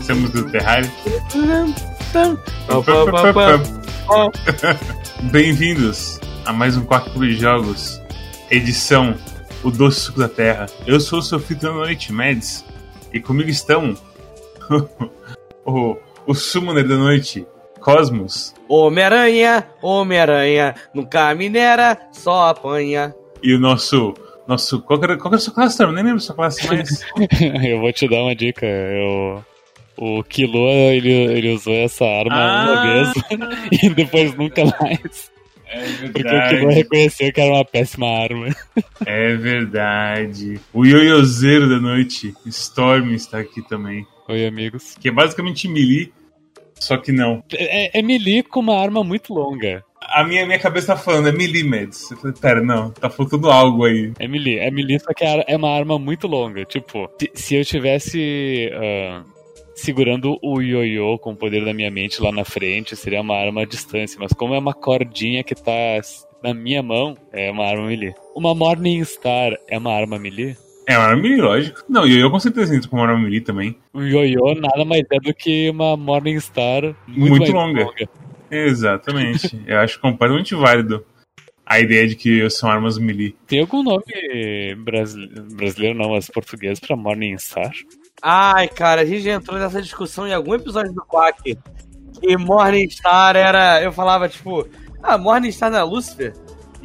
Estamos 0.00 0.30
do 0.30 0.50
Terraria. 0.50 0.90
Bem-vindos 5.30 6.18
a 6.46 6.54
mais 6.54 6.74
um 6.74 6.86
Quarto 6.86 7.10
Clube 7.10 7.34
de 7.34 7.36
Jogos, 7.36 8.00
edição 8.50 9.14
O 9.62 9.70
Doce 9.70 10.00
Suco 10.00 10.18
da 10.18 10.28
Terra. 10.28 10.64
Eu 10.86 11.00
sou 11.00 11.18
o 11.18 11.22
da 11.56 11.70
noite, 11.70 12.10
Mads, 12.14 12.64
e 13.12 13.20
comigo 13.20 13.50
estão 13.50 13.94
o, 15.66 15.98
o 16.26 16.34
Summoner 16.34 16.88
da 16.88 16.96
Noite, 16.96 17.46
Cosmos, 17.78 18.54
Homem-Aranha, 18.66 19.68
Homem-Aranha, 19.82 20.76
nunca 20.94 21.34
minera, 21.34 22.08
só 22.10 22.48
apanha. 22.48 23.14
e 23.42 23.52
o 23.52 23.60
nosso. 23.60 24.14
Nosso 24.46 24.80
qual, 24.80 24.98
que 24.98 25.04
era, 25.06 25.16
qual 25.16 25.28
era 25.32 25.36
a 25.36 25.40
sua 25.40 25.52
classe, 25.54 25.78
Tom? 25.78 25.92
Nem 25.92 26.04
lembro 26.04 26.18
a 26.18 26.20
sua 26.20 26.34
classe 26.34 26.66
mais. 26.68 27.04
eu 27.64 27.80
vou 27.80 27.92
te 27.92 28.08
dar 28.08 28.22
uma 28.22 28.34
dica. 28.34 28.64
Eu, 28.66 29.44
o 29.96 30.22
Killua, 30.24 30.70
ele, 30.70 31.10
ele 31.10 31.52
usou 31.54 31.74
essa 31.74 32.04
arma 32.04 32.34
uma 32.34 32.80
Ah. 32.80 32.82
vez 32.82 33.12
e 33.82 33.88
depois 33.90 34.34
nunca 34.34 34.64
mais. 34.64 35.30
É 35.68 35.84
Porque 36.12 36.22
o 36.28 36.48
Killua 36.48 36.72
reconheceu 36.72 37.32
que 37.32 37.40
era 37.40 37.52
uma 37.52 37.64
péssima 37.64 38.06
arma. 38.06 38.48
É 39.04 39.34
verdade. 39.34 40.60
O 40.72 40.84
ioiozeiro 40.86 41.68
da 41.68 41.80
noite, 41.80 42.32
Storm, 42.46 43.12
está 43.14 43.38
aqui 43.38 43.60
também. 43.68 44.06
Oi, 44.28 44.46
amigos. 44.46 44.94
Que 45.00 45.08
é 45.08 45.12
basicamente 45.12 45.66
melee, 45.68 46.12
só 46.78 46.96
que 46.96 47.12
não. 47.12 47.42
É, 47.52 47.98
é 47.98 48.02
melee 48.02 48.42
com 48.42 48.60
uma 48.60 48.78
arma 48.78 49.02
muito 49.02 49.32
longa. 49.32 49.84
A 50.00 50.22
minha, 50.22 50.46
minha 50.46 50.58
cabeça 50.58 50.88
tá 50.88 50.96
falando, 50.96 51.28
é 51.28 51.32
melee, 51.32 51.64
Mads. 51.64 52.10
Eu 52.10 52.16
falei, 52.18 52.36
pera, 52.40 52.62
não, 52.62 52.90
tá 52.90 53.10
faltando 53.10 53.50
algo 53.50 53.84
aí. 53.84 54.12
É 54.18 54.28
melee. 54.28 54.58
É 54.58 54.70
melee, 54.70 55.00
só 55.00 55.12
que 55.12 55.24
é 55.24 55.56
uma 55.56 55.70
arma 55.70 55.98
muito 55.98 56.26
longa. 56.26 56.64
Tipo, 56.64 57.10
se, 57.18 57.30
se 57.34 57.54
eu 57.56 57.64
tivesse 57.64 58.70
ah, 58.74 59.24
segurando 59.74 60.38
o 60.42 60.60
ioiô 60.60 61.18
com 61.18 61.32
o 61.32 61.36
poder 61.36 61.64
da 61.64 61.74
minha 61.74 61.90
mente 61.90 62.22
lá 62.22 62.30
na 62.30 62.44
frente, 62.44 62.94
seria 62.94 63.20
uma 63.20 63.36
arma 63.36 63.62
à 63.62 63.64
distância. 63.64 64.18
Mas 64.20 64.32
como 64.32 64.54
é 64.54 64.58
uma 64.58 64.74
cordinha 64.74 65.42
que 65.42 65.54
tá 65.54 66.00
na 66.42 66.54
minha 66.54 66.82
mão, 66.82 67.16
é 67.32 67.50
uma 67.50 67.64
arma 67.64 67.86
melee. 67.86 68.14
Uma 68.34 68.54
Morning 68.54 69.04
Star 69.04 69.56
é 69.66 69.76
uma 69.76 69.92
arma 69.92 70.18
melee? 70.18 70.56
É 70.86 70.96
uma 70.96 71.16
melee, 71.16 71.40
lógico. 71.40 71.82
Não, 71.88 72.06
e 72.06 72.18
eu 72.18 72.30
com 72.30 72.38
certeza 72.38 72.74
entro 72.74 72.88
com 72.88 72.96
uma 72.96 73.06
arma 73.08 73.18
melee 73.18 73.40
também. 73.40 73.76
O 73.92 74.00
ioiô 74.02 74.54
nada 74.54 74.84
mais 74.84 75.02
é 75.10 75.18
do 75.18 75.34
que 75.34 75.68
uma 75.70 75.96
Morning 75.96 76.38
Star 76.38 76.82
muito, 77.08 77.30
Muito 77.30 77.38
mais 77.40 77.52
longa. 77.52 77.86
Exatamente. 78.50 79.60
eu 79.66 79.78
acho 79.78 80.00
completamente 80.00 80.54
válido 80.54 81.04
a 81.64 81.80
ideia 81.80 82.06
de 82.06 82.14
que 82.14 82.48
são 82.48 82.70
armas 82.70 82.96
melee. 82.98 83.34
Tem 83.48 83.60
algum 83.60 83.82
nome 83.82 84.04
brasile- 84.84 85.28
brasileiro, 85.52 85.98
não, 85.98 86.10
mas 86.10 86.28
português 86.30 86.78
pra 86.78 86.94
Morning 86.96 87.36
Star? 87.38 87.72
Ai, 88.22 88.68
cara, 88.68 89.00
a 89.02 89.04
gente 89.04 89.22
já 89.22 89.32
entrou 89.32 89.58
nessa 89.58 89.82
discussão 89.82 90.26
em 90.26 90.32
algum 90.32 90.54
episódio 90.54 90.92
do 90.92 91.04
Quack. 91.04 91.58
Que 92.20 92.36
Morningstar 92.36 93.36
era. 93.36 93.82
Eu 93.82 93.92
falava, 93.92 94.28
tipo, 94.28 94.66
ah, 95.02 95.18
Morningstar 95.18 95.70
não 95.70 95.78
é 95.78 95.82
Lucifer? 95.82 96.32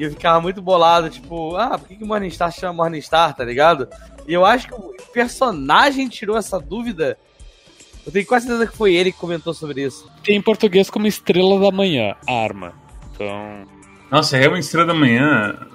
E 0.02 0.04
eu 0.04 0.10
ficava 0.10 0.42
muito 0.42 0.64
bolado, 0.64 1.12
tipo, 1.12 1.56
ah, 1.56 1.78
por 1.78 1.88
que, 1.88 1.96
que 1.96 2.04
Morningstar 2.04 2.52
chama 2.52 2.74
Morningstar, 2.74 3.36
tá 3.36 3.44
ligado? 3.44 3.88
E 4.28 4.34
eu 4.34 4.44
acho 4.44 4.68
que 4.68 4.74
o 4.74 4.96
personagem 5.14 6.08
tirou 6.08 6.36
essa 6.36 6.60
dúvida. 6.60 7.20
Eu 8.04 8.12
tenho 8.12 8.26
quase 8.26 8.48
certeza 8.48 8.72
que 8.72 8.76
foi 8.76 8.96
ele 8.96 9.12
que 9.12 9.20
comentou 9.20 9.54
sobre 9.54 9.84
isso. 9.84 10.10
Tem 10.24 10.38
em 10.38 10.42
português 10.42 10.90
como 10.90 11.06
Estrela 11.06 11.60
da 11.60 11.70
Manhã, 11.70 12.16
arma. 12.28 12.74
Então, 13.14 13.64
Nossa, 14.10 14.38
é 14.38 14.40
realmente 14.40 14.64
estrela 14.64 14.88
da 14.88 14.96
manhã. 14.96 15.68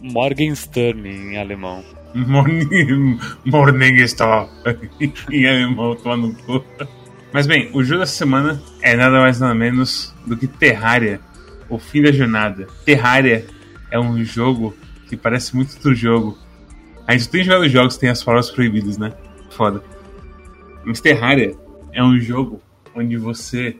Morgenstern 0.00 1.06
em 1.06 1.36
alemão. 1.36 1.84
Morning, 2.14 3.20
morning 3.44 4.06
Star. 4.06 4.48
em 5.30 5.46
alemão, 5.46 5.94
toma 5.96 6.16
no 6.16 6.34
cu. 6.34 6.64
Mas 7.30 7.46
bem, 7.46 7.68
o 7.74 7.84
jogo 7.84 8.00
dessa 8.00 8.16
semana 8.16 8.62
é 8.80 8.96
nada 8.96 9.20
mais 9.20 9.38
nada 9.38 9.54
menos 9.54 10.14
do 10.26 10.34
que 10.34 10.46
Terraria, 10.46 11.20
o 11.70 11.78
fim 11.78 12.02
da 12.02 12.12
jornada. 12.12 12.66
Terraria 12.84 13.46
é 13.90 13.98
um 13.98 14.22
jogo 14.22 14.76
que 15.08 15.16
parece 15.16 15.54
muito 15.56 15.74
outro 15.74 15.94
jogo. 15.94 16.36
A 17.06 17.16
gente 17.16 17.30
tem 17.30 17.44
jogado 17.44 17.68
jogos 17.68 17.94
que 17.94 18.00
tem 18.00 18.10
as 18.10 18.22
palavras 18.22 18.50
proibidas, 18.50 18.98
né? 18.98 19.12
Foda. 19.50 19.82
Mas 20.84 21.00
Terraria 21.00 21.56
é 21.92 22.02
um 22.02 22.18
jogo 22.18 22.60
onde 22.94 23.16
você 23.16 23.76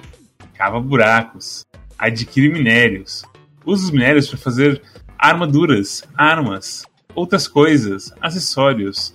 cava 0.55 0.81
buracos, 0.81 1.65
adquire 1.99 2.49
minérios, 2.49 3.25
usa 3.65 3.85
os 3.85 3.91
minérios 3.91 4.29
para 4.29 4.39
fazer 4.39 4.83
armaduras, 5.19 6.03
armas, 6.17 6.85
outras 7.15 7.49
coisas, 7.49 8.13
acessórios, 8.21 9.15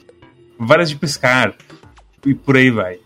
varas 0.59 0.89
de 0.89 0.95
pescar 0.95 1.55
e 2.25 2.33
por 2.33 2.57
aí 2.57 2.69
vai. 2.69 2.99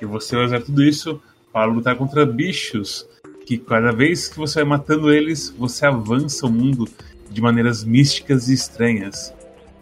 E 0.00 0.04
você 0.04 0.36
vai 0.36 0.44
usar 0.46 0.60
tudo 0.60 0.82
isso 0.82 1.20
para 1.52 1.66
lutar 1.66 1.96
contra 1.96 2.26
bichos 2.26 3.06
que 3.46 3.58
cada 3.58 3.92
vez 3.92 4.28
que 4.28 4.36
você 4.36 4.60
vai 4.60 4.78
matando 4.78 5.12
eles, 5.12 5.54
você 5.58 5.86
avança 5.86 6.46
o 6.46 6.50
mundo 6.50 6.88
de 7.30 7.40
maneiras 7.40 7.84
místicas 7.84 8.48
e 8.48 8.54
estranhas. 8.54 9.34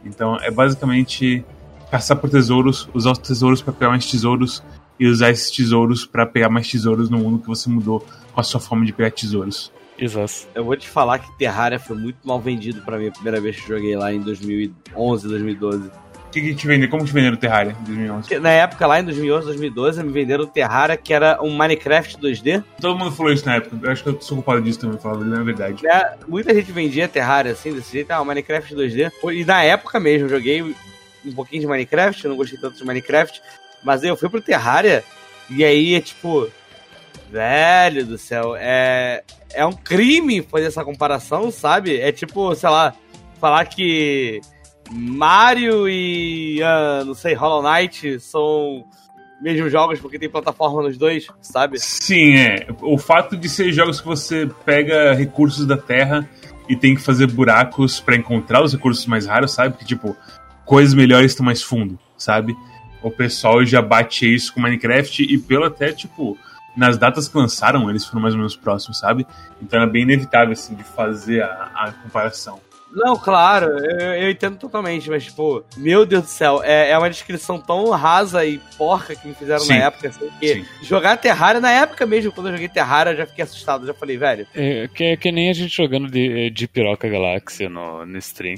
Então 0.04 0.36
é 0.36 0.50
basicamente 0.50 1.44
caçar 1.90 2.16
por 2.16 2.30
tesouros, 2.30 2.88
usar 2.94 3.12
os 3.12 3.18
tesouros 3.18 3.62
para 3.62 3.72
pegar 3.72 3.90
mais 3.90 4.10
tesouros 4.10 4.62
e 4.98 5.06
usar 5.06 5.30
esses 5.30 5.50
tesouros 5.50 6.06
para 6.06 6.26
pegar 6.26 6.48
mais 6.48 6.68
tesouros 6.70 7.10
no 7.10 7.18
mundo 7.18 7.38
que 7.38 7.46
você 7.46 7.68
mudou 7.68 8.06
com 8.32 8.40
a 8.40 8.42
sua 8.42 8.60
forma 8.60 8.84
de 8.84 8.92
pegar 8.92 9.10
tesouros. 9.10 9.72
Exato. 9.98 10.48
Eu 10.54 10.64
vou 10.64 10.76
te 10.76 10.88
falar 10.88 11.18
que 11.18 11.30
Terraria 11.38 11.78
foi 11.78 11.96
muito 11.96 12.18
mal 12.24 12.40
vendido 12.40 12.82
pra 12.82 12.98
mim 12.98 13.08
a 13.08 13.12
primeira 13.12 13.40
vez 13.40 13.60
que 13.60 13.70
eu 13.70 13.76
joguei 13.76 13.96
lá 13.96 14.12
em 14.12 14.20
2011, 14.20 15.28
2012. 15.28 15.90
O 16.32 16.34
que, 16.34 16.40
que 16.40 16.54
te 16.54 16.66
vendeu? 16.66 16.88
Como 16.88 17.04
te 17.04 17.12
venderam 17.12 17.34
o 17.34 17.38
Terraria 17.38 17.76
em 17.78 17.84
2011? 17.84 18.20
Porque 18.22 18.38
Na 18.38 18.48
época, 18.48 18.86
lá 18.86 18.98
em 18.98 19.04
2011, 19.04 19.44
2012, 19.48 20.02
me 20.02 20.12
venderam 20.12 20.44
o 20.44 20.46
Terraria, 20.46 20.96
que 20.96 21.12
era 21.12 21.38
um 21.42 21.54
Minecraft 21.54 22.16
2D. 22.16 22.64
Todo 22.80 22.98
mundo 22.98 23.12
falou 23.12 23.30
isso 23.34 23.44
na 23.44 23.56
época. 23.56 23.76
Eu 23.82 23.90
acho 23.92 24.02
que 24.02 24.08
eu 24.08 24.18
sou 24.22 24.38
culpado 24.38 24.62
disso 24.62 24.80
também, 24.80 24.98
falar 24.98 25.16
a 25.16 25.42
verdade. 25.42 25.82
né? 25.82 26.14
Muita 26.26 26.54
gente 26.54 26.72
vendia 26.72 27.06
Terraria 27.06 27.52
assim, 27.52 27.74
desse 27.74 27.92
jeito, 27.92 28.10
ah, 28.12 28.24
Minecraft 28.24 28.74
2D. 28.74 29.12
E 29.34 29.44
na 29.44 29.62
época 29.62 30.00
mesmo, 30.00 30.24
eu 30.24 30.30
joguei 30.30 30.62
um 30.62 31.32
pouquinho 31.34 31.60
de 31.60 31.66
Minecraft, 31.66 32.24
eu 32.24 32.30
não 32.30 32.36
gostei 32.38 32.58
tanto 32.58 32.78
de 32.78 32.84
Minecraft, 32.86 33.42
mas 33.84 34.02
aí 34.02 34.08
eu 34.08 34.16
fui 34.16 34.30
pro 34.30 34.40
Terraria, 34.40 35.04
e 35.50 35.62
aí 35.62 35.94
é 35.94 36.00
tipo. 36.00 36.50
Velho 37.30 38.06
do 38.06 38.16
céu, 38.16 38.54
é. 38.56 39.22
É 39.52 39.66
um 39.66 39.72
crime 39.72 40.40
fazer 40.40 40.64
essa 40.66 40.82
comparação, 40.82 41.50
sabe? 41.50 42.00
É 42.00 42.10
tipo, 42.10 42.54
sei 42.54 42.70
lá, 42.70 42.94
falar 43.38 43.66
que 43.66 44.40
Mario 44.92 45.88
e. 45.88 46.62
ah, 46.62 47.02
não 47.04 47.14
sei, 47.14 47.34
Hollow 47.34 47.62
Knight 47.62 48.20
são 48.20 48.84
mesmos 49.40 49.72
jogos 49.72 49.98
porque 49.98 50.18
tem 50.18 50.28
plataforma 50.28 50.82
nos 50.82 50.96
dois, 50.96 51.26
sabe? 51.40 51.78
Sim, 51.80 52.36
é. 52.36 52.68
O 52.80 52.96
fato 52.96 53.36
de 53.36 53.48
ser 53.48 53.72
jogos 53.72 54.00
que 54.00 54.06
você 54.06 54.48
pega 54.64 55.12
recursos 55.14 55.66
da 55.66 55.76
Terra 55.76 56.28
e 56.68 56.76
tem 56.76 56.94
que 56.94 57.00
fazer 57.00 57.26
buracos 57.26 58.00
pra 58.00 58.14
encontrar 58.14 58.62
os 58.62 58.72
recursos 58.72 59.04
mais 59.06 59.26
raros, 59.26 59.52
sabe? 59.52 59.76
Que 59.76 59.84
tipo, 59.84 60.16
coisas 60.64 60.94
melhores 60.94 61.32
estão 61.32 61.44
mais 61.44 61.62
fundo, 61.62 61.98
sabe? 62.16 62.54
O 63.02 63.10
pessoal 63.10 63.64
já 63.64 63.82
bate 63.82 64.32
isso 64.32 64.54
com 64.54 64.60
Minecraft 64.60 65.24
e 65.24 65.36
pelo 65.36 65.64
até, 65.64 65.92
tipo, 65.92 66.38
nas 66.76 66.96
datas 66.96 67.26
que 67.26 67.36
lançaram, 67.36 67.90
eles 67.90 68.06
foram 68.06 68.22
mais 68.22 68.34
ou 68.34 68.38
menos 68.38 68.54
próximos, 68.54 68.98
sabe? 68.98 69.26
Então 69.60 69.80
era 69.80 69.90
bem 69.90 70.02
inevitável, 70.02 70.52
assim, 70.52 70.74
de 70.76 70.84
fazer 70.84 71.42
a, 71.42 71.70
a 71.74 71.92
comparação. 71.92 72.60
Não, 72.94 73.16
claro, 73.16 73.66
eu, 73.66 74.14
eu 74.14 74.30
entendo 74.30 74.56
totalmente, 74.58 75.08
mas, 75.08 75.24
tipo, 75.24 75.64
meu 75.76 76.04
Deus 76.04 76.24
do 76.24 76.28
céu, 76.28 76.62
é, 76.62 76.90
é 76.90 76.98
uma 76.98 77.08
descrição 77.08 77.58
tão 77.58 77.88
rasa 77.90 78.44
e 78.44 78.60
porca 78.76 79.16
que 79.16 79.26
me 79.26 79.34
fizeram 79.34 79.60
Sim. 79.60 79.78
na 79.78 79.84
época, 79.86 80.08
assim, 80.08 80.28
que 80.38 80.54
Sim. 80.54 80.64
jogar 80.82 81.16
Terraria, 81.16 81.60
na 81.60 81.70
época 81.70 82.04
mesmo, 82.04 82.30
quando 82.32 82.48
eu 82.48 82.52
joguei 82.52 82.68
Terraria, 82.68 83.12
eu 83.12 83.16
já 83.16 83.26
fiquei 83.26 83.44
assustado, 83.44 83.86
já 83.86 83.94
falei, 83.94 84.18
velho, 84.18 84.46
É, 84.54 84.88
que, 84.88 85.16
que 85.16 85.32
nem 85.32 85.50
a 85.50 85.52
gente 85.54 85.74
jogando 85.74 86.10
de, 86.10 86.50
de 86.50 86.68
Piroca 86.68 87.08
Galáxia 87.08 87.68
no, 87.68 88.04
no 88.04 88.18
stream. 88.18 88.56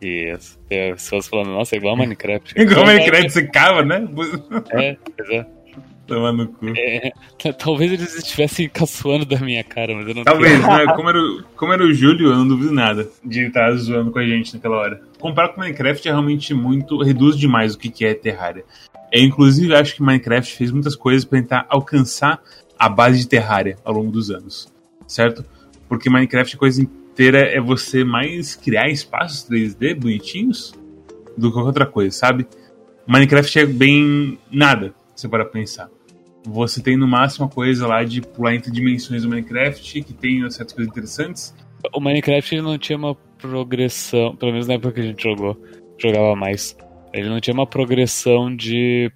E 0.00 0.30
as, 0.30 0.58
é, 0.70 0.90
as 0.90 1.02
pessoas 1.02 1.26
falando, 1.26 1.50
nossa, 1.50 1.74
é 1.74 1.78
igual 1.78 1.94
a 1.94 1.96
Minecraft. 1.96 2.52
Igual 2.60 2.82
o 2.82 2.86
Minecraft 2.86 3.30
você 3.30 3.46
cava, 3.46 3.82
né? 3.82 4.06
É, 4.70 4.96
pois 5.16 5.30
é. 5.30 5.55
Toma 6.06 6.32
no 6.32 6.46
cu. 6.48 6.66
É, 6.76 7.10
Talvez 7.58 7.90
eles 7.92 8.16
estivessem 8.16 8.68
caçoando 8.68 9.24
da 9.24 9.38
minha 9.40 9.64
cara, 9.64 9.94
mas 9.94 10.06
eu 10.06 10.14
não 10.14 10.24
Talvez, 10.24 10.60
né? 10.60 10.86
Como 10.94 11.08
era, 11.08 11.18
o- 11.20 11.42
como 11.56 11.72
era 11.72 11.82
o 11.82 11.92
Júlio, 11.92 12.28
eu 12.30 12.36
não 12.36 12.46
duvido 12.46 12.72
nada 12.72 13.08
de 13.24 13.40
ele 13.40 13.48
estar 13.48 13.72
zoando 13.74 14.10
com 14.12 14.18
a 14.18 14.26
gente 14.26 14.54
naquela 14.54 14.76
hora. 14.76 15.00
Comparar 15.18 15.48
com 15.48 15.60
Minecraft 15.60 16.06
é 16.06 16.10
realmente 16.12 16.54
muito. 16.54 17.02
reduz 17.02 17.36
demais 17.36 17.74
o 17.74 17.78
que 17.78 18.04
é 18.04 18.14
Terraria. 18.14 18.64
Eu, 19.12 19.22
inclusive, 19.22 19.74
acho 19.74 19.94
que 19.96 20.02
Minecraft 20.02 20.54
fez 20.56 20.70
muitas 20.70 20.94
coisas 20.94 21.24
para 21.24 21.40
tentar 21.40 21.66
alcançar 21.68 22.40
a 22.78 22.88
base 22.88 23.20
de 23.20 23.28
Terraria 23.28 23.76
ao 23.84 23.94
longo 23.94 24.10
dos 24.12 24.30
anos. 24.30 24.68
Certo? 25.06 25.44
Porque 25.88 26.10
Minecraft, 26.10 26.54
a 26.54 26.58
coisa 26.58 26.82
inteira 26.82 27.38
é 27.40 27.60
você 27.60 28.04
mais 28.04 28.54
criar 28.54 28.88
espaços 28.88 29.48
3D 29.48 29.94
bonitinhos 29.94 30.72
do 31.36 31.48
que 31.48 31.52
qualquer 31.54 31.68
outra 31.68 31.86
coisa, 31.86 32.10
sabe? 32.16 32.46
Minecraft 33.06 33.58
é 33.60 33.66
bem 33.66 34.38
nada, 34.50 34.92
se 35.14 35.22
você 35.22 35.28
para 35.28 35.44
pensar. 35.44 35.88
Você 36.46 36.82
tem 36.82 36.96
no 36.96 37.06
máximo 37.06 37.46
a 37.46 37.48
coisa 37.48 37.86
lá 37.86 38.04
de 38.04 38.20
pular 38.20 38.54
entre 38.54 38.70
dimensões 38.70 39.22
do 39.22 39.28
Minecraft, 39.28 40.02
que 40.02 40.12
tem 40.14 40.48
certas 40.50 40.74
coisas 40.74 40.90
interessantes. 40.90 41.54
O 41.92 42.00
Minecraft 42.00 42.60
não 42.60 42.78
tinha 42.78 42.96
uma 42.96 43.14
progressão, 43.14 44.34
pelo 44.36 44.52
menos 44.52 44.66
na 44.66 44.74
época 44.74 44.92
que 44.92 45.00
a 45.00 45.04
gente 45.04 45.22
jogou, 45.22 45.60
jogava 45.98 46.34
mais. 46.36 46.76
Ele 47.12 47.28
não 47.28 47.40
tinha 47.40 47.54
uma 47.54 47.66
progressão 47.66 48.54
de 48.54 49.10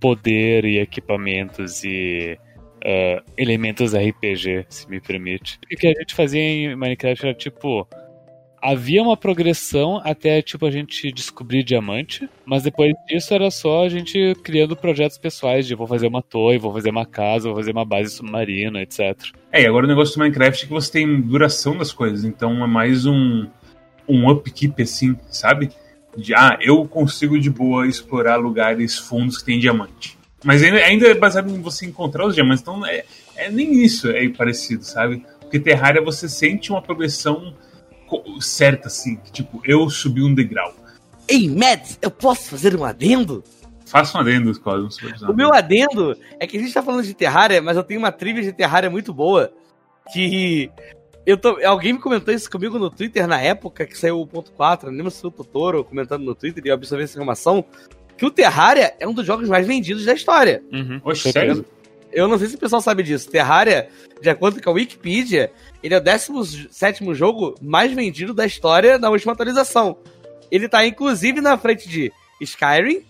poder 0.00 0.64
e 0.64 0.78
equipamentos 0.78 1.82
e 1.84 2.38
uh, 2.84 3.22
elementos 3.36 3.94
RPG, 3.94 4.66
se 4.68 4.88
me 4.88 5.00
permite. 5.00 5.58
O 5.64 5.76
que 5.76 5.86
a 5.86 5.92
gente 5.92 6.14
fazia 6.14 6.40
em 6.40 6.76
Minecraft 6.76 7.26
era 7.26 7.34
tipo 7.34 7.86
havia 8.60 9.02
uma 9.02 9.16
progressão 9.16 10.00
até 10.04 10.42
tipo 10.42 10.66
a 10.66 10.70
gente 10.70 11.10
descobrir 11.12 11.62
diamante, 11.62 12.28
mas 12.44 12.62
depois 12.62 12.92
disso 13.08 13.32
era 13.34 13.50
só 13.50 13.84
a 13.84 13.88
gente 13.88 14.34
criando 14.42 14.76
projetos 14.76 15.18
pessoais 15.18 15.66
de 15.66 15.74
vou 15.74 15.86
fazer 15.86 16.06
uma 16.06 16.22
torre, 16.22 16.58
vou 16.58 16.72
fazer 16.72 16.90
uma 16.90 17.06
casa, 17.06 17.48
vou 17.48 17.56
fazer 17.56 17.72
uma 17.72 17.84
base 17.84 18.10
submarina, 18.10 18.82
etc. 18.82 19.16
É, 19.52 19.62
e 19.62 19.66
agora 19.66 19.84
o 19.84 19.88
negócio 19.88 20.14
do 20.14 20.20
Minecraft 20.20 20.64
é 20.64 20.66
que 20.66 20.72
você 20.72 20.92
tem 20.92 21.20
duração 21.20 21.76
das 21.76 21.92
coisas, 21.92 22.24
então 22.24 22.62
é 22.62 22.66
mais 22.66 23.06
um 23.06 23.46
um 24.08 24.30
upkeep 24.30 24.82
assim, 24.82 25.16
sabe? 25.30 25.70
De 26.16 26.32
ah, 26.34 26.58
eu 26.60 26.86
consigo 26.86 27.38
de 27.38 27.50
boa 27.50 27.86
explorar 27.86 28.36
lugares 28.36 28.96
fundos 28.96 29.38
que 29.38 29.44
tem 29.44 29.58
diamante. 29.58 30.16
Mas 30.44 30.62
ainda 30.62 31.08
é 31.08 31.14
baseado 31.14 31.50
em 31.50 31.60
você 31.60 31.86
encontrar 31.86 32.26
os 32.26 32.34
diamantes, 32.34 32.62
então 32.62 32.86
é, 32.86 33.04
é 33.34 33.50
nem 33.50 33.82
isso 33.82 34.08
é 34.08 34.28
parecido, 34.28 34.84
sabe? 34.84 35.24
Porque 35.40 35.58
Terraria 35.58 36.02
você 36.02 36.28
sente 36.28 36.70
uma 36.70 36.82
progressão 36.82 37.54
certa, 38.40 38.88
assim. 38.88 39.18
Tipo, 39.32 39.60
eu 39.64 39.88
subi 39.90 40.22
um 40.22 40.34
degrau. 40.34 40.74
Ei, 41.28 41.48
Mads, 41.48 41.98
eu 42.00 42.10
posso 42.10 42.50
fazer 42.50 42.76
um 42.76 42.84
adendo? 42.84 43.42
Faça 43.86 44.18
um 44.18 44.20
adendo, 44.20 44.58
Cosmos. 44.60 44.98
O 45.22 45.32
meu 45.32 45.52
adendo 45.52 46.16
é 46.40 46.46
que 46.46 46.56
a 46.56 46.60
gente 46.60 46.74
tá 46.74 46.82
falando 46.82 47.04
de 47.04 47.14
Terraria, 47.14 47.62
mas 47.62 47.76
eu 47.76 47.84
tenho 47.84 48.00
uma 48.00 48.12
trivia 48.12 48.42
de 48.42 48.52
Terraria 48.52 48.90
muito 48.90 49.12
boa. 49.14 49.52
Que. 50.12 50.70
Eu 51.24 51.36
tô, 51.36 51.58
alguém 51.64 51.92
me 51.92 51.98
comentou 51.98 52.32
isso 52.32 52.48
comigo 52.48 52.78
no 52.78 52.88
Twitter 52.88 53.26
na 53.26 53.40
época 53.40 53.84
que 53.84 53.98
saiu 53.98 54.20
o 54.20 54.26
ponto 54.26 54.52
4, 54.52 54.88
não 54.88 54.96
lembro 54.96 55.10
se 55.10 55.20
foi 55.20 55.28
o 55.28 55.32
Totoro 55.32 55.82
comentando 55.82 56.24
no 56.24 56.36
Twitter 56.36 56.64
e 56.64 56.68
eu 56.68 56.74
absorvi 56.74 57.02
essa 57.02 57.14
informação. 57.14 57.64
Que 58.16 58.24
o 58.24 58.30
Terraria 58.30 58.94
é 59.00 59.06
um 59.06 59.12
dos 59.12 59.26
jogos 59.26 59.48
mais 59.48 59.66
vendidos 59.66 60.04
da 60.04 60.14
história. 60.14 60.62
Uhum. 60.72 61.00
Oxe, 61.04 61.32
sério? 61.32 61.64
Eu 62.12 62.28
não 62.28 62.38
sei 62.38 62.48
se 62.48 62.56
o 62.56 62.58
pessoal 62.58 62.80
sabe 62.80 63.02
disso. 63.02 63.30
Terraria, 63.30 63.88
de 64.20 64.30
acordo 64.30 64.62
com 64.62 64.70
a 64.70 64.72
Wikipedia, 64.72 65.52
ele 65.82 65.94
é 65.94 65.98
o 65.98 66.00
17 66.00 67.14
jogo 67.14 67.54
mais 67.60 67.92
vendido 67.92 68.32
da 68.32 68.46
história 68.46 68.98
na 68.98 69.10
última 69.10 69.32
atualização. 69.32 69.98
Ele 70.50 70.68
tá 70.68 70.86
inclusive 70.86 71.40
na 71.40 71.58
frente 71.58 71.88
de 71.88 72.12
Skyrim, 72.40 73.02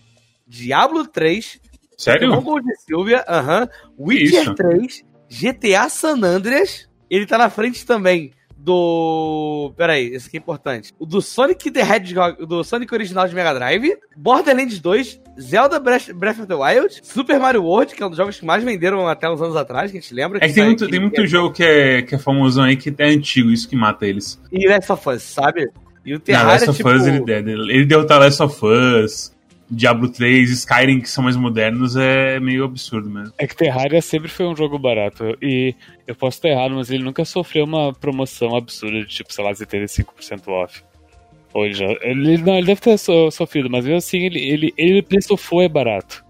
Diablo 0.46 1.06
3, 1.06 1.60
Sério? 1.96 2.30
Pokémon 2.30 2.60
de 2.60 2.76
Silvia, 2.82 3.24
uh 3.28 3.32
-huh, 3.32 3.70
Witcher 3.98 4.42
Isso. 4.42 4.54
3, 4.54 5.04
GTA 5.30 5.88
San 5.88 6.22
Andreas. 6.22 6.88
Ele 7.08 7.26
tá 7.26 7.38
na 7.38 7.48
frente 7.48 7.86
também 7.86 8.32
do. 8.66 9.72
Peraí, 9.76 10.08
esse 10.08 10.26
aqui 10.26 10.36
é 10.36 10.40
importante. 10.40 10.92
O 10.98 11.06
do 11.06 11.22
Sonic 11.22 11.70
the 11.70 11.80
Hedgehog, 11.80 12.44
do 12.44 12.64
Sonic 12.64 12.92
original 12.92 13.28
de 13.28 13.34
Mega 13.34 13.54
Drive, 13.54 13.96
Borderlands 14.16 14.80
2, 14.80 15.20
Zelda 15.40 15.78
Breath, 15.78 16.08
of 16.10 16.46
the 16.46 16.54
Wild, 16.54 17.00
Super 17.00 17.38
Mario 17.38 17.62
World, 17.62 17.94
que 17.94 18.02
é 18.02 18.06
um 18.06 18.08
dos 18.08 18.16
jogos 18.16 18.40
que 18.40 18.44
mais 18.44 18.64
venderam 18.64 19.06
até 19.06 19.30
uns 19.30 19.40
anos 19.40 19.54
atrás, 19.54 19.92
que 19.92 19.98
a 19.98 20.00
gente 20.00 20.12
lembra. 20.12 20.40
É 20.42 20.48
que, 20.48 20.54
tem 20.54 20.64
muito, 20.64 20.88
tem 20.88 20.98
muito 20.98 21.20
é... 21.20 21.26
jogo 21.28 21.54
que 21.54 21.62
é, 21.62 22.02
que 22.02 22.16
é 22.16 22.18
famosão 22.18 22.64
aí 22.64 22.76
que 22.76 22.92
é 22.98 23.06
antigo, 23.06 23.50
isso 23.50 23.68
que 23.68 23.76
mata 23.76 24.04
eles. 24.04 24.40
E 24.50 24.68
Last 24.68 24.90
of 24.90 25.08
Us, 25.08 25.22
sabe? 25.22 25.70
E 26.04 26.14
o 26.14 26.18
Terraria, 26.18 26.46
Não, 26.46 26.52
Last 26.52 26.70
of 26.70 26.76
tipo... 26.76 26.88
Us 26.90 27.06
ele, 27.06 27.72
ele 27.72 27.84
derrotar 27.84 28.18
Last 28.18 28.42
of 28.42 28.66
Us. 28.66 29.35
Diablo 29.70 30.08
3, 30.08 30.50
Skyrim, 30.50 31.00
que 31.00 31.10
são 31.10 31.24
mais 31.24 31.36
modernos, 31.36 31.96
é 31.96 32.38
meio 32.38 32.64
absurdo 32.64 33.10
mesmo. 33.10 33.32
É 33.36 33.46
que 33.46 33.56
Terraria 33.56 34.00
sempre 34.00 34.28
foi 34.28 34.46
um 34.46 34.56
jogo 34.56 34.78
barato. 34.78 35.36
E 35.42 35.74
eu 36.06 36.14
posso 36.14 36.38
estar 36.38 36.48
errado, 36.48 36.74
mas 36.74 36.90
ele 36.90 37.02
nunca 37.02 37.24
sofreu 37.24 37.64
uma 37.64 37.92
promoção 37.92 38.54
absurda 38.54 39.00
de 39.00 39.06
tipo, 39.06 39.32
sei 39.32 39.44
lá, 39.44 39.52
75% 39.52 40.48
off. 40.48 40.82
Ou 41.52 41.64
ele 41.64 41.74
já. 41.74 41.86
Ele, 42.02 42.38
não, 42.38 42.56
ele 42.56 42.66
deve 42.66 42.80
ter 42.80 42.98
sofrido, 42.98 43.68
mas 43.70 43.84
mesmo 43.84 43.98
assim, 43.98 44.18
ele, 44.18 44.38
ele, 44.38 44.74
ele 44.76 45.02
preço 45.02 45.36
foi 45.36 45.68
barato. 45.68 46.24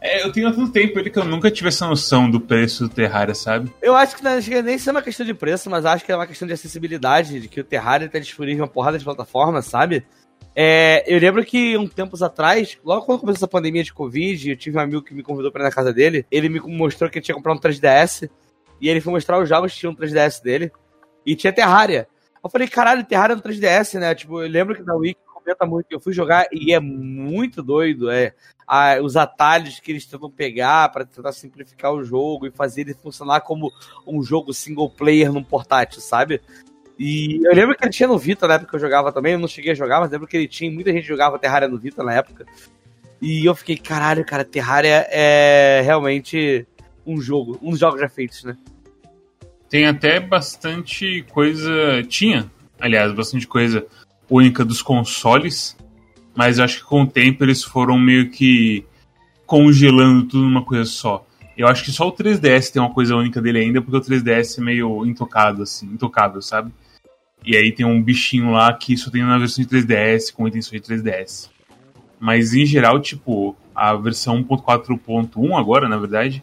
É, 0.00 0.24
eu 0.24 0.32
tenho 0.32 0.48
há 0.48 0.52
tanto 0.52 0.72
tempo 0.72 0.98
ele 0.98 1.10
que 1.10 1.18
eu 1.18 1.24
nunca 1.24 1.48
tive 1.48 1.68
essa 1.68 1.86
noção 1.86 2.28
do 2.28 2.40
preço 2.40 2.88
do 2.88 2.90
Terraria, 2.92 3.36
sabe? 3.36 3.72
Eu 3.80 3.94
acho 3.94 4.16
que 4.16 4.24
não 4.24 4.42
chega 4.42 4.60
nem 4.60 4.76
ser 4.76 4.90
uma 4.90 5.00
questão 5.00 5.24
de 5.24 5.32
preço, 5.32 5.70
mas 5.70 5.86
acho 5.86 6.04
que 6.04 6.10
é 6.10 6.16
uma 6.16 6.26
questão 6.26 6.48
de 6.48 6.54
acessibilidade, 6.54 7.38
de 7.38 7.46
que 7.46 7.60
o 7.60 7.64
Terraria 7.64 8.08
tá 8.08 8.18
disponível 8.18 8.58
em 8.58 8.60
uma 8.62 8.68
porrada 8.68 8.98
de 8.98 9.04
plataformas, 9.04 9.66
sabe? 9.66 10.04
É, 10.54 11.02
eu 11.06 11.18
lembro 11.18 11.44
que 11.44 11.76
um 11.78 11.86
tempos 11.86 12.22
atrás, 12.22 12.78
logo 12.84 13.06
quando 13.06 13.20
começou 13.20 13.38
essa 13.38 13.48
pandemia 13.48 13.82
de 13.82 13.92
Covid, 13.92 14.50
eu 14.50 14.56
tive 14.56 14.76
um 14.76 14.80
amigo 14.80 15.02
que 15.02 15.14
me 15.14 15.22
convidou 15.22 15.50
para 15.50 15.62
ir 15.62 15.64
na 15.64 15.72
casa 15.72 15.92
dele. 15.92 16.26
Ele 16.30 16.48
me 16.48 16.60
mostrou 16.60 17.10
que 17.10 17.18
ele 17.18 17.24
tinha 17.24 17.34
comprado 17.34 17.56
um 17.56 17.60
3DS. 17.60 18.30
E 18.80 18.88
ele 18.88 19.00
foi 19.00 19.12
mostrar 19.12 19.40
os 19.40 19.48
jogos 19.48 19.72
que 19.72 19.78
tinham 19.78 19.92
um 19.92 19.96
3DS 19.96 20.42
dele. 20.42 20.70
E 21.24 21.34
tinha 21.34 21.52
Terraria. 21.52 22.08
Eu 22.42 22.50
falei, 22.50 22.66
caralho, 22.66 23.04
Terraria 23.04 23.36
no 23.36 23.42
3DS, 23.42 23.98
né? 23.98 24.14
Tipo, 24.14 24.42
eu 24.42 24.48
lembro 24.48 24.74
que 24.74 24.82
na 24.82 24.94
Wiki 24.94 25.20
comenta 25.24 25.64
muito. 25.64 25.86
Eu 25.90 26.00
fui 26.00 26.12
jogar 26.12 26.46
e 26.52 26.74
é 26.74 26.80
muito 26.80 27.62
doido. 27.62 28.10
É, 28.10 28.34
a, 28.66 29.00
os 29.00 29.16
atalhos 29.16 29.80
que 29.80 29.92
eles 29.92 30.04
tentam 30.04 30.30
pegar 30.30 30.88
para 30.90 31.04
tentar 31.04 31.32
simplificar 31.32 31.92
o 31.92 32.04
jogo 32.04 32.46
e 32.46 32.50
fazer 32.50 32.82
ele 32.82 32.94
funcionar 32.94 33.42
como 33.42 33.72
um 34.06 34.22
jogo 34.22 34.52
single 34.52 34.90
player 34.90 35.32
num 35.32 35.44
portátil, 35.44 36.00
sabe? 36.00 36.40
E 37.04 37.40
eu 37.44 37.52
lembro 37.52 37.76
que 37.76 37.82
ele 37.84 37.90
tinha 37.90 38.08
no 38.08 38.16
Vita 38.16 38.46
na 38.46 38.54
época 38.54 38.70
que 38.70 38.76
eu 38.76 38.80
jogava 38.80 39.10
também. 39.10 39.32
Eu 39.32 39.38
não 39.40 39.48
cheguei 39.48 39.72
a 39.72 39.74
jogar, 39.74 39.98
mas 39.98 40.08
lembro 40.08 40.28
que 40.28 40.36
ele 40.36 40.46
tinha. 40.46 40.70
Muita 40.70 40.92
gente 40.92 41.04
jogava 41.04 41.36
Terraria 41.36 41.66
no 41.66 41.76
Vita 41.76 42.00
na 42.04 42.14
época. 42.14 42.46
E 43.20 43.44
eu 43.44 43.56
fiquei, 43.56 43.76
caralho, 43.76 44.24
cara, 44.24 44.44
Terraria 44.44 45.04
é 45.10 45.82
realmente 45.84 46.64
um 47.04 47.20
jogo. 47.20 47.58
Dos 47.60 47.80
jogos 47.80 48.00
já 48.00 48.08
feitos, 48.08 48.44
né? 48.44 48.56
Tem 49.68 49.84
até 49.84 50.20
bastante 50.20 51.24
coisa. 51.32 52.04
Tinha, 52.04 52.48
aliás, 52.78 53.12
bastante 53.12 53.48
coisa 53.48 53.84
única 54.30 54.64
dos 54.64 54.80
consoles. 54.80 55.76
Mas 56.36 56.58
eu 56.58 56.64
acho 56.64 56.78
que 56.78 56.84
com 56.84 57.02
o 57.02 57.06
tempo 57.08 57.42
eles 57.42 57.64
foram 57.64 57.98
meio 57.98 58.30
que 58.30 58.86
congelando 59.44 60.28
tudo 60.28 60.44
numa 60.44 60.64
coisa 60.64 60.84
só. 60.84 61.26
Eu 61.58 61.66
acho 61.66 61.82
que 61.82 61.90
só 61.90 62.06
o 62.06 62.12
3DS 62.12 62.70
tem 62.70 62.80
uma 62.80 62.94
coisa 62.94 63.16
única 63.16 63.42
dele 63.42 63.58
ainda, 63.58 63.82
porque 63.82 63.96
o 63.96 64.00
3DS 64.00 64.58
é 64.58 64.60
meio 64.60 65.04
intocado, 65.04 65.64
assim, 65.64 65.86
intocável, 65.86 66.40
sabe? 66.40 66.72
E 67.44 67.56
aí 67.56 67.72
tem 67.72 67.84
um 67.84 68.00
bichinho 68.00 68.52
lá 68.52 68.72
que 68.72 68.96
só 68.96 69.10
tem 69.10 69.22
na 69.22 69.38
versão 69.38 69.64
de 69.64 69.70
3DS, 69.70 70.32
com 70.32 70.46
intenção 70.46 70.78
de 70.78 70.84
3DS. 70.84 71.50
Mas 72.20 72.54
em 72.54 72.64
geral, 72.64 73.00
tipo, 73.00 73.56
a 73.74 73.94
versão 73.94 74.42
1.4.1 74.44 75.58
agora, 75.58 75.88
na 75.88 75.98
verdade, 75.98 76.42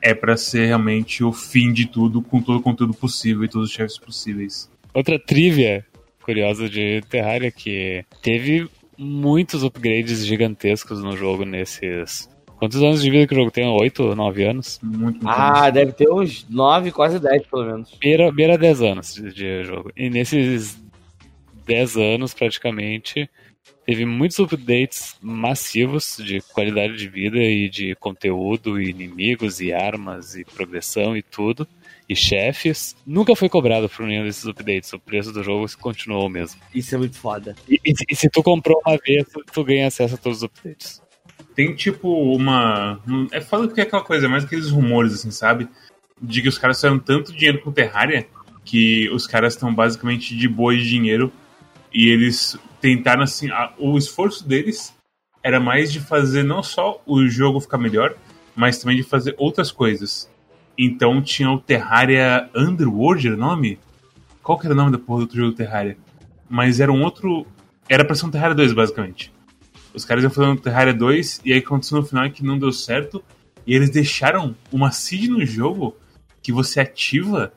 é 0.00 0.14
para 0.14 0.36
ser 0.36 0.66
realmente 0.66 1.22
o 1.22 1.32
fim 1.32 1.72
de 1.72 1.86
tudo, 1.86 2.22
com 2.22 2.40
todo 2.40 2.58
o 2.58 2.62
conteúdo 2.62 2.94
possível 2.94 3.44
e 3.44 3.48
todos 3.48 3.68
os 3.68 3.74
chefes 3.74 3.98
possíveis. 3.98 4.70
Outra 4.94 5.18
trivia 5.18 5.84
curiosa 6.22 6.68
de 6.68 7.02
Terraria 7.08 7.50
que 7.50 8.04
teve 8.22 8.68
muitos 8.96 9.62
upgrades 9.62 10.26
gigantescos 10.26 11.02
no 11.02 11.16
jogo 11.16 11.44
nesses 11.44 12.28
Quantos 12.58 12.82
anos 12.82 13.00
de 13.00 13.08
vida 13.08 13.26
que 13.26 13.34
o 13.34 13.36
jogo 13.36 13.52
tem? 13.52 13.64
Oito, 13.64 14.16
nove 14.16 14.44
anos? 14.44 14.80
Muito, 14.82 15.00
muito 15.00 15.28
ah, 15.28 15.62
anos. 15.62 15.74
deve 15.74 15.92
ter 15.92 16.10
uns 16.10 16.44
nove, 16.50 16.90
quase 16.90 17.20
dez, 17.20 17.46
pelo 17.46 17.64
menos. 17.64 17.96
Beira, 18.00 18.32
beira 18.32 18.58
dez 18.58 18.82
anos 18.82 19.14
de, 19.14 19.32
de 19.32 19.64
jogo. 19.64 19.92
E 19.96 20.10
nesses 20.10 20.76
dez 21.64 21.96
anos, 21.96 22.34
praticamente, 22.34 23.30
teve 23.86 24.04
muitos 24.04 24.40
updates 24.40 25.16
massivos 25.22 26.16
de 26.18 26.40
qualidade 26.40 26.96
de 26.96 27.08
vida 27.08 27.38
e 27.38 27.68
de 27.68 27.94
conteúdo, 27.94 28.80
e 28.80 28.90
inimigos, 28.90 29.60
e 29.60 29.72
armas, 29.72 30.34
e 30.34 30.44
progressão 30.44 31.16
e 31.16 31.22
tudo. 31.22 31.66
E 32.08 32.16
chefes. 32.16 32.96
Nunca 33.06 33.36
foi 33.36 33.48
cobrado 33.48 33.88
por 33.88 34.04
nenhum 34.04 34.24
desses 34.24 34.46
updates. 34.46 34.92
O 34.92 34.98
preço 34.98 35.32
do 35.32 35.44
jogo 35.44 35.64
continuou 35.78 36.26
o 36.26 36.30
mesmo. 36.30 36.60
Isso 36.74 36.92
é 36.92 36.98
muito 36.98 37.16
foda. 37.16 37.54
E, 37.68 37.78
e, 37.84 37.94
e 38.10 38.16
se 38.16 38.28
tu 38.28 38.42
comprou 38.42 38.82
uma 38.84 38.96
vez, 38.96 39.26
tu 39.52 39.62
ganha 39.62 39.86
acesso 39.86 40.16
a 40.16 40.18
todos 40.18 40.38
os 40.38 40.42
updates 40.44 41.06
tem 41.58 41.74
tipo 41.74 42.08
uma. 42.08 43.00
É 43.32 43.40
foda 43.40 43.66
porque 43.66 43.80
é 43.80 43.82
aquela 43.82 44.04
coisa, 44.04 44.26
é 44.26 44.28
mais 44.28 44.44
aqueles 44.44 44.70
rumores, 44.70 45.12
assim, 45.12 45.32
sabe? 45.32 45.68
De 46.22 46.40
que 46.40 46.48
os 46.48 46.56
caras 46.56 46.76
fizeram 46.76 47.00
tanto 47.00 47.32
dinheiro 47.32 47.60
com 47.60 47.72
Terraria 47.72 48.28
que 48.64 49.10
os 49.10 49.26
caras 49.26 49.54
estão 49.54 49.74
basicamente 49.74 50.36
de 50.36 50.48
boa 50.48 50.76
de 50.76 50.88
dinheiro 50.88 51.32
e 51.92 52.10
eles 52.10 52.56
tentaram, 52.80 53.22
assim. 53.22 53.50
A, 53.50 53.72
o 53.76 53.98
esforço 53.98 54.46
deles 54.46 54.96
era 55.42 55.58
mais 55.58 55.90
de 55.90 55.98
fazer 55.98 56.44
não 56.44 56.62
só 56.62 57.02
o 57.04 57.26
jogo 57.26 57.58
ficar 57.58 57.78
melhor, 57.78 58.14
mas 58.54 58.78
também 58.78 58.96
de 58.96 59.02
fazer 59.02 59.34
outras 59.36 59.72
coisas. 59.72 60.30
Então 60.78 61.20
tinha 61.20 61.50
o 61.50 61.58
Terraria 61.58 62.48
Underworld, 62.54 63.26
era 63.26 63.36
o 63.36 63.40
nome? 63.40 63.80
Qual 64.44 64.56
que 64.56 64.66
era 64.68 64.74
o 64.74 64.76
nome 64.76 64.92
da 64.92 64.98
porra 64.98 65.18
do 65.18 65.22
outro 65.22 65.36
jogo 65.38 65.56
Terraria? 65.56 65.96
Mas 66.48 66.78
era 66.78 66.92
um 66.92 67.02
outro. 67.02 67.44
Era 67.88 68.04
pra 68.04 68.14
ser 68.14 68.26
um 68.26 68.30
Terraria 68.30 68.54
2, 68.54 68.72
basicamente. 68.74 69.36
Os 69.98 70.04
caras 70.04 70.22
iam 70.22 70.30
fazer 70.30 70.48
um 70.48 70.56
Terraria 70.56 70.94
2 70.94 71.40
e 71.44 71.52
aí 71.52 71.58
aconteceu 71.58 71.98
no 71.98 72.06
final 72.06 72.30
que 72.30 72.44
não 72.44 72.56
deu 72.56 72.70
certo. 72.70 73.22
E 73.66 73.74
eles 73.74 73.90
deixaram 73.90 74.54
uma 74.72 74.92
seed 74.92 75.28
no 75.28 75.44
jogo 75.44 75.96
que 76.40 76.52
você 76.52 76.78
ativa 76.78 77.52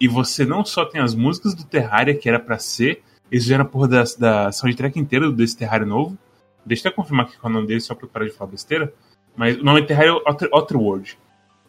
e 0.00 0.08
você 0.08 0.44
não 0.44 0.64
só 0.64 0.84
tem 0.84 1.00
as 1.00 1.14
músicas 1.14 1.54
do 1.54 1.64
Terraria 1.64 2.16
que 2.16 2.28
era 2.28 2.40
para 2.40 2.58
ser, 2.58 3.00
eles 3.30 3.44
fizeram 3.44 3.64
a 3.64 3.68
porra 3.68 3.86
da, 3.86 4.04
da 4.18 4.52
soundtrack 4.52 4.98
inteira 4.98 5.30
desse 5.30 5.56
Terraria 5.56 5.86
novo. 5.86 6.18
Deixa 6.66 6.84
eu 6.84 6.90
até 6.90 6.96
confirmar 6.96 7.26
aqui 7.26 7.38
qual 7.38 7.48
é 7.48 7.52
o 7.52 7.56
nome 7.58 7.68
dele, 7.68 7.80
só 7.80 7.94
pra 7.94 8.08
parar 8.08 8.26
de 8.26 8.32
falar 8.32 8.50
besteira. 8.50 8.92
Mas 9.36 9.56
o 9.56 9.62
nome 9.62 9.82
é 9.82 9.84
Terraria 9.84 10.12
Outer, 10.12 10.48
Outerworld. 10.50 11.16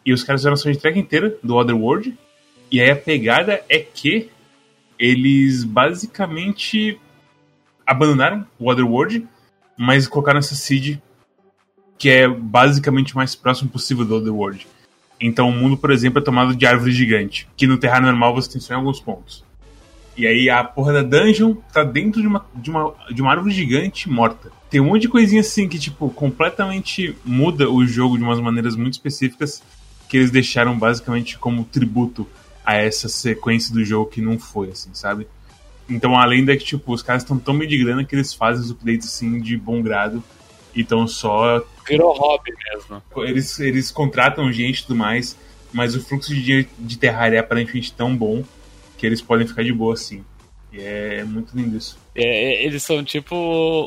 E 0.04 0.12
os 0.12 0.24
caras 0.24 0.40
fizeram 0.40 0.54
a 0.54 0.56
soundtrack 0.56 0.98
inteira 0.98 1.38
do 1.40 1.54
Otherworld. 1.54 2.18
E 2.68 2.80
aí 2.80 2.90
a 2.90 2.96
pegada 2.96 3.62
é 3.68 3.78
que 3.78 4.28
eles 4.98 5.62
basicamente 5.62 7.00
abandonaram 7.86 8.44
o 8.58 8.68
Otherworld, 8.68 9.26
mas 9.76 10.06
colocaram 10.06 10.38
essa 10.38 10.54
seed 10.54 10.98
que 11.98 12.10
é 12.10 12.28
basicamente 12.28 13.14
o 13.14 13.16
mais 13.16 13.34
próximo 13.34 13.70
possível 13.70 14.04
do 14.04 14.16
Otherworld. 14.16 14.66
Então 15.20 15.48
o 15.48 15.52
mundo, 15.52 15.76
por 15.76 15.90
exemplo, 15.90 16.18
é 16.18 16.22
tomado 16.22 16.54
de 16.54 16.66
árvore 16.66 16.92
gigante, 16.92 17.48
que 17.56 17.66
no 17.66 17.78
Terra 17.78 18.00
normal 18.00 18.34
você 18.34 18.52
tem 18.52 18.60
só 18.60 18.74
em 18.74 18.76
alguns 18.76 19.00
pontos. 19.00 19.44
E 20.16 20.26
aí 20.26 20.48
a 20.48 20.64
porra 20.64 20.92
da 20.92 21.02
dungeon 21.02 21.54
tá 21.72 21.84
dentro 21.84 22.20
de 22.20 22.26
uma, 22.26 22.46
de 22.54 22.70
uma, 22.70 22.94
de 23.10 23.22
uma 23.22 23.30
árvore 23.30 23.54
gigante 23.54 24.08
morta. 24.08 24.50
Tem 24.70 24.80
um 24.80 24.86
monte 24.86 25.02
de 25.02 25.08
coisinha 25.08 25.42
assim 25.42 25.68
que, 25.68 25.78
tipo, 25.78 26.08
completamente 26.10 27.14
muda 27.24 27.70
o 27.70 27.86
jogo 27.86 28.16
de 28.16 28.24
umas 28.24 28.40
maneiras 28.40 28.74
muito 28.76 28.94
específicas 28.94 29.62
que 30.08 30.16
eles 30.16 30.30
deixaram 30.30 30.78
basicamente 30.78 31.38
como 31.38 31.64
tributo 31.64 32.26
a 32.64 32.76
essa 32.76 33.08
sequência 33.08 33.72
do 33.72 33.84
jogo 33.84 34.10
que 34.10 34.20
não 34.20 34.38
foi, 34.38 34.70
assim, 34.70 34.90
sabe? 34.92 35.26
Então, 35.88 36.18
além 36.18 36.44
da 36.44 36.56
que, 36.56 36.64
tipo, 36.64 36.92
os 36.92 37.02
caras 37.02 37.22
estão 37.22 37.38
tão 37.38 37.56
bem 37.56 37.68
de 37.68 37.78
grana 37.78 38.04
que 38.04 38.14
eles 38.14 38.34
fazem 38.34 38.64
os 38.64 38.70
updates, 38.70 39.06
assim, 39.06 39.40
de 39.40 39.56
bom 39.56 39.80
grado 39.82 40.22
e 40.74 40.80
estão 40.80 41.06
só... 41.06 41.64
Virou 41.88 42.12
hobby 42.12 42.52
mesmo. 42.72 43.02
Eles, 43.18 43.60
eles 43.60 43.90
contratam 43.90 44.52
gente 44.52 44.80
e 44.80 44.82
tudo 44.82 44.96
mais, 44.96 45.38
mas 45.72 45.94
o 45.94 46.04
fluxo 46.04 46.34
de 46.34 46.42
dinheiro 46.42 46.68
de 46.78 46.98
Terraria 46.98 47.38
é 47.38 47.40
aparentemente 47.40 47.92
tão 47.92 48.16
bom 48.16 48.42
que 48.98 49.06
eles 49.06 49.22
podem 49.22 49.46
ficar 49.46 49.62
de 49.62 49.72
boa, 49.72 49.94
assim. 49.94 50.24
E 50.72 50.80
é 50.80 51.24
muito 51.24 51.56
lindo 51.56 51.76
isso. 51.76 51.96
É, 52.14 52.64
eles 52.64 52.82
são 52.82 53.04
tipo 53.04 53.36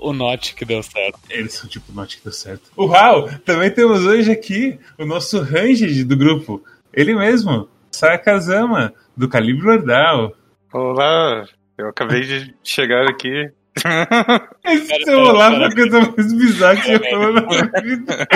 o 0.02 0.14
Note 0.14 0.56
que 0.56 0.64
deu 0.64 0.82
certo. 0.82 1.20
Eles 1.30 1.54
são 1.54 1.70
tipo 1.70 1.92
o 1.92 1.96
Note 1.96 2.18
que 2.18 2.24
deu 2.24 2.32
certo. 2.32 2.72
Uau! 2.78 3.30
Também 3.44 3.70
temos 3.70 4.06
hoje 4.06 4.32
aqui 4.32 4.80
o 4.98 5.06
nosso 5.06 5.42
Ranged 5.42 6.04
do 6.06 6.16
grupo. 6.16 6.64
Ele 6.94 7.14
mesmo, 7.14 7.68
Sakazama, 7.92 8.94
do 9.18 9.28
Calibre 9.28 9.66
Lordal. 9.66 10.34
Olá, 10.72 11.48
eu 11.80 11.88
acabei 11.88 12.22
de 12.22 12.54
chegar 12.64 13.08
aqui. 13.08 13.50
Esse 14.66 15.12
olá 15.12 15.50
foi 15.56 15.64
a 15.64 15.72
coisa 15.72 16.00
mais 16.02 16.34
bizarra 16.34 16.76
que 16.76 16.88
você 16.88 17.10
falou 17.10 17.34
na 17.34 17.42
minha 17.42 17.72
vida. 17.82 18.28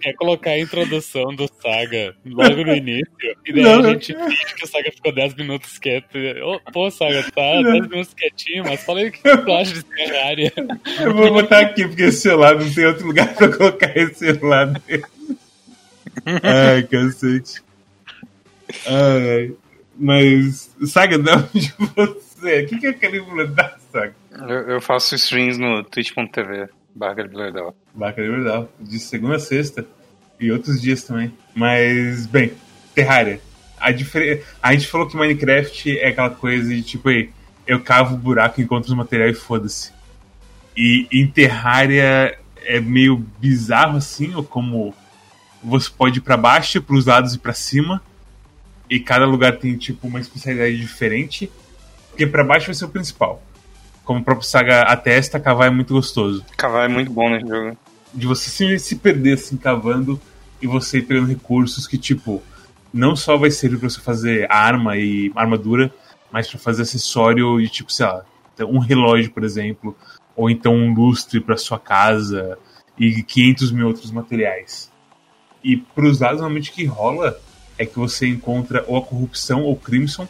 Quer 0.00 0.14
colocar 0.14 0.50
a 0.50 0.58
introdução 0.58 1.34
do 1.36 1.46
Saga 1.60 2.16
logo 2.24 2.64
no 2.64 2.74
início, 2.74 3.06
e 3.46 3.52
daí 3.52 3.62
Não. 3.62 3.80
a 3.80 3.92
gente 3.92 4.14
finge 4.16 4.54
que 4.54 4.64
o 4.64 4.66
Saga 4.66 4.90
ficou 4.90 5.12
10 5.12 5.34
minutos 5.34 5.78
quieto. 5.78 6.18
Ô, 6.42 6.58
Pô, 6.72 6.90
Saga, 6.90 7.22
tá 7.30 7.62
10 7.62 7.64
minutos 7.88 8.14
quietinho, 8.14 8.64
mas 8.64 8.82
fala 8.82 9.00
aí 9.00 9.08
o 9.08 9.12
que 9.12 9.22
tu 9.22 9.52
acha 9.52 9.74
de 9.74 9.84
Terraria. 9.84 10.52
Eu 11.00 11.14
vou 11.14 11.32
botar 11.34 11.60
aqui, 11.60 11.86
porque 11.86 12.04
esse 12.04 12.22
celular 12.22 12.56
não 12.58 12.72
tem 12.74 12.86
outro 12.86 13.06
lugar 13.06 13.32
pra 13.34 13.56
colocar 13.56 13.96
esse 13.96 14.14
celular 14.14 14.66
dele. 14.66 15.04
Ai, 16.42 16.82
cacete. 16.84 17.62
Ai, 18.86 19.52
mas, 19.96 20.74
Saga, 20.86 21.18
não, 21.18 21.42
de 21.54 21.72
você. 21.94 22.62
O 22.62 22.66
que, 22.68 22.78
que 22.78 22.86
é 22.86 22.90
aquele 22.90 23.46
da 23.48 23.76
Saga? 23.90 24.14
Eu, 24.32 24.70
eu 24.70 24.80
faço 24.80 25.14
streams 25.14 25.58
no 25.58 25.84
twitch.tv, 25.84 26.68
barra 26.94 27.14
Gabriel 27.14 27.74
Vaca 27.94 28.22
de 28.22 28.28
verdade. 28.28 28.68
De 28.80 28.98
segunda 28.98 29.36
a 29.36 29.40
sexta. 29.40 29.86
E 30.38 30.50
outros 30.50 30.80
dias 30.80 31.04
também. 31.04 31.32
Mas, 31.54 32.26
bem, 32.26 32.52
Terraria. 32.94 33.40
A, 33.78 33.92
difer... 33.92 34.44
a 34.62 34.72
gente 34.72 34.88
falou 34.88 35.06
que 35.06 35.16
Minecraft 35.16 35.98
é 35.98 36.08
aquela 36.08 36.30
coisa 36.30 36.68
de 36.68 36.82
tipo, 36.82 37.08
aí, 37.08 37.30
eu 37.66 37.80
cavo 37.80 38.14
o 38.14 38.18
buraco, 38.18 38.60
encontro 38.60 38.90
os 38.90 38.96
materiais 38.96 39.36
e 39.36 39.40
foda-se. 39.40 39.92
E 40.76 41.06
em 41.12 41.26
Terraria 41.26 42.36
é 42.64 42.80
meio 42.80 43.16
bizarro 43.38 43.98
assim, 43.98 44.34
ou 44.34 44.42
como 44.42 44.94
você 45.62 45.88
pode 45.90 46.18
ir 46.18 46.22
pra 46.22 46.36
baixo, 46.36 46.82
pros 46.82 47.06
lados 47.06 47.34
e 47.34 47.38
pra 47.38 47.52
cima. 47.52 48.02
E 48.88 49.00
cada 49.00 49.24
lugar 49.24 49.56
tem 49.56 49.76
tipo 49.76 50.06
uma 50.06 50.20
especialidade 50.20 50.76
diferente. 50.76 51.50
Porque 52.10 52.26
pra 52.26 52.44
baixo 52.44 52.66
vai 52.66 52.74
ser 52.74 52.84
o 52.84 52.88
principal. 52.88 53.42
Como 54.04 54.20
o 54.20 54.24
próprio 54.24 54.46
Saga 54.46 54.82
atesta, 54.82 55.40
cavar 55.40 55.68
é 55.68 55.70
muito 55.70 55.94
gostoso 55.94 56.44
Cavar 56.58 56.84
é 56.84 56.92
muito 56.92 57.10
bom 57.10 57.30
nesse 57.30 57.48
jogo. 57.48 57.76
de 58.12 58.26
você 58.26 58.50
se, 58.50 58.78
se 58.78 58.96
perder 58.96 59.32
assim 59.32 59.56
cavando 59.56 60.20
e 60.60 60.66
você 60.66 60.98
ir 60.98 61.02
pegando 61.02 61.26
recursos 61.26 61.86
que 61.86 61.96
tipo 61.96 62.42
não 62.92 63.16
só 63.16 63.36
vai 63.36 63.50
servir 63.50 63.78
para 63.78 63.90
você 63.90 64.00
fazer 64.00 64.46
arma 64.48 64.96
e 64.96 65.32
armadura, 65.34 65.92
mas 66.30 66.48
para 66.48 66.60
fazer 66.60 66.82
acessório 66.82 67.60
e 67.60 67.68
tipo, 67.68 67.92
sei 67.92 68.06
lá, 68.06 68.24
um 68.60 68.78
relógio, 68.78 69.32
por 69.32 69.42
exemplo, 69.42 69.96
ou 70.36 70.48
então 70.48 70.74
um 70.74 70.94
lustre 70.94 71.40
para 71.40 71.56
sua 71.56 71.78
casa 71.78 72.56
e 72.96 73.22
500 73.24 73.72
mil 73.72 73.88
outros 73.88 74.12
materiais. 74.12 74.92
E 75.62 75.76
pros 75.76 76.20
lados 76.20 76.38
normalmente 76.38 76.70
que 76.70 76.84
rola 76.84 77.36
é 77.78 77.84
que 77.84 77.98
você 77.98 78.26
encontra 78.26 78.84
ou 78.86 78.96
a 78.96 79.02
corrupção 79.02 79.62
ou 79.62 79.76
crimson, 79.76 80.28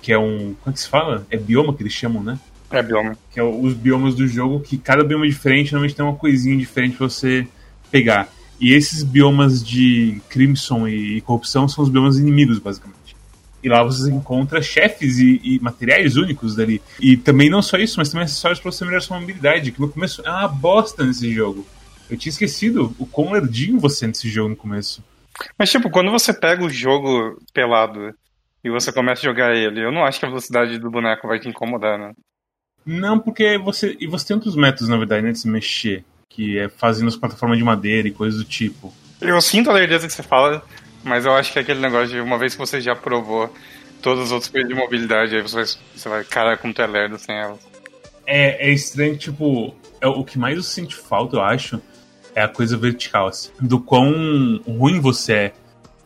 que 0.00 0.12
é 0.12 0.18
um, 0.18 0.54
como 0.60 0.70
é 0.70 0.72
que 0.72 0.80
se 0.80 0.88
fala? 0.88 1.26
É 1.30 1.36
bioma 1.36 1.74
que 1.74 1.82
eles 1.82 1.92
chamam, 1.92 2.22
né? 2.22 2.38
É 2.70 2.82
bioma. 2.82 3.16
que 3.32 3.38
é 3.38 3.42
os 3.42 3.72
biomas 3.74 4.14
do 4.14 4.26
jogo, 4.26 4.60
que 4.60 4.76
cada 4.76 5.04
bioma 5.04 5.26
é 5.26 5.28
diferente, 5.28 5.72
normalmente 5.72 5.96
tem 5.96 6.04
uma 6.04 6.16
coisinha 6.16 6.56
diferente 6.56 6.96
pra 6.96 7.08
você 7.08 7.46
pegar. 7.90 8.28
E 8.60 8.72
esses 8.72 9.02
biomas 9.02 9.64
de 9.64 10.20
Crimson 10.28 10.88
e, 10.88 11.18
e 11.18 11.20
corrupção 11.20 11.68
são 11.68 11.84
os 11.84 11.90
biomas 11.90 12.18
inimigos, 12.18 12.58
basicamente. 12.58 13.16
E 13.62 13.68
lá 13.68 13.82
você 13.82 14.10
encontra 14.10 14.60
chefes 14.60 15.18
e, 15.18 15.40
e 15.42 15.58
materiais 15.60 16.16
únicos 16.16 16.54
dali. 16.54 16.82
E 17.00 17.16
também 17.16 17.48
não 17.48 17.62
só 17.62 17.78
isso, 17.78 17.98
mas 17.98 18.10
também 18.10 18.24
acessórios 18.24 18.60
pra 18.60 18.70
você 18.70 18.84
melhorar 18.84 19.00
sua 19.00 19.18
mobilidade, 19.18 19.72
que 19.72 19.80
no 19.80 19.88
começo 19.88 20.20
é 20.24 20.30
uma 20.30 20.48
bosta 20.48 21.04
nesse 21.04 21.32
jogo. 21.32 21.66
Eu 22.10 22.16
tinha 22.18 22.30
esquecido 22.30 22.94
o 22.98 23.06
quão 23.06 23.32
lerdinho 23.32 23.80
você 23.80 24.04
é 24.04 24.08
nesse 24.08 24.28
jogo 24.28 24.50
no 24.50 24.56
começo. 24.56 25.02
Mas, 25.58 25.70
tipo, 25.70 25.90
quando 25.90 26.10
você 26.10 26.32
pega 26.32 26.64
o 26.64 26.70
jogo 26.70 27.40
pelado 27.52 28.14
e 28.62 28.70
você 28.70 28.92
começa 28.92 29.22
a 29.22 29.30
jogar 29.30 29.54
ele, 29.54 29.84
eu 29.84 29.92
não 29.92 30.04
acho 30.04 30.18
que 30.18 30.26
a 30.26 30.28
velocidade 30.28 30.78
do 30.78 30.90
boneco 30.90 31.26
vai 31.26 31.38
te 31.38 31.48
incomodar, 31.48 31.98
né? 31.98 32.12
Não, 32.84 33.18
porque 33.18 33.58
você. 33.58 33.96
E 33.98 34.06
você 34.06 34.28
tem 34.28 34.36
outros 34.36 34.56
métodos, 34.56 34.88
na 34.88 34.96
verdade, 34.96 35.22
né, 35.22 35.32
de 35.32 35.38
se 35.38 35.48
mexer. 35.48 36.04
Que 36.28 36.58
é 36.58 36.68
fazendo 36.68 37.08
as 37.08 37.16
plataformas 37.16 37.58
de 37.58 37.64
madeira 37.64 38.08
e 38.08 38.12
coisas 38.12 38.38
do 38.38 38.44
tipo. 38.44 38.92
Eu 39.20 39.40
sinto 39.40 39.70
a 39.70 39.72
lerdeza 39.72 40.06
que 40.06 40.12
você 40.12 40.22
fala, 40.22 40.64
mas 41.02 41.24
eu 41.24 41.32
acho 41.32 41.52
que 41.52 41.58
é 41.58 41.62
aquele 41.62 41.80
negócio 41.80 42.08
de 42.08 42.20
uma 42.20 42.38
vez 42.38 42.54
que 42.54 42.58
você 42.58 42.80
já 42.80 42.94
provou 42.94 43.52
todas 44.02 44.24
as 44.24 44.32
outras 44.32 44.50
coisas 44.50 44.68
de 44.68 44.74
mobilidade, 44.74 45.34
aí 45.34 45.40
você 45.40 45.56
vai, 45.56 45.64
você 45.64 46.08
vai 46.08 46.24
cara, 46.24 46.56
como 46.58 46.74
tu 46.74 46.82
é 46.82 46.86
lerdo 46.86 47.18
sem 47.18 47.34
elas. 47.34 47.58
É, 48.26 48.68
é 48.68 48.72
estranho, 48.72 49.16
tipo, 49.16 49.74
é, 50.00 50.06
o 50.06 50.24
que 50.24 50.38
mais 50.38 50.56
eu 50.56 50.62
sinto 50.62 50.96
falta, 50.96 51.36
eu 51.36 51.42
acho, 51.42 51.80
é 52.34 52.42
a 52.42 52.48
coisa 52.48 52.76
vertical, 52.76 53.28
assim. 53.28 53.50
Do 53.60 53.78
quão 53.78 54.60
ruim 54.66 55.00
você 55.00 55.32
é 55.32 55.52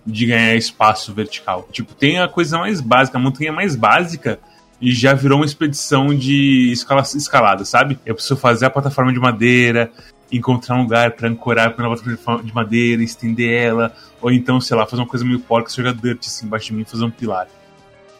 de 0.06 0.26
ganhar 0.26 0.54
espaço 0.54 1.12
vertical. 1.12 1.68
Tipo, 1.70 1.94
tem 1.94 2.18
a 2.18 2.28
coisa 2.28 2.58
mais 2.58 2.80
básica, 2.80 3.18
a 3.18 3.20
montanha 3.20 3.52
mais 3.52 3.76
básica 3.76 4.38
e 4.80 4.92
já 4.92 5.12
virou 5.12 5.38
uma 5.38 5.44
expedição 5.44 6.14
de 6.14 6.70
escala, 6.72 7.02
escalada, 7.02 7.64
sabe? 7.64 7.98
Eu 8.06 8.14
preciso 8.14 8.36
fazer 8.36 8.66
a 8.66 8.70
plataforma 8.70 9.12
de 9.12 9.18
madeira, 9.18 9.90
encontrar 10.30 10.76
um 10.76 10.82
lugar 10.82 11.12
pra 11.12 11.28
ancorar 11.28 11.74
na 11.76 11.96
plataforma 11.96 12.42
de 12.42 12.54
madeira, 12.54 13.02
estender 13.02 13.50
ela, 13.50 13.92
ou 14.20 14.30
então, 14.30 14.60
sei 14.60 14.76
lá, 14.76 14.86
fazer 14.86 15.02
uma 15.02 15.08
coisa 15.08 15.24
meio 15.24 15.40
porca, 15.40 15.70
jogar 15.70 15.92
dirt 15.94 16.26
assim 16.26 16.46
embaixo 16.46 16.66
de 16.66 16.74
mim 16.74 16.84
fazer 16.84 17.04
um 17.04 17.10
pilar. 17.10 17.48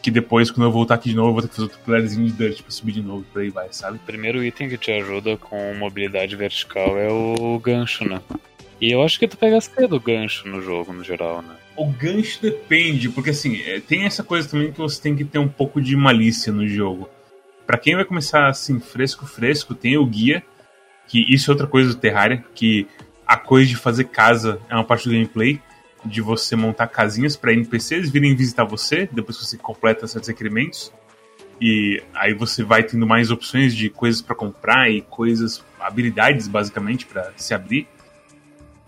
Que 0.01 0.09
depois, 0.09 0.49
quando 0.49 0.67
eu 0.67 0.71
voltar 0.71 0.95
aqui 0.95 1.09
de 1.09 1.15
novo, 1.15 1.29
eu 1.29 1.33
vou 1.33 1.41
ter 1.41 1.49
que 1.49 1.55
fazer 1.55 1.63
outro 1.67 1.79
pilarzinho 1.83 2.25
de 2.25 2.31
dirt 2.31 2.61
pra 2.61 2.71
subir 2.71 2.93
de 2.93 3.01
novo, 3.01 3.25
por 3.33 3.41
aí 3.41 3.49
vai, 3.49 3.67
sabe? 3.71 3.97
O 3.97 4.05
primeiro 4.05 4.43
item 4.43 4.69
que 4.69 4.77
te 4.77 4.91
ajuda 4.91 5.35
com 5.35 5.73
mobilidade 5.73 6.35
vertical 6.35 6.97
é 6.97 7.09
o 7.09 7.59
gancho, 7.59 8.05
né? 8.07 8.21
E 8.81 8.91
eu 8.91 9.03
acho 9.03 9.19
que 9.19 9.27
tu 9.27 9.37
pega 9.37 9.59
cedo 9.59 9.97
o 9.97 9.99
gancho 9.99 10.47
no 10.47 10.61
jogo, 10.61 10.93
no 10.93 11.03
geral, 11.03 11.41
né? 11.41 11.53
O 11.75 11.85
gancho 11.85 12.41
depende, 12.41 13.09
porque 13.09 13.31
assim, 13.31 13.61
é, 13.61 13.79
tem 13.81 14.05
essa 14.05 14.23
coisa 14.23 14.47
também 14.47 14.71
que 14.71 14.77
você 14.77 15.01
tem 15.01 15.15
que 15.15 15.25
ter 15.25 15.39
um 15.39 15.49
pouco 15.49 15.81
de 15.81 15.95
malícia 15.97 16.51
no 16.53 16.65
jogo. 16.65 17.09
Pra 17.67 17.77
quem 17.77 17.95
vai 17.95 18.05
começar 18.05 18.47
assim, 18.47 18.79
fresco, 18.79 19.25
fresco, 19.25 19.75
tem 19.75 19.97
o 19.97 20.05
guia, 20.05 20.41
que 21.07 21.25
isso 21.33 21.51
é 21.51 21.53
outra 21.53 21.67
coisa 21.67 21.89
do 21.89 21.99
Terraria, 21.99 22.43
que 22.55 22.87
a 23.27 23.35
coisa 23.35 23.69
de 23.69 23.75
fazer 23.75 24.05
casa 24.05 24.59
é 24.69 24.75
uma 24.75 24.83
parte 24.83 25.07
do 25.07 25.13
gameplay, 25.13 25.61
de 26.05 26.21
você 26.21 26.55
montar 26.55 26.87
casinhas 26.87 27.35
para 27.35 27.53
NPCs 27.53 28.09
virem 28.09 28.35
visitar 28.35 28.63
você, 28.63 29.07
depois 29.11 29.37
que 29.37 29.45
você 29.45 29.57
completa 29.57 30.07
certos 30.07 30.29
requerimentos. 30.29 30.91
E 31.61 32.01
aí 32.13 32.33
você 32.33 32.63
vai 32.63 32.83
tendo 32.83 33.05
mais 33.05 33.31
opções 33.31 33.75
de 33.75 33.89
coisas 33.89 34.21
para 34.21 34.35
comprar 34.35 34.89
e 34.89 35.01
coisas, 35.01 35.63
habilidades 35.79 36.47
basicamente 36.47 37.05
para 37.05 37.33
se 37.35 37.53
abrir. 37.53 37.87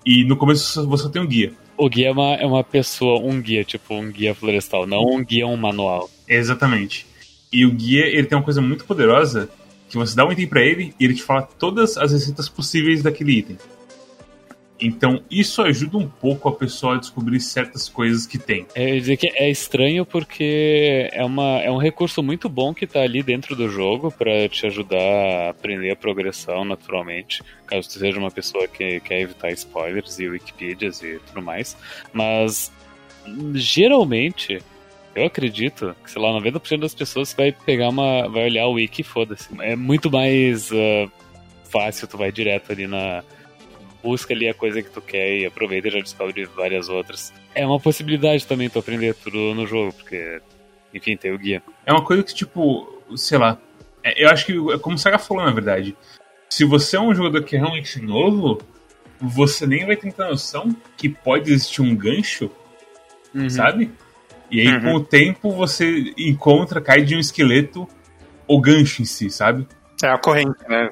E 0.05 0.23
no 0.23 0.37
começo 0.37 0.87
você 0.87 1.03
só 1.03 1.09
tem 1.09 1.21
um 1.21 1.27
guia. 1.27 1.53
O 1.77 1.89
guia 1.89 2.07
é 2.07 2.11
uma, 2.11 2.33
é 2.35 2.45
uma 2.45 2.63
pessoa, 2.63 3.19
um 3.19 3.41
guia, 3.41 3.63
tipo 3.63 3.93
um 3.93 4.11
guia 4.11 4.33
florestal, 4.33 4.87
não 4.87 5.03
um 5.03 5.23
guia, 5.23 5.45
um 5.45 5.57
manual. 5.57 6.09
Exatamente. 6.27 7.05
E 7.51 7.65
o 7.65 7.71
guia, 7.71 8.05
ele 8.05 8.25
tem 8.25 8.37
uma 8.37 8.43
coisa 8.43 8.61
muito 8.61 8.85
poderosa, 8.85 9.49
que 9.89 9.97
você 9.97 10.15
dá 10.15 10.25
um 10.25 10.31
item 10.31 10.47
pra 10.47 10.61
ele 10.61 10.93
e 10.97 11.03
ele 11.03 11.13
te 11.13 11.23
fala 11.23 11.41
todas 11.41 11.97
as 11.97 12.13
receitas 12.13 12.47
possíveis 12.47 13.03
daquele 13.03 13.33
item. 13.33 13.57
Então, 14.81 15.21
isso 15.29 15.61
ajuda 15.61 15.97
um 15.97 16.07
pouco 16.07 16.49
a 16.49 16.51
pessoa 16.51 16.95
a 16.95 16.97
descobrir 16.97 17.39
certas 17.39 17.87
coisas 17.87 18.25
que 18.25 18.37
tem. 18.37 18.65
É 18.73 18.95
dizer 18.95 19.17
que 19.17 19.27
é 19.27 19.49
estranho 19.49 20.05
porque 20.05 21.09
é, 21.11 21.23
uma, 21.23 21.59
é 21.59 21.69
um 21.69 21.77
recurso 21.77 22.23
muito 22.23 22.49
bom 22.49 22.73
que 22.73 22.87
tá 22.87 23.01
ali 23.01 23.21
dentro 23.21 23.55
do 23.55 23.69
jogo 23.69 24.11
para 24.11 24.49
te 24.49 24.65
ajudar 24.65 24.97
a 24.97 25.49
aprender 25.51 25.91
a 25.91 25.95
progressão 25.95 26.65
naturalmente, 26.65 27.43
caso 27.65 27.87
tu 27.87 27.99
seja 27.99 28.17
uma 28.17 28.31
pessoa 28.31 28.67
que 28.67 28.99
quer 29.01 29.21
evitar 29.21 29.51
spoilers 29.51 30.19
e 30.19 30.27
wikipedias 30.27 31.01
e 31.03 31.19
tudo 31.27 31.41
mais. 31.41 31.77
Mas 32.11 32.71
geralmente 33.53 34.59
Eu 35.13 35.25
acredito 35.25 35.95
que, 36.03 36.09
sei 36.09 36.21
lá, 36.21 36.29
90% 36.39 36.79
das 36.79 36.95
pessoas 36.95 37.33
vai 37.33 37.51
pegar 37.51 37.89
uma. 37.89 38.29
vai 38.29 38.45
olhar 38.45 38.67
o 38.67 38.73
wiki 38.73 39.01
e 39.01 39.03
foda-se. 39.03 39.49
É 39.59 39.75
muito 39.75 40.09
mais 40.09 40.71
uh, 40.71 41.11
fácil, 41.69 42.07
tu 42.07 42.17
vai 42.17 42.31
direto 42.31 42.71
ali 42.71 42.87
na. 42.87 43.23
Busca 44.03 44.33
ali 44.33 44.47
a 44.49 44.53
coisa 44.53 44.81
que 44.81 44.89
tu 44.89 45.01
quer 45.01 45.37
e 45.37 45.45
aproveita 45.45 45.87
e 45.87 45.91
já 45.91 45.99
descobre 45.99 46.45
várias 46.45 46.89
outras. 46.89 47.31
É 47.53 47.65
uma 47.65 47.79
possibilidade 47.79 48.45
também 48.47 48.69
tu 48.69 48.79
aprender 48.79 49.13
tudo 49.15 49.53
no 49.53 49.67
jogo, 49.67 49.93
porque, 49.93 50.41
enfim, 50.93 51.15
tem 51.15 51.31
o 51.31 51.37
guia. 51.37 51.61
É 51.85 51.91
uma 51.91 52.03
coisa 52.03 52.23
que, 52.23 52.33
tipo, 52.33 53.01
sei 53.15 53.37
lá. 53.37 53.57
é- 54.03 54.23
Eu 54.25 54.29
acho 54.29 54.45
que, 54.45 54.53
é 54.73 54.79
como 54.79 54.95
o 54.95 54.99
Saga 54.99 55.19
falou, 55.19 55.43
na 55.45 55.51
verdade. 55.51 55.95
Se 56.49 56.65
você 56.65 56.97
é 56.97 56.99
um 56.99 57.13
jogador 57.13 57.43
que 57.43 57.55
é 57.55 57.59
realmente 57.59 58.01
novo, 58.01 58.59
você 59.19 59.67
nem 59.67 59.85
vai 59.85 59.95
ter 59.95 60.13
noção 60.17 60.75
que 60.97 61.07
pode 61.07 61.51
existir 61.51 61.81
um 61.81 61.95
gancho 61.95 62.49
Uhum. 63.35 63.49
sabe? 63.49 63.91
E 64.49 64.59
aí, 64.61 64.67
Uhum. 64.67 64.81
com 64.81 64.93
o 64.95 65.03
tempo, 65.03 65.51
você 65.51 66.13
encontra, 66.17 66.81
cai 66.81 67.01
de 67.03 67.15
um 67.15 67.19
esqueleto 67.19 67.87
o 68.47 68.59
gancho 68.59 69.01
em 69.01 69.05
si, 69.05 69.29
sabe? 69.29 69.65
É 70.03 70.07
a 70.07 70.17
corrente, 70.17 70.57
né? 70.67 70.89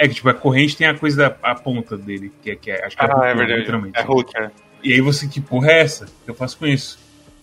É 0.00 0.06
que, 0.06 0.14
tipo, 0.14 0.28
a 0.28 0.34
corrente 0.34 0.76
tem 0.76 0.86
a 0.86 0.94
coisa 0.96 1.16
da 1.16 1.36
a 1.42 1.54
ponta 1.56 1.96
dele, 1.96 2.30
que 2.40 2.52
é, 2.52 2.56
que 2.56 2.70
é 2.70 2.84
acho 2.86 2.96
que 2.96 3.04
Ah, 3.04 3.08
é 3.08 3.12
hook, 3.12 3.36
verdade. 3.36 3.60
literalmente. 3.60 3.98
É 3.98 4.02
Hulk, 4.02 4.38
é. 4.38 4.50
E 4.84 4.92
aí 4.92 5.00
você, 5.00 5.26
que 5.26 5.40
porra 5.40 5.72
é 5.72 5.80
essa? 5.80 6.04
O 6.04 6.24
que 6.24 6.30
eu 6.30 6.34
faço 6.34 6.56
com 6.56 6.66
isso? 6.66 6.98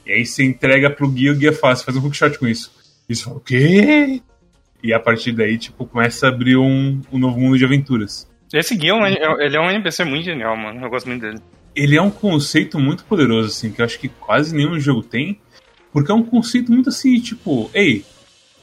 E 0.06 0.12
aí 0.14 0.26
você 0.26 0.44
entrega 0.46 0.90
pro 0.90 1.10
guia, 1.10 1.32
o 1.34 1.36
guia 1.36 1.52
fala, 1.52 1.76
você 1.76 1.84
faz 1.84 1.98
um 1.98 2.06
hookshot 2.06 2.40
com 2.40 2.48
isso. 2.48 2.72
E 3.10 3.16
você 3.16 3.24
fala, 3.26 3.36
o 3.38 3.40
quê? 3.42 4.22
E 4.82 4.94
a 4.94 5.00
partir 5.00 5.34
daí, 5.34 5.58
tipo, 5.58 5.86
começa 5.86 6.28
a 6.28 6.30
abrir 6.30 6.56
um, 6.56 7.02
um 7.12 7.18
novo 7.20 7.38
mundo 7.40 7.58
de 7.58 7.66
aventuras. 7.66 8.26
Esse 8.54 8.76
guia, 8.76 8.92
é 8.92 8.94
um- 8.94 9.42
ele 9.42 9.58
é 9.58 9.60
um 9.60 9.70
NPC 9.70 10.06
muito 10.06 10.24
genial, 10.24 10.56
mano. 10.56 10.84
Eu 10.86 10.90
gosto 10.90 11.08
muito 11.08 11.22
dele. 11.22 11.40
ele 11.76 11.98
é 11.98 12.02
um 12.02 12.10
conceito 12.12 12.80
muito 12.80 13.04
poderoso, 13.04 13.50
assim, 13.50 13.70
que 13.70 13.82
eu 13.82 13.86
acho 13.86 14.00
que 14.00 14.08
quase 14.08 14.56
nenhum 14.56 14.80
jogo 14.80 15.04
tem. 15.04 15.42
Porque 15.92 16.10
é 16.10 16.16
um 16.16 16.24
conceito 16.24 16.72
muito 16.72 16.88
assim, 16.88 17.20
tipo, 17.20 17.70
ei, 17.74 18.06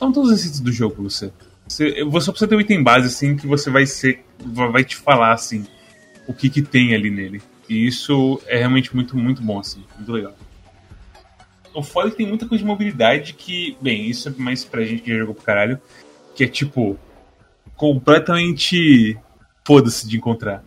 dá 0.01 0.07
todos 0.11 0.31
os 0.31 0.31
receitos 0.31 0.61
do 0.61 0.73
jogo 0.73 0.95
pra 0.95 1.05
você. 1.05 1.31
Você, 1.73 2.05
você 2.05 2.31
precisa 2.31 2.49
ter 2.49 2.55
um 2.55 2.61
item 2.61 2.83
base, 2.83 3.07
assim, 3.07 3.35
que 3.35 3.47
você 3.47 3.71
vai 3.71 3.87
ser. 3.87 4.23
vai 4.71 4.85
te 4.85 4.95
falar, 4.95 5.33
assim, 5.33 5.67
o 6.27 6.35
que 6.35 6.51
que 6.51 6.61
tem 6.61 6.95
ali 6.95 7.11
nele. 7.11 7.41
E 7.67 7.87
isso 7.87 8.39
é 8.47 8.59
realmente 8.59 8.95
muito, 8.95 9.17
muito 9.17 9.41
bom, 9.43 9.59
assim, 9.59 9.83
muito 9.97 10.13
legal. 10.13 10.37
O 11.75 11.83
foda 11.83 12.09
é 12.09 12.11
que 12.11 12.19
tem 12.19 12.27
muita 12.27 12.47
coisa 12.47 12.63
de 12.63 12.69
mobilidade 12.69 13.33
que, 13.33 13.75
bem, 13.81 14.07
isso 14.07 14.29
é 14.29 14.33
mais 14.37 14.63
pra 14.63 14.85
gente 14.85 15.01
que 15.03 15.11
já 15.11 15.17
jogou 15.21 15.35
pro 15.35 15.45
caralho, 15.45 15.81
que 16.37 16.45
é 16.45 16.47
tipo, 16.47 16.99
completamente 17.75 19.17
foda-se 19.65 20.07
de 20.07 20.19
encontrar. 20.19 20.63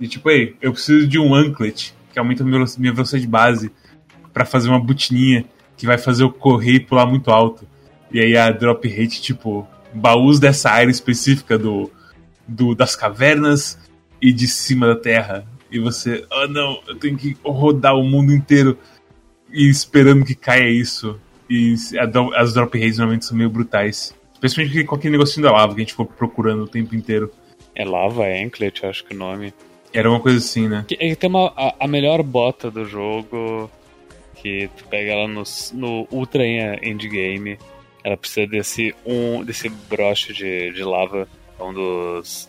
E 0.00 0.08
tipo, 0.08 0.30
ei, 0.30 0.56
eu 0.62 0.72
preciso 0.72 1.06
de 1.06 1.18
um 1.18 1.34
anklet, 1.34 1.94
que 2.10 2.18
aumenta 2.18 2.42
a 2.42 2.46
minha 2.46 2.58
velo- 2.64 2.78
minha 2.78 2.94
velocidade 2.94 3.26
base, 3.26 3.70
pra 4.32 4.46
fazer 4.46 4.70
uma 4.70 4.80
botininha 4.80 5.44
que 5.76 5.84
vai 5.84 5.98
fazer 5.98 6.22
eu 6.22 6.32
correr 6.32 6.76
e 6.76 6.80
pular 6.80 7.04
muito 7.04 7.30
alto. 7.30 7.68
E 8.10 8.18
aí 8.18 8.34
a 8.38 8.50
drop 8.50 8.88
rate, 8.88 9.20
tipo, 9.20 9.68
baús 9.92 10.38
dessa 10.38 10.70
área 10.70 10.90
específica 10.90 11.58
do, 11.58 11.90
do 12.46 12.74
das 12.74 12.96
cavernas 12.96 13.78
e 14.20 14.32
de 14.32 14.46
cima 14.48 14.86
da 14.86 14.96
terra. 14.96 15.46
E 15.70 15.78
você, 15.78 16.24
oh 16.30 16.46
não, 16.46 16.80
eu 16.86 16.96
tenho 16.96 17.16
que 17.16 17.36
rodar 17.44 17.96
o 17.96 18.04
mundo 18.04 18.32
inteiro 18.32 18.78
e 19.50 19.68
esperando 19.68 20.24
que 20.24 20.34
caia 20.34 20.68
isso. 20.68 21.18
E 21.48 21.74
a 21.98 22.40
as 22.40 22.54
drop 22.54 22.78
rates 22.78 22.98
normalmente 22.98 23.26
são 23.26 23.36
meio 23.36 23.50
brutais. 23.50 24.14
Especialmente 24.34 24.84
com 24.84 24.96
aquele 24.96 25.12
negocinho 25.12 25.44
da 25.44 25.52
lava 25.52 25.74
que 25.74 25.80
a 25.80 25.84
gente 25.84 25.92
ficou 25.92 26.06
procurando 26.06 26.64
o 26.64 26.68
tempo 26.68 26.94
inteiro. 26.94 27.30
É 27.74 27.84
Lava 27.84 28.24
Anklet, 28.26 28.84
acho 28.84 29.04
que 29.04 29.14
o 29.14 29.18
nome. 29.18 29.54
Era 29.92 30.10
uma 30.10 30.20
coisa 30.20 30.38
assim, 30.38 30.68
né? 30.68 30.84
É, 30.98 31.14
Tem 31.14 31.28
uma, 31.28 31.52
a, 31.56 31.74
a 31.80 31.86
melhor 31.86 32.22
bota 32.22 32.70
do 32.70 32.84
jogo, 32.84 33.70
que 34.36 34.68
tu 34.76 34.84
pega 34.84 35.12
ela 35.12 35.28
no, 35.28 35.42
no 35.74 36.08
Ultra 36.10 36.44
Endgame. 36.82 37.58
Ela 38.04 38.16
precisa 38.16 38.46
desse, 38.46 38.94
um, 39.06 39.44
desse 39.44 39.68
broche 39.68 40.32
de, 40.32 40.72
de 40.72 40.82
lava, 40.82 41.28
é 41.58 41.62
um 41.62 41.72
dos, 41.72 42.48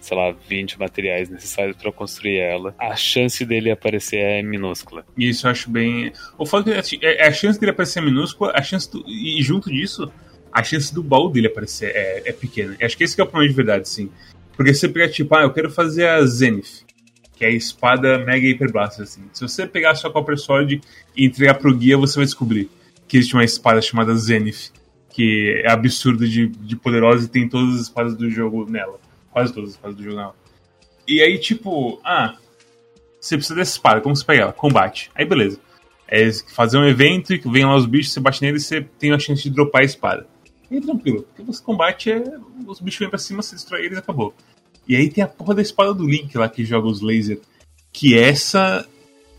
sei 0.00 0.16
lá, 0.16 0.34
20 0.48 0.78
materiais 0.78 1.28
necessários 1.28 1.76
pra 1.76 1.90
construir 1.92 2.38
ela. 2.38 2.74
A 2.78 2.94
chance 2.96 3.44
dele 3.44 3.70
aparecer 3.70 4.18
é 4.18 4.42
minúscula. 4.42 5.04
Isso 5.16 5.46
eu 5.46 5.50
acho 5.50 5.70
bem. 5.70 6.12
O 6.36 6.44
fato 6.44 6.70
é 6.70 6.82
que 6.82 6.98
é- 7.04 7.26
a 7.26 7.32
chance 7.32 7.58
dele 7.58 7.72
aparecer 7.72 8.00
é 8.00 8.02
minúscula, 8.02 8.52
a 8.54 8.62
chance 8.62 8.90
do... 8.90 9.04
e 9.06 9.42
junto 9.42 9.70
disso, 9.70 10.12
a 10.52 10.62
chance 10.62 10.92
do 10.92 11.02
baú 11.02 11.30
dele 11.30 11.46
aparecer 11.46 11.92
é, 11.94 12.28
é 12.28 12.32
pequena. 12.32 12.76
Eu 12.78 12.86
acho 12.86 12.96
que 12.96 13.04
esse 13.04 13.14
que 13.14 13.20
é 13.20 13.24
o 13.24 13.26
problema 13.26 13.50
de 13.50 13.56
verdade, 13.56 13.88
sim. 13.88 14.10
Porque 14.56 14.74
você 14.74 14.88
pegar, 14.88 15.08
tipo, 15.08 15.34
ah, 15.34 15.42
eu 15.42 15.52
quero 15.52 15.70
fazer 15.70 16.06
a 16.06 16.24
Zenith, 16.26 16.84
que 17.34 17.44
é 17.44 17.48
a 17.48 17.52
espada 17.52 18.18
Mega 18.18 18.46
Hyper 18.46 18.70
assim. 19.00 19.22
Se 19.32 19.40
você 19.40 19.66
pegar 19.66 19.92
a 19.92 19.94
sua 19.94 20.12
Copper 20.12 20.36
Sword 20.36 20.80
e 21.16 21.24
entregar 21.24 21.54
pro 21.54 21.74
guia, 21.74 21.96
você 21.96 22.16
vai 22.16 22.26
descobrir 22.26 22.68
que 23.08 23.16
existe 23.16 23.34
uma 23.34 23.44
espada 23.44 23.80
chamada 23.80 24.14
Zenith, 24.14 24.70
que 25.12 25.62
é 25.64 25.70
absurda 25.70 26.26
de, 26.26 26.46
de 26.46 26.76
poderosa 26.76 27.26
e 27.26 27.28
tem 27.28 27.48
todas 27.48 27.74
as 27.74 27.82
espadas 27.82 28.16
do 28.16 28.30
jogo 28.30 28.68
nela. 28.70 28.98
Quase 29.30 29.52
todas 29.52 29.70
as 29.70 29.76
espadas 29.76 29.96
do 29.96 30.02
jogo 30.02 30.16
nela. 30.16 30.34
E 31.06 31.20
aí, 31.20 31.38
tipo, 31.38 32.00
ah, 32.04 32.36
você 33.20 33.36
precisa 33.36 33.54
dessa 33.54 33.72
espada, 33.72 34.00
como 34.00 34.14
você 34.14 34.24
pega 34.24 34.42
ela? 34.42 34.52
Combate. 34.52 35.10
Aí 35.14 35.24
beleza. 35.24 35.60
É 36.08 36.30
fazer 36.54 36.78
um 36.78 36.86
evento 36.86 37.32
e 37.32 37.38
vem 37.38 37.64
lá 37.64 37.76
os 37.76 37.86
bichos, 37.86 38.12
você 38.12 38.20
bate 38.20 38.42
neles 38.42 38.64
e 38.64 38.66
você 38.66 38.80
tem 38.98 39.12
a 39.12 39.18
chance 39.18 39.42
de 39.42 39.50
dropar 39.50 39.82
a 39.82 39.84
espada. 39.84 40.26
E 40.70 40.76
aí, 40.76 40.80
tranquilo, 40.80 41.22
porque 41.22 41.42
você 41.42 41.62
combate, 41.62 42.12
é, 42.12 42.22
os 42.66 42.80
bichos 42.80 43.00
vêm 43.00 43.08
pra 43.08 43.18
cima, 43.18 43.42
você 43.42 43.54
destrói 43.54 43.84
eles 43.84 43.96
e 43.96 44.00
acabou. 44.00 44.34
E 44.88 44.96
aí 44.96 45.08
tem 45.08 45.22
a 45.22 45.28
porra 45.28 45.54
da 45.54 45.62
espada 45.62 45.94
do 45.94 46.06
Link 46.06 46.36
lá 46.36 46.48
que 46.48 46.64
joga 46.64 46.88
os 46.88 47.00
lasers. 47.00 47.40
Que 47.92 48.18
essa. 48.18 48.86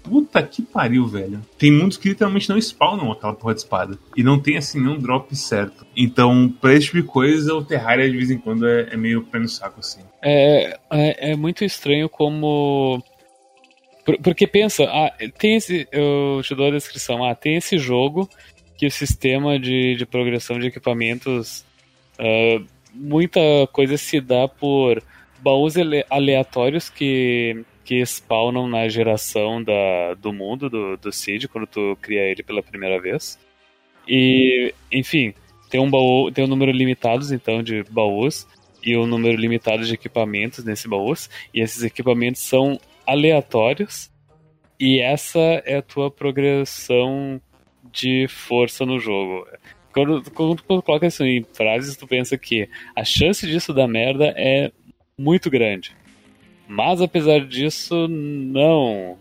Puta 0.04 0.42
que 0.42 0.62
pariu, 0.62 1.06
velho. 1.08 1.42
Tem 1.58 1.72
mundos 1.72 1.98
que 1.98 2.10
literalmente 2.10 2.50
não 2.50 2.58
spawnam 2.58 3.12
aquela 3.12 3.34
porra 3.34 3.54
de 3.54 3.60
espada. 3.62 3.98
E 4.18 4.24
não 4.24 4.40
tem 4.40 4.58
assim 4.58 4.80
nenhum 4.82 4.98
drop 4.98 5.34
certo. 5.36 5.86
Então, 5.96 6.50
pra 6.60 6.74
esse 6.74 6.86
tipo 6.88 6.98
de 6.98 7.04
coisa, 7.08 7.54
o 7.54 7.64
Terraria 7.64 8.10
de 8.10 8.18
vez 8.18 8.32
em 8.32 8.38
quando 8.38 8.68
é, 8.68 8.90
é 8.92 8.98
meio 8.98 9.24
pé 9.24 9.40
no 9.40 9.48
saco, 9.48 9.80
assim. 9.80 10.02
É, 10.22 10.78
é, 10.92 11.32
é 11.32 11.36
muito 11.36 11.64
estranho 11.64 12.10
como. 12.10 13.04
Por- 14.06 14.18
Porque 14.22 14.48
pensa, 14.48 14.84
ah, 14.86 15.12
tem 15.38 15.56
esse. 15.58 15.88
Eu 15.92 16.42
te 16.44 16.56
dou 16.56 16.68
a 16.68 16.72
descrição. 16.72 17.24
Ah, 17.24 17.36
tem 17.36 17.56
esse 17.58 17.78
jogo 17.78 18.28
que 18.78 18.88
o 18.88 18.92
sistema 18.92 19.60
de, 19.60 19.96
de 19.96 20.06
progressão 20.06 20.58
de 20.60 20.68
equipamentos. 20.68 21.64
ah, 22.18 22.60
muita 22.94 23.40
coisa 23.72 23.96
se 23.98 24.20
dá 24.20 24.48
por 24.48 25.02
baús 25.40 25.78
ale- 25.78 26.06
aleatórios 26.10 26.90
que, 26.90 27.64
que 27.92 28.06
spawnam 28.06 28.70
na 28.70 28.88
geração 28.88 29.62
da, 29.62 30.14
do 30.14 30.32
mundo 30.32 30.70
do, 30.70 30.96
do 30.96 31.12
Seed, 31.12 31.48
quando 31.48 31.68
tu 31.68 31.98
cria 32.02 32.22
ele 32.22 32.42
pela 32.42 32.64
primeira 32.64 33.02
vez. 33.02 33.38
E, 34.08 34.74
enfim, 34.90 35.34
tem 35.70 35.82
um 35.82 35.92
baú, 35.92 36.32
tem 36.32 36.46
um 36.46 36.48
número 36.48 36.72
limitado 36.72 37.26
então 37.36 37.62
de 37.62 37.84
baús 37.90 38.48
e 38.82 38.96
um 38.96 39.06
número 39.06 39.36
limitado 39.36 39.84
de 39.84 39.94
equipamentos 39.94 40.64
nesse 40.64 40.88
baús, 40.88 41.30
e 41.54 41.60
esses 41.60 41.84
equipamentos 41.84 42.42
são 42.44 42.80
aleatórios, 43.06 44.10
e 44.80 45.02
essa 45.02 45.62
é 45.66 45.76
a 45.76 45.82
tua 45.82 46.10
progressão 46.10 47.42
de 47.92 48.26
força 48.30 48.86
no 48.86 49.02
jogo. 49.02 49.46
Quando, 49.92 50.32
quando 50.32 50.56
tu 50.56 50.82
coloca 50.82 51.08
isso 51.08 51.26
em 51.26 51.44
frases, 51.44 51.98
tu 51.98 52.08
pensa 52.08 52.38
que 52.38 52.70
a 52.96 53.04
chance 53.04 53.46
disso 53.46 53.74
dar 53.74 53.90
merda 53.90 54.34
é 54.38 54.72
muito 55.18 55.50
grande. 55.50 55.94
Mas 56.72 57.02
apesar 57.02 57.46
disso, 57.46 58.08
não. 58.08 59.18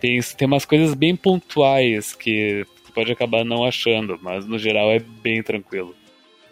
Tem, 0.00 0.20
tem 0.20 0.46
umas 0.46 0.64
coisas 0.64 0.94
bem 0.94 1.16
pontuais 1.16 2.14
que 2.14 2.64
tu 2.86 2.92
pode 2.92 3.10
acabar 3.10 3.44
não 3.44 3.64
achando, 3.64 4.16
mas 4.22 4.46
no 4.46 4.56
geral 4.56 4.88
é 4.88 5.00
bem 5.00 5.42
tranquilo. 5.42 5.96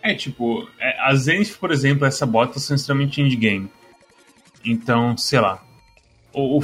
É, 0.02 0.14
tipo, 0.14 0.68
é, 0.80 0.96
as 1.02 1.20
Zenith, 1.20 1.56
por 1.60 1.70
exemplo, 1.70 2.04
essa 2.04 2.26
bota 2.26 2.58
são 2.58 2.74
extremamente 2.74 3.22
endgame. 3.22 3.70
Então, 4.64 5.16
sei 5.16 5.38
lá. 5.38 5.64
O, 6.32 6.58
o 6.58 6.62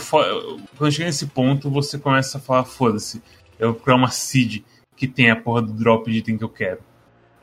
quando 0.77 0.93
chega 0.93 1.07
nesse 1.07 1.29
ponto, 1.29 1.71
você 1.71 1.97
começa 1.97 2.39
a 2.39 2.41
falar, 2.41 2.65
foda-se, 2.65 3.23
eu 3.57 3.69
vou 3.69 3.75
procurar 3.77 3.97
uma 3.97 4.11
seed 4.11 4.65
que 4.97 5.07
tem 5.07 5.31
a 5.31 5.37
porra 5.37 5.63
do 5.63 5.73
drop 5.73 6.11
de 6.11 6.19
item 6.19 6.37
que 6.37 6.45
eu 6.45 6.49
quero. 6.49 6.81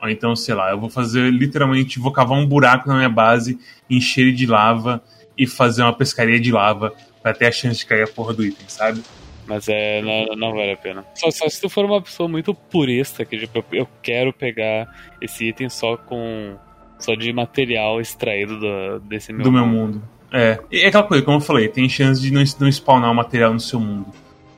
Ou 0.00 0.10
então, 0.10 0.36
sei 0.36 0.54
lá, 0.54 0.72
eu 0.72 0.78
vou 0.78 0.90
fazer 0.90 1.32
literalmente, 1.32 1.98
vou 1.98 2.12
cavar 2.12 2.38
um 2.38 2.46
buraco 2.46 2.86
na 2.86 2.96
minha 2.96 3.08
base, 3.08 3.58
encher 3.88 4.34
de 4.34 4.44
lava 4.44 5.02
e 5.36 5.46
fazer 5.46 5.82
uma 5.82 5.92
pescaria 5.92 6.40
de 6.40 6.52
lava 6.52 6.92
pra 7.22 7.32
ter 7.32 7.46
a 7.46 7.52
chance 7.52 7.80
de 7.80 7.86
cair 7.86 8.02
a 8.02 8.06
porra 8.06 8.34
do 8.34 8.44
item, 8.44 8.68
sabe? 8.68 9.02
Mas 9.46 9.68
é, 9.68 10.00
não, 10.02 10.36
não 10.36 10.52
vale 10.52 10.72
a 10.72 10.76
pena. 10.76 11.04
Só, 11.14 11.30
só 11.30 11.48
se 11.48 11.60
tu 11.60 11.68
for 11.68 11.84
uma 11.84 12.00
pessoa 12.00 12.28
muito 12.28 12.54
purista, 12.54 13.24
que 13.24 13.38
tipo, 13.38 13.64
eu, 13.72 13.88
quero 14.02 14.32
pegar 14.32 14.88
esse 15.20 15.48
item 15.48 15.68
só 15.68 15.96
com. 15.96 16.56
só 16.98 17.14
de 17.14 17.32
material 17.32 18.00
extraído 18.00 18.58
do, 18.58 19.00
desse 19.00 19.32
meu 19.32 19.44
do 19.44 19.52
meu 19.52 19.66
mundo. 19.66 19.94
mundo. 19.94 20.08
É. 20.32 20.58
E 20.70 20.80
é 20.80 20.88
aquela 20.88 21.04
coisa, 21.04 21.24
como 21.24 21.36
eu 21.36 21.40
falei, 21.42 21.68
tem 21.68 21.88
chance 21.88 22.20
de 22.20 22.30
não, 22.32 22.42
não 22.60 22.68
spawnar 22.68 23.10
o 23.10 23.14
material 23.14 23.52
no 23.52 23.60
seu 23.60 23.80
mundo. 23.80 24.06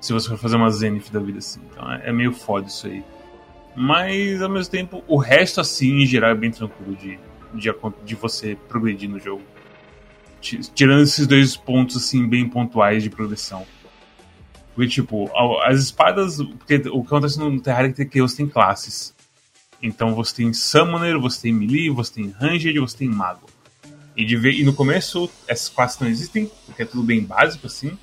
Se 0.00 0.12
você 0.12 0.28
for 0.28 0.38
fazer 0.38 0.56
uma 0.56 0.70
Zenith 0.70 1.10
da 1.10 1.18
vida 1.18 1.38
assim. 1.38 1.60
Então 1.70 1.90
é, 1.90 2.10
é 2.10 2.12
meio 2.12 2.32
foda 2.32 2.66
isso 2.66 2.86
aí. 2.86 3.02
Mas 3.74 4.40
ao 4.40 4.48
mesmo 4.48 4.70
tempo, 4.70 5.02
o 5.08 5.16
resto 5.16 5.60
assim, 5.60 6.02
em 6.02 6.06
geral, 6.06 6.30
é 6.30 6.34
bem 6.34 6.50
tranquilo 6.50 6.94
de, 6.94 7.18
de, 7.54 7.74
de 8.04 8.14
você 8.14 8.56
progredir 8.68 9.08
no 9.08 9.18
jogo. 9.18 9.42
Ti- 10.44 10.60
Tirando 10.74 11.02
esses 11.02 11.26
dois 11.26 11.56
pontos 11.56 11.96
assim, 11.96 12.28
bem 12.28 12.46
pontuais 12.46 13.02
de 13.02 13.08
progressão. 13.08 13.66
Porque, 14.74 14.90
tipo, 14.90 15.30
as 15.62 15.80
espadas. 15.80 16.36
Porque 16.36 16.76
o 16.88 17.00
que 17.00 17.06
acontece 17.06 17.38
no 17.38 17.60
Terraria 17.60 17.94
é 17.96 18.04
que 18.04 18.20
você 18.20 18.36
tem 18.36 18.46
classes. 18.46 19.14
Então 19.82 20.14
você 20.14 20.34
tem 20.36 20.52
Summoner, 20.52 21.18
você 21.18 21.42
tem 21.42 21.52
Melee, 21.52 21.88
você 21.88 22.12
tem 22.14 22.28
Ranged, 22.28 22.78
você 22.78 22.98
tem 22.98 23.08
Mago. 23.08 23.46
E, 24.16 24.24
de 24.24 24.36
e 24.36 24.64
no 24.64 24.72
começo, 24.74 25.28
essas 25.48 25.68
classes 25.68 25.98
não 25.98 26.08
existem, 26.08 26.50
porque 26.66 26.82
é 26.82 26.86
tudo 26.86 27.02
bem 27.02 27.22
básico, 27.22 27.66
assim. 27.66 27.96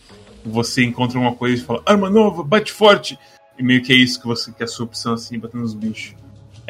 Você 0.44 0.84
encontra 0.84 1.20
uma 1.20 1.36
coisa 1.36 1.62
e 1.62 1.66
fala, 1.66 1.84
arma 1.86 2.10
nova, 2.10 2.44
bate 2.44 2.72
forte! 2.72 3.18
E 3.58 3.64
meio 3.64 3.84
que 3.84 3.94
é 3.94 3.96
isso 3.96 4.20
que 4.20 4.28
você 4.28 4.52
que 4.52 4.64
é 4.64 4.66
a 4.66 4.68
sua 4.68 4.86
opção, 4.86 5.14
assim, 5.14 5.38
batendo 5.38 5.62
nos 5.62 5.74
bichos. 5.74 6.16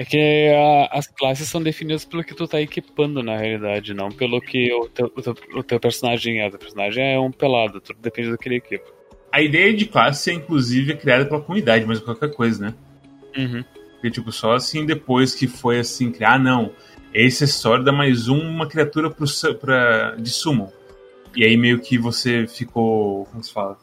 É 0.02 0.06
que 0.06 0.50
a- 0.50 0.98
as 0.98 1.06
classes 1.06 1.48
são 1.48 1.62
definidas 1.62 2.04
pelo 2.04 2.24
que 2.24 2.34
tu 2.34 2.48
tá 2.48 2.60
equipando 2.60 3.22
na 3.22 3.38
realidade, 3.38 3.94
não 3.94 4.10
pelo 4.10 4.42
que 4.42 4.74
o 4.74 4.90
teu, 4.90 5.12
o 5.16 5.22
teu, 5.22 5.36
o 5.54 5.62
teu 5.62 5.80
personagem 5.80 6.40
é. 6.40 6.48
O 6.48 6.50
teu 6.50 6.58
personagem 6.58 7.14
é 7.14 7.20
um 7.20 7.32
pelado, 7.32 7.80
tudo 7.80 8.00
depende 8.02 8.32
do 8.32 8.38
que 8.38 8.50
ele 8.50 8.56
equipa. 8.56 8.90
A 9.32 9.44
ideia 9.44 9.72
de 9.72 9.86
classe 9.86 10.32
é, 10.32 10.34
inclusive, 10.34 10.94
é 10.94 10.96
criada 10.96 11.24
pela 11.28 11.40
comunidade, 11.40 11.86
mas 11.86 12.00
qualquer 12.00 12.34
coisa, 12.34 12.66
né? 12.66 12.74
Uhum. 13.38 13.64
Porque, 13.94 14.10
tipo, 14.10 14.32
só 14.32 14.54
assim 14.54 14.88
depois 14.88 15.36
que 15.36 15.46
foi 15.46 15.78
assim, 15.78 16.12
criar, 16.12 16.34
ah, 16.34 16.40
não, 16.40 16.72
esse 17.14 17.44
acessório 17.44 17.84
dá 17.84 17.92
mais 17.92 18.28
uma 18.28 18.68
criatura 18.68 19.12
pro, 19.12 19.28
pra, 19.60 20.16
de 20.16 20.32
summon. 20.32 20.72
E 21.36 21.46
aí 21.46 21.56
meio 21.56 21.80
que 21.80 21.96
você 22.00 22.48
ficou, 22.48 23.26
como 23.26 23.44
se 23.44 23.54
fala? 23.54 23.78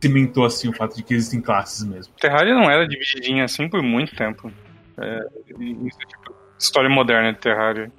Cimentou 0.00 0.44
assim 0.44 0.68
o 0.68 0.72
fato 0.72 0.94
de 0.94 1.02
que 1.02 1.14
existem 1.14 1.40
classes 1.40 1.84
mesmo. 1.84 2.14
Terraria 2.20 2.54
não 2.54 2.70
era 2.70 2.86
divididinha 2.86 3.42
assim 3.42 3.68
por 3.68 3.82
muito 3.82 4.14
tempo. 4.14 4.52
É, 4.98 5.26
isso 5.58 5.98
é 6.02 6.06
tipo 6.06 6.34
história 6.58 6.88
moderna 6.88 7.32
de 7.32 7.38
Terraria. 7.38 7.90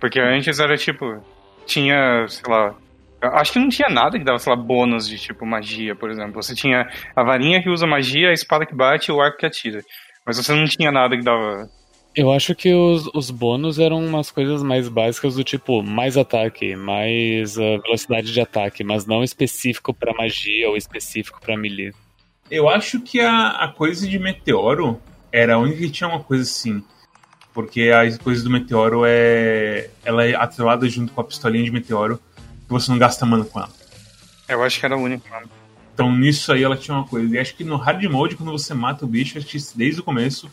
Porque 0.00 0.18
antes 0.18 0.58
era 0.58 0.76
tipo. 0.76 1.22
Tinha, 1.66 2.26
sei 2.28 2.52
lá. 2.52 2.74
eu 3.20 3.36
Acho 3.36 3.52
que 3.52 3.58
não 3.58 3.68
tinha 3.68 3.88
nada 3.88 4.18
que 4.18 4.24
dava, 4.24 4.38
sei 4.38 4.50
lá, 4.50 4.56
bônus 4.56 5.06
de 5.06 5.18
tipo 5.18 5.46
magia, 5.46 5.94
por 5.94 6.10
exemplo. 6.10 6.42
Você 6.42 6.54
tinha 6.54 6.90
a 7.14 7.22
varinha 7.22 7.62
que 7.62 7.70
usa 7.70 7.86
magia, 7.86 8.30
a 8.30 8.32
espada 8.32 8.66
que 8.66 8.74
bate 8.74 9.10
e 9.10 9.14
o 9.14 9.20
arco 9.20 9.38
que 9.38 9.46
atira. 9.46 9.80
Mas 10.26 10.36
você 10.36 10.52
não 10.54 10.64
tinha 10.64 10.90
nada 10.90 11.16
que 11.16 11.22
dava. 11.22 11.70
Eu 12.14 12.30
acho 12.30 12.54
que 12.54 12.74
os, 12.74 13.06
os 13.14 13.30
bônus 13.30 13.78
eram 13.78 14.04
umas 14.04 14.30
coisas 14.30 14.62
mais 14.62 14.86
básicas 14.88 15.36
do 15.36 15.42
tipo 15.42 15.82
mais 15.82 16.16
ataque, 16.16 16.76
mais 16.76 17.56
ah, 17.56 17.78
velocidade 17.82 18.32
de 18.32 18.40
ataque, 18.40 18.84
mas 18.84 19.06
não 19.06 19.24
específico 19.24 19.94
pra 19.94 20.12
magia 20.12 20.68
ou 20.68 20.76
específico 20.76 21.40
pra 21.40 21.56
melee. 21.56 21.92
Eu 22.50 22.68
acho 22.68 23.00
que 23.00 23.18
a, 23.18 23.48
a 23.48 23.68
coisa 23.68 24.06
de 24.06 24.18
Meteoro 24.18 25.00
era 25.32 25.54
a 25.54 25.58
única 25.58 25.78
que 25.78 25.90
tinha 25.90 26.08
uma 26.08 26.20
coisa 26.20 26.42
assim. 26.42 26.84
Porque 27.54 27.90
as 27.90 28.16
coisas 28.18 28.44
do 28.44 28.50
Meteoro 28.50 29.02
é. 29.04 29.90
Ela 30.04 30.24
é 30.24 30.34
atrelada 30.34 30.88
junto 30.88 31.12
com 31.12 31.20
a 31.20 31.24
pistolinha 31.24 31.64
de 31.64 31.70
Meteoro, 31.70 32.20
que 32.66 32.70
você 32.70 32.90
não 32.90 32.98
gasta 32.98 33.26
mana 33.26 33.44
com 33.44 33.58
ela. 33.58 33.70
Eu 34.48 34.62
acho 34.62 34.78
que 34.78 34.86
era 34.86 34.96
o 34.96 35.00
único. 35.00 35.28
né? 35.28 35.42
Então 35.94 36.14
nisso 36.14 36.52
aí 36.52 36.62
ela 36.62 36.76
tinha 36.76 36.96
uma 36.96 37.06
coisa. 37.06 37.34
E 37.34 37.38
acho 37.38 37.54
que 37.54 37.64
no 37.64 37.76
hard 37.76 38.02
mode, 38.04 38.36
quando 38.36 38.52
você 38.52 38.72
mata 38.74 39.04
o 39.04 39.08
bicho, 39.08 39.38
acho 39.38 39.46
que 39.46 39.58
desde 39.76 40.00
o 40.00 40.04
começo 40.04 40.50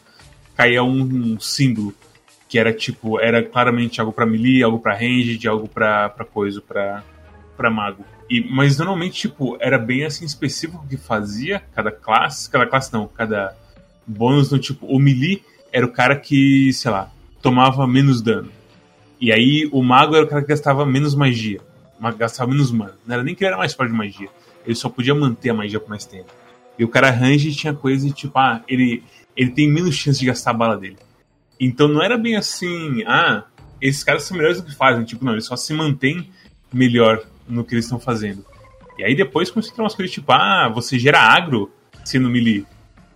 caía 0.56 0.84
um, 0.84 1.02
um 1.02 1.40
símbolo. 1.40 1.94
Que 2.48 2.58
era 2.58 2.74
tipo, 2.74 3.20
era 3.20 3.44
claramente 3.44 4.02
algo 4.02 4.12
pra 4.12 4.26
melee, 4.26 4.64
algo 4.64 4.80
pra 4.80 4.94
ranged, 4.96 5.48
algo 5.48 5.68
pra, 5.68 6.10
pra 6.10 6.26
coisa, 6.26 6.60
pra, 6.60 7.04
pra 7.56 7.70
mago. 7.70 8.04
E, 8.30 8.42
mas 8.42 8.78
normalmente, 8.78 9.22
tipo, 9.22 9.56
era 9.60 9.78
bem 9.78 10.04
assim 10.04 10.26
específico 10.26 10.84
o 10.84 10.88
que 10.88 10.98
fazia 10.98 11.62
cada 11.74 11.92
classe. 11.92 12.50
Cada 12.50 12.66
classe 12.66 12.92
não, 12.92 13.08
cada 13.08 13.56
bônus 14.10 14.52
no 14.52 14.60
tipo, 14.60 14.86
o 14.88 15.00
melee 15.00 15.42
era 15.72 15.86
o 15.86 15.92
cara 15.92 16.16
que, 16.16 16.72
sei 16.74 16.90
lá, 16.92 17.12
tomava 17.42 17.86
menos 17.88 18.22
dano. 18.22 18.50
E 19.22 19.32
aí 19.32 19.70
o 19.72 19.84
mago 19.84 20.16
era 20.16 20.26
o 20.26 20.28
cara 20.28 20.42
que 20.42 20.48
gastava 20.48 20.86
menos 20.86 21.14
magia. 21.14 21.60
ma- 22.00 22.12
Gastava 22.12 22.50
menos 22.52 22.72
mana. 22.72 22.96
Não 23.06 23.14
era 23.16 23.24
nem 23.24 23.36
que 23.36 23.44
ele 23.44 23.50
era 23.50 23.58
mais 23.58 23.74
forte 23.74 23.92
de 23.92 23.98
magia. 23.98 24.30
Ele 24.66 24.76
só 24.76 24.90
podia 24.90 25.14
manter 25.14 25.50
a 25.50 25.54
magia 25.54 25.80
por 25.80 25.90
mais 25.90 26.06
tempo. 26.06 26.28
E 26.78 26.84
o 26.84 26.88
cara 26.88 27.10
range 27.12 27.54
tinha 27.54 27.74
coisa 27.74 28.08
de 28.08 28.14
tipo, 28.14 28.38
ah, 28.40 28.64
ele, 28.68 29.04
ele 29.36 29.52
tem 29.52 29.70
menos 29.70 29.96
chance 29.96 30.20
de 30.20 30.26
gastar 30.26 30.52
a 30.52 30.54
bala 30.54 30.78
dele. 30.78 30.98
Então 31.60 31.88
não 31.90 32.02
era 32.02 32.18
bem 32.18 32.38
assim, 32.38 33.04
ah, 33.06 33.44
esses 33.82 34.04
caras 34.04 34.24
são 34.24 34.38
melhores 34.38 34.62
do 34.62 34.66
que 34.68 34.76
fazem. 34.76 35.04
Tipo, 35.04 35.26
não, 35.26 35.34
eles 35.34 35.46
só 35.46 35.56
se 35.58 35.74
mantêm 35.74 36.30
melhor 36.72 37.22
no 37.48 37.64
que 37.66 37.74
eles 37.76 37.86
estão 37.86 38.00
fazendo. 38.00 38.46
E 38.98 39.04
aí 39.04 39.16
depois 39.16 39.52
começou 39.52 39.74
a 39.74 39.76
ter 39.76 39.82
umas 39.82 39.96
coisas 39.96 40.14
tipo, 40.14 40.32
ah, 40.32 40.70
você 40.74 40.98
gera 40.98 41.20
agro 41.20 41.70
sendo 42.06 42.30
melee. 42.30 42.66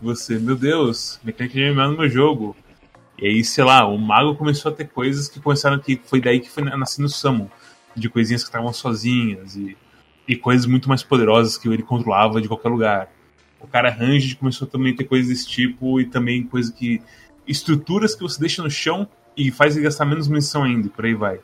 Você, 0.04 0.38
meu 0.38 0.58
Deus, 0.58 1.18
mecânica 1.24 1.56
de 1.56 1.72
MMO 1.72 1.92
no 1.92 1.98
meu 2.00 2.10
jogo. 2.10 2.54
E 3.18 3.26
aí, 3.26 3.42
sei 3.42 3.64
lá, 3.64 3.88
o 3.88 3.98
mago 3.98 4.36
começou 4.36 4.70
a 4.70 4.76
ter 4.76 4.90
coisas 4.90 5.30
que 5.30 5.40
começaram 5.40 5.80
que 5.80 5.98
foi 6.04 6.20
daí 6.20 6.42
que 6.42 6.50
foi 6.50 6.62
nascendo 6.62 7.08
o 7.08 7.10
Summon. 7.10 7.48
De 7.96 8.10
coisinhas 8.10 8.44
que 8.44 8.50
estavam 8.50 8.74
sozinhas 8.74 9.56
e, 9.56 9.78
e 10.28 10.36
coisas 10.36 10.66
muito 10.66 10.90
mais 10.90 11.02
poderosas 11.04 11.58
que 11.58 11.70
ele 11.70 11.84
controlava 11.84 12.42
de 12.42 12.50
qualquer 12.50 12.68
lugar. 12.68 13.14
O 13.62 13.68
cara 13.68 13.90
Ranged 13.90 14.36
começou 14.36 14.68
também 14.68 14.92
a 14.92 14.98
ter 14.98 15.06
coisas 15.06 15.30
desse 15.30 15.48
tipo 15.48 16.02
e 16.02 16.06
também 16.06 16.44
coisa 16.44 16.74
que. 16.74 17.02
estruturas 17.48 18.14
que 18.14 18.24
você 18.24 18.38
deixa 18.38 18.62
no 18.62 18.70
chão 18.70 19.08
e 19.38 19.52
faz 19.52 19.78
ele 19.78 19.86
gastar 19.86 20.04
menos 20.04 20.28
munição 20.28 20.64
ainda, 20.64 20.88
e 20.88 20.90
por 20.90 21.06
aí 21.06 21.14
vai. 21.14 21.40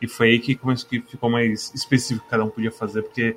E 0.00 0.08
foi 0.08 0.30
aí 0.30 0.38
que 0.40 0.56
começou 0.56 0.88
que 0.88 1.00
ficou 1.02 1.30
mais 1.30 1.72
específico 1.72 2.24
que 2.24 2.30
cada 2.30 2.42
um 2.42 2.50
podia 2.50 2.72
fazer, 2.72 3.02
porque 3.02 3.36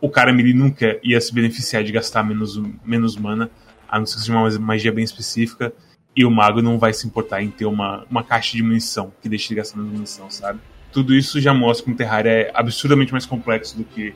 o 0.00 0.08
cara 0.08 0.32
melee 0.32 0.54
nunca 0.54 0.98
ia 1.02 1.20
se 1.20 1.34
beneficiar 1.34 1.84
de 1.84 1.92
gastar 1.92 2.22
menos, 2.22 2.56
menos 2.82 3.14
mana, 3.14 3.50
a 3.88 3.98
não 3.98 4.06
ser 4.06 4.16
que 4.16 4.20
seja 4.22 4.32
uma 4.32 4.50
magia 4.58 4.92
bem 4.92 5.04
específica, 5.04 5.72
e 6.14 6.24
o 6.24 6.30
mago 6.30 6.62
não 6.62 6.78
vai 6.78 6.92
se 6.92 7.06
importar 7.06 7.42
em 7.42 7.50
ter 7.50 7.66
uma, 7.66 8.06
uma 8.10 8.24
caixa 8.24 8.56
de 8.56 8.62
munição 8.62 9.12
que 9.20 9.28
deixe 9.28 9.52
ele 9.52 9.60
gastar 9.60 9.78
munição, 9.78 10.30
sabe? 10.30 10.60
Tudo 10.90 11.14
isso 11.14 11.40
já 11.40 11.52
mostra 11.52 11.84
que 11.84 11.92
o 11.92 11.96
Terraria 11.96 12.32
é 12.32 12.50
absurdamente 12.54 13.12
mais 13.12 13.26
complexo 13.26 13.76
do 13.76 13.84
que 13.84 14.14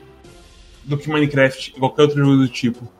do 0.83 0.97
que 0.97 1.07
Minecraft 1.07 1.73
e 1.75 1.79
qualquer 1.79 2.01
outro 2.01 2.17
jogo 2.17 2.37
do 2.37 2.47
tipo. 2.47 2.91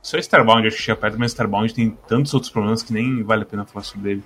Só 0.00 0.16
Starbound 0.18 0.66
acho 0.66 0.76
que 0.76 0.82
chega 0.82 0.96
perto, 0.96 1.18
mas 1.18 1.32
Starbound 1.32 1.74
tem 1.74 1.90
tantos 2.08 2.32
outros 2.32 2.50
problemas 2.50 2.82
que 2.82 2.92
nem 2.92 3.22
vale 3.22 3.42
a 3.42 3.46
pena 3.46 3.66
falar 3.66 3.84
sobre 3.84 4.12
ele. 4.12 4.22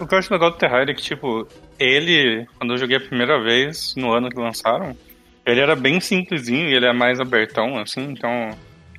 O 0.00 0.06
que 0.06 0.14
eu 0.14 0.18
acho 0.18 0.32
legal 0.32 0.50
do 0.50 0.56
Terraria 0.56 0.92
é 0.92 0.94
que, 0.94 1.02
tipo, 1.02 1.48
ele, 1.78 2.46
quando 2.58 2.74
eu 2.74 2.78
joguei 2.78 2.98
a 2.98 3.00
primeira 3.00 3.42
vez, 3.42 3.94
no 3.96 4.12
ano 4.12 4.28
que 4.28 4.38
lançaram, 4.38 4.96
ele 5.44 5.60
era 5.60 5.74
bem 5.74 5.98
simplesinho 6.00 6.68
e 6.68 6.74
ele 6.74 6.86
é 6.86 6.92
mais 6.92 7.18
abertão, 7.18 7.78
assim, 7.78 8.02
então 8.02 8.50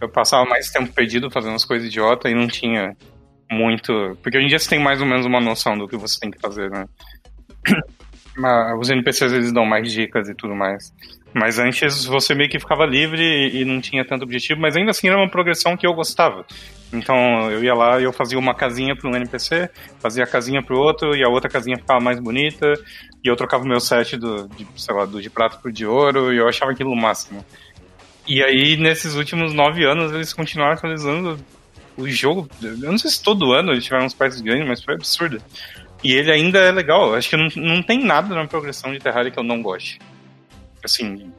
eu 0.01 0.09
passava 0.09 0.45
mais 0.45 0.69
tempo 0.69 0.91
perdido 0.93 1.29
fazendo 1.31 1.55
as 1.55 1.65
coisas 1.65 1.87
idiota 1.87 2.29
e 2.29 2.35
não 2.35 2.47
tinha 2.47 2.95
muito. 3.49 4.17
Porque 4.21 4.37
hoje 4.37 4.45
em 4.45 4.49
dia 4.49 4.59
você 4.59 4.69
tem 4.69 4.79
mais 4.79 5.01
ou 5.01 5.07
menos 5.07 5.25
uma 5.25 5.39
noção 5.39 5.77
do 5.77 5.87
que 5.87 5.97
você 5.97 6.19
tem 6.19 6.31
que 6.31 6.39
fazer, 6.39 6.69
né? 6.69 6.85
Mas 8.37 8.79
os 8.79 8.89
NPCs 8.89 9.33
eles 9.33 9.51
dão 9.51 9.65
mais 9.65 9.91
dicas 9.91 10.29
e 10.29 10.35
tudo 10.35 10.55
mais. 10.55 10.93
Mas 11.33 11.59
antes 11.59 12.05
você 12.05 12.33
meio 12.33 12.49
que 12.49 12.59
ficava 12.59 12.85
livre 12.85 13.49
e 13.51 13.65
não 13.65 13.81
tinha 13.81 14.05
tanto 14.05 14.23
objetivo, 14.23 14.59
mas 14.61 14.75
ainda 14.75 14.91
assim 14.91 15.07
era 15.07 15.17
uma 15.17 15.29
progressão 15.29 15.75
que 15.75 15.85
eu 15.85 15.93
gostava. 15.93 16.45
Então 16.91 17.51
eu 17.51 17.63
ia 17.63 17.73
lá 17.73 17.99
e 17.99 18.05
eu 18.05 18.13
fazia 18.13 18.39
uma 18.39 18.55
casinha 18.55 18.95
para 18.95 19.09
um 19.09 19.15
NPC, 19.15 19.69
fazia 19.99 20.23
a 20.23 20.27
casinha 20.27 20.63
para 20.63 20.75
o 20.75 20.79
outro 20.79 21.15
e 21.15 21.23
a 21.23 21.27
outra 21.27 21.49
casinha 21.49 21.77
ficava 21.77 21.99
mais 21.99 22.19
bonita 22.19 22.73
e 23.23 23.27
eu 23.27 23.35
trocava 23.35 23.63
o 23.63 23.67
meu 23.67 23.79
set 23.79 24.15
do, 24.17 24.47
de, 24.49 24.65
sei 24.77 24.95
lá, 24.95 25.05
do 25.05 25.21
de 25.21 25.29
prata 25.29 25.57
pro 25.57 25.71
de 25.71 25.85
ouro 25.85 26.33
e 26.33 26.37
eu 26.37 26.47
achava 26.47 26.71
aquilo 26.71 26.91
o 26.91 26.95
máximo. 26.95 27.45
E 28.27 28.43
aí 28.43 28.75
nesses 28.75 29.15
últimos 29.15 29.53
nove 29.53 29.85
anos 29.85 30.11
eles 30.11 30.33
continuaram 30.33 30.73
atualizando 30.73 31.39
o 31.97 32.07
jogo. 32.09 32.49
Eu 32.61 32.91
não 32.91 32.97
sei 32.97 33.09
se 33.09 33.23
todo 33.23 33.53
ano 33.53 33.71
eles 33.71 33.83
tiveram 33.83 34.05
uns 34.05 34.13
partes 34.13 34.41
grandes, 34.41 34.67
mas 34.67 34.83
foi 34.83 34.95
absurdo. 34.95 35.41
E 36.03 36.13
ele 36.13 36.31
ainda 36.31 36.59
é 36.59 36.71
legal. 36.71 37.15
Acho 37.15 37.29
que 37.29 37.37
não, 37.37 37.47
não 37.55 37.81
tem 37.81 38.03
nada 38.03 38.35
na 38.35 38.45
progressão 38.45 38.91
de 38.91 38.99
Terraria 38.99 39.31
que 39.31 39.39
eu 39.39 39.43
não 39.43 39.61
goste. 39.61 39.99
Assim, 40.83 41.31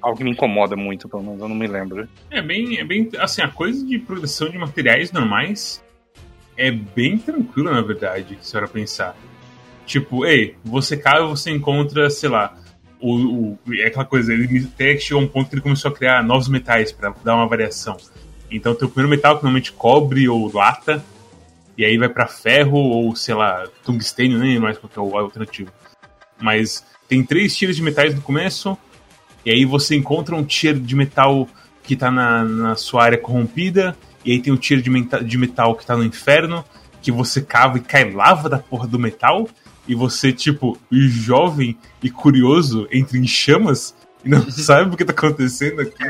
algo 0.00 0.18
que 0.18 0.24
me 0.24 0.32
incomoda 0.32 0.74
muito, 0.74 1.08
pelo 1.08 1.22
menos, 1.22 1.40
eu 1.40 1.48
não 1.48 1.54
me 1.54 1.66
lembro. 1.66 2.08
É 2.30 2.42
bem, 2.42 2.78
é 2.78 2.84
bem. 2.84 3.08
Assim, 3.18 3.40
a 3.40 3.48
coisa 3.48 3.86
de 3.86 3.98
produção 3.98 4.50
de 4.50 4.58
materiais 4.58 5.12
normais 5.12 5.82
é 6.56 6.70
bem 6.70 7.18
tranquila, 7.18 7.70
na 7.70 7.82
verdade, 7.82 8.36
se 8.42 8.52
for 8.52 8.68
pensar. 8.68 9.16
Tipo, 9.86 10.26
ei, 10.26 10.56
você 10.64 10.96
cai 10.96 11.22
você 11.22 11.50
encontra, 11.50 12.10
sei 12.10 12.28
lá, 12.28 12.56
o, 13.02 13.58
o, 13.66 13.74
é 13.74 13.86
aquela 13.86 14.04
coisa, 14.04 14.32
ele 14.32 14.68
até 14.72 14.96
chegou 14.96 15.22
a 15.22 15.26
um 15.26 15.28
ponto 15.28 15.48
que 15.48 15.56
ele 15.56 15.62
começou 15.62 15.90
a 15.90 15.94
criar 15.94 16.22
novos 16.22 16.48
metais 16.48 16.92
para 16.92 17.12
dar 17.24 17.34
uma 17.34 17.48
variação. 17.48 17.96
Então 18.50 18.74
tem 18.74 18.86
o 18.86 18.90
primeiro 18.90 19.10
metal 19.10 19.36
que 19.36 19.42
normalmente 19.42 19.72
cobre 19.72 20.28
ou 20.28 20.50
lata, 20.52 21.04
e 21.76 21.84
aí 21.84 21.98
vai 21.98 22.08
para 22.08 22.26
ferro 22.26 22.78
ou, 22.78 23.16
sei 23.16 23.34
lá, 23.34 23.64
tungstênio, 23.84 24.38
nem 24.38 24.58
mais 24.58 24.78
qual 24.78 24.90
que 24.90 24.98
é 24.98 25.02
o 25.02 25.16
alternativo. 25.16 25.72
Mas 26.40 26.84
tem 27.08 27.24
três 27.24 27.56
tiros 27.56 27.76
de 27.76 27.82
metais 27.82 28.14
no 28.14 28.20
começo, 28.20 28.78
e 29.44 29.50
aí 29.50 29.64
você 29.64 29.96
encontra 29.96 30.36
um 30.36 30.44
tier 30.44 30.78
de 30.78 30.94
metal 30.94 31.48
que 31.82 31.96
tá 31.96 32.10
na, 32.10 32.44
na 32.44 32.76
sua 32.76 33.04
área 33.04 33.18
corrompida, 33.18 33.96
e 34.24 34.32
aí 34.32 34.40
tem 34.40 34.52
um 34.52 34.56
tier 34.56 34.80
de, 34.80 34.90
de 35.24 35.38
metal 35.38 35.74
que 35.74 35.84
tá 35.84 35.96
no 35.96 36.04
inferno, 36.04 36.64
que 37.00 37.10
você 37.10 37.42
cava 37.42 37.78
e 37.78 37.80
cai 37.80 38.12
lava 38.12 38.48
da 38.48 38.58
porra 38.58 38.86
do 38.86 38.98
metal, 38.98 39.48
e 39.86 39.94
você, 39.94 40.32
tipo, 40.32 40.78
jovem 40.90 41.76
e 42.02 42.10
curioso, 42.10 42.86
entra 42.90 43.18
em 43.18 43.26
chamas 43.26 43.94
e 44.24 44.28
não 44.28 44.48
sabe 44.50 44.94
o 44.94 44.96
que 44.96 45.04
tá 45.04 45.12
acontecendo 45.12 45.80
aqui. 45.80 46.04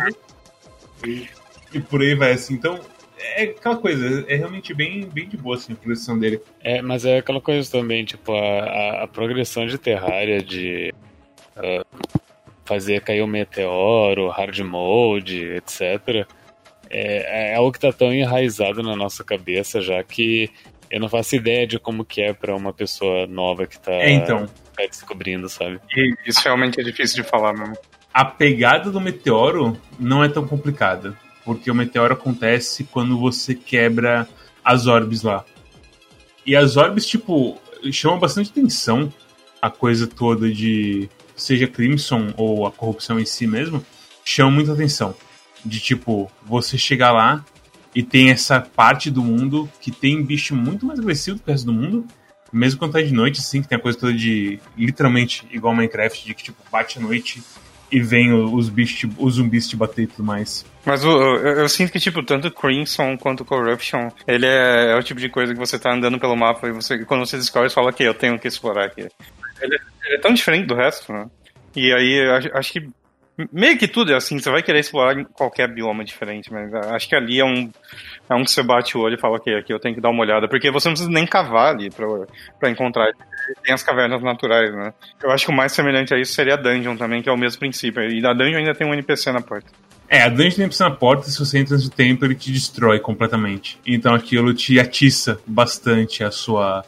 E, 1.06 1.28
e 1.72 1.80
por 1.80 2.02
aí 2.02 2.14
vai 2.14 2.32
assim. 2.32 2.54
Então, 2.54 2.78
é 3.18 3.44
aquela 3.44 3.76
coisa, 3.76 4.24
é 4.28 4.36
realmente 4.36 4.74
bem, 4.74 5.08
bem 5.08 5.28
de 5.28 5.36
boa 5.36 5.56
assim, 5.56 5.72
a 5.72 5.76
progressão 5.76 6.18
dele. 6.18 6.40
É, 6.60 6.82
mas 6.82 7.04
é 7.04 7.18
aquela 7.18 7.40
coisa 7.40 7.70
também, 7.70 8.04
tipo, 8.04 8.32
a, 8.34 9.04
a, 9.04 9.08
progressão 9.08 9.66
de 9.66 9.78
Terraria, 9.78 10.42
de 10.42 10.92
uh, 11.56 11.86
fazer 12.64 13.00
cair 13.00 13.22
o 13.22 13.26
meteoro, 13.26 14.28
hard 14.28 14.58
mode, 14.60 15.44
etc. 15.54 16.26
é, 16.90 17.52
é 17.52 17.54
algo 17.54 17.72
que 17.72 17.80
tá 17.80 17.92
tão 17.92 18.12
enraizado 18.12 18.82
na 18.82 18.94
nossa 18.94 19.24
cabeça 19.24 19.80
já 19.80 20.02
que 20.02 20.50
eu 20.92 21.00
não 21.00 21.08
faço 21.08 21.34
ideia 21.34 21.66
de 21.66 21.78
como 21.78 22.04
que 22.04 22.20
é 22.20 22.34
pra 22.34 22.54
uma 22.54 22.72
pessoa 22.72 23.26
nova 23.26 23.66
que 23.66 23.80
tá, 23.80 23.92
É, 23.92 24.10
então. 24.10 24.46
tá 24.76 24.84
descobrindo, 24.86 25.48
sabe? 25.48 25.80
E 25.96 26.14
isso 26.26 26.42
realmente 26.44 26.78
é 26.78 26.84
difícil 26.84 27.22
de 27.22 27.28
falar 27.28 27.54
mesmo. 27.54 27.74
A 28.12 28.26
pegada 28.26 28.90
do 28.90 29.00
meteoro 29.00 29.76
não 29.98 30.22
é 30.22 30.28
tão 30.28 30.46
complicada. 30.46 31.16
Porque 31.44 31.70
o 31.70 31.74
meteoro 31.74 32.12
acontece 32.12 32.84
quando 32.84 33.18
você 33.18 33.54
quebra 33.54 34.28
as 34.64 34.86
orbes 34.86 35.22
lá. 35.22 35.44
E 36.46 36.54
as 36.54 36.76
orbes, 36.76 37.06
tipo, 37.06 37.58
chamam 37.90 38.18
bastante 38.18 38.50
atenção 38.50 39.12
a 39.60 39.70
coisa 39.70 40.06
toda 40.06 40.50
de. 40.50 41.08
Seja 41.34 41.66
Crimson 41.66 42.32
ou 42.36 42.66
a 42.66 42.70
corrupção 42.70 43.18
em 43.18 43.24
si 43.24 43.46
mesmo, 43.46 43.84
chama 44.24 44.50
muita 44.52 44.72
atenção. 44.72 45.14
De 45.64 45.80
tipo, 45.80 46.30
você 46.42 46.76
chegar 46.78 47.10
lá 47.12 47.44
e 47.94 48.02
tem 48.02 48.30
essa 48.30 48.60
parte 48.60 49.10
do 49.10 49.22
mundo 49.22 49.68
que 49.80 49.90
tem 49.90 50.22
bicho 50.22 50.54
muito 50.56 50.86
mais 50.86 50.98
agressivo 50.98 51.36
do 51.36 51.42
que 51.42 51.48
o 51.50 51.52
resto 51.52 51.66
do 51.66 51.72
mundo. 51.72 52.06
Mesmo 52.52 52.78
quando 52.78 52.92
tá 52.92 53.00
de 53.00 53.12
noite, 53.14 53.40
assim, 53.40 53.62
que 53.62 53.68
tem 53.68 53.78
a 53.78 53.80
coisa 53.80 53.98
toda 53.98 54.12
de. 54.12 54.60
Literalmente 54.76 55.46
igual 55.50 55.74
Minecraft, 55.74 56.24
de 56.26 56.34
que 56.34 56.42
tipo, 56.44 56.58
bate 56.70 56.98
a 56.98 57.00
noite 57.02 57.42
e 57.90 58.00
vem 58.00 58.32
os 58.32 58.68
bichos, 58.70 59.10
os 59.18 59.34
zumbis 59.34 59.68
te 59.68 59.76
bater 59.76 60.02
e 60.02 60.06
tudo 60.06 60.24
mais. 60.24 60.64
Mas 60.84 61.04
o- 61.04 61.10
eu, 61.36 61.60
eu 61.60 61.68
sinto 61.68 61.92
que, 61.92 62.00
tipo, 62.00 62.22
tanto 62.22 62.50
Crimson 62.50 63.16
quanto 63.18 63.44
Corruption, 63.44 64.08
ele 64.26 64.46
é, 64.46 64.92
é 64.92 64.96
o 64.96 65.02
tipo 65.02 65.20
de 65.20 65.28
coisa 65.28 65.52
que 65.52 65.58
você 65.58 65.78
tá 65.78 65.92
andando 65.94 66.18
pelo 66.18 66.34
mapa 66.36 66.68
e 66.68 66.72
você, 66.72 67.04
quando 67.04 67.26
você 67.26 67.36
descobre, 67.36 67.68
você 67.68 67.74
fala, 67.74 67.90
ok, 67.90 68.06
eu 68.06 68.14
tenho 68.14 68.38
que 68.38 68.48
explorar 68.48 68.86
aqui. 68.86 69.02
Ele, 69.60 69.78
ele 70.06 70.14
é 70.16 70.18
tão 70.18 70.32
diferente 70.32 70.66
do 70.66 70.74
resto, 70.74 71.12
né? 71.12 71.26
E 71.76 71.92
aí, 71.92 72.26
eu 72.26 72.34
acho, 72.34 72.48
acho 72.56 72.72
que 72.72 72.88
meio 73.52 73.78
que 73.78 73.88
tudo 73.88 74.12
é 74.12 74.16
assim, 74.16 74.38
você 74.38 74.50
vai 74.50 74.62
querer 74.62 74.80
explorar 74.80 75.18
em 75.18 75.24
qualquer 75.24 75.68
bioma 75.68 76.04
diferente, 76.04 76.52
mas 76.52 76.72
acho 76.74 77.08
que 77.08 77.16
ali 77.16 77.40
é 77.40 77.44
um, 77.44 77.70
é 78.28 78.34
um 78.34 78.44
que 78.44 78.50
você 78.50 78.62
bate 78.62 78.96
o 78.96 79.00
olho 79.00 79.14
e 79.14 79.20
fala, 79.20 79.36
ok, 79.36 79.56
aqui 79.56 79.72
eu 79.72 79.80
tenho 79.80 79.94
que 79.94 80.00
dar 80.00 80.10
uma 80.10 80.22
olhada, 80.22 80.48
porque 80.48 80.70
você 80.70 80.88
não 80.88 80.94
precisa 80.94 81.10
nem 81.10 81.26
cavar 81.26 81.74
ali 81.74 81.90
pra, 81.90 82.06
pra 82.58 82.70
encontrar. 82.70 83.12
Tem 83.64 83.74
as 83.74 83.82
cavernas 83.82 84.22
naturais, 84.22 84.72
né? 84.74 84.92
Eu 85.22 85.30
acho 85.30 85.46
que 85.46 85.52
o 85.52 85.54
mais 85.54 85.72
semelhante 85.72 86.14
a 86.14 86.18
isso 86.18 86.32
seria 86.32 86.54
a 86.54 86.56
Dungeon 86.56 86.96
também, 86.96 87.22
que 87.22 87.28
é 87.28 87.32
o 87.32 87.36
mesmo 87.36 87.58
princípio. 87.58 88.02
E 88.04 88.20
na 88.20 88.32
Dungeon 88.32 88.58
ainda 88.58 88.74
tem 88.74 88.86
um 88.86 88.94
NPC 88.94 89.32
na 89.32 89.40
porta. 89.40 89.70
É, 90.12 90.24
a 90.24 90.28
dungeon 90.28 90.68
tem 90.68 90.78
na 90.78 90.90
porta, 90.90 91.30
se 91.30 91.38
você 91.38 91.58
entra 91.58 91.74
do 91.78 91.88
tempo, 91.88 92.22
ele 92.26 92.34
te 92.34 92.52
destrói 92.52 93.00
completamente. 93.00 93.78
Então 93.86 94.14
aquilo 94.14 94.52
te 94.52 94.78
atiça 94.78 95.40
bastante 95.46 96.22
a 96.22 96.30
sua, 96.30 96.84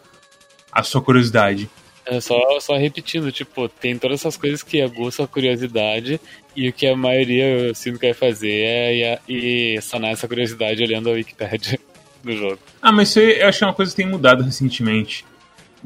a 0.70 0.82
sua 0.82 1.00
curiosidade. 1.00 1.70
É 2.06 2.20
só, 2.20 2.38
só 2.60 2.76
repetindo, 2.76 3.32
tipo, 3.32 3.68
tem 3.68 3.98
todas 3.98 4.20
essas 4.20 4.36
coisas 4.36 4.62
que 4.62 4.80
aguçam 4.82 5.24
a 5.24 5.28
curiosidade 5.28 6.20
e 6.54 6.68
o 6.68 6.72
que 6.72 6.86
a 6.86 6.96
maioria 6.96 7.44
eu 7.46 7.74
sinto 7.74 7.98
que 7.98 8.06
vai 8.06 8.14
fazer 8.14 8.50
é 8.50 8.94
ir, 8.96 9.20
ir 9.28 9.82
sanar 9.82 10.12
essa 10.12 10.28
curiosidade 10.28 10.82
olhando 10.82 11.08
a 11.08 11.12
Wikipedia 11.12 11.78
do 12.22 12.36
jogo. 12.36 12.58
Ah, 12.82 12.92
mas 12.92 13.08
isso 13.08 13.20
aí 13.20 13.40
eu 13.40 13.48
acho 13.48 13.58
que 13.58 13.64
é 13.64 13.66
uma 13.66 13.74
coisa 13.74 13.90
que 13.90 13.96
tem 13.96 14.06
mudado 14.06 14.42
recentemente. 14.42 15.24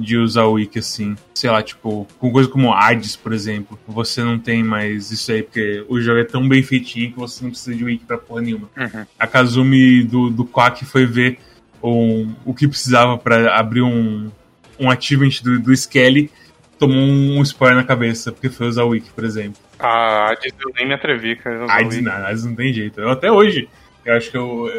De 0.01 0.17
usar 0.17 0.45
o 0.45 0.53
Wiki 0.53 0.79
assim. 0.79 1.17
Sei 1.35 1.51
lá, 1.51 1.61
tipo, 1.61 2.07
com 2.21 2.31
coisa 2.31 2.49
como 2.49 2.73
Hades, 2.73 3.17
por 3.17 3.33
exemplo. 3.33 3.77
Você 3.89 4.23
não 4.23 4.39
tem 4.39 4.63
mais 4.63 5.11
isso 5.11 5.33
aí, 5.33 5.43
porque 5.43 5.85
o 5.89 6.01
jogo 6.01 6.21
é 6.21 6.25
tão 6.25 6.49
bem 6.49 6.63
feitinho 6.63 7.11
que 7.11 7.19
você 7.19 7.43
não 7.43 7.51
precisa 7.51 7.77
de 7.77 7.83
Wiki 7.83 8.05
pra 8.05 8.17
porra 8.17 8.43
nenhuma. 8.43 8.71
Uhum. 8.77 9.05
A 9.19 9.27
Kazumi 9.27 10.05
do, 10.05 10.31
do 10.31 10.45
Quack 10.45 10.85
foi 10.85 11.05
ver 11.05 11.41
um, 11.83 12.33
o 12.45 12.55
que 12.55 12.69
precisava 12.69 13.19
pra 13.19 13.59
abrir 13.59 13.83
um, 13.83 14.31
um 14.79 14.91
achievement 14.91 15.43
do, 15.43 15.59
do 15.59 15.73
Skelly. 15.73 16.31
Tomou 16.79 16.97
um 16.97 17.43
spoiler 17.43 17.77
na 17.77 17.85
cabeça, 17.85 18.31
porque 18.31 18.49
foi 18.49 18.69
usar 18.69 18.85
o 18.85 18.91
Wiki, 18.91 19.11
por 19.11 19.25
exemplo. 19.25 19.61
A 19.79 20.31
Hades 20.31 20.55
eu 20.61 20.73
nem 20.77 20.87
me 20.87 20.95
atrevi, 20.95 21.35
cara. 21.37 21.67
Hades 21.69 22.01
não, 22.01 22.13
Hades 22.13 22.45
não 22.45 22.55
tem 22.55 22.73
jeito. 22.73 23.01
Eu, 23.01 23.11
até 23.11 23.31
hoje, 23.31 23.69
eu 24.05 24.15
acho 24.15 24.31
que 24.31 24.37
eu, 24.37 24.71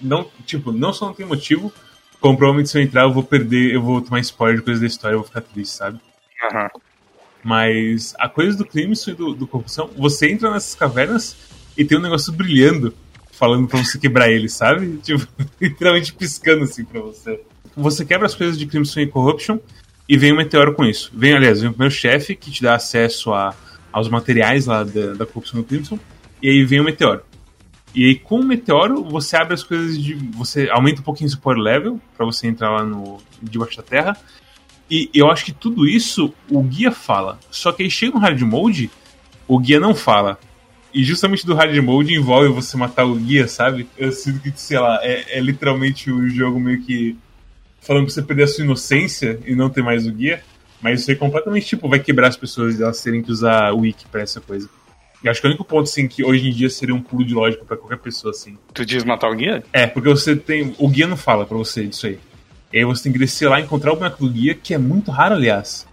não, 0.00 0.30
tipo, 0.44 0.72
não 0.72 0.92
só 0.92 1.06
não 1.06 1.14
tem 1.14 1.26
motivo, 1.26 1.72
como 2.20 2.36
provavelmente 2.36 2.70
se 2.70 2.78
eu 2.78 2.82
entrar 2.82 3.02
eu 3.02 3.12
vou 3.12 3.22
perder, 3.22 3.74
eu 3.74 3.82
vou 3.82 4.00
tomar 4.00 4.20
spoiler 4.20 4.58
de 4.58 4.64
coisa 4.64 4.80
da 4.80 4.86
história, 4.86 5.14
eu 5.14 5.20
vou 5.20 5.26
ficar 5.26 5.40
triste, 5.40 5.74
sabe? 5.74 6.00
Aham. 6.50 6.68
Mas 7.42 8.14
a 8.18 8.28
coisa 8.28 8.56
do 8.56 8.64
Crimson 8.64 9.12
e 9.12 9.14
do, 9.14 9.34
do 9.34 9.46
Corrupção, 9.46 9.90
você 9.96 10.30
entra 10.30 10.50
nessas 10.50 10.74
cavernas 10.74 11.36
e 11.76 11.84
tem 11.84 11.96
um 11.96 12.02
negócio 12.02 12.32
brilhando, 12.32 12.94
falando 13.30 13.68
pra 13.68 13.78
você 13.78 13.98
quebrar 13.98 14.30
ele, 14.30 14.48
sabe? 14.48 14.98
Tipo, 15.02 15.26
literalmente 15.60 16.12
piscando 16.12 16.64
assim 16.64 16.84
pra 16.84 17.00
você. 17.00 17.40
Você 17.78 18.04
quebra 18.04 18.26
as 18.26 18.34
coisas 18.34 18.58
de 18.58 18.66
Crimson 18.66 19.00
e 19.00 19.06
Corruption 19.06 19.58
e 20.08 20.18
vem 20.18 20.32
um 20.32 20.36
meteoro 20.36 20.74
com 20.74 20.84
isso. 20.84 21.12
Vem, 21.14 21.34
aliás, 21.34 21.60
vem 21.60 21.70
o 21.70 21.72
primeiro 21.72 21.94
chefe 21.94 22.34
que 22.34 22.50
te 22.50 22.60
dá 22.60 22.74
acesso 22.74 23.32
a, 23.32 23.54
aos 23.92 24.08
materiais 24.08 24.66
lá 24.66 24.82
da, 24.82 25.14
da 25.14 25.24
Corrupção 25.24 25.60
do 25.60 25.66
Crimson, 25.66 25.98
e 26.42 26.48
aí 26.48 26.64
vem 26.64 26.80
o 26.80 26.84
meteoro. 26.84 27.22
E 27.94 28.04
aí, 28.04 28.14
com 28.16 28.40
o 28.40 28.44
meteoro, 28.44 29.04
você 29.04 29.36
abre 29.36 29.54
as 29.54 29.62
coisas 29.62 30.00
de. 30.02 30.14
Você 30.14 30.68
aumenta 30.70 31.00
um 31.00 31.04
pouquinho 31.04 31.28
o 31.28 31.30
support 31.30 31.58
level 31.58 32.00
pra 32.16 32.26
você 32.26 32.46
entrar 32.46 32.70
lá 32.70 32.84
no 32.84 33.18
debaixo 33.40 33.76
da 33.76 33.82
terra. 33.82 34.16
E 34.90 35.08
eu 35.14 35.30
acho 35.30 35.44
que 35.44 35.52
tudo 35.52 35.86
isso 35.86 36.34
o 36.50 36.62
guia 36.62 36.90
fala. 36.90 37.38
Só 37.50 37.72
que 37.72 37.82
aí 37.82 37.90
chega 37.90 38.14
no 38.14 38.20
hard 38.20 38.40
mode, 38.42 38.90
o 39.46 39.58
guia 39.58 39.78
não 39.78 39.94
fala. 39.94 40.38
E 40.92 41.04
justamente 41.04 41.46
do 41.46 41.54
hard 41.54 41.76
mode 41.78 42.14
envolve 42.14 42.48
você 42.48 42.76
matar 42.76 43.04
o 43.04 43.14
guia, 43.14 43.46
sabe? 43.46 43.88
Eu 43.96 44.10
sinto 44.10 44.40
que, 44.40 44.52
sei 44.56 44.78
lá, 44.78 44.98
é, 45.02 45.38
é 45.38 45.40
literalmente 45.40 46.10
o 46.10 46.28
jogo 46.28 46.58
meio 46.58 46.82
que 46.82 47.16
falando 47.88 48.04
pra 48.04 48.12
você 48.12 48.20
perder 48.20 48.42
a 48.42 48.46
sua 48.46 48.64
inocência 48.64 49.40
e 49.46 49.54
não 49.54 49.70
ter 49.70 49.82
mais 49.82 50.06
o 50.06 50.12
guia. 50.12 50.42
Mas 50.82 51.00
isso 51.00 51.10
aí 51.10 51.16
completamente, 51.16 51.66
tipo, 51.66 51.88
vai 51.88 51.98
quebrar 51.98 52.28
as 52.28 52.36
pessoas 52.36 52.78
e 52.78 52.82
elas 52.82 53.02
terem 53.02 53.22
que 53.22 53.32
usar 53.32 53.72
o 53.72 53.78
wiki 53.78 54.06
pra 54.06 54.20
essa 54.20 54.42
coisa. 54.42 54.68
E 55.24 55.28
acho 55.28 55.40
que 55.40 55.46
é 55.46 55.48
o 55.48 55.50
único 55.50 55.64
ponto, 55.64 55.84
assim, 55.88 56.06
que 56.06 56.22
hoje 56.22 56.48
em 56.48 56.52
dia 56.52 56.68
seria 56.68 56.94
um 56.94 57.00
pulo 57.00 57.24
de 57.24 57.34
lógica 57.34 57.64
pra 57.64 57.78
qualquer 57.78 57.96
pessoa, 57.98 58.30
assim. 58.30 58.58
Tu 58.74 58.84
diz 58.84 59.02
matar 59.04 59.30
o 59.30 59.34
guia? 59.34 59.64
É, 59.72 59.86
porque 59.86 60.08
você 60.08 60.36
tem. 60.36 60.76
O 60.78 60.86
guia 60.86 61.06
não 61.06 61.16
fala 61.16 61.46
pra 61.46 61.56
você 61.56 61.86
disso 61.86 62.06
aí. 62.06 62.18
E 62.72 62.78
aí 62.78 62.84
você 62.84 63.04
tem 63.04 63.12
que 63.12 63.18
descer 63.18 63.48
lá 63.48 63.58
e 63.58 63.64
encontrar 63.64 63.92
o 63.92 63.96
boneco 63.96 64.24
do 64.24 64.30
guia, 64.30 64.54
que 64.54 64.74
é 64.74 64.78
muito 64.78 65.10
raro, 65.10 65.34
aliás. 65.34 65.88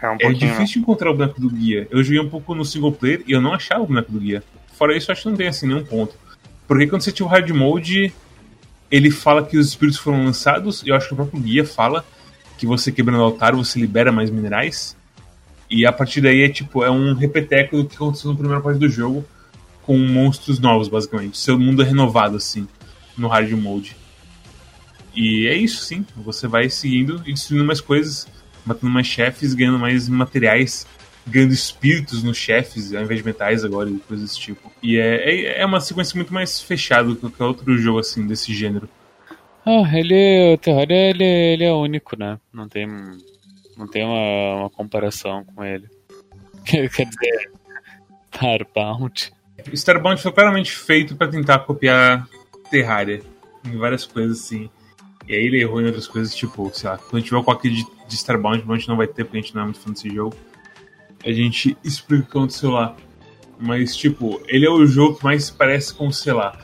É 0.00 0.08
um 0.08 0.16
É 0.20 0.32
difícil 0.32 0.80
encontrar 0.80 1.10
o 1.10 1.14
boneco 1.14 1.40
do 1.40 1.50
guia. 1.50 1.88
Eu 1.90 2.02
joguei 2.02 2.20
um 2.20 2.30
pouco 2.30 2.54
no 2.54 2.64
single 2.64 2.92
player 2.92 3.22
e 3.26 3.32
eu 3.32 3.40
não 3.40 3.52
achava 3.52 3.82
o 3.82 3.86
boneco 3.86 4.12
do 4.12 4.20
guia. 4.20 4.42
Fora 4.74 4.96
isso, 4.96 5.10
eu 5.10 5.12
acho 5.12 5.22
que 5.22 5.28
não 5.28 5.36
tem 5.36 5.48
assim 5.48 5.66
nenhum 5.66 5.84
ponto. 5.84 6.14
Porque 6.68 6.86
quando 6.86 7.02
você 7.02 7.10
tinha 7.10 7.26
o 7.26 7.28
hard 7.28 7.50
mode, 7.50 8.12
ele 8.90 9.10
fala 9.10 9.44
que 9.44 9.58
os 9.58 9.68
espíritos 9.68 9.98
foram 9.98 10.24
lançados, 10.24 10.82
e 10.82 10.88
eu 10.88 10.94
acho 10.94 11.08
que 11.08 11.12
o 11.14 11.16
próprio 11.16 11.40
guia 11.40 11.64
fala 11.64 12.04
que 12.56 12.66
você 12.66 12.90
quebrando 12.90 13.20
o 13.20 13.24
altar 13.24 13.54
você 13.54 13.78
libera 13.78 14.10
mais 14.10 14.30
minerais. 14.30 14.96
E 15.70 15.86
a 15.86 15.92
partir 15.92 16.20
daí 16.20 16.42
é 16.42 16.48
tipo, 16.48 16.82
é 16.82 16.90
um 16.90 17.14
repeteco 17.14 17.76
do 17.76 17.88
que 17.88 17.96
aconteceu 17.96 18.30
na 18.30 18.36
primeira 18.36 18.60
parte 18.60 18.78
do 18.78 18.88
jogo, 18.88 19.24
com 19.82 19.98
monstros 19.98 20.58
novos, 20.58 20.88
basicamente. 20.88 21.38
Seu 21.38 21.58
mundo 21.58 21.82
é 21.82 21.84
renovado, 21.84 22.36
assim, 22.36 22.66
no 23.16 23.28
hard 23.28 23.50
mode. 23.52 23.96
E 25.14 25.46
é 25.46 25.54
isso, 25.56 25.82
sim. 25.84 26.04
Você 26.16 26.46
vai 26.46 26.68
seguindo 26.70 27.22
e 27.26 27.32
destruindo 27.32 27.64
mais 27.64 27.80
coisas, 27.80 28.26
matando 28.64 28.92
mais 28.92 29.06
chefes, 29.06 29.54
ganhando 29.54 29.78
mais 29.78 30.08
materiais, 30.08 30.86
ganhando 31.28 31.52
espíritos 31.52 32.22
nos 32.22 32.36
chefes, 32.36 32.94
ao 32.94 33.02
invés 33.02 33.20
de 33.20 33.26
metais 33.26 33.64
agora 33.64 33.88
e 33.90 33.98
coisas 33.98 34.28
desse 34.28 34.40
tipo. 34.40 34.72
E 34.82 34.98
é, 34.98 35.30
é, 35.30 35.60
é 35.60 35.66
uma 35.66 35.80
sequência 35.80 36.16
muito 36.16 36.32
mais 36.32 36.60
fechada 36.60 37.08
do 37.08 37.14
que 37.14 37.20
qualquer 37.20 37.44
outro 37.44 37.78
jogo 37.78 37.98
assim 37.98 38.26
desse 38.26 38.54
gênero. 38.54 38.88
Ah, 39.64 39.84
ele, 39.92 40.54
o 40.54 40.58
Terraria, 40.58 41.10
ele, 41.10 41.24
ele 41.24 41.64
é 41.64 41.72
único, 41.72 42.18
né? 42.18 42.38
Não 42.52 42.68
tem, 42.68 42.86
não 43.76 43.86
tem 43.86 44.04
uma, 44.04 44.60
uma 44.60 44.70
comparação 44.70 45.44
com 45.44 45.62
ele. 45.62 45.88
Quer 46.64 46.88
dizer, 46.88 47.50
Starbound. 48.32 49.32
Starbound 49.72 50.22
foi 50.22 50.32
claramente 50.32 50.72
feito 50.72 51.16
para 51.16 51.28
tentar 51.28 51.58
copiar 51.60 52.26
Terraria 52.70 53.22
em 53.64 53.76
várias 53.76 54.06
coisas 54.06 54.40
assim. 54.40 54.70
E 55.28 55.34
aí 55.34 55.44
ele 55.44 55.60
errou 55.60 55.82
em 55.82 55.86
outras 55.86 56.08
coisas, 56.08 56.34
tipo, 56.34 56.70
sei 56.72 56.88
lá, 56.88 56.96
quando 56.96 57.22
tiver 57.22 57.36
o 57.36 57.44
qualquer 57.44 57.70
de, 57.70 57.84
de 57.84 58.14
Starbound, 58.14 58.64
a 58.66 58.76
gente 58.76 58.88
não 58.88 58.96
vai 58.96 59.06
ter 59.06 59.24
porque 59.24 59.38
a 59.38 59.40
gente 59.42 59.54
não 59.54 59.62
é 59.62 59.64
muito 59.66 59.80
fã 59.80 59.90
desse 59.90 60.08
jogo. 60.08 60.34
A 61.24 61.32
gente 61.32 61.76
explica 61.84 62.22
o 62.22 62.26
que 62.26 62.38
aconteceu 62.38 62.70
lá. 62.70 62.96
Mas, 63.58 63.96
tipo, 63.96 64.40
ele 64.46 64.66
é 64.66 64.70
o 64.70 64.86
jogo 64.86 65.18
que 65.18 65.24
mais 65.24 65.50
parece 65.50 65.92
com, 65.92 66.10
sei 66.12 66.32
lá, 66.32 66.56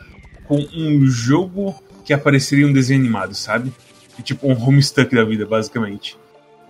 com 0.47 0.65
um 0.75 1.07
jogo 1.07 1.75
que 2.05 2.13
apareceria 2.13 2.65
em 2.65 2.71
um 2.71 2.73
desenho 2.73 3.01
animado, 3.01 3.35
sabe? 3.35 3.73
E, 4.19 4.23
tipo, 4.23 4.47
um 4.47 4.53
homestuck 4.53 5.13
da 5.15 5.25
vida, 5.25 5.45
basicamente. 5.45 6.17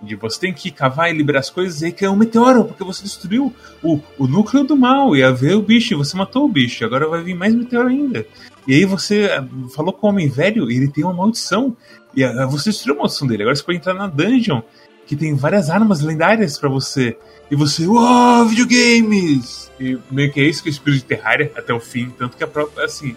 De 0.01 0.15
você 0.15 0.39
tem 0.39 0.53
que 0.53 0.71
cavar 0.71 1.09
e 1.09 1.17
liberar 1.17 1.39
as 1.39 1.49
coisas 1.49 1.81
e 1.81 1.91
caiu 1.91 2.11
um 2.11 2.15
meteoro, 2.15 2.65
porque 2.65 2.83
você 2.83 3.03
destruiu 3.03 3.53
o, 3.83 3.99
o 4.17 4.27
núcleo 4.27 4.63
do 4.63 4.75
mal, 4.75 5.15
ia 5.15 5.31
ver 5.31 5.55
o 5.55 5.61
bicho, 5.61 5.93
e 5.93 5.97
você 5.97 6.17
matou 6.17 6.45
o 6.45 6.49
bicho, 6.49 6.83
agora 6.83 7.07
vai 7.07 7.23
vir 7.23 7.35
mais 7.35 7.53
meteoro 7.53 7.87
ainda. 7.87 8.25
E 8.67 8.73
aí 8.73 8.85
você 8.85 9.29
ah, 9.31 9.45
falou 9.73 9.93
com 9.93 10.07
o 10.07 10.09
homem 10.09 10.27
velho 10.27 10.69
e 10.69 10.75
ele 10.75 10.87
tem 10.87 11.03
uma 11.03 11.13
maldição. 11.13 11.75
E 12.15 12.23
ah, 12.23 12.45
você 12.45 12.71
destruiu 12.71 12.95
a 12.95 12.97
maldição 12.99 13.27
dele. 13.27 13.43
Agora 13.43 13.55
você 13.55 13.63
pode 13.63 13.77
entrar 13.77 13.93
na 13.93 14.07
dungeon, 14.07 14.61
que 15.05 15.15
tem 15.15 15.35
várias 15.35 15.69
armas 15.69 16.01
lendárias 16.01 16.57
pra 16.57 16.69
você. 16.69 17.17
E 17.49 17.55
você, 17.55 17.85
uau, 17.85 18.45
videogames! 18.45 19.71
E 19.79 19.97
meio 20.09 20.31
que 20.31 20.39
é 20.39 20.43
isso 20.43 20.63
que 20.63 20.69
é 20.69 20.71
o 20.71 20.73
espírito 20.73 21.01
de 21.01 21.05
Terraria 21.05 21.51
até 21.55 21.73
o 21.73 21.79
fim. 21.79 22.09
Tanto 22.17 22.35
que 22.35 22.43
a 22.43 22.47
própria, 22.47 22.85
assim, 22.85 23.15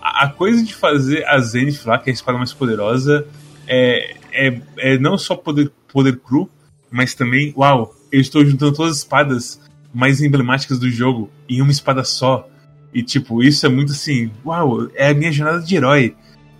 a, 0.00 0.24
a 0.24 0.28
coisa 0.28 0.62
de 0.62 0.74
fazer 0.74 1.24
a 1.26 1.38
Zenith 1.40 1.84
lá, 1.86 1.98
que 1.98 2.10
é 2.10 2.12
a 2.12 2.14
espada 2.14 2.36
mais 2.36 2.52
poderosa, 2.52 3.26
é, 3.66 4.16
é, 4.32 4.60
é 4.76 4.98
não 4.98 5.16
só 5.16 5.34
poder, 5.34 5.70
poder 5.92 6.18
cru, 6.18 6.50
mas 6.90 7.14
também, 7.14 7.54
uau, 7.56 7.94
eu 8.12 8.20
estou 8.20 8.44
juntando 8.44 8.74
todas 8.74 8.92
as 8.92 8.98
espadas 8.98 9.60
mais 9.94 10.20
emblemáticas 10.20 10.78
do 10.78 10.90
jogo 10.90 11.30
em 11.48 11.62
uma 11.62 11.70
espada 11.70 12.04
só. 12.04 12.48
E, 12.92 13.02
tipo, 13.02 13.42
isso 13.42 13.64
é 13.64 13.68
muito 13.68 13.92
assim, 13.92 14.30
uau, 14.44 14.90
é 14.94 15.08
a 15.08 15.14
minha 15.14 15.32
jornada 15.32 15.60
de 15.60 15.76
herói. 15.76 16.14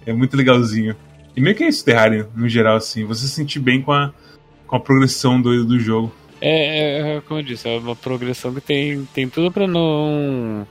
É 0.07 0.12
muito 0.12 0.37
legalzinho. 0.37 0.97
E 1.37 1.40
meio 1.40 1.55
que 1.55 1.64
é 1.64 1.69
isso, 1.69 1.85
Terraria, 1.85 2.29
no 2.35 2.49
geral, 2.49 2.77
assim. 2.77 3.05
Você 3.05 3.27
se 3.27 3.33
sentir 3.33 3.59
bem 3.59 3.83
com 3.83 3.93
a, 3.93 4.12
com 4.70 4.76
a 4.76 4.80
progressão 4.80 5.42
do, 5.42 5.64
do 5.64 5.80
jogo. 5.80 6.12
É, 6.40 7.16
é, 7.16 7.20
como 7.22 7.40
eu 7.40 7.44
disse, 7.44 7.68
é 7.68 7.76
uma 7.76 7.96
progressão 7.96 8.54
que 8.54 8.61
tem, 8.61 9.04
tem 9.12 9.28
tudo 9.28 9.50
pra 9.50 9.66
não. 9.66 10.66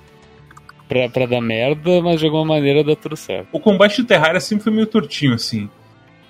Pra, 0.88 1.08
pra 1.10 1.26
dar 1.28 1.42
merda, 1.42 2.02
mas 2.02 2.20
de 2.20 2.26
alguma 2.26 2.46
maneira 2.46 2.84
dá 2.84 2.96
tudo 2.96 3.16
certo. 3.16 3.50
O 3.52 3.60
combate 3.60 4.02
do 4.02 4.08
Terraria 4.08 4.40
sempre 4.40 4.64
foi 4.64 4.74
meio 4.74 4.88
tortinho, 4.88 5.34
assim. 5.34 5.70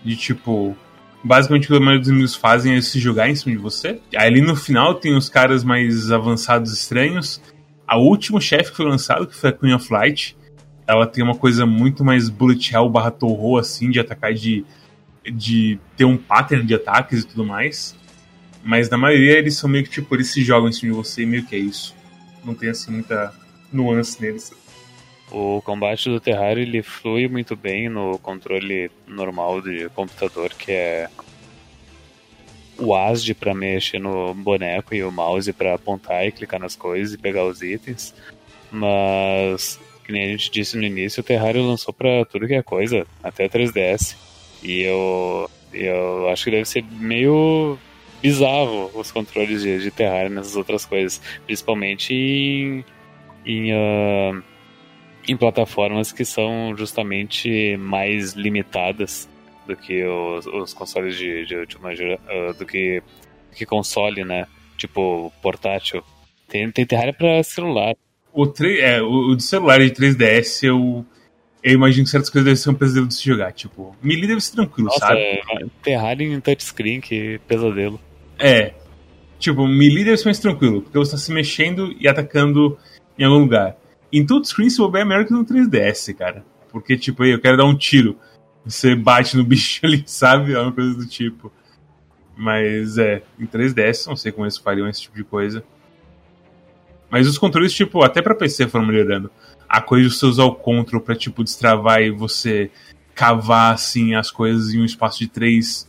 De 0.04 0.16
tipo. 0.18 0.76
Basicamente 1.24 1.66
o 1.66 1.68
que 1.68 1.76
a 1.76 1.80
maioria 1.80 2.00
dos 2.00 2.10
inimigos 2.10 2.36
fazem 2.36 2.76
é 2.76 2.82
se 2.82 3.00
jogar 3.00 3.30
em 3.30 3.36
cima 3.36 3.56
de 3.56 3.62
você. 3.62 4.00
Aí 4.16 4.28
ali 4.28 4.42
no 4.42 4.56
final 4.56 4.96
tem 4.96 5.16
os 5.16 5.30
caras 5.30 5.64
mais 5.64 6.12
avançados 6.12 6.74
estranhos. 6.74 7.42
A 7.86 7.98
último 7.98 8.42
chefe 8.42 8.72
que 8.72 8.78
foi 8.78 8.86
lançado, 8.86 9.28
que 9.28 9.36
foi 9.36 9.50
a 9.50 9.54
Queen 9.54 9.74
of 9.74 9.92
Light, 9.92 10.36
ela 10.88 11.06
tem 11.06 11.24
uma 11.24 11.36
coisa 11.36 11.66
muito 11.66 12.04
mais 12.04 12.30
bullet 12.30 12.74
hell 12.74 12.90
barra 12.90 13.12
torro, 13.12 13.58
assim, 13.58 13.90
de 13.90 14.00
atacar 14.00 14.34
de, 14.34 14.66
de 15.32 15.80
ter 15.96 16.06
um 16.06 16.18
pattern 16.18 16.66
de 16.66 16.76
ataques 16.76 17.24
e 17.24 17.28
tudo 17.28 17.46
mais. 17.46 17.96
Mas 18.64 18.90
na 18.90 18.98
maioria 18.98 19.38
eles 19.38 19.56
são 19.56 19.70
meio 19.70 19.84
que 19.84 19.90
tipo, 19.90 20.14
eles 20.16 20.32
se 20.32 20.44
jogam 20.44 20.70
em 20.70 20.74
cima 20.74 20.92
de 20.92 20.98
você 20.98 21.24
e 21.24 21.26
meio 21.26 21.46
que 21.46 21.56
é 21.56 21.60
isso. 21.60 21.96
Não 22.44 22.54
tem 22.54 22.70
assim 22.70 22.92
muita 22.92 23.34
nuance 23.72 24.22
neles. 24.22 24.52
O 25.32 25.62
combate 25.62 26.10
do 26.10 26.20
Terraria 26.20 26.64
ele 26.64 26.82
flui 26.82 27.28
muito 27.28 27.56
bem 27.56 27.88
no 27.88 28.18
controle 28.18 28.90
normal 29.08 29.62
de 29.62 29.88
computador, 29.90 30.50
que 30.56 30.72
é 30.72 31.10
o 32.80 32.96
ASD 32.96 33.34
para 33.34 33.54
mexer 33.54 34.00
no 34.00 34.34
boneco 34.34 34.96
e 34.96 35.04
o 35.04 35.12
mouse 35.12 35.52
para 35.54 35.76
apontar 35.76 36.26
e 36.26 36.32
clicar 36.32 36.60
nas 36.60 36.76
coisas 36.76 37.14
e 37.14 37.18
pegar 37.18 37.46
os 37.46 37.62
itens. 37.62 38.16
Mas, 38.72 39.80
que 40.04 40.12
nem 40.12 40.26
a 40.26 40.28
gente 40.30 40.50
disse 40.50 40.78
no 40.78 40.84
início, 40.84 41.22
o 41.22 41.24
Terraria 41.24 41.62
lançou 41.62 41.94
para 41.94 42.26
tudo 42.26 42.48
que 42.48 42.56
é 42.56 42.64
coisa, 42.64 43.06
até 43.24 43.48
3DS. 43.48 44.16
E 44.64 44.82
eu, 44.82 45.50
eu 45.74 46.30
acho 46.30 46.46
que 46.46 46.52
deve 46.52 46.66
ser 46.66 46.84
meio 46.92 47.78
bizarro 48.22 48.92
os 48.94 49.12
controles 49.12 49.62
de, 49.62 49.80
de 49.80 49.92
Terraria 49.92 50.30
nessas 50.30 50.56
outras 50.56 50.86
coisas, 50.86 51.22
principalmente 51.46 52.14
em, 52.14 52.84
em 53.46 53.74
uh, 53.74 54.44
em 55.28 55.38
plataformas 55.38 56.12
que 56.12 56.26
são 56.26 56.76
justamente 56.76 57.78
mais 57.78 58.34
limitadas 58.34 59.30
do 59.68 59.76
que 59.76 60.04
os, 60.04 60.48
os 60.48 60.74
consoles 60.74 61.16
de, 61.16 61.46
de 61.46 61.56
última 61.56 61.92
uh, 61.92 62.54
do 62.58 62.66
que, 62.66 63.04
que 63.56 63.66
console, 63.66 64.24
né? 64.24 64.48
Tipo, 64.76 65.32
portátil. 65.42 66.04
Tem, 66.48 66.72
tem 66.72 66.86
Terraria 66.86 67.14
pra 67.14 67.44
celular. 67.44 67.96
O, 68.34 68.52
é, 68.64 69.02
o, 69.02 69.32
o 69.32 69.36
de 69.36 69.44
celular 69.44 69.80
de 69.80 69.92
3DS 69.92 70.64
eu. 70.64 71.06
Eu 71.62 71.74
imagino 71.74 72.06
que 72.06 72.10
certas 72.10 72.30
coisas 72.30 72.46
devem 72.46 72.56
ser 72.56 72.70
um 72.70 72.74
pesadelo 72.74 73.08
de 73.08 73.16
se 73.16 73.24
jogar. 73.24 73.52
Tipo, 73.52 73.96
Melee 74.02 74.28
deve 74.28 74.42
ser 74.42 74.56
tranquilo, 74.56 74.88
Nossa, 74.88 75.00
sabe? 75.00 75.20
É, 75.20 75.42
Terraria 75.84 76.28
em 76.28 76.40
touchscreen, 76.40 77.02
que 77.02 77.40
pesadelo. 77.48 78.00
É. 78.38 78.74
Tipo, 79.38 79.68
Melee 79.68 80.06
deve 80.06 80.18
ser 80.18 80.26
mais 80.26 80.40
tranquilo, 80.40 80.82
porque 80.82 80.98
você 80.98 81.12
tá 81.12 81.18
se 81.18 81.32
mexendo 81.32 81.94
e 82.00 82.08
atacando 82.08 82.78
em 83.18 83.26
algum 83.26 83.40
lugar. 83.40 83.76
Em 84.12 84.26
touchscreen, 84.26 84.70
se 84.70 84.78
souber, 84.78 85.02
é 85.02 85.06
melhor 85.06 85.26
que 85.26 85.34
no 85.34 85.46
3DS, 85.46 86.16
cara. 86.16 86.46
Porque, 86.72 86.98
tipo, 86.98 87.24
eu 87.26 87.40
quero 87.40 87.58
dar 87.58 87.66
um 87.66 87.76
tiro. 87.76 88.18
Você 88.66 88.96
bate 88.96 89.36
no 89.36 89.44
bicho 89.46 89.86
ali, 89.86 90.04
sabe? 90.06 90.54
É 90.54 90.60
uma 90.60 90.72
coisa 90.72 90.96
do 90.96 91.06
tipo. 91.06 91.52
Mas 92.38 92.98
é, 92.98 93.22
em 93.38 93.46
3DS, 93.46 94.08
não 94.08 94.16
sei 94.16 94.32
como 94.32 94.46
eles 94.46 94.58
fariam 94.58 94.88
esse 94.88 95.02
tipo 95.02 95.18
de 95.18 95.26
coisa. 95.26 95.64
Mas 97.10 97.28
os 97.28 97.38
controles, 97.38 97.74
tipo, 97.74 98.04
até 98.04 98.22
pra 98.22 98.36
PC 98.36 98.68
foram 98.68 98.86
melhorando. 98.86 99.30
A 99.70 99.82
coisa 99.82 100.10
de 100.10 100.16
você 100.16 100.26
usar 100.26 100.46
o 100.46 100.56
control 100.56 101.02
pra, 101.02 101.16
tipo, 101.16 101.44
destravar 101.44 102.02
e 102.02 102.10
você 102.10 102.72
cavar, 103.14 103.74
assim, 103.74 104.16
as 104.16 104.32
coisas 104.32 104.74
em 104.74 104.82
um 104.82 104.86
espaço 104.86 105.20
de 105.20 105.28
3. 105.28 105.88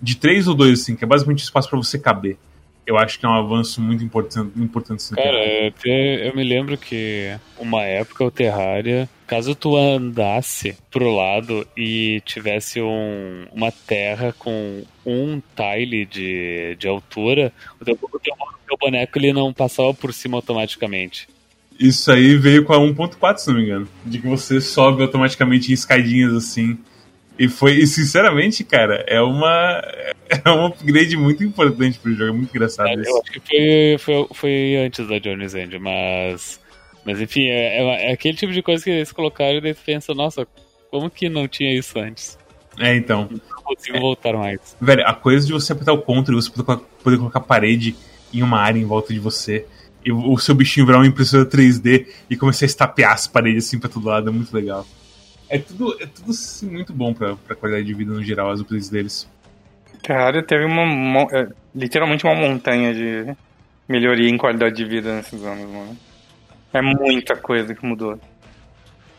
De 0.00 0.16
3 0.16 0.46
ou 0.46 0.54
2, 0.54 0.80
assim, 0.80 0.94
que 0.94 1.04
é 1.04 1.06
basicamente 1.06 1.40
um 1.40 1.44
espaço 1.44 1.68
para 1.68 1.78
você 1.78 1.98
caber 1.98 2.38
eu 2.86 2.96
acho 2.96 3.18
que 3.18 3.26
é 3.26 3.28
um 3.28 3.34
avanço 3.34 3.80
muito 3.80 4.04
importante, 4.04 4.52
importante 4.56 5.02
Cara, 5.14 5.44
eu, 5.44 5.72
eu 5.84 6.36
me 6.36 6.44
lembro 6.44 6.78
que 6.78 7.36
uma 7.58 7.82
época 7.82 8.24
o 8.24 8.30
Terraria, 8.30 9.08
caso 9.26 9.56
tu 9.56 9.76
andasse 9.76 10.76
pro 10.90 11.14
lado 11.14 11.66
e 11.76 12.22
tivesse 12.24 12.80
um, 12.80 13.46
uma 13.52 13.72
terra 13.72 14.32
com 14.38 14.84
um 15.04 15.42
tile 15.56 16.06
de, 16.06 16.76
de 16.78 16.86
altura, 16.86 17.52
o 17.80 17.84
teu, 17.84 17.98
o 18.00 18.18
teu, 18.20 18.34
o 18.34 18.68
teu 18.68 18.76
boneco 18.78 19.18
ele 19.18 19.32
não 19.32 19.52
passava 19.52 19.92
por 19.92 20.14
cima 20.14 20.38
automaticamente. 20.38 21.28
Isso 21.78 22.10
aí 22.10 22.36
veio 22.36 22.64
com 22.64 22.72
a 22.72 22.78
1.4, 22.78 23.38
se 23.38 23.48
não 23.48 23.56
me 23.56 23.64
engano. 23.64 23.88
De 24.04 24.18
que 24.18 24.26
você 24.26 24.60
sobe 24.60 25.02
automaticamente 25.02 25.70
em 25.70 25.74
escadinhas 25.74 26.34
assim. 26.34 26.78
E 27.38 27.48
foi, 27.48 27.72
e 27.72 27.86
sinceramente, 27.86 28.64
cara, 28.64 29.04
é 29.06 29.20
uma 29.20 29.82
é 30.44 30.50
um 30.50 30.66
upgrade 30.66 31.16
muito 31.16 31.44
importante 31.44 31.98
pro 31.98 32.12
jogo, 32.12 32.30
é 32.30 32.32
muito 32.32 32.50
engraçado 32.50 32.88
é, 32.88 32.94
isso. 32.94 33.10
Eu 33.10 33.20
acho 33.20 33.32
que 33.32 33.40
foi, 33.40 33.98
foi, 33.98 34.26
foi 34.32 34.76
antes 34.76 35.06
da 35.06 35.18
Journey's 35.18 35.54
End, 35.54 35.78
mas. 35.78 36.60
Mas 37.04 37.20
enfim, 37.20 37.46
é, 37.46 37.78
é, 37.78 38.10
é, 38.10 38.12
aquele 38.12 38.36
tipo 38.36 38.52
de 38.52 38.62
coisa 38.62 38.82
que 38.82 38.90
eles 38.90 39.12
colocaram 39.12 39.58
e 39.58 39.60
daí 39.60 39.74
pensa, 39.74 40.12
nossa, 40.12 40.46
como 40.90 41.08
que 41.08 41.28
não 41.28 41.46
tinha 41.46 41.72
isso 41.72 41.96
antes? 41.98 42.36
É, 42.78 42.96
então. 42.96 43.28
Não 43.30 43.62
consigo 43.62 44.00
voltar 44.00 44.32
mais. 44.32 44.76
Velho, 44.80 45.06
a 45.06 45.14
coisa 45.14 45.46
de 45.46 45.52
você 45.52 45.72
apertar 45.72 45.92
o 45.92 46.02
contra 46.02 46.32
e 46.32 46.36
você 46.36 46.50
poder 46.50 46.82
poder 47.02 47.18
colocar 47.18 47.40
parede 47.40 47.94
em 48.34 48.42
uma 48.42 48.58
área 48.58 48.80
em 48.80 48.84
volta 48.84 49.12
de 49.12 49.20
você. 49.20 49.66
E 50.06 50.12
o 50.12 50.38
seu 50.38 50.54
bichinho 50.54 50.86
virar 50.86 50.98
uma 50.98 51.06
impressora 51.06 51.44
3D 51.44 52.06
e 52.30 52.36
começar 52.36 52.64
a 52.64 52.68
estapear 52.68 53.12
as 53.12 53.26
paredes 53.26 53.66
assim 53.66 53.76
pra 53.76 53.88
todo 53.88 54.06
lado, 54.06 54.28
é 54.28 54.32
muito 54.32 54.54
legal. 54.54 54.86
É 55.50 55.58
tudo, 55.58 55.96
é 56.00 56.06
tudo 56.06 56.30
assim, 56.30 56.70
muito 56.70 56.92
bom 56.92 57.12
pra, 57.12 57.34
pra 57.34 57.56
qualidade 57.56 57.84
de 57.84 57.92
vida 57.92 58.12
no 58.12 58.22
geral, 58.22 58.50
as 58.50 58.60
upgrades 58.60 58.88
deles. 58.88 59.28
Terraria 60.00 60.44
teve 60.44 60.64
uma. 60.64 61.22
É, 61.32 61.48
literalmente 61.74 62.24
uma 62.24 62.36
montanha 62.36 62.94
de 62.94 63.36
melhoria 63.88 64.30
em 64.30 64.36
qualidade 64.36 64.76
de 64.76 64.84
vida 64.84 65.16
nesses 65.16 65.42
anos, 65.42 65.68
mano. 65.68 65.96
É 66.72 66.80
muita 66.80 67.34
coisa 67.34 67.74
que 67.74 67.84
mudou. 67.84 68.16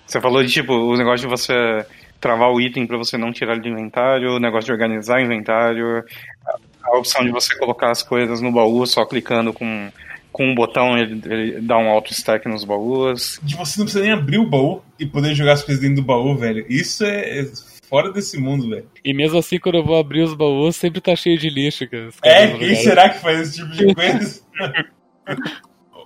Você 0.05 0.21
falou 0.21 0.41
de 0.41 0.49
tipo, 0.49 0.71
o 0.71 0.95
negócio 0.95 1.27
de 1.27 1.27
você 1.27 1.85
travar 2.21 2.49
o 2.49 2.61
item 2.61 2.87
para 2.87 2.97
você 2.97 3.17
não 3.17 3.33
tirar 3.33 3.53
ele 3.53 3.61
do 3.63 3.67
inventário, 3.67 4.35
o 4.35 4.39
negócio 4.39 4.67
de 4.67 4.71
organizar 4.71 5.17
o 5.17 5.21
inventário, 5.21 6.03
a, 6.45 6.55
a 6.83 6.97
opção 6.97 7.25
de 7.25 7.31
você 7.31 7.53
colocar 7.57 7.91
as 7.91 8.01
coisas 8.01 8.39
no 8.39 8.51
baú 8.51 8.85
só 8.85 9.05
clicando 9.05 9.51
com 9.51 9.91
com 10.37 10.45
um 10.45 10.53
botão 10.53 10.95
ele, 10.95 11.19
ele 11.25 11.61
dá 11.61 11.79
um 11.79 11.89
auto 11.89 12.13
stack 12.13 12.47
nos 12.47 12.63
baús. 12.63 13.39
De 13.41 13.55
você 13.55 13.79
não 13.79 13.85
precisa 13.85 14.03
nem 14.03 14.13
abrir 14.13 14.37
o 14.37 14.47
baú 14.47 14.83
e 14.99 15.05
poder 15.05 15.33
jogar 15.33 15.53
as 15.53 15.63
coisas 15.63 15.81
dentro 15.81 15.95
do 15.97 16.03
baú, 16.03 16.37
velho. 16.37 16.63
Isso 16.69 17.03
é, 17.03 17.39
é 17.39 17.51
fora 17.89 18.13
desse 18.13 18.39
mundo, 18.39 18.69
velho. 18.69 18.85
E 19.03 19.15
mesmo 19.15 19.39
assim, 19.39 19.57
quando 19.57 19.79
eu 19.79 19.83
vou 19.83 19.97
abrir 19.97 20.21
os 20.21 20.35
baús, 20.35 20.75
sempre 20.75 21.01
tá 21.01 21.15
cheio 21.15 21.39
de 21.39 21.49
lixo. 21.49 21.89
Cara. 21.89 22.09
É, 22.23 22.55
quem 22.55 22.75
será 22.75 23.09
que 23.09 23.19
faz 23.19 23.39
esse 23.39 23.55
tipo 23.57 23.71
de 23.71 23.89
coisa? 23.95 24.41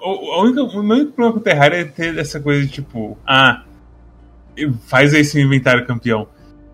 o, 0.01 0.31
a 0.31 0.43
única, 0.43 0.63
o 0.63 0.79
único 0.79 1.11
problema 1.11 1.33
com 1.33 1.39
o 1.39 1.43
Terraria 1.43 1.79
é 1.79 1.83
ter 1.83 2.17
essa 2.17 2.39
coisa 2.39 2.65
de 2.65 2.71
tipo, 2.71 3.17
ah, 3.27 3.65
faz 4.85 5.13
aí 5.13 5.25
seu 5.25 5.41
inventário 5.41 5.85
campeão. 5.85 6.25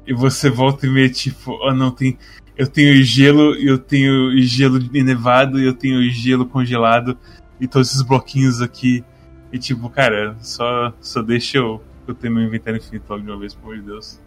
E 0.05 0.13
você 0.13 0.47
volta 0.47 0.85
e 0.85 0.93
vê, 0.93 1.09
tipo, 1.09 1.57
oh, 1.59 1.73
não, 1.73 1.89
tem. 1.89 2.19
Eu 2.55 2.67
tenho 2.67 3.03
gelo, 3.03 3.55
eu 3.55 3.79
tenho 3.79 4.31
gelo 4.41 4.79
nevado, 4.91 5.59
eu 5.59 5.73
tenho 5.73 6.07
gelo 6.11 6.45
congelado 6.45 7.17
e 7.59 7.67
todos 7.67 7.89
esses 7.89 8.01
bloquinhos 8.01 8.61
aqui. 8.61 9.03
E 9.51 9.57
tipo, 9.57 9.89
cara, 9.89 10.35
só, 10.41 10.93
só 10.99 11.21
deixa 11.21 11.57
eu, 11.57 11.81
eu 12.07 12.13
ter 12.13 12.29
meu 12.29 12.43
inventário 12.43 12.77
infinito 12.77 13.05
logo 13.09 13.23
de 13.23 13.29
uma 13.29 13.37
vez, 13.37 13.53
pelo 13.53 13.71
amor 13.71 13.81
de 13.81 13.87
Deus. 13.87 14.19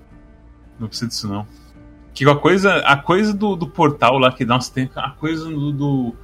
Não 0.78 0.88
precisa 0.88 1.08
disso 1.08 1.28
não. 1.28 1.46
Que 2.14 2.28
a 2.28 2.34
coisa, 2.34 2.76
a 2.78 2.96
coisa 2.96 3.32
do, 3.32 3.54
do 3.54 3.68
portal 3.68 4.18
lá 4.18 4.32
que 4.32 4.44
uns 4.44 4.68
tempos, 4.68 4.96
a 4.96 5.10
coisa 5.10 5.44
do, 5.44 5.72
do, 5.72 6.14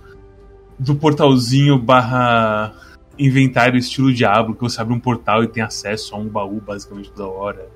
do 0.78 0.96
portalzinho 0.96 1.78
barra 1.78 2.74
inventário 3.18 3.78
estilo 3.78 4.12
Diablo, 4.12 4.54
que 4.54 4.60
você 4.60 4.80
abre 4.80 4.94
um 4.94 5.00
portal 5.00 5.42
e 5.42 5.48
tem 5.48 5.62
acesso 5.62 6.14
a 6.14 6.18
um 6.18 6.28
baú 6.28 6.60
basicamente 6.60 7.10
toda 7.12 7.28
hora. 7.28 7.68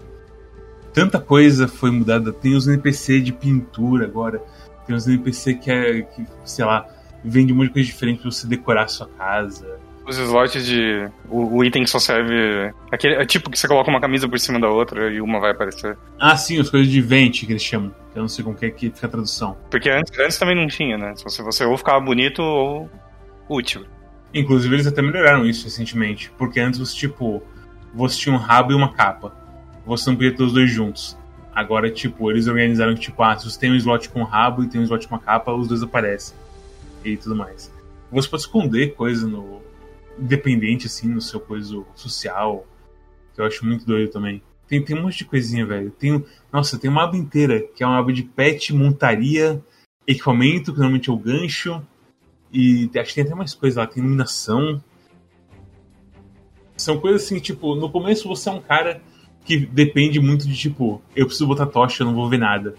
Tanta 0.92 1.20
coisa 1.20 1.68
foi 1.68 1.90
mudada. 1.90 2.32
Tem 2.32 2.54
os 2.54 2.66
NPC 2.66 3.20
de 3.20 3.32
pintura 3.32 4.06
agora. 4.06 4.42
Tem 4.86 4.94
os 4.94 5.06
NPC 5.06 5.54
que 5.54 5.70
é, 5.70 6.02
que, 6.02 6.26
sei 6.44 6.64
lá, 6.64 6.86
vende 7.24 7.52
um 7.52 7.56
monte 7.56 7.68
de 7.68 7.72
coisa 7.72 7.88
diferente 7.88 8.20
pra 8.22 8.30
você 8.30 8.46
decorar 8.46 8.84
a 8.84 8.88
sua 8.88 9.08
casa. 9.08 9.78
Os 10.06 10.18
slots 10.18 10.66
de. 10.66 11.08
O, 11.28 11.58
o 11.58 11.64
item 11.64 11.86
só 11.86 11.98
serve. 11.98 12.72
Aquele, 12.90 13.14
é 13.14 13.24
tipo 13.24 13.50
que 13.50 13.58
você 13.58 13.68
coloca 13.68 13.90
uma 13.90 14.00
camisa 14.00 14.28
por 14.28 14.38
cima 14.40 14.58
da 14.58 14.68
outra 14.68 15.12
e 15.12 15.20
uma 15.20 15.38
vai 15.38 15.52
aparecer. 15.52 15.96
Ah, 16.18 16.36
sim, 16.36 16.58
as 16.58 16.70
coisas 16.70 16.90
de 16.90 17.00
vente 17.00 17.46
que 17.46 17.52
eles 17.52 17.62
chamam. 17.62 17.94
Eu 18.14 18.22
não 18.22 18.28
sei 18.28 18.42
como 18.42 18.56
que 18.56 18.66
é 18.66 18.70
que 18.70 18.90
fica 18.90 19.06
a 19.06 19.10
tradução. 19.10 19.56
Porque 19.70 19.88
antes, 19.88 20.18
antes 20.18 20.38
também 20.38 20.56
não 20.56 20.66
tinha, 20.66 20.98
né? 20.98 21.14
Se 21.14 21.22
você, 21.22 21.42
você 21.42 21.64
ou 21.64 21.76
ficava 21.76 22.00
bonito 22.00 22.42
ou 22.42 22.90
útil. 23.48 23.84
Inclusive, 24.34 24.74
eles 24.74 24.86
até 24.86 25.00
melhoraram 25.02 25.46
isso 25.46 25.64
recentemente. 25.64 26.32
Porque 26.36 26.58
antes 26.58 26.80
você, 26.80 26.96
tipo, 26.96 27.42
você 27.94 28.18
tinha 28.18 28.34
um 28.34 28.38
rabo 28.38 28.72
e 28.72 28.74
uma 28.74 28.92
capa. 28.92 29.32
Você 29.86 30.10
não 30.10 30.16
podia 30.16 30.34
ter 30.34 30.42
os 30.42 30.52
dois 30.52 30.70
juntos. 30.70 31.16
Agora, 31.54 31.90
tipo, 31.90 32.30
eles 32.30 32.48
organizaram 32.48 32.94
que, 32.94 33.00
tipo, 33.00 33.22
ah, 33.22 33.36
se 33.36 33.48
você 33.48 33.60
tem 33.60 33.70
um 33.70 33.76
slot 33.76 34.08
com 34.08 34.22
rabo 34.22 34.64
e 34.64 34.68
tem 34.68 34.80
um 34.80 34.84
slot 34.84 35.06
com 35.06 35.14
uma 35.14 35.20
capa, 35.20 35.52
os 35.52 35.68
dois 35.68 35.82
aparecem 35.82 36.34
e 37.04 37.16
tudo 37.16 37.36
mais. 37.36 37.72
Você 38.10 38.28
pode 38.28 38.42
esconder 38.42 38.94
coisa 38.94 39.26
no, 39.26 39.60
independente, 40.18 40.86
assim, 40.86 41.08
no 41.08 41.20
seu 41.20 41.40
coisa 41.40 41.82
social, 41.94 42.66
que 43.34 43.40
eu 43.40 43.44
acho 43.44 43.64
muito 43.64 43.86
doido 43.86 44.10
também. 44.10 44.42
Tem, 44.66 44.84
tem 44.84 44.96
um 44.96 45.02
monte 45.02 45.18
de 45.18 45.24
coisinha, 45.24 45.66
velho. 45.66 45.90
Tem, 45.90 46.24
nossa, 46.52 46.78
tem 46.78 46.90
uma 46.90 47.04
aba 47.04 47.16
inteira, 47.16 47.60
que 47.60 47.82
é 47.82 47.86
uma 47.86 47.98
aba 47.98 48.12
de 48.12 48.22
pet, 48.22 48.72
montaria, 48.72 49.62
equipamento, 50.06 50.72
que 50.72 50.78
normalmente 50.78 51.10
é 51.10 51.12
o 51.12 51.16
gancho, 51.16 51.82
e 52.52 52.90
acho 52.96 53.08
que 53.08 53.14
tem 53.14 53.24
até 53.24 53.34
mais 53.34 53.54
coisa 53.54 53.80
lá, 53.80 53.86
tem 53.86 54.02
iluminação. 54.02 54.82
São 56.76 56.98
coisas 56.98 57.24
assim, 57.24 57.38
tipo, 57.38 57.74
no 57.74 57.90
começo 57.90 58.28
você 58.28 58.48
é 58.48 58.52
um 58.52 58.60
cara 58.60 59.02
que 59.44 59.58
depende 59.58 60.20
muito 60.20 60.46
de, 60.46 60.56
tipo, 60.56 61.02
eu 61.14 61.26
preciso 61.26 61.46
botar 61.46 61.66
tocha, 61.66 62.02
eu 62.02 62.06
não 62.06 62.14
vou 62.14 62.28
ver 62.28 62.38
nada. 62.38 62.74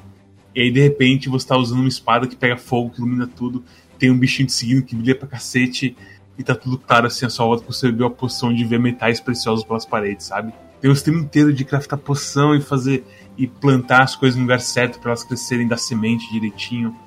E 0.53 0.61
aí, 0.61 0.71
de 0.71 0.81
repente, 0.81 1.29
você 1.29 1.47
tá 1.47 1.57
usando 1.57 1.79
uma 1.79 1.87
espada 1.87 2.27
que 2.27 2.35
pega 2.35 2.57
fogo, 2.57 2.89
que 2.89 2.99
ilumina 2.99 3.27
tudo, 3.27 3.63
tem 4.01 4.09
um 4.09 4.17
bichinho 4.17 4.47
te 4.47 4.53
seguindo 4.53 4.83
que 4.83 4.95
brilha 4.95 5.15
pra 5.15 5.27
cacete, 5.27 5.95
e 6.35 6.43
tá 6.43 6.55
tudo 6.55 6.75
claro 6.75 7.05
assim, 7.05 7.23
a 7.23 7.29
sua 7.29 7.45
volta 7.45 7.63
que 7.63 7.71
você 7.71 7.85
bebeu 7.91 8.07
a 8.07 8.09
poção 8.09 8.51
de 8.51 8.65
ver 8.65 8.79
metais 8.79 9.19
preciosos 9.19 9.63
pelas 9.63 9.85
paredes, 9.85 10.25
sabe? 10.25 10.51
Tem 10.81 10.89
um 10.89 10.95
sistema 10.95 11.19
inteiro 11.19 11.53
de 11.53 11.63
craftar 11.63 11.99
poção 11.99 12.55
e 12.55 12.61
fazer 12.61 13.05
e 13.37 13.45
plantar 13.45 14.01
as 14.01 14.15
coisas 14.15 14.35
no 14.35 14.41
lugar 14.41 14.59
certo 14.59 14.99
para 14.99 15.11
elas 15.11 15.23
crescerem 15.23 15.67
da 15.67 15.77
semente 15.77 16.31
direitinho. 16.31 16.97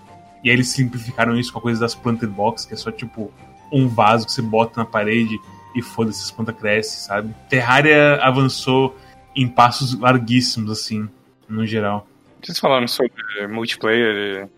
E 0.45 0.49
aí 0.49 0.55
eles 0.55 0.69
simplificaram 0.69 1.37
isso 1.37 1.53
com 1.53 1.59
a 1.59 1.63
coisa 1.63 1.81
das 1.81 1.97
planted 1.97 2.33
box, 2.33 2.65
que 2.65 2.75
é 2.75 2.77
só 2.77 2.93
tipo 2.93 3.33
um 3.73 3.89
vaso 3.89 4.27
que 4.27 4.33
você 4.33 4.43
bota 4.43 4.79
na 4.79 4.87
parede 4.87 5.37
e 5.75 5.83
foda-se, 5.83 6.23
as 6.23 6.31
plantas 6.31 6.57
crescem, 6.57 7.01
sabe? 7.01 7.35
Terraria 7.49 8.21
avançou 8.23 8.97
em 9.35 9.49
passos 9.49 9.99
larguíssimos, 9.99 10.71
assim, 10.71 11.09
no 11.49 11.67
geral. 11.67 12.07
Vocês 12.41 12.61
falaram 12.61 12.87
sobre 12.87 13.11
multiplayer, 13.49 14.49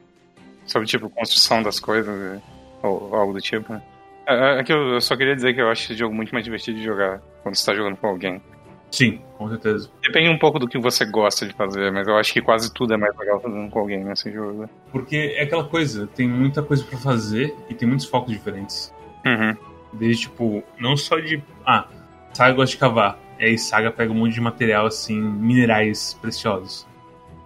sobre 0.67 0.87
tipo 0.87 1.09
construção 1.09 1.63
das 1.63 1.81
coisas, 1.81 2.41
ou 2.83 3.15
algo 3.15 3.33
do 3.33 3.41
tipo. 3.41 3.81
É, 4.27 4.61
é 4.61 4.65
que 4.65 4.73
eu 4.73 5.01
só 5.01 5.17
queria 5.17 5.35
dizer 5.35 5.55
que 5.55 5.61
eu 5.61 5.71
acho 5.71 5.85
esse 5.85 5.95
jogo 5.99 6.15
muito 6.15 6.33
mais 6.33 6.45
divertido 6.45 6.79
de 6.79 6.85
jogar 6.85 7.21
quando 7.43 7.55
você 7.55 7.61
está 7.61 7.75
jogando 7.75 7.97
com 7.97 8.09
alguém. 8.09 8.43
Sim, 8.91 9.21
com 9.37 9.49
certeza. 9.49 9.91
Depende 10.03 10.29
um 10.29 10.39
pouco 10.39 10.59
do 10.59 10.69
que 10.69 10.79
você 10.79 11.05
gosta 11.05 11.47
de 11.47 11.53
fazer, 11.55 11.91
mas 11.93 12.07
eu 12.07 12.17
acho 12.17 12.33
que 12.33 12.41
quase 12.41 12.73
tudo 12.73 12.95
é 12.95 12.97
mais 12.97 13.17
legal 13.17 13.41
fazendo 13.41 13.69
com 13.71 13.79
alguém 13.79 14.05
nesse 14.05 14.31
jogo. 14.33 14.69
Porque 14.91 15.35
é 15.37 15.43
aquela 15.43 15.65
coisa, 15.65 16.07
tem 16.07 16.29
muita 16.29 16.63
coisa 16.63 16.85
para 16.85 16.99
fazer 16.99 17.55
e 17.69 17.75
tem 17.75 17.87
muitos 17.87 18.07
focos 18.07 18.33
diferentes. 18.33 18.95
Uhum. 19.25 19.57
Desde, 19.93 20.23
tipo, 20.23 20.63
não 20.79 20.97
só 20.97 21.19
de. 21.19 21.43
Ah, 21.65 21.87
Saga 22.33 22.55
gosta 22.55 22.75
de 22.75 22.79
cavar. 22.79 23.19
E 23.39 23.45
aí 23.45 23.59
Saga 23.59 23.91
pega 23.91 24.13
um 24.13 24.17
monte 24.17 24.35
de 24.35 24.41
material, 24.41 24.87
assim, 24.87 25.21
minerais 25.21 26.15
preciosos. 26.21 26.87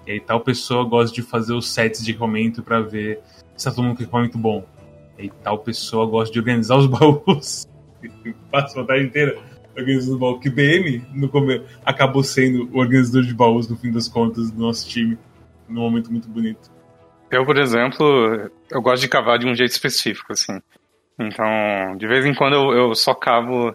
E 0.07 0.12
aí 0.12 0.20
tal 0.20 0.40
pessoa 0.40 0.84
gosta 0.84 1.14
de 1.14 1.22
fazer 1.22 1.55
os 1.55 1.68
sets 1.68 2.05
de 2.05 2.12
equipamento 2.12 2.62
para 2.62 2.80
ver 2.80 3.20
se 3.57 3.64
tá 3.64 3.70
todo 3.70 3.84
mundo 3.84 3.96
com 3.96 4.03
equipamento 4.03 4.38
bom. 4.38 4.64
E 5.18 5.22
aí 5.22 5.32
tal 5.42 5.59
pessoa 5.59 6.07
gosta 6.07 6.32
de 6.32 6.38
organizar 6.38 6.76
os 6.76 6.86
baús. 6.88 7.68
Passa 8.51 8.80
a 8.80 8.84
tarde 8.84 9.07
inteira 9.07 9.38
organizando 9.76 10.18
baús. 10.18 10.40
Que 10.40 10.51
BM 10.51 11.05
no 11.12 11.28
começo, 11.28 11.64
acabou 11.84 12.22
sendo 12.22 12.68
o 12.72 12.78
organizador 12.78 13.22
de 13.22 13.34
baús 13.34 13.68
no 13.68 13.76
fim 13.76 13.92
das 13.92 14.09
contas 14.09 14.51
do 14.51 14.61
nosso 14.61 14.88
time. 14.88 15.18
Num 15.68 15.82
momento 15.82 16.11
muito 16.11 16.28
bonito. 16.28 16.70
Eu, 17.30 17.44
por 17.46 17.57
exemplo, 17.59 18.51
eu 18.70 18.82
gosto 18.82 19.03
de 19.03 19.09
cavar 19.09 19.38
de 19.38 19.46
um 19.46 19.55
jeito 19.55 19.70
específico, 19.70 20.32
assim. 20.32 20.61
Então, 21.18 21.96
de 21.96 22.07
vez 22.09 22.24
em 22.26 22.34
quando 22.34 22.55
eu, 22.55 22.72
eu 22.72 22.94
só 22.94 23.14
cavo 23.14 23.72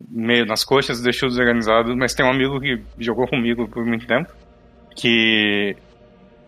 meio 0.00 0.44
nas 0.44 0.64
coxas, 0.64 1.00
deixo 1.00 1.26
desorganizado, 1.26 1.96
mas 1.96 2.14
tem 2.14 2.24
um 2.24 2.30
amigo 2.30 2.60
que 2.60 2.82
jogou 2.98 3.28
comigo 3.28 3.68
por 3.68 3.84
muito 3.84 4.06
tempo, 4.06 4.32
que 4.96 5.76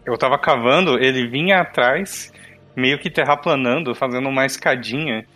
eu 0.05 0.17
tava 0.17 0.39
cavando, 0.39 0.99
ele 0.99 1.29
vinha 1.29 1.61
atrás, 1.61 2.33
meio 2.75 2.99
que 2.99 3.11
terraplanando, 3.11 3.95
fazendo 3.95 4.29
uma 4.29 4.47
escadinha 4.47 5.27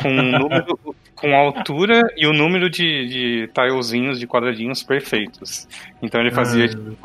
com 0.00 0.08
um 0.08 0.38
número, 0.38 0.78
com 1.16 1.34
a 1.34 1.38
altura 1.38 2.02
e 2.16 2.26
o 2.26 2.32
número 2.32 2.70
de, 2.70 3.06
de 3.06 3.50
tilezinhos, 3.52 4.18
de 4.18 4.26
quadradinhos 4.26 4.82
perfeitos. 4.82 5.68
Então 6.00 6.20
ele 6.20 6.30
fazia 6.30 6.68
tipo, 6.68 6.96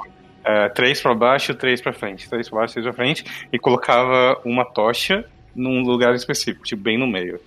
é, 0.46 0.70
três 0.70 1.02
para 1.02 1.14
baixo, 1.14 1.54
três 1.56 1.82
para 1.82 1.92
frente, 1.92 2.30
três 2.30 2.48
para 2.48 2.60
baixo, 2.60 2.74
três 2.74 2.86
para 2.86 2.94
frente, 2.94 3.26
e 3.52 3.58
colocava 3.58 4.40
uma 4.46 4.64
tocha 4.64 5.26
num 5.56 5.82
lugar 5.82 6.14
específico, 6.14 6.64
tipo 6.64 6.84
bem 6.84 6.98
no 6.98 7.08
meio. 7.08 7.40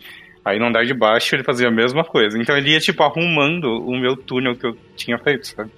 Aí 0.44 0.58
no 0.58 0.66
andar 0.66 0.84
de 0.84 0.94
baixo 0.94 1.34
ele 1.34 1.44
fazia 1.44 1.68
a 1.68 1.70
mesma 1.70 2.04
coisa. 2.04 2.38
Então 2.38 2.56
ele 2.56 2.72
ia, 2.72 2.80
tipo, 2.80 3.02
arrumando 3.02 3.66
o 3.86 3.96
meu 3.96 4.16
túnel 4.16 4.56
que 4.56 4.66
eu 4.66 4.76
tinha 4.96 5.18
feito, 5.18 5.46
sabe? 5.46 5.70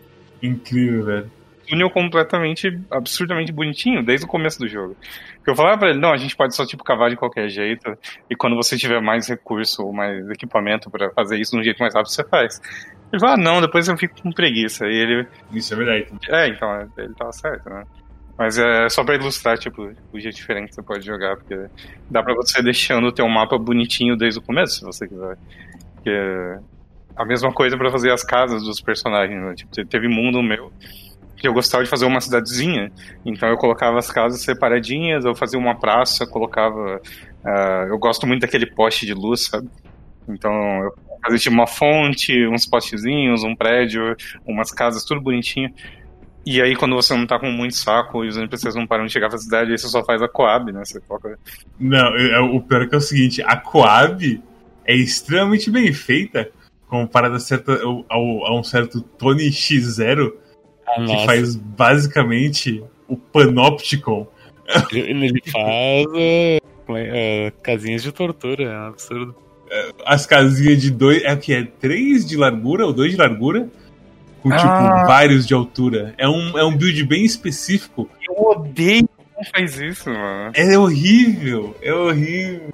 Incrível, 0.42 1.04
velho. 1.04 1.30
Túnel 1.66 1.90
completamente, 1.90 2.78
absurdamente 2.90 3.52
bonitinho, 3.52 4.04
desde 4.04 4.26
o 4.26 4.28
começo 4.28 4.58
do 4.58 4.68
jogo. 4.68 4.96
Eu 5.46 5.54
falava 5.54 5.78
pra 5.78 5.90
ele, 5.90 5.98
não, 5.98 6.12
a 6.12 6.16
gente 6.16 6.36
pode 6.36 6.54
só, 6.54 6.64
tipo, 6.66 6.84
cavar 6.84 7.10
de 7.10 7.16
qualquer 7.16 7.48
jeito, 7.48 7.96
e 8.28 8.36
quando 8.36 8.56
você 8.56 8.76
tiver 8.76 9.00
mais 9.00 9.28
recurso 9.28 9.84
ou 9.84 9.92
mais 9.92 10.28
equipamento 10.30 10.90
para 10.90 11.10
fazer 11.10 11.38
isso 11.38 11.52
de 11.52 11.58
um 11.58 11.62
jeito 11.62 11.78
mais 11.78 11.94
rápido, 11.94 12.12
você 12.12 12.24
faz. 12.24 12.60
Ele 13.12 13.20
falou, 13.20 13.34
ah, 13.34 13.38
não, 13.38 13.60
depois 13.60 13.88
eu 13.88 13.96
fico 13.96 14.22
com 14.22 14.32
preguiça. 14.32 14.86
E 14.86 14.94
ele... 14.94 15.26
Isso 15.52 15.74
é 15.74 15.76
verdade. 15.76 16.06
É, 16.28 16.48
então, 16.48 16.88
ele 16.96 17.14
tava 17.14 17.32
certo, 17.32 17.68
né? 17.68 17.84
Mas 18.38 18.58
é 18.58 18.88
só 18.88 19.04
pra 19.04 19.14
ilustrar, 19.14 19.58
tipo, 19.58 19.92
o 20.12 20.18
jeito 20.18 20.36
diferente 20.36 20.70
que 20.70 20.74
você 20.74 20.82
pode 20.82 21.04
jogar, 21.04 21.36
porque 21.36 21.54
dá 22.10 22.22
pra 22.22 22.34
você 22.34 22.62
deixando 22.62 23.08
o 23.08 23.12
teu 23.12 23.28
mapa 23.28 23.58
bonitinho 23.58 24.16
desde 24.16 24.40
o 24.40 24.42
começo, 24.42 24.76
se 24.76 24.84
você 24.84 25.06
quiser. 25.06 25.36
É 26.06 26.58
a 27.16 27.24
mesma 27.24 27.52
coisa 27.52 27.76
para 27.76 27.90
fazer 27.90 28.10
as 28.10 28.24
casas 28.24 28.62
dos 28.62 28.80
personagens, 28.80 29.40
né? 29.40 29.54
Tipo, 29.54 29.86
teve 29.86 30.08
mundo 30.08 30.42
meu 30.42 30.72
que 31.42 31.48
eu 31.48 31.52
gostava 31.52 31.82
de 31.82 31.90
fazer 31.90 32.06
uma 32.06 32.20
cidadezinha, 32.20 32.92
então 33.26 33.48
eu 33.48 33.56
colocava 33.56 33.98
as 33.98 34.10
casas 34.10 34.42
separadinhas, 34.42 35.24
eu 35.24 35.34
fazia 35.34 35.58
uma 35.58 35.74
praça, 35.74 36.24
colocava... 36.24 37.00
Uh, 37.44 37.88
eu 37.88 37.98
gosto 37.98 38.28
muito 38.28 38.42
daquele 38.42 38.64
poste 38.64 39.04
de 39.04 39.12
luz, 39.12 39.46
sabe? 39.46 39.68
Então 40.28 40.52
eu 40.84 40.94
fazia 41.20 41.38
tipo 41.40 41.54
uma 41.54 41.66
fonte, 41.66 42.46
uns 42.46 42.64
postezinhos, 42.64 43.42
um 43.42 43.56
prédio, 43.56 44.16
umas 44.46 44.70
casas, 44.70 45.04
tudo 45.04 45.20
bonitinho. 45.20 45.68
E 46.46 46.62
aí, 46.62 46.76
quando 46.76 46.94
você 46.94 47.12
não 47.16 47.26
tá 47.26 47.40
com 47.40 47.50
muito 47.50 47.74
saco 47.74 48.24
e 48.24 48.28
os 48.28 48.36
NPCs 48.36 48.76
não 48.76 48.86
param 48.86 49.06
de 49.06 49.12
chegar 49.12 49.28
pra 49.28 49.38
cidade, 49.38 49.72
aí 49.72 49.78
você 49.78 49.88
só 49.88 50.04
faz 50.04 50.22
a 50.22 50.28
Coab, 50.28 50.72
né? 50.72 50.84
Você 50.84 51.00
toca. 51.00 51.36
Não, 51.78 52.16
é, 52.16 52.40
o 52.40 52.60
pior 52.60 52.82
é 52.82 52.86
que 52.86 52.94
é 52.94 52.98
o 52.98 53.00
seguinte: 53.00 53.42
a 53.42 53.56
Coab 53.56 54.40
é 54.84 54.94
extremamente 54.94 55.70
bem 55.70 55.92
feita, 55.92 56.48
comparada 56.86 57.36
a, 57.36 58.14
a 58.14 58.54
um 58.54 58.62
certo 58.62 59.00
Tony 59.00 59.50
X0, 59.50 60.32
ah, 60.86 61.04
que 61.04 61.26
faz 61.26 61.56
basicamente 61.56 62.82
o 63.08 63.16
Panopticon. 63.16 64.26
Ele, 64.90 65.26
ele 65.26 65.42
faz 65.50 66.06
uh, 66.06 66.92
uh, 66.92 67.52
casinhas 67.62 68.02
de 68.02 68.12
tortura, 68.12 68.64
é 68.64 68.78
um 68.78 68.86
absurdo. 68.86 69.34
As 70.04 70.26
casinhas 70.26 70.80
de 70.80 70.90
dois. 70.90 71.22
É 71.22 71.32
o 71.32 71.38
que? 71.38 71.54
É 71.54 71.64
três 71.64 72.26
de 72.26 72.36
largura 72.36 72.86
ou 72.86 72.92
dois 72.92 73.12
de 73.12 73.16
largura? 73.16 73.68
com, 74.42 74.50
tipo, 74.50 74.66
ah. 74.66 75.04
vários 75.06 75.46
de 75.46 75.54
altura. 75.54 76.14
É 76.18 76.28
um, 76.28 76.58
é 76.58 76.64
um 76.64 76.76
build 76.76 77.04
bem 77.04 77.24
específico. 77.24 78.10
Eu 78.28 78.34
odeio 78.42 79.08
quem 79.08 79.44
faz 79.54 79.80
isso, 79.80 80.10
mano. 80.10 80.52
É 80.54 80.76
horrível, 80.76 81.76
é 81.80 81.94
horrível. 81.94 82.70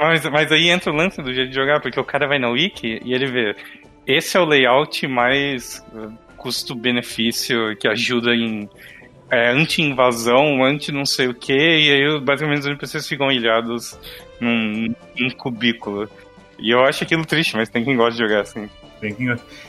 Mas, 0.00 0.24
mas 0.26 0.52
aí 0.52 0.68
entra 0.68 0.92
o 0.92 0.94
lance 0.94 1.22
do 1.22 1.32
jeito 1.32 1.50
de 1.50 1.54
jogar, 1.54 1.80
porque 1.80 1.98
o 1.98 2.04
cara 2.04 2.28
vai 2.28 2.38
na 2.38 2.50
wiki 2.50 3.00
e 3.02 3.14
ele 3.14 3.26
vê. 3.26 3.56
Esse 4.06 4.36
é 4.36 4.40
o 4.40 4.44
layout 4.44 5.06
mais 5.06 5.82
custo-benefício 6.36 7.76
que 7.76 7.88
ajuda 7.88 8.34
em 8.34 8.68
é, 9.30 9.50
anti-invasão, 9.50 10.64
anti-não 10.64 11.04
sei 11.04 11.28
o 11.28 11.34
que, 11.34 11.52
e 11.52 11.90
aí 11.90 12.20
basicamente 12.20 12.60
os 12.60 12.66
NPCs 12.66 13.08
ficam 13.08 13.30
ilhados 13.30 13.98
num, 14.40 14.94
num 15.18 15.30
cubículo. 15.30 16.08
E 16.58 16.70
eu 16.70 16.84
acho 16.84 17.04
aquilo 17.04 17.24
triste, 17.24 17.56
mas 17.56 17.68
tem 17.68 17.84
quem 17.84 17.96
gosta 17.96 18.12
de 18.12 18.18
jogar 18.18 18.42
assim. 18.42 18.68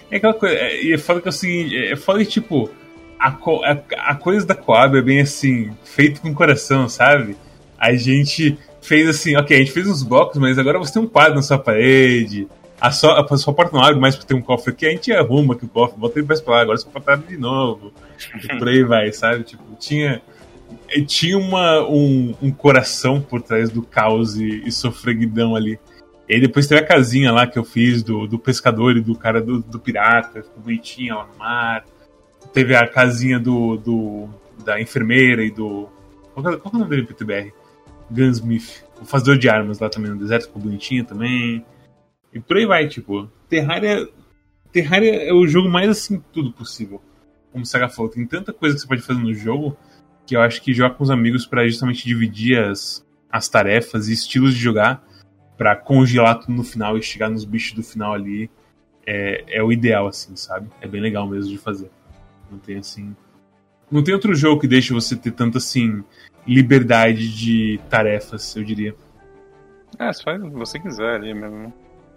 É 0.10 0.18
aquela 0.18 0.34
coisa. 0.34 0.56
É, 0.56 0.84
e 0.84 0.94
é 0.94 0.98
foda 0.98 1.22
que 1.22 1.28
é 1.28 1.30
o 1.30 1.34
seguinte: 1.34 1.76
é 1.76 1.96
foda 1.96 2.20
que, 2.20 2.32
tipo, 2.32 2.70
a, 3.20 3.30
a, 3.30 4.12
a 4.12 4.16
coisa 4.16 4.46
da 4.46 4.56
Coab 4.56 4.98
é 4.98 5.02
bem 5.02 5.22
assim, 5.22 5.72
feito 5.84 6.22
com 6.22 6.34
coração, 6.34 6.88
sabe? 6.88 7.36
A 7.78 7.94
gente 7.94 8.58
fez 8.82 9.08
assim, 9.10 9.36
ok, 9.36 9.56
a 9.56 9.60
gente 9.60 9.72
fez 9.72 9.88
uns 9.88 10.02
blocos, 10.02 10.38
mas 10.38 10.58
agora 10.58 10.80
você 10.80 10.94
tem 10.94 11.02
um 11.02 11.08
quadro 11.08 11.36
na 11.36 11.42
sua 11.42 11.60
parede. 11.60 12.48
A 12.80 12.92
sua, 12.92 13.20
a 13.20 13.38
sua 13.38 13.54
porta 13.54 13.76
não 13.76 13.84
abre 13.84 14.00
mais 14.00 14.16
porque 14.16 14.28
tem 14.28 14.38
um 14.38 14.42
cofre 14.42 14.72
aqui, 14.72 14.86
a 14.86 14.92
gente 14.92 15.12
arruma 15.12 15.56
que 15.56 15.66
o 15.66 15.68
cofre, 15.68 16.00
bota 16.00 16.20
ele 16.20 16.28
mais 16.28 16.40
pra 16.40 16.56
lá, 16.56 16.62
agora 16.62 16.78
você 16.78 16.88
pode 16.88 17.10
abre 17.10 17.28
de 17.28 17.38
novo. 17.38 17.92
e 18.44 18.48
por 18.58 18.68
aí 18.68 18.84
vai, 18.84 19.12
sabe? 19.12 19.44
Tipo, 19.44 19.64
tinha. 19.80 20.22
Tinha 21.06 21.38
uma, 21.38 21.82
um, 21.88 22.36
um 22.42 22.52
coração 22.52 23.22
por 23.22 23.42
trás 23.42 23.70
do 23.70 23.82
caos 23.82 24.36
e, 24.36 24.64
e 24.66 24.72
sofreguidão 24.72 25.56
ali. 25.56 25.80
E 26.28 26.36
aí 26.36 26.42
depois 26.42 26.68
teve 26.68 26.82
a 26.82 26.86
casinha 26.86 27.32
lá 27.32 27.48
que 27.48 27.58
eu 27.58 27.64
fiz 27.64 28.04
do, 28.04 28.28
do 28.28 28.38
pescador 28.38 28.98
e 28.98 29.02
do 29.02 29.16
cara 29.16 29.42
do, 29.42 29.62
do 29.62 29.80
pirata, 29.80 30.44
ficou 30.44 30.62
bonitinha 30.62 31.16
lá 31.16 31.26
no 31.26 31.40
mar. 31.40 31.86
Teve 32.52 32.76
a 32.76 32.86
casinha 32.86 33.40
do, 33.40 33.78
do 33.78 34.30
da 34.64 34.80
enfermeira 34.82 35.44
e 35.44 35.50
do. 35.50 35.88
Qual, 36.34 36.54
é, 36.54 36.56
é 36.56 36.60
o 36.64 36.78
nome 36.78 36.90
dele 36.90 37.06
PTBR? 37.06 37.54
Gunsmith. 38.12 38.84
O 39.02 39.06
fazedor 39.06 39.38
de 39.38 39.48
armas 39.48 39.80
lá 39.80 39.90
também 39.90 40.12
no 40.12 40.18
deserto 40.18 40.48
ficou 40.48 40.62
bonitinho 40.62 41.06
também. 41.06 41.66
E 42.38 42.40
por 42.40 42.58
aí 42.58 42.66
vai, 42.66 42.88
tipo. 42.88 43.30
Terraria. 43.50 44.08
Terraria 44.72 45.24
é 45.24 45.34
o 45.34 45.48
jogo 45.48 45.68
mais 45.68 45.90
assim, 45.90 46.22
tudo 46.32 46.52
possível. 46.52 47.02
Como 47.52 47.64
o 47.64 47.66
Saga 47.66 47.90
falou, 47.90 48.12
tem 48.12 48.26
tanta 48.28 48.54
coisa 48.54 48.76
que 48.76 48.82
você 48.82 48.88
pode 48.88 49.02
fazer 49.02 49.20
no 49.20 49.34
jogo 49.34 49.76
que 50.26 50.36
eu 50.36 50.42
acho 50.42 50.62
que 50.62 50.74
jogar 50.74 50.94
com 50.96 51.04
os 51.04 51.10
amigos 51.10 51.48
para 51.48 51.68
justamente 51.68 52.06
dividir 52.06 52.60
as, 52.60 53.04
as 53.32 53.48
tarefas 53.48 54.10
e 54.10 54.14
estilos 54.14 54.54
de 54.54 54.60
jogar 54.60 55.02
pra 55.58 55.76
congelar 55.76 56.40
tudo 56.40 56.54
no 56.54 56.64
final 56.64 56.98
e 56.98 57.02
chegar 57.02 57.30
nos 57.30 57.46
bichos 57.46 57.74
do 57.74 57.82
final 57.82 58.14
ali 58.14 58.52
é, 59.06 59.58
é 59.58 59.64
o 59.64 59.72
ideal, 59.72 60.06
assim, 60.06 60.36
sabe? 60.36 60.70
É 60.82 60.88
bem 60.88 61.02
legal 61.02 61.26
mesmo 61.28 61.50
de 61.50 61.58
fazer. 61.58 61.90
Não 62.52 62.60
tem 62.60 62.78
assim. 62.78 63.16
Não 63.90 64.04
tem 64.04 64.14
outro 64.14 64.36
jogo 64.36 64.60
que 64.60 64.68
deixe 64.68 64.94
você 64.94 65.16
ter 65.16 65.32
tanta 65.32 65.58
assim 65.58 66.04
liberdade 66.46 67.34
de 67.36 67.80
tarefas, 67.90 68.56
eu 68.56 68.64
diria. 68.64 68.94
É, 69.98 70.12
que 70.12 70.50
você 70.50 70.78
quiser 70.78 71.16
ali 71.16 71.34
mesmo. 71.34 71.74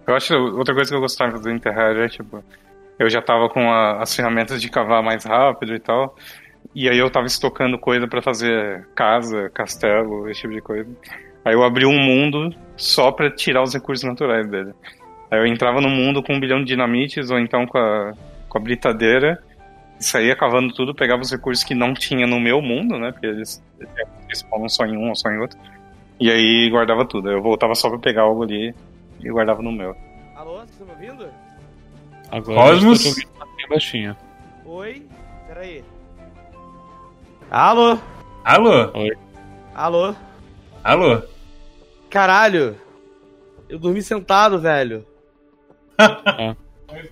Eu 0.06 0.14
acho 0.14 0.34
outra 0.34 0.74
coisa 0.74 0.90
que 0.90 0.96
eu 0.96 1.00
gostava 1.00 1.38
do 1.38 1.50
Interrail 1.50 2.02
é 2.02 2.08
tipo. 2.08 2.42
Eu 2.98 3.08
já 3.08 3.22
tava 3.22 3.48
com 3.48 3.70
a- 3.70 4.02
as 4.02 4.14
ferramentas 4.14 4.60
de 4.60 4.68
cavar 4.70 5.02
mais 5.02 5.24
rápido 5.24 5.74
e 5.74 5.78
tal. 5.80 6.16
E 6.74 6.88
aí 6.88 6.98
eu 6.98 7.10
tava 7.10 7.26
estocando 7.26 7.78
coisa 7.78 8.06
pra 8.06 8.20
fazer 8.20 8.86
casa, 8.94 9.50
castelo, 9.50 10.28
esse 10.28 10.42
tipo 10.42 10.52
de 10.52 10.60
coisa. 10.60 10.88
Aí 11.44 11.54
eu 11.54 11.64
abri 11.64 11.86
um 11.86 11.98
mundo 11.98 12.54
só 12.76 13.10
pra 13.10 13.30
tirar 13.30 13.62
os 13.62 13.72
recursos 13.72 14.04
naturais 14.06 14.46
dele. 14.48 14.72
Aí 15.30 15.38
eu 15.38 15.46
entrava 15.46 15.80
no 15.80 15.88
mundo 15.88 16.22
com 16.22 16.34
um 16.34 16.40
bilhão 16.40 16.58
de 16.60 16.66
dinamites 16.66 17.30
ou 17.30 17.38
então 17.38 17.66
com 17.66 17.78
a, 17.78 18.12
com 18.48 18.58
a 18.58 18.60
britadeira. 18.60 19.42
Saía 19.98 20.36
cavando 20.36 20.72
tudo, 20.74 20.94
pegava 20.94 21.22
os 21.22 21.30
recursos 21.30 21.64
que 21.64 21.74
não 21.74 21.94
tinha 21.94 22.26
no 22.26 22.38
meu 22.40 22.60
mundo, 22.60 22.98
né? 22.98 23.12
Porque 23.12 23.26
eles, 23.26 23.62
eles 23.80 24.38
spawnam 24.38 24.68
só 24.68 24.84
em 24.84 24.96
um 24.96 25.08
ou 25.08 25.14
só 25.16 25.30
em 25.30 25.38
outro. 25.38 25.58
E 26.18 26.30
aí 26.30 26.68
guardava 26.70 27.04
tudo. 27.06 27.30
Eu 27.30 27.40
voltava 27.40 27.74
só 27.74 27.88
pra 27.88 27.98
pegar 27.98 28.22
algo 28.22 28.42
ali 28.42 28.74
e 29.22 29.30
guardava 29.30 29.62
no 29.62 29.72
meu. 29.72 29.94
Alô, 30.36 30.56
vocês 30.58 30.70
estão 30.70 30.86
me 30.86 30.92
ouvindo? 30.92 31.28
Agora 32.30 32.60
Cosmos? 32.72 33.04
eu 33.06 33.12
te 33.14 33.20
ouvindo 33.26 33.56
bem 33.56 33.68
baixinho. 33.68 34.16
Oi? 34.64 35.06
Peraí. 35.48 35.84
Alô? 37.50 37.98
Alô? 38.44 38.92
Alô? 39.74 40.14
Alô? 40.84 41.22
Caralho! 42.08 42.76
Eu 43.68 43.78
dormi 43.78 44.02
sentado, 44.02 44.58
velho. 44.60 45.04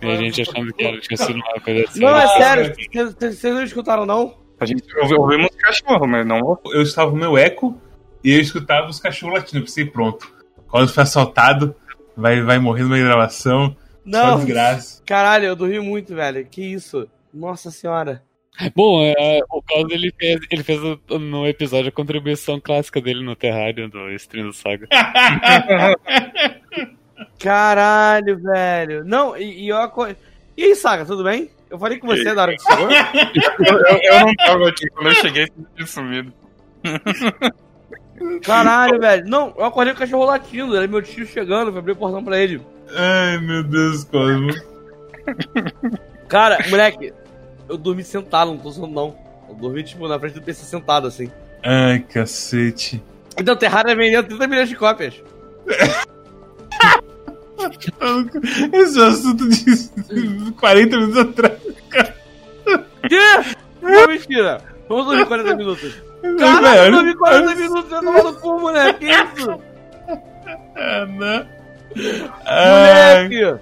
E 0.02 0.06
a 0.10 0.16
gente 0.16 0.42
achando 0.42 0.72
que 0.72 0.84
era, 0.84 1.00
sido 1.02 1.34
uma 1.38 1.60
coisa 1.60 1.84
assim. 1.84 2.00
Não, 2.00 2.08
é 2.16 2.24
Ah, 2.24 2.28
sério. 2.28 2.74
Vocês 3.20 3.54
não 3.54 3.62
escutaram, 3.62 4.06
não? 4.06 4.36
A 4.58 4.66
gente 4.66 4.82
ouvi- 4.98 5.14
ouvimos 5.14 5.54
cachorro, 5.56 6.06
mas 6.06 6.26
não 6.26 6.58
Eu 6.66 6.82
estava 6.82 7.10
no 7.12 7.16
meu 7.16 7.38
eco 7.38 7.80
e 8.24 8.32
eu 8.32 8.40
escutava 8.40 8.88
os 8.88 8.98
cachorros 8.98 9.36
latindo. 9.38 9.64
Pensei, 9.64 9.84
pronto. 9.86 10.32
Quando 10.68 10.88
foi 10.92 11.02
assaltado, 11.04 11.76
vai, 12.18 12.42
vai 12.42 12.58
morrer 12.58 12.82
numa 12.82 12.98
gravação. 12.98 13.74
Só 13.74 13.78
Não. 14.04 14.36
desgraça. 14.36 15.02
Caralho, 15.06 15.46
eu 15.46 15.56
dormi 15.56 15.80
muito, 15.80 16.14
velho. 16.14 16.44
Que 16.46 16.60
isso? 16.62 17.08
Nossa 17.32 17.70
senhora. 17.70 18.22
Bom, 18.74 19.00
é, 19.04 19.38
o 19.50 19.62
Cosmo 19.62 19.92
ele 19.92 20.12
fez, 20.18 20.40
ele 20.50 20.64
fez 20.64 20.80
no 21.08 21.46
episódio 21.46 21.90
a 21.90 21.92
contribuição 21.92 22.58
clássica 22.60 23.00
dele 23.00 23.22
no 23.24 23.36
Terrário 23.36 23.88
do 23.88 24.10
Stream 24.12 24.46
do 24.48 24.52
Saga. 24.52 24.88
Caralho, 27.38 28.38
velho. 28.40 29.04
Não, 29.04 29.36
e, 29.36 29.64
e 29.64 29.68
eu 29.68 29.76
aco- 29.76 30.06
E 30.56 30.64
aí, 30.64 30.74
Saga, 30.74 31.04
tudo 31.04 31.22
bem? 31.22 31.50
Eu 31.70 31.78
falei 31.78 31.98
com 31.98 32.06
você 32.08 32.32
na 32.32 32.42
hora 32.42 32.56
que 32.56 32.62
chegou. 32.62 32.88
eu, 32.90 33.78
eu- 33.78 34.00
eu 34.02 34.20
não 34.26 34.34
tava 34.34 34.68
aqui. 34.68 34.88
Quando 34.90 35.08
eu 35.08 35.14
cheguei, 35.14 35.46
tinha 35.76 35.86
sumido. 35.86 36.32
Caralho, 38.42 39.00
velho. 39.00 39.28
Não, 39.28 39.54
eu 39.56 39.64
acordei 39.64 39.92
com 39.92 39.98
o 39.98 40.00
cachorro 40.00 40.24
latindo. 40.24 40.76
Era 40.76 40.86
meu 40.86 41.02
tio 41.02 41.26
chegando, 41.26 41.70
fui 41.70 41.78
abrir 41.78 41.92
o 41.92 41.96
portão 41.96 42.22
pra 42.22 42.38
ele. 42.38 42.60
Ai, 42.94 43.38
meu 43.38 43.62
Deus, 43.62 44.04
Cosmo. 44.04 44.52
Cara, 46.28 46.58
moleque, 46.68 47.12
eu 47.68 47.76
dormi 47.76 48.02
sentado, 48.02 48.50
não 48.50 48.58
tô 48.58 48.70
sentado, 48.70 48.92
não. 48.92 49.16
Eu 49.48 49.54
dormi, 49.54 49.82
tipo, 49.82 50.06
na 50.08 50.18
frente 50.18 50.34
do 50.34 50.42
PC 50.42 50.64
sentado, 50.64 51.06
assim. 51.06 51.30
Ai, 51.62 52.00
cacete. 52.00 53.02
Então, 53.36 53.56
Terraria 53.56 53.94
vendeu 53.94 54.22
30 54.22 54.46
milhões 54.46 54.68
de 54.68 54.76
cópias. 54.76 55.14
Esse 58.72 58.98
é 58.98 59.02
um 59.02 59.06
assunto 59.08 59.48
de 59.48 60.52
40 60.52 60.96
minutos 60.96 61.18
atrás. 61.18 61.58
Quê? 63.08 63.56
Não, 63.82 64.06
mentira. 64.06 64.62
Vamos 64.88 65.06
dormir 65.06 65.26
40 65.26 65.56
minutos. 65.56 66.07
Cara, 66.38 66.76
eu 66.76 66.82
Velho, 66.82 66.92
dormi 66.96 67.14
40 67.16 67.54
minutos, 67.54 67.92
eu 67.92 68.02
tava 68.02 68.22
no 68.22 68.34
cu, 68.34 68.60
moleque. 68.60 69.06
Que 69.06 69.12
isso? 69.12 69.60
Ah, 70.76 71.06
não. 71.06 71.46
Ai, 72.44 73.28
Moleque! 73.28 73.60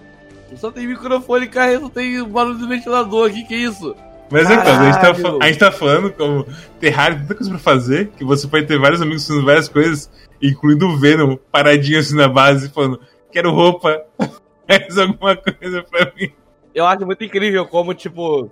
Só 0.57 0.71
tem 0.71 0.87
microfone, 0.87 1.49
cara, 1.49 1.79
só 1.81 1.89
tem 1.89 2.23
barulho 2.25 2.59
do 2.59 2.69
ventilador 2.69 3.29
aqui, 3.29 3.45
que 3.45 3.55
isso? 3.55 3.95
Mas 4.31 4.51
é, 4.51 4.57
Cosmo, 4.57 4.71
a 4.71 4.85
gente, 4.85 4.95
tá, 5.01 5.15
Caralho. 5.15 5.39
a 5.43 5.47
gente 5.47 5.59
tá 5.59 5.73
falando 5.73 6.13
como 6.13 6.47
Terraria 6.81 7.17
tem 7.19 7.27
tanta 7.27 7.35
coisa 7.37 7.51
pra 7.51 7.59
fazer 7.61 8.09
que 8.17 8.25
você 8.25 8.49
pode 8.49 8.67
ter 8.67 8.79
vários 8.79 9.01
amigos 9.01 9.27
fazendo 9.27 9.45
várias 9.45 9.69
coisas, 9.69 10.11
incluindo 10.43 10.87
o 10.87 10.99
Venom, 10.99 11.37
paradinho 11.53 12.01
assim 12.01 12.17
na 12.17 12.29
base, 12.29 12.71
falando: 12.71 13.01
quero 13.31 13.53
roupa, 13.53 14.03
faz 14.69 14.99
alguma 14.99 15.37
coisa 15.37 15.83
pra 15.85 16.13
mim. 16.17 16.33
Eu 16.75 16.87
acho 16.87 17.07
muito 17.07 17.23
incrível 17.23 17.67
como, 17.67 17.95
tipo, 17.95 18.51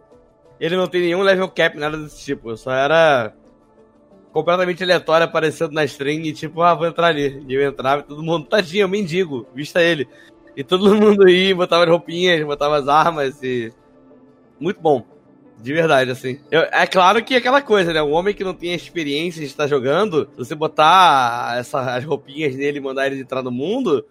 ele 0.60 0.76
não 0.76 0.86
tem 0.86 1.00
nenhum 1.00 1.22
level 1.22 1.48
cap, 1.48 1.76
nada 1.76 1.96
desse 1.96 2.24
tipo. 2.24 2.50
Eu 2.50 2.56
só 2.56 2.72
era 2.72 3.32
completamente 4.34 4.82
aleatório 4.82 5.24
aparecendo 5.24 5.72
na 5.72 5.84
stream 5.84 6.20
e, 6.22 6.32
tipo, 6.32 6.60
ah, 6.60 6.74
vou 6.74 6.86
entrar 6.88 7.06
ali. 7.06 7.42
E 7.48 7.54
eu 7.54 7.66
entrava 7.66 8.02
e 8.02 8.04
todo 8.04 8.22
mundo, 8.22 8.44
tadinho, 8.46 8.88
mendigo, 8.88 9.46
vista 9.54 9.80
ele. 9.80 10.06
E 10.56 10.62
todo 10.64 10.92
mundo 10.94 11.28
ia, 11.28 11.54
botava 11.54 11.84
as 11.84 11.88
roupinhas, 11.90 12.44
botava 12.44 12.76
as 12.76 12.88
armas 12.88 13.40
e. 13.42 13.72
Muito 14.58 14.80
bom. 14.80 15.04
De 15.58 15.72
verdade, 15.72 16.10
assim. 16.10 16.40
Eu- 16.50 16.62
é 16.72 16.86
claro 16.86 17.24
que 17.24 17.34
é 17.34 17.38
aquela 17.38 17.62
coisa, 17.62 17.92
né? 17.92 18.02
Um 18.02 18.12
homem 18.12 18.34
que 18.34 18.44
não 18.44 18.52
tem 18.52 18.74
experiência 18.74 19.40
de 19.40 19.46
estar 19.46 19.66
jogando, 19.68 20.28
se 20.32 20.36
você 20.38 20.54
botar 20.54 21.54
essa, 21.58 21.94
as 21.94 22.04
roupinhas 22.04 22.54
nele 22.56 22.78
e 22.78 22.80
mandar 22.80 23.06
ele 23.06 23.20
entrar 23.20 23.40
no 23.42 23.52
mundo, 23.52 24.04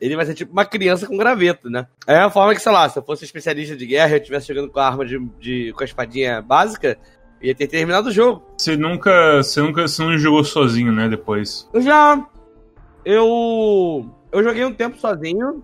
ele 0.00 0.16
vai 0.16 0.24
ser 0.24 0.34
tipo 0.34 0.52
uma 0.52 0.64
criança 0.64 1.06
com 1.06 1.16
graveto, 1.16 1.68
né? 1.68 1.86
É 2.06 2.16
a 2.16 2.30
forma 2.30 2.54
que, 2.54 2.62
sei 2.62 2.72
lá, 2.72 2.88
se 2.88 2.98
eu 2.98 3.02
fosse 3.04 3.24
especialista 3.24 3.76
de 3.76 3.86
guerra 3.86 4.10
e 4.10 4.14
eu 4.14 4.18
estivesse 4.18 4.48
jogando 4.48 4.70
com 4.70 4.80
a 4.80 4.86
arma 4.86 5.04
de, 5.04 5.18
de- 5.38 5.72
com 5.74 5.82
a 5.82 5.86
espadinha 5.86 6.40
básica, 6.40 6.98
ia 7.40 7.54
ter 7.54 7.66
terminado 7.66 8.08
o 8.08 8.12
jogo. 8.12 8.42
Você 8.56 8.76
nunca, 8.76 9.42
você 9.42 9.60
nunca 9.60 9.86
você 9.86 10.02
não 10.02 10.18
jogou 10.18 10.44
sozinho, 10.44 10.92
né? 10.92 11.08
Depois. 11.08 11.68
Eu 11.72 11.80
já. 11.80 12.26
Eu. 13.04 14.10
Eu 14.32 14.42
joguei 14.42 14.64
um 14.64 14.72
tempo 14.72 14.98
sozinho. 14.98 15.62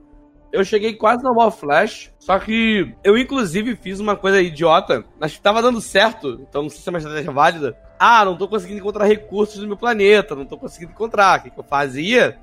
Eu 0.52 0.64
cheguei 0.64 0.94
quase 0.94 1.24
no 1.24 1.32
Wall 1.32 1.50
Flash. 1.50 2.12
Só 2.18 2.38
que 2.38 2.94
eu, 3.02 3.16
inclusive, 3.16 3.74
fiz 3.74 4.00
uma 4.00 4.14
coisa 4.14 4.40
idiota. 4.40 5.04
Mas 5.18 5.32
que 5.32 5.40
tava 5.40 5.62
dando 5.62 5.80
certo. 5.80 6.40
Então 6.48 6.62
não 6.62 6.70
sei 6.70 6.80
se 6.80 6.88
é 6.88 6.92
uma 6.92 6.98
estratégia 6.98 7.32
válida. 7.32 7.76
Ah, 7.98 8.24
não 8.24 8.36
tô 8.36 8.46
conseguindo 8.46 8.78
encontrar 8.78 9.06
recursos 9.06 9.60
no 9.60 9.66
meu 9.66 9.76
planeta. 9.76 10.34
Não 10.34 10.44
tô 10.44 10.58
conseguindo 10.58 10.92
encontrar. 10.92 11.38
O 11.38 11.42
que, 11.44 11.50
que 11.50 11.58
eu 11.58 11.64
fazia? 11.64 12.38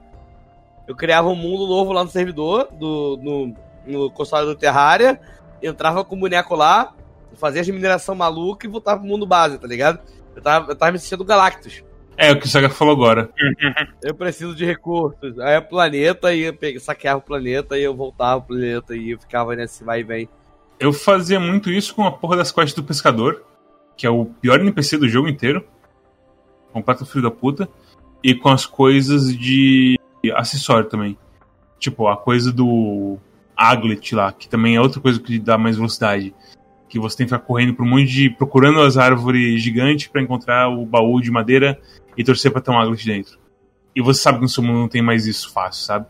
Eu 0.88 0.96
criava 0.96 1.28
um 1.28 1.36
mundo 1.36 1.68
novo 1.68 1.94
lá 1.94 2.04
no 2.04 2.10
servidor. 2.10 2.68
Do, 2.72 3.20
no, 3.22 3.56
no 3.86 4.12
console 4.12 4.48
do 4.48 4.56
Terraria. 4.56 5.20
Entrava 5.62 6.04
com 6.04 6.16
o 6.16 6.20
boneco 6.20 6.56
lá. 6.56 6.94
Fazia 7.36 7.62
as 7.62 7.70
mineração 7.70 8.16
maluca 8.16 8.66
e 8.66 8.70
voltava 8.70 9.00
pro 9.00 9.10
mundo 9.10 9.26
base, 9.26 9.58
tá 9.58 9.68
ligado? 9.68 10.00
Eu 10.36 10.42
tava, 10.42 10.72
eu 10.72 10.76
tava 10.76 10.92
me 10.92 11.00
sentindo 11.00 11.24
Galactus. 11.24 11.84
É 12.22 12.34
o 12.34 12.40
que 12.40 12.46
o 12.46 12.50
Saga 12.50 12.70
falou 12.70 12.94
agora. 12.94 13.30
Eu 14.04 14.14
preciso 14.14 14.54
de 14.54 14.66
recursos. 14.66 15.40
Aí 15.40 15.54
é 15.54 15.62
planeta, 15.62 16.34
e 16.34 16.54
saqueava 16.78 17.20
o 17.20 17.22
planeta, 17.22 17.78
e 17.78 17.84
eu 17.84 17.96
voltava 17.96 18.42
pro 18.42 18.58
planeta, 18.58 18.94
e 18.94 19.12
eu 19.12 19.20
ficava 19.20 19.56
nesse 19.56 19.86
vai 19.86 20.02
e 20.02 20.04
vem. 20.04 20.30
Eu 20.78 20.92
fazia 20.92 21.40
muito 21.40 21.70
isso 21.70 21.96
com 21.96 22.06
a 22.06 22.12
porra 22.12 22.36
das 22.36 22.52
quests 22.52 22.74
do 22.74 22.84
pescador, 22.84 23.46
que 23.96 24.06
é 24.06 24.10
o 24.10 24.26
pior 24.26 24.60
NPC 24.60 24.98
do 24.98 25.08
jogo 25.08 25.30
inteiro. 25.30 25.66
Completo 26.74 27.06
filho 27.06 27.24
da 27.24 27.32
puta. 27.32 27.70
E 28.22 28.36
com 28.36 28.50
as 28.50 28.66
coisas 28.66 29.34
de 29.34 29.98
acessório 30.34 30.90
também. 30.90 31.18
Tipo, 31.80 32.10
a 32.10 32.18
coisa 32.18 32.52
do 32.52 33.18
Aglet 33.56 34.14
lá, 34.14 34.32
que 34.34 34.50
também 34.50 34.76
é 34.76 34.82
outra 34.82 35.00
coisa 35.00 35.22
que 35.22 35.40
dá 35.40 35.58
mais 35.58 35.78
velocidade. 35.78 36.34
Que 36.90 37.00
você 37.00 37.18
tem 37.18 37.26
que 37.26 37.34
ficar 37.34 37.46
correndo 37.46 37.74
por 37.74 37.86
um 37.86 37.90
monte 37.90 38.08
de. 38.08 38.30
procurando 38.30 38.82
as 38.82 38.98
árvores 38.98 39.62
gigantes 39.62 40.08
pra 40.08 40.22
encontrar 40.22 40.68
o 40.68 40.86
baú 40.86 41.22
de 41.22 41.32
madeira 41.32 41.80
e 42.18 42.24
torcer 42.24 42.52
pra 42.52 42.60
ter 42.60 42.72
um 42.72 42.80
Aglet 42.80 43.06
dentro. 43.06 43.40
E 43.96 44.02
você 44.02 44.22
sabe 44.22 44.40
que 44.40 44.44
no 44.44 44.50
seu 44.50 44.64
mundo 44.64 44.80
não 44.80 44.88
tem 44.88 45.02
mais 45.02 45.26
isso 45.26 45.52
fácil, 45.54 45.86
sabe? 45.86 46.06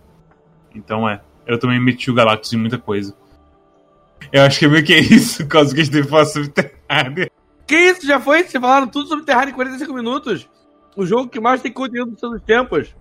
Então 0.74 1.08
é. 1.08 1.22
Eu 1.46 1.60
também 1.60 1.80
meti 1.80 2.10
o 2.10 2.14
Galactus 2.14 2.54
em 2.54 2.58
muita 2.58 2.78
coisa. 2.78 3.16
Eu 4.32 4.44
acho 4.44 4.60
que 4.60 4.66
é 4.66 4.68
meio 4.68 4.84
que 4.84 4.94
é 4.94 5.00
isso, 5.00 5.48
caso 5.48 5.74
que 5.74 5.82
a 5.82 5.84
gente 5.84 5.94
deve 5.94 6.08
falar 6.08 6.26
sobre 6.26 6.50
Terraria. 6.50 7.32
Que 7.66 7.76
isso? 7.76 8.06
Já 8.06 8.20
foi? 8.20 8.44
Vocês 8.44 8.62
falaram 8.62 8.88
tudo 8.88 9.08
sobre 9.08 9.26
Terraria 9.26 9.52
em 9.52 9.56
45 9.56 9.94
minutos? 9.94 10.50
O 10.96 11.06
jogo 11.06 11.30
que 11.30 11.40
mais 11.40 11.62
tem 11.62 11.72
conteúdo 11.72 12.12
dos 12.12 12.20
seus 12.20 12.42
tempos. 12.42 12.96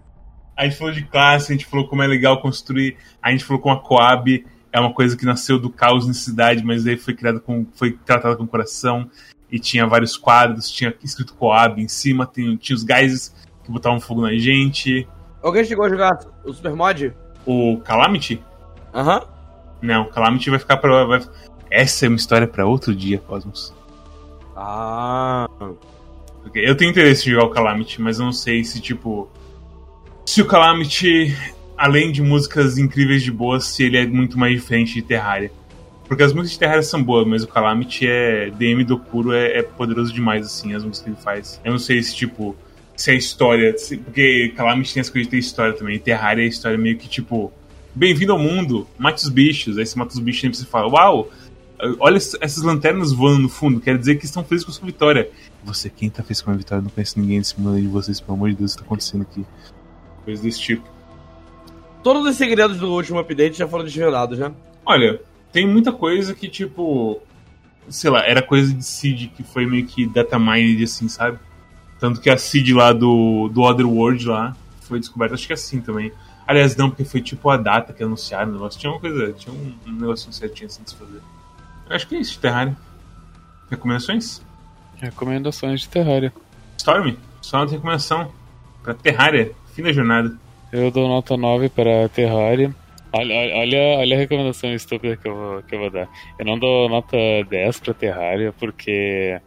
A 0.56 0.64
gente 0.64 0.76
falou 0.76 0.92
de 0.92 1.04
classe, 1.04 1.52
a 1.52 1.56
gente 1.56 1.66
falou 1.66 1.88
como 1.88 2.02
é 2.02 2.06
legal 2.06 2.40
construir, 2.40 2.96
a 3.22 3.30
gente 3.30 3.44
falou 3.44 3.62
como 3.62 3.74
a 3.74 3.80
Coab 3.80 4.44
é 4.72 4.78
uma 4.80 4.92
coisa 4.92 5.16
que 5.16 5.24
nasceu 5.24 5.58
do 5.58 5.70
caos 5.70 6.06
na 6.06 6.12
cidade, 6.14 6.64
mas 6.64 6.86
aí 6.86 6.96
foi 6.96 7.14
criada 7.14 7.40
com. 7.40 7.66
foi 7.74 7.92
tratada 7.92 8.36
com 8.36 8.46
coração. 8.46 9.08
E 9.50 9.58
tinha 9.58 9.86
vários 9.86 10.16
quadros, 10.16 10.70
tinha 10.70 10.94
escrito 11.02 11.32
Coab 11.34 11.80
em 11.80 11.88
cima, 11.88 12.26
tem- 12.26 12.54
tinha 12.56 12.76
os 12.76 12.82
gases 12.82 13.34
que 13.64 13.70
botavam 13.72 13.98
fogo 13.98 14.20
na 14.20 14.32
gente. 14.36 15.08
Alguém 15.42 15.64
chegou 15.64 15.86
a 15.86 15.88
jogar 15.88 16.18
o 16.44 16.52
Super 16.52 16.74
Mod? 16.74 17.14
O 17.46 17.78
Calamity? 17.82 18.42
Aham. 18.94 19.22
Não, 19.80 20.04
Calamity 20.10 20.50
vai 20.50 20.58
ficar 20.58 20.76
pra. 20.76 21.04
vai- 21.04 21.22
Essa 21.70 22.04
é 22.06 22.08
uma 22.08 22.16
história 22.16 22.46
pra 22.46 22.66
outro 22.66 22.94
dia, 22.94 23.18
Cosmos. 23.18 23.72
Ah. 24.56 25.46
Eu 26.54 26.76
tenho 26.76 26.90
interesse 26.90 27.28
em 27.28 27.32
jogar 27.32 27.46
o 27.46 27.50
Calamity, 27.50 28.00
mas 28.02 28.18
eu 28.18 28.24
não 28.26 28.32
sei 28.32 28.64
se, 28.64 28.80
tipo. 28.80 29.30
Se 30.26 30.42
o 30.42 30.46
Calamity 30.46 31.34
além 31.78 32.10
de 32.10 32.20
músicas 32.20 32.76
incríveis 32.76 33.22
de 33.22 33.30
boas, 33.30 33.66
se 33.66 33.84
ele 33.84 33.96
é 33.96 34.06
muito 34.06 34.36
mais 34.36 34.52
diferente 34.52 34.94
de 34.94 35.02
Terraria. 35.02 35.52
Porque 36.08 36.22
as 36.22 36.32
músicas 36.32 36.52
de 36.52 36.58
Terraria 36.58 36.82
são 36.82 37.02
boas, 37.02 37.26
mas 37.26 37.44
o 37.44 37.46
Calamity 37.46 38.06
é. 38.06 38.50
DM 38.50 38.82
do 38.82 38.98
puro 38.98 39.32
é, 39.32 39.58
é 39.58 39.62
poderoso 39.62 40.12
demais, 40.12 40.44
assim, 40.44 40.74
as 40.74 40.82
músicas 40.82 41.04
que 41.04 41.10
ele 41.10 41.22
faz. 41.22 41.60
Eu 41.64 41.70
não 41.70 41.78
sei 41.78 42.02
se, 42.02 42.16
tipo, 42.16 42.56
se 42.96 43.10
a 43.12 43.14
história. 43.14 43.76
Se, 43.78 43.96
porque 43.96 44.52
Calamity 44.56 44.94
tem 44.94 45.00
as 45.02 45.08
coisas 45.08 45.26
de 45.26 45.30
ter 45.30 45.38
história 45.38 45.72
também. 45.74 45.98
Terraria 45.98 46.44
é 46.44 46.48
história 46.48 46.76
meio 46.76 46.98
que, 46.98 47.08
tipo. 47.08 47.52
Bem-vindo 47.94 48.32
ao 48.32 48.38
mundo, 48.38 48.86
mate 48.98 49.24
os 49.24 49.28
bichos. 49.28 49.78
Aí 49.78 49.86
você 49.86 49.98
mata 49.98 50.12
os 50.12 50.20
bichos 50.20 50.44
e 50.44 50.62
você 50.62 50.64
fala, 50.68 50.88
uau! 50.88 51.30
Olha 52.00 52.16
essas 52.16 52.62
lanternas 52.62 53.12
voando 53.12 53.38
no 53.38 53.48
fundo, 53.48 53.80
quer 53.80 53.96
dizer 53.96 54.16
que 54.16 54.24
estão 54.24 54.44
felizes 54.44 54.64
com 54.64 54.72
a 54.72 54.74
sua 54.74 54.86
vitória. 54.86 55.30
Você, 55.64 55.88
quem 55.88 56.10
tá 56.10 56.24
feliz 56.24 56.40
com 56.40 56.50
a 56.50 56.54
vitória? 56.54 56.82
Não 56.82 56.90
conhece 56.90 57.18
ninguém 57.18 57.38
nesse 57.38 57.58
mundo 57.58 57.80
de 57.80 57.86
vocês, 57.86 58.20
pelo 58.20 58.34
amor 58.34 58.50
de 58.50 58.56
Deus, 58.56 58.72
o 58.72 58.76
que 58.76 58.82
tá 58.82 58.86
acontecendo 58.86 59.22
aqui? 59.22 59.44
Coisas 60.24 60.42
desse 60.42 60.60
tipo. 60.60 60.97
Todos 62.02 62.26
os 62.26 62.36
segredos 62.36 62.78
do 62.78 62.92
último 62.92 63.18
update 63.18 63.58
já 63.58 63.66
foram 63.66 63.84
desvelados, 63.84 64.38
né? 64.38 64.52
Olha, 64.84 65.20
tem 65.52 65.66
muita 65.66 65.92
coisa 65.92 66.34
que, 66.34 66.48
tipo. 66.48 67.20
Sei 67.88 68.10
lá, 68.10 68.26
era 68.26 68.42
coisa 68.42 68.72
de 68.72 68.84
Seed 68.84 69.30
que 69.34 69.42
foi 69.42 69.64
meio 69.64 69.86
que 69.86 70.06
data 70.06 70.38
mined, 70.38 70.84
assim, 70.84 71.08
sabe? 71.08 71.38
Tanto 71.98 72.20
que 72.20 72.28
a 72.28 72.36
Seed 72.36 72.70
lá 72.70 72.92
do, 72.92 73.48
do 73.48 73.62
Otherworld 73.62 74.26
lá 74.26 74.54
foi 74.82 75.00
descoberta, 75.00 75.34
acho 75.34 75.46
que 75.46 75.52
assim 75.52 75.80
também. 75.80 76.12
Aliás, 76.46 76.76
não, 76.76 76.88
porque 76.88 77.04
foi 77.04 77.20
tipo 77.20 77.50
a 77.50 77.56
data 77.56 77.92
que 77.92 78.02
anunciaram 78.02 78.50
o 78.50 78.52
negócio. 78.54 78.80
Tinha 78.80 78.92
uma 78.92 79.00
coisa, 79.00 79.32
tinha 79.32 79.54
um, 79.54 79.74
um 79.86 79.92
negócio 79.92 80.32
certinho 80.32 80.66
assim 80.66 80.82
de 80.82 80.90
se 80.90 80.96
fazer. 80.96 81.20
Acho 81.90 82.06
que 82.06 82.16
é 82.16 82.20
isso, 82.20 82.38
Terraria. 82.38 82.76
Recomendações? 83.70 84.42
Recomendações 84.96 85.82
de 85.82 85.88
Terraria. 85.88 86.32
Storm, 86.78 87.16
só 87.40 87.58
uma 87.58 87.70
recomendação 87.70 88.32
pra 88.82 88.94
Terraria, 88.94 89.52
fim 89.74 89.82
da 89.82 89.92
jornada. 89.92 90.36
Eu 90.70 90.90
dou 90.90 91.08
nota 91.08 91.34
9 91.34 91.70
para 91.70 92.08
Terraria. 92.10 92.74
Olha, 93.10 93.34
olha, 93.56 93.78
olha 93.98 94.16
a 94.16 94.18
recomendação 94.18 94.74
estúpida 94.74 95.16
que 95.16 95.26
eu, 95.26 95.34
vou, 95.34 95.62
que 95.62 95.74
eu 95.74 95.78
vou 95.78 95.90
dar. 95.90 96.10
Eu 96.38 96.44
não 96.44 96.58
dou 96.58 96.90
nota 96.90 97.16
10 97.48 97.80
para 97.80 97.94
Terraria 97.94 98.52
porque 98.52 99.40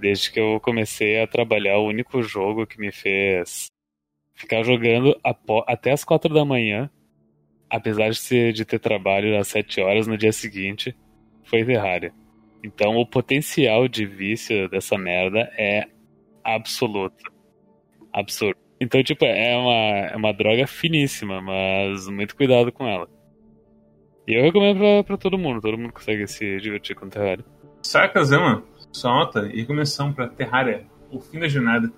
desde 0.00 0.32
que 0.32 0.40
eu 0.40 0.58
comecei 0.60 1.20
a 1.20 1.26
trabalhar, 1.26 1.78
o 1.78 1.86
único 1.86 2.22
jogo 2.22 2.66
que 2.66 2.80
me 2.80 2.90
fez 2.90 3.66
ficar 4.34 4.62
jogando 4.62 5.14
até 5.66 5.92
as 5.92 6.04
4 6.04 6.32
da 6.32 6.44
manhã, 6.44 6.90
apesar 7.68 8.10
de, 8.10 8.64
ter 8.64 8.78
trabalho 8.78 9.38
às 9.38 9.48
7 9.48 9.80
horas 9.82 10.06
no 10.06 10.16
dia 10.16 10.32
seguinte, 10.32 10.96
foi 11.44 11.64
Terraria. 11.66 12.14
Então 12.64 12.96
o 12.96 13.06
potencial 13.06 13.86
de 13.88 14.06
vício 14.06 14.70
dessa 14.70 14.96
merda 14.96 15.52
é 15.58 15.86
absoluto. 16.42 17.30
Absurdo. 18.10 18.61
Então, 18.82 19.00
tipo, 19.00 19.24
é 19.24 19.56
uma, 19.56 20.06
é 20.08 20.16
uma 20.16 20.32
droga 20.32 20.66
finíssima, 20.66 21.40
mas 21.40 22.08
muito 22.08 22.34
cuidado 22.34 22.72
com 22.72 22.84
ela. 22.84 23.08
E 24.26 24.34
eu 24.36 24.42
recomendo 24.42 24.78
pra, 24.78 25.04
pra 25.04 25.16
todo 25.16 25.38
mundo, 25.38 25.60
todo 25.60 25.78
mundo 25.78 25.92
consegue 25.92 26.26
se 26.26 26.56
divertir 26.56 26.96
com 26.96 27.08
Terraria. 27.08 27.44
Saca, 27.80 28.24
Zema, 28.24 28.64
sua 28.90 29.12
nota 29.12 29.48
e 29.54 29.60
recomendação 29.60 30.12
pra 30.12 30.26
Terraria, 30.26 30.84
o 31.12 31.20
fim 31.20 31.38
da 31.38 31.46
jornada. 31.46 31.92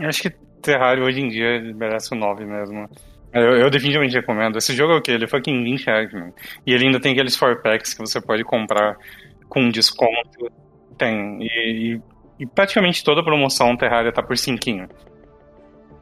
Acho 0.00 0.22
que 0.22 0.30
Terraria 0.60 1.04
hoje 1.04 1.20
em 1.20 1.28
dia 1.28 1.60
merece 1.76 2.12
o 2.12 2.16
um 2.16 2.20
9 2.20 2.44
mesmo. 2.44 2.88
Eu, 3.32 3.58
eu, 3.58 3.70
definitivamente 3.70 4.16
recomendo. 4.16 4.58
Esse 4.58 4.74
jogo 4.74 4.94
é 4.94 4.96
o 4.96 5.00
quê? 5.00 5.12
Ele 5.12 5.28
foi 5.28 5.38
aqui 5.38 5.52
em 5.52 5.62
20 5.62 5.86
reais, 5.86 6.12
mano. 6.12 6.34
E 6.66 6.72
ele 6.72 6.86
ainda 6.86 6.98
tem 6.98 7.12
aqueles 7.12 7.36
4 7.36 7.62
packs 7.62 7.94
que 7.94 8.00
você 8.00 8.20
pode 8.20 8.42
comprar 8.42 8.96
com 9.48 9.68
desconto. 9.68 10.50
Tem. 10.98 11.38
E, 11.40 11.94
e, 11.94 12.02
e 12.40 12.46
praticamente 12.46 13.04
toda 13.04 13.22
promoção 13.22 13.76
Terraria 13.76 14.10
tá 14.10 14.24
por 14.24 14.36
5. 14.36 14.58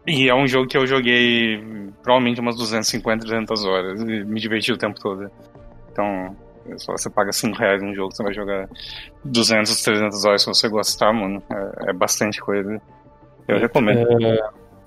E 0.09 0.29
é 0.29 0.35
um 0.35 0.47
jogo 0.47 0.67
que 0.67 0.77
eu 0.77 0.87
joguei 0.87 1.63
provavelmente 2.03 2.41
umas 2.41 2.57
250, 2.57 3.27
300 3.27 3.65
horas 3.65 4.01
e 4.01 4.25
me 4.25 4.41
diverti 4.41 4.73
o 4.73 4.79
tempo 4.79 4.99
todo. 4.99 5.31
Então, 5.93 6.35
só 6.79 6.93
você 6.93 7.11
paga 7.11 7.31
5 7.31 7.57
reais 7.59 7.83
num 7.83 7.95
jogo, 7.95 8.15
você 8.15 8.23
vai 8.23 8.33
jogar 8.33 8.69
200, 9.25 9.83
300 9.83 10.25
horas 10.25 10.43
se 10.43 10.49
você 10.49 10.69
gostar, 10.69 11.13
mano. 11.13 11.43
É, 11.51 11.91
é 11.91 11.93
bastante 11.93 12.41
coisa. 12.41 12.81
Eu 13.47 13.59
recomendo. 13.59 14.07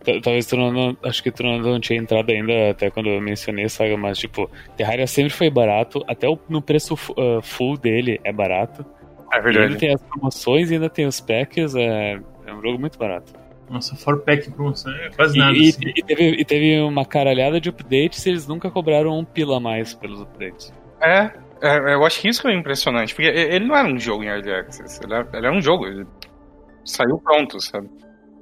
É, 0.04 0.20
talvez 0.22 0.48
tu 0.48 0.58
não, 0.58 0.98
Acho 1.04 1.22
que 1.22 1.32
tu 1.32 1.44
não, 1.44 1.60
não, 1.60 1.80
tinha 1.80 2.00
entrado 2.00 2.32
ainda 2.32 2.72
até 2.72 2.90
quando 2.90 3.10
eu 3.10 3.22
mencionei 3.22 3.70
saga, 3.70 3.96
mas 3.96 4.18
tipo, 4.18 4.50
Terraria 4.76 5.06
sempre 5.06 5.32
foi 5.32 5.52
barato, 5.52 6.04
até 6.08 6.28
o, 6.28 6.40
no 6.50 6.62
preço 6.62 6.96
uh, 6.96 7.42
full 7.44 7.78
dele 7.78 8.20
é 8.24 8.34
barato. 8.34 8.84
É 9.32 9.40
verdade. 9.40 9.76
E 9.76 9.78
tem 9.78 9.94
as 9.94 10.02
promoções 10.02 10.72
e 10.72 10.74
ainda 10.74 10.90
tem 10.90 11.06
os 11.06 11.22
packs, 11.22 11.76
é, 11.76 12.20
é 12.46 12.54
um 12.54 12.62
jogo 12.62 12.80
muito 12.80 12.98
barato. 12.98 13.41
Nossa, 13.72 13.96
for 13.96 14.20
pack 14.20 14.50
em 14.50 14.52
promoção 14.52 14.92
é 14.94 15.10
quase 15.12 15.38
nada. 15.38 15.58
E, 15.58 15.70
assim. 15.70 15.80
e, 15.96 16.04
teve, 16.04 16.30
e, 16.30 16.44
teve, 16.46 16.82
uma 16.82 17.06
caralhada 17.06 17.60
de 17.60 17.70
updates 17.70 18.26
e 18.26 18.30
eles 18.30 18.46
nunca 18.46 18.70
cobraram 18.70 19.18
um 19.18 19.24
pila 19.24 19.58
a 19.58 19.60
mais 19.62 19.94
pelos 19.94 20.22
updates. 20.22 20.74
É, 21.02 21.32
é, 21.62 21.94
eu 21.94 22.06
acho 22.06 22.20
que 22.20 22.28
isso 22.28 22.46
é 22.50 22.54
impressionante, 22.54 23.16
porque 23.16 23.30
ele 23.30 23.66
não 23.66 23.76
era 23.76 23.88
um 23.88 23.98
jogo 23.98 24.24
em 24.24 24.28
Early 24.28 24.52
Access, 24.52 25.00
ele 25.02 25.14
era, 25.14 25.30
ele 25.34 25.48
era 25.48 25.56
um 25.56 25.62
jogo, 25.62 25.88
ele 25.88 26.06
saiu 26.84 27.18
pronto, 27.20 27.62
sabe? 27.62 27.90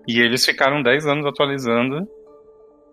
E 0.07 0.19
eles 0.19 0.43
ficaram 0.43 0.81
10 0.81 1.05
anos 1.05 1.25
atualizando, 1.27 2.07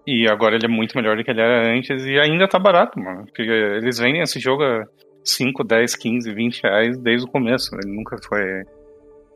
e 0.06 0.28
agora 0.28 0.56
ele 0.56 0.66
é 0.66 0.68
muito 0.68 0.94
melhor 0.94 1.16
do 1.16 1.24
que 1.24 1.30
ele 1.30 1.40
era 1.40 1.74
antes, 1.74 2.04
e 2.04 2.18
ainda 2.18 2.46
tá 2.46 2.58
barato, 2.58 3.00
mano. 3.00 3.24
Porque 3.24 3.42
eles 3.42 3.98
vendem 3.98 4.20
esse 4.20 4.38
jogo 4.38 4.62
a 4.62 4.84
5, 5.24 5.64
10, 5.64 5.96
15, 5.96 6.34
20 6.34 6.62
reais 6.62 6.98
desde 6.98 7.26
o 7.26 7.30
começo, 7.30 7.74
ele 7.74 7.96
nunca 7.96 8.18
foi 8.28 8.62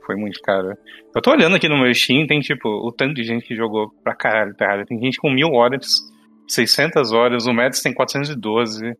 foi 0.05 0.17
muito 0.17 0.41
caro. 0.41 0.77
Eu 1.15 1.23
tô 1.23 1.31
olhando 1.31 1.57
aqui 1.57 1.69
no 1.69 1.79
meu 1.79 1.93
Steam, 1.95 2.27
tem 2.27 2.41
tipo 2.41 2.69
o 2.69 2.93
tanto 2.93 3.15
de 3.15 3.25
gente 3.25 3.47
que 3.47 3.57
jogou 3.57 3.91
pra 4.03 4.15
caralho 4.15 4.55
Terraria. 4.55 4.87
Tem 4.87 4.99
gente 4.99 5.19
com 5.19 5.31
mil 5.31 5.53
horas, 5.53 5.87
600 6.49 7.13
horas, 7.13 7.47
o 7.47 7.53
Mads 7.53 7.83
tem 7.83 7.93
412, 7.93 8.97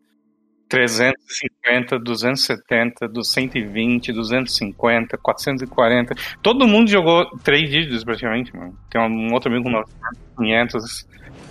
350, 0.71 1.99
270, 1.99 3.07
220, 3.09 4.13
250, 4.13 5.17
440. 5.17 6.15
Todo 6.41 6.67
mundo 6.67 6.89
jogou 6.89 7.25
três 7.43 7.69
dígitos 7.69 8.05
praticamente, 8.05 8.55
mano. 8.55 8.73
Tem 8.89 9.01
um 9.01 9.33
outro 9.33 9.51
amigo 9.51 9.69
com 9.69 10.43
500. 10.43 11.07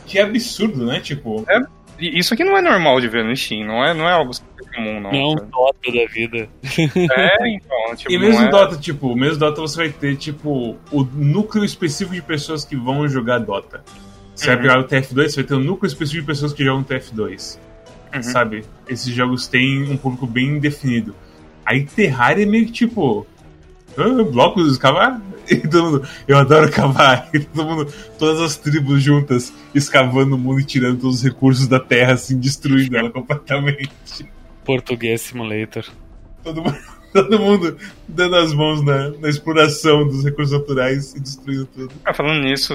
Que 0.07 0.19
absurdo, 0.19 0.87
né? 0.87 1.01
Tipo. 1.01 1.45
É, 1.51 1.61
isso 2.01 2.35
aqui 2.35 2.45
não 2.45 2.57
é 2.57 2.63
normal 2.63 3.01
de 3.01 3.09
ver 3.09 3.25
no 3.25 3.37
Steam, 3.37 3.67
não 3.67 3.85
é, 3.85 3.93
não 3.93 4.09
é 4.09 4.13
algo 4.13 4.33
comum, 4.75 5.01
não. 5.01 5.11
Não 5.11 5.19
é 5.19 5.25
um 5.25 5.35
Dota 5.35 5.93
da 5.93 6.07
vida. 6.07 6.49
É, 7.13 7.49
então. 7.49 7.97
Tipo, 7.97 8.13
e 8.13 8.19
mesmo 8.19 8.47
é... 8.47 8.49
Dota, 8.49 8.77
tipo, 8.77 9.17
mesmo 9.17 9.39
Dota 9.39 9.61
você 9.61 9.77
vai 9.77 9.89
ter, 9.91 10.17
tipo, 10.17 10.77
o 10.91 11.05
núcleo 11.05 11.65
específico 11.65 12.15
de 12.15 12.23
pessoas 12.23 12.65
que 12.65 12.77
vão 12.77 13.09
jogar 13.09 13.39
Dota. 13.39 13.83
Você 14.35 14.49
uhum. 14.49 14.57
vai 14.57 14.63
pegar 14.63 14.81
o 14.81 14.85
TF2, 14.85 15.29
você 15.29 15.37
vai 15.37 15.45
ter 15.45 15.55
um 15.55 15.61
núcleo 15.61 15.89
específico 15.89 16.23
de 16.23 16.27
pessoas 16.27 16.53
que 16.53 16.65
jogam 16.65 16.85
TF2. 16.85 17.59
Uhum. 18.15 18.23
Sabe? 18.23 18.65
Esses 18.89 19.13
jogos 19.15 19.47
têm 19.47 19.83
um 19.83 19.97
público 19.97 20.27
bem 20.27 20.59
definido. 20.59 21.15
Aí 21.65 21.85
Terraria 21.85 22.45
é 22.45 22.47
meio 22.47 22.67
que 22.67 22.73
tipo. 22.73 23.27
Ah, 23.97 24.23
blocos 24.23 24.73
escavar? 24.73 25.21
E 25.63 25.69
todo 25.69 25.85
mundo, 25.85 26.09
eu 26.29 26.39
adoro 26.39 26.71
cavar. 26.71 27.29
E 27.35 27.41
todo 27.41 27.67
mundo, 27.67 27.93
todas 28.19 28.41
as 28.41 28.57
tribos 28.57 29.03
juntas, 29.03 29.53
escavando 29.75 30.37
o 30.37 30.39
mundo 30.39 30.61
e 30.61 30.65
tirando 30.65 31.01
todos 31.01 31.17
os 31.17 31.25
recursos 31.25 31.67
da 31.67 31.81
terra, 31.81 32.15
assim, 32.15 32.39
destruindo 32.39 32.97
ela 32.97 33.11
completamente. 33.11 33.91
Português 34.65 35.21
Simulator. 35.23 35.85
Todo 36.45 36.63
mundo, 36.63 36.79
todo 37.13 37.39
mundo 37.39 37.77
dando 38.07 38.37
as 38.37 38.55
mãos 38.55 38.85
na, 38.85 39.11
na 39.11 39.29
exploração 39.29 40.07
dos 40.07 40.25
recursos 40.25 40.57
naturais 40.57 41.15
e 41.15 41.21
destruindo 41.21 41.67
tudo. 41.67 41.93
Ah, 42.05 42.15
falando 42.15 42.43
nisso, 42.43 42.75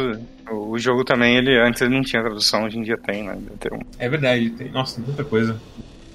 o 0.51 0.77
jogo 0.77 1.03
também, 1.03 1.37
ele 1.37 1.57
antes 1.57 1.81
ele 1.81 1.95
não 1.95 2.01
tinha 2.01 2.21
tradução, 2.21 2.65
hoje 2.65 2.77
em 2.77 2.83
dia 2.83 2.97
tem, 2.97 3.23
né? 3.23 3.37
Um... 3.71 3.79
É 3.97 4.09
verdade, 4.09 4.49
tem. 4.51 4.69
Nossa, 4.71 4.95
tem 4.95 5.05
muita 5.05 5.23
coisa. 5.23 5.59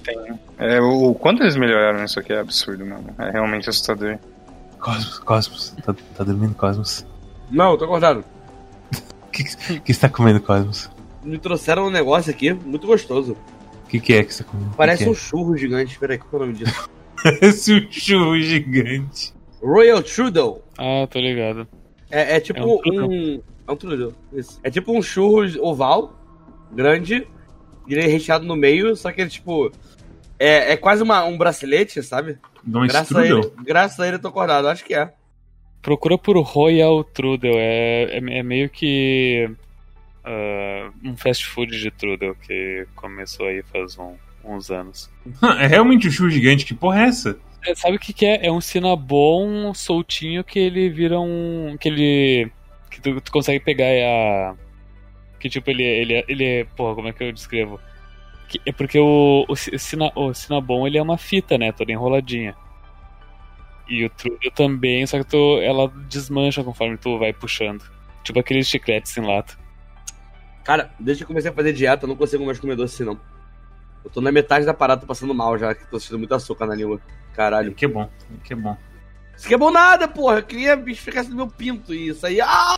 Tem. 0.04 0.16
É, 0.58 0.80
o, 0.80 1.10
o 1.10 1.14
quanto 1.14 1.42
eles 1.42 1.56
melhoraram 1.56 2.04
isso 2.04 2.18
aqui 2.18 2.32
é 2.32 2.40
absurdo, 2.40 2.84
mano. 2.84 3.14
É 3.18 3.30
realmente 3.30 3.68
assustador. 3.68 4.18
Cosmos, 4.80 5.18
Cosmos. 5.20 5.70
Tá, 5.84 5.94
tá 6.16 6.24
dormindo, 6.24 6.54
Cosmos? 6.54 7.06
Não, 7.50 7.76
tô 7.76 7.84
acordado. 7.84 8.24
O 9.26 9.30
que, 9.30 9.44
que 9.80 9.94
você 9.94 10.00
tá 10.00 10.08
comendo, 10.08 10.40
Cosmos? 10.40 10.90
Me 11.22 11.38
trouxeram 11.38 11.86
um 11.86 11.90
negócio 11.90 12.30
aqui 12.30 12.52
muito 12.52 12.86
gostoso. 12.86 13.36
O 13.84 13.88
que, 13.88 14.00
que 14.00 14.14
é 14.14 14.24
que 14.24 14.32
você 14.32 14.42
tá 14.42 14.50
comendo? 14.50 14.70
Parece 14.76 15.04
que 15.04 15.10
um 15.10 15.14
churro 15.14 15.56
gigante. 15.56 15.98
Peraí, 15.98 16.18
qual 16.18 16.32
é 16.32 16.36
o 16.36 16.46
nome 16.46 16.58
disso? 16.58 16.90
Parece 17.22 17.74
um 17.74 17.92
churro 17.92 18.40
gigante. 18.40 19.34
Royal 19.62 20.02
Trudel. 20.02 20.64
Ah, 20.78 21.06
tô 21.08 21.18
ligado. 21.18 21.68
É, 22.10 22.36
é 22.36 22.40
tipo 22.40 22.60
é 22.60 22.64
um. 22.64 22.80
um 23.06 23.42
é 23.68 23.72
um 23.72 23.76
trudel. 23.76 24.12
Isso. 24.32 24.58
É 24.64 24.70
tipo 24.70 24.96
um 24.96 25.02
churro 25.02 25.42
oval, 25.60 26.18
grande, 26.72 27.26
e 27.86 27.92
ele 27.92 28.02
é 28.02 28.06
recheado 28.06 28.44
no 28.44 28.56
meio, 28.56 28.96
só 28.96 29.12
que 29.12 29.20
ele, 29.20 29.30
tipo. 29.30 29.70
É, 30.40 30.72
é 30.72 30.76
quase 30.78 31.02
uma, 31.02 31.22
um 31.24 31.36
bracelete, 31.36 32.02
sabe? 32.02 32.38
Não 32.64 32.86
graças 32.86 33.14
a, 33.14 33.26
ele, 33.26 33.52
graças 33.62 34.00
a 34.00 34.06
ele 34.06 34.16
eu 34.16 34.20
tô 34.20 34.28
acordado, 34.28 34.68
acho 34.68 34.82
que 34.82 34.94
é. 34.94 35.12
Procura 35.82 36.16
por 36.16 36.38
Royal 36.38 37.04
Trudel, 37.04 37.52
é, 37.56 38.04
é, 38.04 38.16
é 38.16 38.42
meio 38.42 38.70
que 38.70 39.50
uh, 40.24 40.92
um 41.04 41.14
fast 41.14 41.46
food 41.46 41.78
de 41.78 41.90
Trudel 41.90 42.34
que 42.34 42.86
começou 42.94 43.48
aí 43.48 43.62
faz 43.62 43.98
um, 43.98 44.14
uns 44.42 44.70
anos. 44.70 45.10
é 45.60 45.66
realmente 45.66 46.08
um 46.08 46.10
churro 46.10 46.30
gigante, 46.30 46.64
que 46.64 46.72
porra 46.72 47.02
é 47.02 47.08
essa? 47.08 47.38
É, 47.66 47.74
sabe 47.74 47.96
o 47.96 48.00
que, 48.00 48.14
que, 48.14 48.24
é? 48.24 48.46
É 48.46 48.50
um 48.50 48.62
Cinnabon 48.62 49.74
soltinho 49.74 50.42
que 50.42 50.58
ele 50.58 50.88
vira 50.88 51.20
um. 51.20 51.76
que 51.78 51.88
ele. 51.88 52.50
que 52.90 52.98
tu, 52.98 53.20
tu 53.20 53.30
consegue 53.30 53.60
pegar 53.60 53.84
a. 53.84 54.54
que 55.38 55.50
tipo, 55.50 55.68
ele, 55.70 55.82
ele, 55.82 56.24
ele 56.26 56.44
é. 56.44 56.64
Porra, 56.64 56.94
como 56.94 57.08
é 57.08 57.12
que 57.12 57.22
eu 57.22 57.32
descrevo? 57.32 57.78
Que- 58.50 58.60
É 58.66 58.72
porque 58.72 58.98
o, 58.98 59.46
o, 59.48 59.54
Cina- 59.56 60.12
o 60.14 60.34
Cinnabon 60.34 60.86
ele 60.86 60.98
é 60.98 61.02
uma 61.02 61.16
fita, 61.16 61.56
né? 61.56 61.72
Toda 61.72 61.90
enroladinha. 61.92 62.54
E 63.88 64.04
o 64.04 64.10
Trudel 64.10 64.50
também, 64.52 65.06
só 65.06 65.18
que 65.18 65.24
tu, 65.24 65.58
ela 65.62 65.88
desmancha 66.08 66.62
conforme 66.62 66.96
tu 66.98 67.18
vai 67.18 67.32
puxando. 67.32 67.82
Tipo 68.22 68.38
aqueles 68.40 68.66
chicletes 68.68 69.16
em 69.16 69.24
lata. 69.26 69.58
Cara, 70.64 70.92
desde 71.00 71.20
que 71.20 71.24
eu 71.24 71.28
comecei 71.28 71.50
a 71.50 71.54
fazer 71.54 71.72
dieta, 71.72 72.04
eu 72.04 72.08
não 72.08 72.16
consigo 72.16 72.44
mais 72.44 72.58
comer 72.60 72.76
doce 72.76 72.96
assim, 72.96 73.04
não. 73.04 73.18
Eu 74.04 74.10
tô 74.10 74.20
na 74.20 74.30
metade 74.30 74.66
da 74.66 74.74
parada, 74.74 75.00
tô 75.00 75.06
passando 75.06 75.34
mal 75.34 75.56
já, 75.58 75.74
que 75.74 75.86
tô 75.86 75.98
sentindo 75.98 76.18
muito 76.18 76.34
açúcar 76.34 76.66
na 76.66 76.74
língua. 76.74 77.00
Caralho. 77.34 77.72
Que 77.74 77.86
bom, 77.86 78.08
que 78.44 78.54
bom. 78.54 78.76
Isso 79.36 79.46
aqui 79.46 79.54
é 79.54 79.58
bom 79.58 79.70
nada, 79.70 80.06
porra. 80.06 80.36
Eu 80.38 80.42
queria 80.42 80.76
que 80.76 80.94
ficasse 80.94 81.30
no 81.30 81.36
meu 81.36 81.46
pinto 81.46 81.94
e 81.94 82.08
isso 82.08 82.26
aí. 82.26 82.40
Ah! 82.40 82.76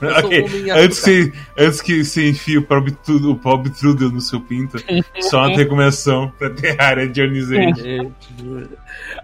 Eu 0.00 0.14
sou 0.14 0.24
Ok, 0.26 0.42
homem 0.44 0.70
Antes 0.70 1.00
que, 1.00 1.32
antes 1.56 1.80
que 1.80 2.04
você 2.04 2.28
enfie 2.28 2.58
o 2.58 2.62
pobre, 2.62 2.92
Trudel- 2.92 3.30
o 3.30 3.36
pobre 3.38 3.70
Trudel 3.70 4.10
no 4.10 4.20
seu 4.20 4.40
pinto, 4.40 4.76
só 5.20 5.38
uma 5.46 5.56
recomendação 5.56 6.30
pra 6.38 6.50
Terraria 6.50 7.04
End. 7.04 7.14
Gente, 7.80 8.68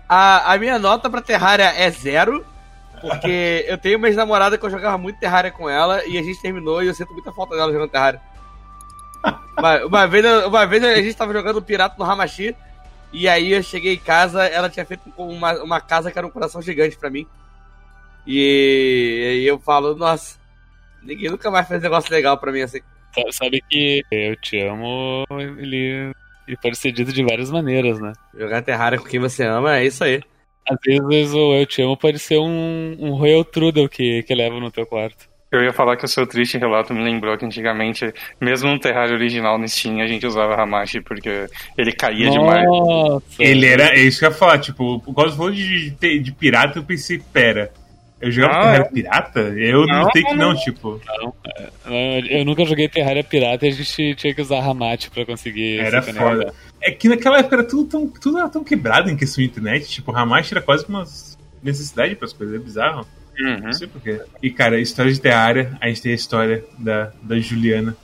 A, 0.08 0.52
a 0.54 0.58
minha 0.58 0.78
nota 0.78 1.10
pra 1.10 1.20
Terraria 1.20 1.66
é 1.76 1.90
zero. 1.90 2.44
Porque 2.98 3.64
eu 3.68 3.76
tenho 3.76 3.98
uma 3.98 4.08
ex-namorada 4.08 4.56
que 4.56 4.64
eu 4.64 4.70
jogava 4.70 4.96
muito 4.96 5.20
Terraria 5.20 5.50
com 5.50 5.68
ela 5.68 6.04
e 6.06 6.16
a 6.18 6.22
gente 6.22 6.40
terminou 6.40 6.82
e 6.82 6.86
eu 6.86 6.94
sinto 6.94 7.12
muita 7.12 7.30
falta 7.30 7.54
dela 7.54 7.70
jogando 7.70 7.90
Terraria. 7.90 8.20
Uma, 9.58 9.84
uma 9.86 10.06
vez, 10.06 10.24
uma 10.46 10.66
vez 10.66 10.82
a 10.82 10.94
gente 10.96 11.14
tava 11.14 11.32
jogando 11.34 11.60
Pirata 11.60 11.94
no 11.98 12.10
Hamashi 12.10 12.56
e 13.12 13.28
aí 13.28 13.52
eu 13.52 13.62
cheguei 13.62 13.94
em 13.94 13.98
casa, 13.98 14.44
ela 14.46 14.70
tinha 14.70 14.84
feito 14.86 15.12
uma, 15.16 15.52
uma 15.62 15.80
casa 15.80 16.10
que 16.10 16.16
era 16.18 16.26
um 16.26 16.30
coração 16.30 16.62
gigante 16.62 16.96
pra 16.96 17.10
mim. 17.10 17.26
E 18.26 19.26
aí 19.30 19.46
eu 19.46 19.58
falo, 19.58 19.94
nossa, 19.94 20.36
ninguém 21.06 21.30
nunca 21.30 21.50
mais 21.50 21.66
fez 21.68 21.82
negócio 21.82 22.10
legal 22.12 22.36
pra 22.38 22.52
mim 22.52 22.60
assim. 22.62 22.80
Sa- 23.14 23.32
Sabe 23.44 23.62
que 23.68 24.02
eu 24.10 24.36
te 24.36 24.60
amo, 24.60 25.24
ele, 25.58 26.12
ele 26.46 26.56
pode 26.62 26.76
ser 26.76 26.92
dito 26.92 27.12
de 27.12 27.22
várias 27.24 27.50
maneiras, 27.50 27.98
né? 28.00 28.12
Jogar 28.38 28.62
Terraria 28.62 28.98
com 28.98 29.06
quem 29.06 29.20
você 29.20 29.44
ama 29.44 29.76
é 29.78 29.84
isso 29.86 30.04
aí. 30.04 30.20
Às 30.68 31.06
vezes 31.06 31.32
o 31.32 31.54
eu 31.54 31.64
te 31.64 31.80
amo 31.80 31.96
pode 31.96 32.18
ser 32.18 32.38
um, 32.38 32.96
um 32.98 33.12
Royal 33.14 33.44
Trudel 33.44 33.88
que, 33.88 34.22
que 34.24 34.34
leva 34.34 34.58
no 34.58 34.70
teu 34.70 34.84
quarto. 34.84 35.28
Eu 35.52 35.62
ia 35.62 35.72
falar 35.72 35.96
que 35.96 36.04
o 36.04 36.08
seu 36.08 36.26
triste 36.26 36.58
relato 36.58 36.92
me 36.92 37.02
lembrou 37.04 37.38
que 37.38 37.44
antigamente, 37.46 38.12
mesmo 38.40 38.68
no 38.68 38.80
Terraria 38.80 39.14
original 39.14 39.56
no 39.56 39.66
Steam, 39.68 40.00
a 40.00 40.06
gente 40.06 40.26
usava 40.26 40.60
Hamashi 40.60 41.00
porque 41.00 41.46
ele 41.78 41.92
caía 41.92 42.28
demais. 42.28 42.64
Nossa! 42.66 43.24
Ele 43.38 43.64
era. 43.64 43.84
É 43.96 44.00
isso 44.00 44.18
que 44.18 44.26
eu 44.26 44.30
ia 44.30 44.34
falar, 44.36 44.58
tipo, 44.58 44.98
por 45.00 45.14
causa 45.14 45.50
de, 45.52 45.90
de 46.18 46.32
pirata, 46.32 46.80
eu 46.80 46.82
pensei, 46.82 47.22
pera. 47.32 47.72
Eu 48.20 48.30
jogava 48.30 48.54
Não, 48.54 48.62
Terraria 48.62 48.86
é. 48.86 48.90
pirata? 48.92 49.40
Eu 49.40 49.86
Não, 49.86 50.02
notei 50.04 50.22
que 50.22 50.34
não. 50.34 50.48
não, 50.52 50.56
tipo. 50.56 51.00
Não, 51.84 51.94
Eu 52.30 52.44
nunca 52.44 52.64
joguei 52.64 52.88
Terraria 52.88 53.22
Pirata 53.22 53.66
e 53.66 53.68
a 53.68 53.72
gente 53.72 54.14
tinha 54.14 54.34
que 54.34 54.40
usar 54.40 54.60
Ramate 54.60 55.10
pra 55.10 55.26
conseguir. 55.26 55.80
Era 55.80 56.00
foda. 56.02 56.54
É 56.80 56.90
que 56.90 57.08
naquela 57.08 57.38
época 57.38 57.56
era 57.56 57.64
tudo 57.64 57.84
tão, 57.88 58.08
tudo 58.08 58.38
era 58.38 58.48
tão 58.48 58.64
quebrado 58.64 59.10
em 59.10 59.16
questão 59.16 59.42
de 59.44 59.50
internet. 59.50 59.88
Tipo, 59.88 60.12
o 60.12 60.16
Hamashi 60.16 60.54
era 60.54 60.62
quase 60.62 60.86
uma 60.88 61.04
necessidade 61.62 62.14
para 62.16 62.26
as 62.26 62.32
coisas. 62.32 62.54
É 62.54 62.58
bizarro. 62.58 63.06
Uhum. 63.38 63.60
Não 63.60 63.72
sei 63.74 63.86
porquê. 63.86 64.20
E, 64.42 64.50
cara, 64.50 64.80
história 64.80 65.12
de 65.12 65.20
Terraria, 65.20 65.76
a 65.78 65.88
gente 65.88 66.00
tem 66.00 66.12
a 66.12 66.14
história 66.14 66.64
da, 66.78 67.12
da 67.22 67.38
Juliana, 67.38 67.94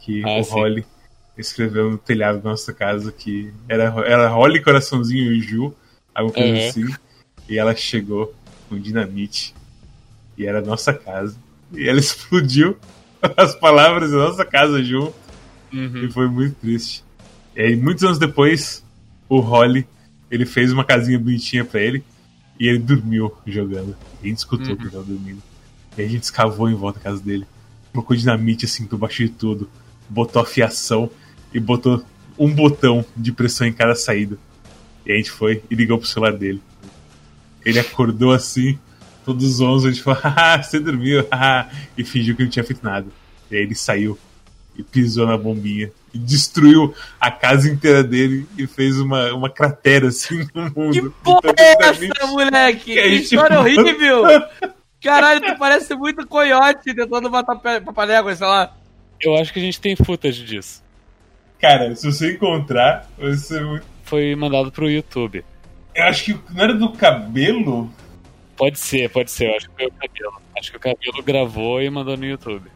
que 0.00 0.22
Ah, 0.24 0.38
o 0.38 0.44
sim. 0.44 0.52
Holly 0.52 0.86
escreveu 1.36 1.90
no 1.90 1.98
telhado 1.98 2.40
da 2.40 2.50
nossa 2.50 2.72
casa, 2.72 3.10
que 3.10 3.52
era, 3.68 3.84
era 4.06 4.28
Holly, 4.28 4.62
Coraçãozinho 4.62 5.32
e 5.32 5.40
Ju, 5.40 5.74
alguma 6.14 6.32
coisa 6.32 6.48
Uhum. 6.52 6.68
assim. 6.68 6.94
E 7.48 7.58
ela 7.58 7.74
chegou 7.74 8.32
com 8.72 8.80
dinamite. 8.80 9.54
E 10.36 10.46
era 10.46 10.60
a 10.60 10.62
nossa 10.62 10.92
casa. 10.94 11.36
E 11.72 11.86
ela 11.88 11.98
explodiu 12.00 12.76
as 13.36 13.54
palavras 13.54 14.10
da 14.10 14.16
nossa 14.16 14.44
casa 14.44 14.82
junto. 14.82 15.14
Uhum. 15.72 16.04
E 16.04 16.10
foi 16.10 16.28
muito 16.28 16.54
triste. 16.56 17.04
E 17.54 17.60
aí, 17.60 17.76
muitos 17.76 18.02
anos 18.02 18.18
depois, 18.18 18.82
o 19.28 19.40
Holly, 19.40 19.86
ele 20.30 20.46
fez 20.46 20.72
uma 20.72 20.84
casinha 20.84 21.18
bonitinha 21.18 21.64
pra 21.64 21.80
ele 21.80 22.02
e 22.58 22.66
ele 22.66 22.78
dormiu 22.78 23.32
jogando. 23.46 23.94
E 24.22 24.26
a 24.26 24.28
gente 24.28 24.38
escutou 24.38 24.68
Uhum. 24.70 24.76
que 24.76 24.82
ele 24.84 24.90
tava 24.90 25.04
dormindo. 25.04 25.42
E 25.96 26.02
a 26.02 26.08
gente 26.08 26.22
escavou 26.22 26.68
em 26.70 26.74
volta 26.74 26.98
da 26.98 27.04
casa 27.04 27.22
dele. 27.22 27.46
Colocou 27.92 28.16
dinamite 28.16 28.64
assim 28.64 28.86
por 28.86 28.98
baixo 28.98 29.22
de 29.22 29.28
tudo. 29.28 29.68
Botou 30.08 30.40
a 30.40 30.46
fiação 30.46 31.10
e 31.52 31.60
botou 31.60 32.02
um 32.38 32.50
botão 32.52 33.04
de 33.14 33.32
pressão 33.32 33.66
em 33.66 33.72
cada 33.72 33.94
saída. 33.94 34.38
E 35.04 35.12
a 35.12 35.16
gente 35.16 35.30
foi 35.30 35.62
e 35.70 35.74
ligou 35.74 35.98
pro 35.98 36.08
celular 36.08 36.32
dele. 36.32 36.62
Ele 37.64 37.78
acordou 37.78 38.32
assim, 38.32 38.78
todos 39.24 39.60
onze, 39.60 39.88
a 39.88 39.90
gente 39.90 40.02
falou, 40.02 40.20
haha, 40.22 40.62
você 40.62 40.78
dormiu, 40.80 41.26
haha, 41.32 41.68
e 41.96 42.04
fingiu 42.04 42.36
que 42.36 42.42
não 42.42 42.50
tinha 42.50 42.64
feito 42.64 42.84
nada. 42.84 43.06
E 43.50 43.56
aí 43.56 43.62
ele 43.62 43.74
saiu 43.74 44.18
e 44.76 44.82
pisou 44.82 45.26
na 45.26 45.36
bombinha 45.36 45.92
e 46.14 46.18
destruiu 46.18 46.94
a 47.20 47.30
casa 47.30 47.70
inteira 47.70 48.02
dele 48.02 48.46
e 48.56 48.66
fez 48.66 48.98
uma, 48.98 49.32
uma 49.32 49.50
cratera 49.50 50.08
assim 50.08 50.46
no 50.54 50.64
mundo. 50.64 50.92
Que 50.92 51.10
porra 51.22 51.40
Então, 51.44 51.54
é 51.58 51.76
essa, 51.80 52.26
moleque? 52.26 52.94
Que 52.94 53.06
história 53.06 53.60
horrível! 53.60 54.24
Caralho, 55.02 55.40
tu 55.40 55.58
parece 55.58 55.94
muito 55.94 56.26
coiote 56.26 56.94
tentando 56.94 57.28
matar 57.28 57.56
papaléguas, 57.56 58.38
sei 58.38 58.46
lá. 58.46 58.72
Eu 59.20 59.34
acho 59.36 59.52
que 59.52 59.58
a 59.58 59.62
gente 59.62 59.80
tem 59.80 59.96
footage 59.96 60.44
disso. 60.44 60.82
Cara, 61.60 61.94
se 61.94 62.06
você 62.06 62.34
encontrar, 62.34 63.08
ser 63.36 63.64
muito. 63.64 63.84
Foi 64.04 64.34
mandado 64.36 64.70
pro 64.70 64.90
YouTube. 64.90 65.44
Eu 65.94 66.04
acho 66.04 66.24
que 66.24 66.52
não 66.52 66.64
era 66.64 66.74
do 66.74 66.90
cabelo? 66.90 67.90
Pode 68.56 68.78
ser, 68.78 69.10
pode 69.10 69.30
ser. 69.30 69.50
Eu 69.50 69.56
acho 69.56 69.68
que 69.70 69.76
foi 69.76 69.86
o 69.86 69.92
cabelo. 69.92 70.42
Acho 70.56 70.70
que 70.70 70.76
o 70.76 70.80
cabelo 70.80 71.22
gravou 71.22 71.82
e 71.82 71.90
mandou 71.90 72.16
no 72.16 72.24
YouTube. 72.24 72.70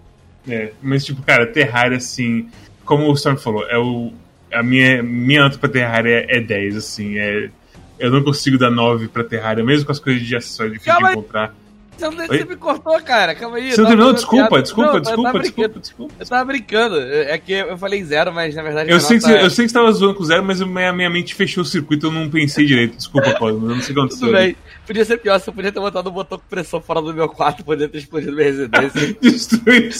É, 0.49 0.73
mas 0.83 1.05
tipo, 1.05 1.23
cara, 1.23 1.47
Terraria, 1.47 1.97
assim, 1.97 2.49
como 2.85 3.09
o 3.09 3.15
Storm 3.15 3.37
falou, 3.37 3.67
é 3.69 3.79
o. 3.79 4.13
A 4.53 4.63
minha, 4.63 5.03
minha 5.03 5.43
nota 5.43 5.59
pra 5.59 5.69
Terraria 5.69 6.25
é 6.29 6.41
10, 6.41 6.77
assim, 6.77 7.19
é. 7.19 7.51
Eu 7.99 8.11
não 8.11 8.23
consigo 8.23 8.59
dar 8.59 8.71
9 8.71 9.09
pra 9.09 9.25
Terraria, 9.25 9.65
mesmo 9.65 9.87
com 9.87 9.93
as 9.93 9.99
coisas 9.99 10.23
de 10.23 10.37
acessório 10.37 10.73
difíceis 10.73 10.95
Calma 10.95 11.09
de 11.09 11.19
encontrar. 11.19 11.55
Você, 11.97 12.05
não, 12.11 12.27
você 12.27 12.45
me 12.45 12.57
cortou, 12.57 13.01
cara. 13.03 13.35
Calma 13.35 13.57
aí. 13.57 13.71
Você 13.73 13.81
não 13.81 14.13
Desculpa, 14.13 14.61
desculpa, 14.63 14.93
Não, 14.93 15.01
desculpa, 15.01 15.39
desculpa, 15.41 15.81
desculpa. 15.81 16.15
Eu 16.19 16.27
tava 16.27 16.45
brincando. 16.45 17.01
É 17.01 17.39
que 17.39 17.53
eu 17.53 17.79
falei 17.79 18.05
zero, 18.05 18.33
mas 18.33 18.55
na 18.55 18.63
verdade. 18.63 18.91
Eu 18.91 19.01
sei, 19.01 19.17
que, 19.19 19.25
você- 19.25 19.33
é- 19.35 19.45
eu 19.45 19.51
sei 19.51 19.65
que 19.65 19.71
você 19.71 19.79
tava 19.79 19.91
zoando 19.93 20.15
com 20.15 20.25
zero, 20.25 20.43
mas 20.45 20.61
a 20.61 20.67
minha, 20.67 20.93
minha 20.93 21.11
mente 21.11 21.35
fechou 21.35 21.63
o 21.63 21.67
circuito, 21.67 22.07
eu 22.07 22.13
não 22.13 22.29
pensei 22.29 22.67
direito. 22.67 22.97
Desculpa, 22.97 23.31
Paulo, 23.39 23.57
eu 23.71 23.75
não 23.77 23.81
sei 23.83 23.93
o 23.93 23.95
que 23.95 24.01
aconteceu. 24.01 24.27
Tudo 24.29 24.33
bem. 24.37 24.57
Podia 24.87 25.05
ser 25.05 25.17
pior 25.19 25.39
se 25.41 25.49
eu 25.49 25.55
podia 25.55 25.73
ter 25.73 25.81
botado 25.81 26.09
um 26.11 26.13
botão 26.13 26.39
com 26.39 26.45
pressão 26.49 26.81
fora 26.81 27.01
do 27.03 27.13
meu 27.13 27.29
quarto, 27.29 27.65
podia 27.65 27.89
ter 27.89 27.99
explodido 27.99 28.33
minha 28.33 28.45
residência. 28.45 29.17
Destruir. 29.21 29.91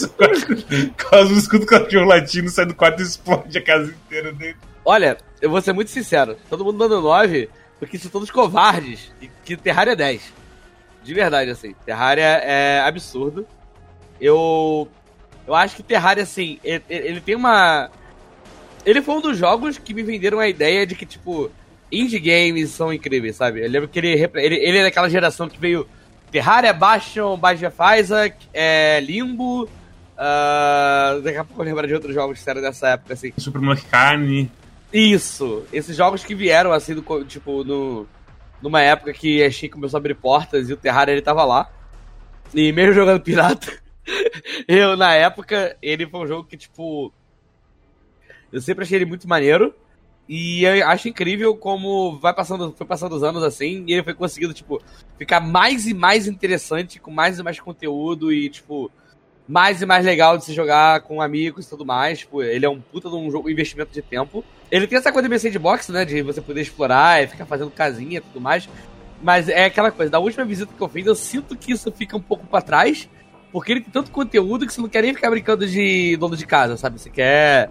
Cosmo 1.09 1.37
escuta 1.37 1.63
o 1.63 1.67
cachorro 1.67 2.05
latino, 2.05 2.49
sai 2.49 2.65
do 2.65 2.75
quarto 2.75 2.99
e 2.99 3.03
explode 3.03 3.57
a 3.57 3.61
casa 3.61 3.91
inteira 3.91 4.31
dentro. 4.31 4.57
Olha, 4.85 5.17
eu 5.41 5.49
vou 5.49 5.61
ser 5.61 5.73
muito 5.73 5.91
sincero. 5.91 6.37
Todo 6.49 6.63
mundo 6.63 6.77
dando 6.77 7.01
9, 7.01 7.49
porque 7.79 7.97
são 7.97 8.09
todos 8.09 8.31
covardes. 8.31 9.11
E 9.21 9.29
que 9.43 9.57
Terraria 9.57 9.93
é 9.93 9.95
10. 9.95 10.36
De 11.03 11.13
verdade, 11.13 11.51
assim. 11.51 11.73
Terraria 11.85 12.23
é 12.23 12.81
absurdo. 12.81 13.47
Eu. 14.19 14.87
Eu 15.45 15.55
acho 15.55 15.75
que 15.75 15.83
Terraria, 15.83 16.23
assim, 16.23 16.59
ele, 16.63 16.83
ele 16.89 17.21
tem 17.21 17.35
uma. 17.35 17.89
Ele 18.85 19.01
foi 19.01 19.15
um 19.15 19.21
dos 19.21 19.37
jogos 19.37 19.77
que 19.77 19.93
me 19.93 20.03
venderam 20.03 20.39
a 20.39 20.47
ideia 20.47 20.85
de 20.85 20.95
que, 20.95 21.05
tipo, 21.05 21.51
indie 21.91 22.19
games 22.19 22.71
são 22.71 22.93
incríveis, 22.93 23.35
sabe? 23.35 23.63
Eu 23.63 23.69
lembro 23.69 23.87
que 23.87 23.99
ele, 23.99 24.29
ele, 24.35 24.55
ele 24.55 24.77
é 24.77 24.83
daquela 24.83 25.09
geração 25.09 25.47
que 25.47 25.59
veio 25.59 25.87
Terraria, 26.31 26.73
Bastion, 26.73 27.33
of 27.33 27.99
Isaac, 27.99 28.35
é, 28.53 28.99
Limbo. 28.99 29.69
ah, 30.17 31.19
daqui 31.23 31.37
a 31.37 31.43
pouco 31.43 31.61
eu 31.61 31.65
lembro 31.65 31.87
de 31.87 31.93
outros 31.93 32.13
jogos 32.13 32.41
que 32.41 32.49
eram 32.49 32.61
dessa 32.61 32.89
época, 32.89 33.13
assim. 33.13 33.31
Super 33.37 33.61
Moleque 33.61 33.85
Carne. 33.85 34.51
Isso, 34.91 35.63
esses 35.71 35.95
jogos 35.95 36.23
que 36.23 36.33
vieram 36.33 36.71
assim, 36.71 36.95
do, 36.95 37.25
tipo, 37.25 37.63
no, 37.63 38.07
numa 38.61 38.81
época 38.81 39.13
que 39.13 39.43
a 39.43 39.51
Steam 39.51 39.71
começou 39.71 39.97
a 39.97 39.99
abrir 39.99 40.15
portas 40.15 40.69
e 40.69 40.73
o 40.73 40.77
Terraria 40.77 41.13
ele 41.13 41.21
tava 41.21 41.43
lá. 41.43 41.69
E 42.53 42.71
mesmo 42.71 42.93
jogando 42.93 43.21
pirata, 43.21 43.71
eu 44.67 44.95
na 44.95 45.13
época, 45.13 45.77
ele 45.81 46.07
foi 46.07 46.19
um 46.21 46.27
jogo 46.27 46.47
que, 46.47 46.57
tipo. 46.57 47.13
Eu 48.51 48.61
sempre 48.61 48.83
achei 48.83 48.97
ele 48.97 49.05
muito 49.05 49.27
maneiro. 49.27 49.75
E 50.29 50.65
eu 50.65 50.85
acho 50.87 51.07
incrível 51.07 51.55
como 51.55 52.19
vai 52.19 52.33
passando, 52.33 52.73
foi 52.73 52.85
passando 52.85 53.15
os 53.15 53.23
anos 53.23 53.43
assim, 53.43 53.85
e 53.87 53.93
ele 53.93 54.03
foi 54.03 54.13
conseguindo, 54.13 54.53
tipo, 54.53 54.81
ficar 55.17 55.39
mais 55.39 55.87
e 55.87 55.93
mais 55.93 56.27
interessante, 56.27 56.99
com 56.99 57.09
mais 57.09 57.39
e 57.39 57.43
mais 57.43 57.59
conteúdo 57.61 58.31
e, 58.31 58.49
tipo, 58.49 58.91
mais 59.47 59.81
e 59.81 59.85
mais 59.85 60.05
legal 60.05 60.37
de 60.37 60.43
se 60.43 60.53
jogar 60.53 61.01
com 61.01 61.21
amigos 61.21 61.65
e 61.65 61.69
tudo 61.69 61.85
mais. 61.85 62.19
Tipo, 62.19 62.43
ele 62.43 62.65
é 62.65 62.69
um 62.69 62.81
puta 62.81 63.09
de 63.09 63.15
um 63.15 63.31
jogo, 63.31 63.49
investimento 63.49 63.91
de 63.91 64.01
tempo. 64.01 64.43
Ele 64.69 64.85
tem 64.85 64.97
essa 64.97 65.11
coisa 65.11 65.29
de 65.29 65.39
sandbox, 65.39 65.89
né? 65.89 66.03
De 66.03 66.21
você 66.21 66.41
poder 66.41 66.61
explorar 66.61 67.23
e 67.23 67.27
ficar 67.27 67.45
fazendo 67.45 67.71
casinha 67.71 68.17
e 68.17 68.21
tudo 68.21 68.41
mais. 68.41 68.67
Mas 69.21 69.47
é 69.47 69.65
aquela 69.65 69.89
coisa, 69.89 70.11
da 70.11 70.19
última 70.19 70.45
visita 70.45 70.71
que 70.75 70.81
eu 70.81 70.89
fiz, 70.89 71.05
eu 71.05 71.15
sinto 71.15 71.55
que 71.55 71.71
isso 71.71 71.91
fica 71.91 72.17
um 72.17 72.21
pouco 72.21 72.45
pra 72.45 72.61
trás. 72.61 73.09
Porque 73.51 73.71
ele 73.71 73.81
tem 73.81 73.91
tanto 73.91 74.11
conteúdo 74.11 74.67
que 74.67 74.73
você 74.73 74.81
não 74.81 74.89
quer 74.89 75.01
nem 75.01 75.13
ficar 75.13 75.29
brincando 75.29 75.65
de 75.65 76.17
dono 76.17 76.35
de 76.35 76.45
casa, 76.45 76.75
sabe? 76.75 76.99
Você 76.99 77.09
quer 77.09 77.69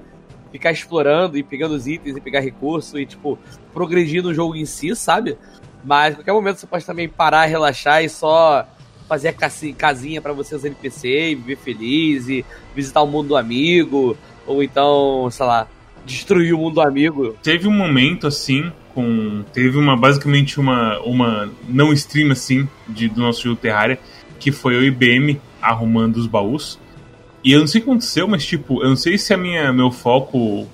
ficar 0.51 0.73
explorando 0.73 1.37
e 1.37 1.43
pegando 1.43 1.75
os 1.75 1.87
itens 1.87 2.17
e 2.17 2.21
pegar 2.21 2.41
recurso 2.41 2.99
e, 2.99 3.05
tipo, 3.05 3.39
progredir 3.75 4.23
no 4.23 4.33
jogo 4.33 4.57
em 4.57 4.65
si, 4.65 4.97
sabe? 4.97 5.37
Mas 5.85 6.15
a 6.15 6.17
qualquer 6.17 6.33
momento 6.33 6.57
você 6.57 6.67
pode 6.67 6.87
também 6.87 7.09
parar, 7.09 7.45
relaxar 7.45 8.03
e 8.03 8.09
só 8.09 8.67
fazer 9.09 9.35
casinha 9.77 10.21
pra 10.21 10.33
você, 10.33 10.55
os 10.55 10.65
NPC, 10.65 11.31
e 11.31 11.35
viver 11.35 11.57
feliz 11.57 12.29
e 12.29 12.45
visitar 12.75 13.03
o 13.03 13.07
mundo 13.07 13.29
do 13.29 13.37
amigo, 13.37 14.17
ou 14.47 14.63
então, 14.63 15.29
sei 15.31 15.47
lá, 15.47 15.69
destruir 16.05 16.55
o 16.55 16.59
mundo 16.59 16.81
amigo. 16.81 17.37
Teve 17.43 17.67
um 17.69 17.73
momento 17.73 18.27
assim, 18.27 18.73
com. 18.95 19.45
Teve 19.53 19.77
uma 19.77 19.97
basicamente 19.97 20.59
uma, 20.59 20.99
uma 21.01 21.51
não 21.69 21.93
stream 21.93 22.31
assim 22.31 22.69
de, 22.89 23.09
do 23.09 23.21
nosso 23.21 23.43
jogo 23.43 23.57
Terraria, 23.57 23.99
que 24.39 24.51
foi 24.51 24.77
o 24.77 24.83
IBM 24.83 25.41
arrumando 25.61 26.17
os 26.17 26.27
baús. 26.27 26.79
E 27.45 27.53
eu 27.53 27.61
não 27.61 27.67
sei 27.67 27.81
o 27.81 27.85
que 27.85 27.91
aconteceu, 27.91 28.27
mas 28.27 28.45
tipo, 28.45 28.83
eu 28.83 28.89
não 28.89 28.97
sei 28.97 29.19
se 29.19 29.33
a 29.35 29.37
minha, 29.37 29.73
meu 29.73 29.91
foco 29.91 30.67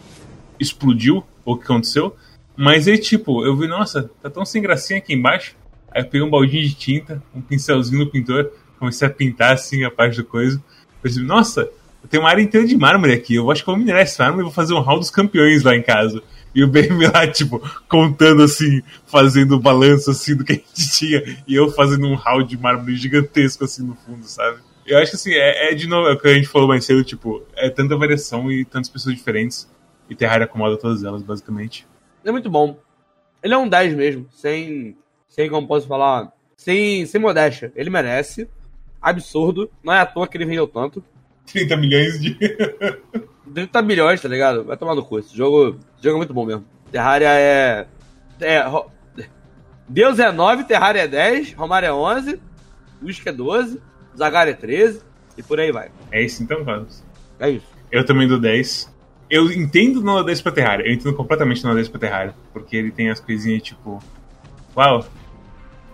explodiu 0.58 1.24
ou 1.44 1.54
o 1.54 1.58
que 1.58 1.64
aconteceu. 1.64 2.16
Mas 2.56 2.86
aí, 2.86 2.98
tipo, 2.98 3.44
eu 3.44 3.56
vi, 3.56 3.66
nossa, 3.66 4.10
tá 4.22 4.30
tão 4.30 4.44
sem 4.44 4.62
gracinha 4.62 4.98
aqui 4.98 5.12
embaixo. 5.12 5.56
Aí 5.95 6.03
eu 6.03 6.07
peguei 6.07 6.22
um 6.22 6.30
baldinho 6.30 6.62
de 6.62 6.74
tinta, 6.74 7.22
um 7.34 7.40
pincelzinho 7.40 8.05
no 8.05 8.11
pintor, 8.11 8.51
comecei 8.78 9.07
a 9.07 9.11
pintar 9.11 9.53
assim 9.53 9.84
a 9.84 9.90
parte 9.90 10.16
do 10.16 10.24
coisa. 10.24 10.62
Percebi, 11.01 11.26
nossa, 11.26 11.68
eu 12.03 12.09
tenho 12.09 12.22
uma 12.22 12.30
área 12.30 12.43
inteira 12.43 12.66
de 12.66 12.76
mármore 12.76 13.12
aqui. 13.12 13.34
Eu 13.34 13.51
acho 13.51 13.62
que 13.62 13.66
vou 13.66 13.76
minerar 13.76 14.03
esse 14.03 14.18
mármore 14.18 14.43
e 14.43 14.45
vou 14.45 14.53
fazer 14.53 14.74
um 14.74 14.80
hall 14.80 14.99
dos 14.99 15.11
campeões 15.11 15.62
lá 15.62 15.74
em 15.76 15.82
casa. 15.82 16.22
E 16.55 16.62
o 16.62 16.68
BM 16.68 17.07
lá, 17.12 17.26
tipo, 17.26 17.61
contando 17.88 18.43
assim, 18.43 18.82
fazendo 19.07 19.57
o 19.57 19.61
balanço 19.61 20.11
assim 20.11 20.36
do 20.36 20.45
que 20.45 20.53
a 20.53 20.57
gente 20.57 20.93
tinha. 20.93 21.43
E 21.47 21.55
eu 21.55 21.70
fazendo 21.70 22.07
um 22.07 22.14
hall 22.14 22.43
de 22.43 22.59
mármore 22.59 22.97
gigantesco 22.97 23.64
assim 23.64 23.82
no 23.84 23.95
fundo, 23.95 24.24
sabe? 24.24 24.59
Eu 24.84 24.99
acho 24.99 25.12
que 25.12 25.16
assim, 25.16 25.32
é, 25.32 25.70
é 25.70 25.74
de 25.74 25.86
novo 25.86 26.09
é 26.09 26.12
o 26.12 26.18
que 26.18 26.28
a 26.28 26.34
gente 26.34 26.49
falou 26.49 26.66
mais 26.66 26.84
cedo, 26.84 27.05
tipo, 27.05 27.43
é 27.57 27.70
tanta 27.70 27.97
variação 27.97 28.51
e 28.51 28.64
tantas 28.64 28.90
pessoas 28.90 29.14
diferentes. 29.14 29.70
E 30.11 30.14
Terraria 30.14 30.45
acomoda 30.45 30.76
todas 30.76 31.05
elas, 31.05 31.22
basicamente. 31.22 31.86
É 32.24 32.30
muito 32.30 32.51
bom. 32.51 32.78
Ele 33.43 33.55
é 33.55 33.59
um 33.59 33.68
10 33.68 33.95
mesmo, 33.95 34.26
sem. 34.30 34.97
Sem 35.32 35.48
como 35.48 35.66
posso 35.66 35.88
falar. 35.88 36.30
Sem, 36.54 37.06
sem 37.06 37.18
modéstia. 37.18 37.72
Ele 37.74 37.88
merece. 37.88 38.46
Absurdo. 39.00 39.70
Não 39.82 39.92
é 39.92 39.98
à 39.98 40.06
toa 40.06 40.28
que 40.28 40.36
ele 40.36 40.44
vendeu 40.44 40.68
tanto. 40.68 41.02
30 41.46 41.76
milhões 41.78 42.20
de. 42.20 42.36
30 43.52 43.82
milhões, 43.82 44.20
tá 44.20 44.28
ligado? 44.28 44.64
Vai 44.64 44.76
tomar 44.76 44.94
no 44.94 45.02
cu. 45.02 45.18
Esse 45.18 45.34
jogo, 45.34 45.78
jogo 46.02 46.16
é 46.16 46.18
muito 46.18 46.34
bom 46.34 46.44
mesmo. 46.44 46.66
Terraria 46.90 47.30
é. 47.30 47.86
é 48.42 48.64
Deus 49.88 50.18
é 50.18 50.30
9, 50.30 50.64
Terraria 50.64 51.02
é 51.02 51.08
10, 51.08 51.54
Romário 51.54 51.86
é 51.86 51.92
11, 51.92 52.40
Whisky 53.02 53.30
é 53.30 53.32
12, 53.32 53.80
Zagar 54.16 54.46
é 54.48 54.52
13 54.52 55.02
e 55.36 55.42
por 55.42 55.58
aí 55.58 55.72
vai. 55.72 55.90
É 56.10 56.22
isso 56.22 56.42
então, 56.42 56.62
Carlos. 56.62 57.02
É 57.40 57.50
isso. 57.50 57.66
Eu 57.90 58.04
também 58.04 58.28
dou 58.28 58.38
10. 58.38 58.92
Eu 59.30 59.50
entendo 59.50 60.02
não 60.02 60.16
dar 60.16 60.24
10 60.24 60.42
pra 60.42 60.52
Terraria. 60.52 60.86
Eu 60.86 60.92
entendo 60.92 61.14
completamente 61.14 61.64
não 61.64 61.70
dar 61.70 61.76
10 61.76 61.88
pra 61.88 62.00
Terraria. 62.00 62.34
Porque 62.52 62.76
ele 62.76 62.90
tem 62.90 63.08
as 63.08 63.18
coisinhas 63.18 63.62
tipo. 63.62 63.98
Uau! 64.76 65.06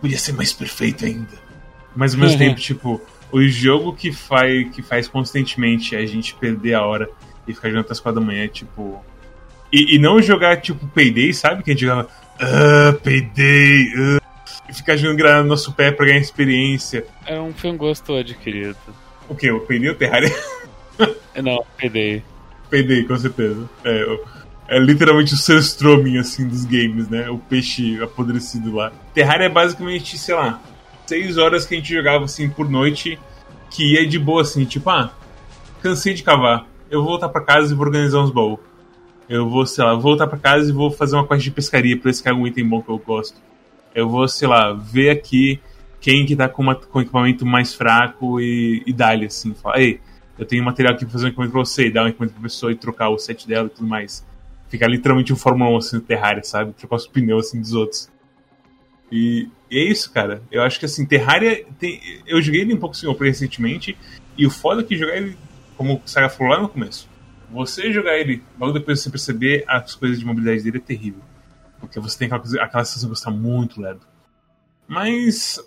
Podia 0.01 0.19
ser 0.19 0.33
mais 0.33 0.53
perfeito 0.53 1.05
ainda. 1.05 1.49
Mas 1.97 2.15
ao 2.15 2.21
mesmo 2.21 2.35
Uhum. 2.35 2.39
tempo, 2.49 2.61
tipo, 2.61 3.01
o 3.33 3.43
jogo 3.43 3.93
que 3.95 4.13
faz, 4.13 4.71
que 4.71 4.83
faz 4.83 5.09
constantemente 5.09 5.97
a 5.97 6.05
gente 6.07 6.35
perder 6.35 6.75
a 6.75 6.85
hora 6.85 7.09
e 7.47 7.53
ficar 7.55 7.69
jogando 7.69 7.85
até 7.85 7.93
as 7.93 8.01
4 8.01 8.21
da 8.21 8.27
manhã, 8.27 8.47
tipo. 8.49 9.03
E, 9.73 9.97
e 9.97 9.99
não 9.99 10.23
jogar 10.23 10.61
tipo 10.61 10.87
Payday, 10.89 11.33
sabe? 11.35 11.63
Que 11.63 11.71
a 11.71 11.75
gente 11.75 11.81
jogava. 11.83 12.09
Ah, 12.41 12.95
Payday! 13.03 13.89
ah", 13.97 14.21
e 14.69 14.73
ficar 14.75 14.97
jogando 14.97 15.17
granada 15.19 15.43
no 15.43 15.49
nosso 15.49 15.73
pé 15.73 15.91
pra 15.91 16.07
ganhar 16.07 16.19
experiência. 16.19 17.05
É 17.27 17.39
um, 17.41 17.53
foi 17.53 17.71
um 17.71 17.77
gosto 17.77 18.15
adquirido. 18.15 18.77
O 19.29 19.35
que? 19.35 19.51
O 19.51 19.61
Payday 19.61 19.89
ou 19.91 19.95
Terraria? 19.95 20.35
Não, 21.43 21.65
perdei. 21.77 22.23
Payday, 22.71 23.05
com 23.05 23.17
certeza. 23.17 23.69
É, 23.85 24.05
o- 24.05 24.25
é 24.69 24.79
literalmente 24.79 25.33
o 25.33 25.37
surstroming, 25.37 26.19
assim, 26.19 26.47
dos 26.47 26.65
games, 26.65 27.09
né? 27.09 27.29
O 27.31 27.39
peixe 27.39 28.01
apodrecido 28.03 28.75
lá. 28.75 28.93
Terraria 29.15 29.47
é 29.47 29.49
basicamente, 29.49 30.19
sei 30.19 30.35
lá, 30.35 30.61
seis 31.07 31.39
horas 31.39 31.65
que 31.65 31.75
a 31.75 31.79
gente 31.79 31.93
jogava, 31.93 32.27
assim, 32.27 32.51
por 32.51 32.69
noite, 32.69 33.19
que 33.71 33.95
ia 33.95 34.07
de 34.07 34.19
boa, 34.19 34.43
assim, 34.43 34.67
tipo, 34.67 34.91
ah, 34.91 35.11
cansei 35.83 36.13
de 36.13 36.23
cavar. 36.23 36.67
Eu 36.91 37.01
vou 37.01 37.11
voltar 37.11 37.31
pra 37.31 37.41
casa 37.41 37.73
e 37.73 37.77
vou 37.77 37.87
organizar 37.87 38.21
uns 38.21 38.31
baús. 38.31 38.59
Eu 39.29 39.49
vou, 39.49 39.67
sei 39.67 39.85
lá, 39.85 39.95
voltar 39.95 40.27
pra 40.27 40.39
casa 40.39 40.71
e 40.71 40.73
vou 40.73 40.91
fazer 40.91 41.17
uma 41.17 41.27
quest 41.27 41.45
de 41.45 41.51
pescaria 41.51 41.99
pra 41.99 42.11
esse 42.11 42.23
que 42.23 42.29
é 42.29 42.33
um 42.33 42.47
item 42.47 42.67
bom 42.67 42.83
que 42.83 42.91
eu 42.91 42.99
gosto. 42.99 43.37
Eu 43.95 44.09
vou, 44.09 44.29
sei 44.29 44.49
lá, 44.49 44.73
ver 44.73 45.11
aqui 45.11 45.61
quem 46.01 46.27
que 46.27 46.37
tá 46.37 46.49
com, 46.49 46.63
uma, 46.63 46.75
com 46.75 47.01
equipamento 47.01 47.45
mais 47.45 47.75
fraco 47.75 48.41
e, 48.41 48.83
e 48.87 48.93
dar-lhe, 48.93 49.27
assim, 49.27 49.55
falar, 49.55 49.81
ei, 49.81 50.01
eu 50.39 50.47
tenho 50.47 50.65
material 50.65 50.95
aqui 50.95 51.05
pra 51.05 51.13
fazer 51.13 51.25
um 51.25 51.29
equipamento 51.29 51.53
pra 51.53 51.61
você, 51.65 51.87
e 51.87 51.91
dar 51.91 52.05
um 52.05 52.09
equipamento 52.09 52.35
pra 52.35 52.43
pessoa 52.43 52.71
e 52.71 52.75
trocar 52.75 53.09
o 53.09 53.19
set 53.19 53.47
dela 53.49 53.67
e 53.67 53.71
tudo 53.71 53.89
mais. 53.89 54.25
Ficar 54.69 54.87
literalmente 54.89 55.33
um 55.33 55.37
Fórmula 55.37 55.71
1 55.71 55.77
assim 55.77 55.97
no 55.97 56.03
Terraria, 56.03 56.43
sabe? 56.43 56.73
Trocar 56.75 56.97
os 56.97 57.07
pneus 57.07 57.47
assim 57.47 57.61
dos 57.61 57.73
outros. 57.73 58.11
E, 59.11 59.49
e 59.71 59.79
é 59.79 59.83
isso, 59.85 60.13
cara. 60.13 60.43
Eu 60.51 60.63
acho 60.63 60.79
que 60.79 60.85
assim, 60.85 61.07
Terraria 61.07 61.65
tem. 61.79 62.01
Eu 62.27 62.41
joguei 62.43 62.61
ele 62.61 62.75
um 62.75 62.79
pouco 62.79 62.97
single 62.97 63.15
player 63.15 63.33
recentemente, 63.33 63.97
e 64.37 64.47
o 64.47 64.51
foda 64.51 64.83
é 64.83 64.85
que 64.85 64.97
jogar 64.97 65.17
ele, 65.17 65.37
como 65.77 65.95
o 65.95 66.09
Saga 66.09 66.29
falou 66.29 66.53
lá 66.53 66.61
no 66.61 66.69
começo, 66.69 67.09
você 67.51 67.93
jogar 67.93 68.19
ele, 68.19 68.43
logo 68.59 68.73
depois 68.73 68.99
de 68.99 69.05
você 69.05 69.11
perceber 69.11 69.65
as 69.67 69.95
coisas 69.95 70.19
de 70.19 70.25
mobilidade 70.25 70.63
dele 70.63 70.77
é 70.79 70.81
terrível. 70.81 71.23
Porque 71.81 71.99
você 71.99 72.19
tem 72.19 72.27
aquela, 72.27 72.65
aquela 72.65 72.85
sensação 72.85 73.09
de 73.09 73.15
gostar 73.15 73.31
muito 73.31 73.81
lerdo. 73.81 74.07
Mas. 74.87 75.61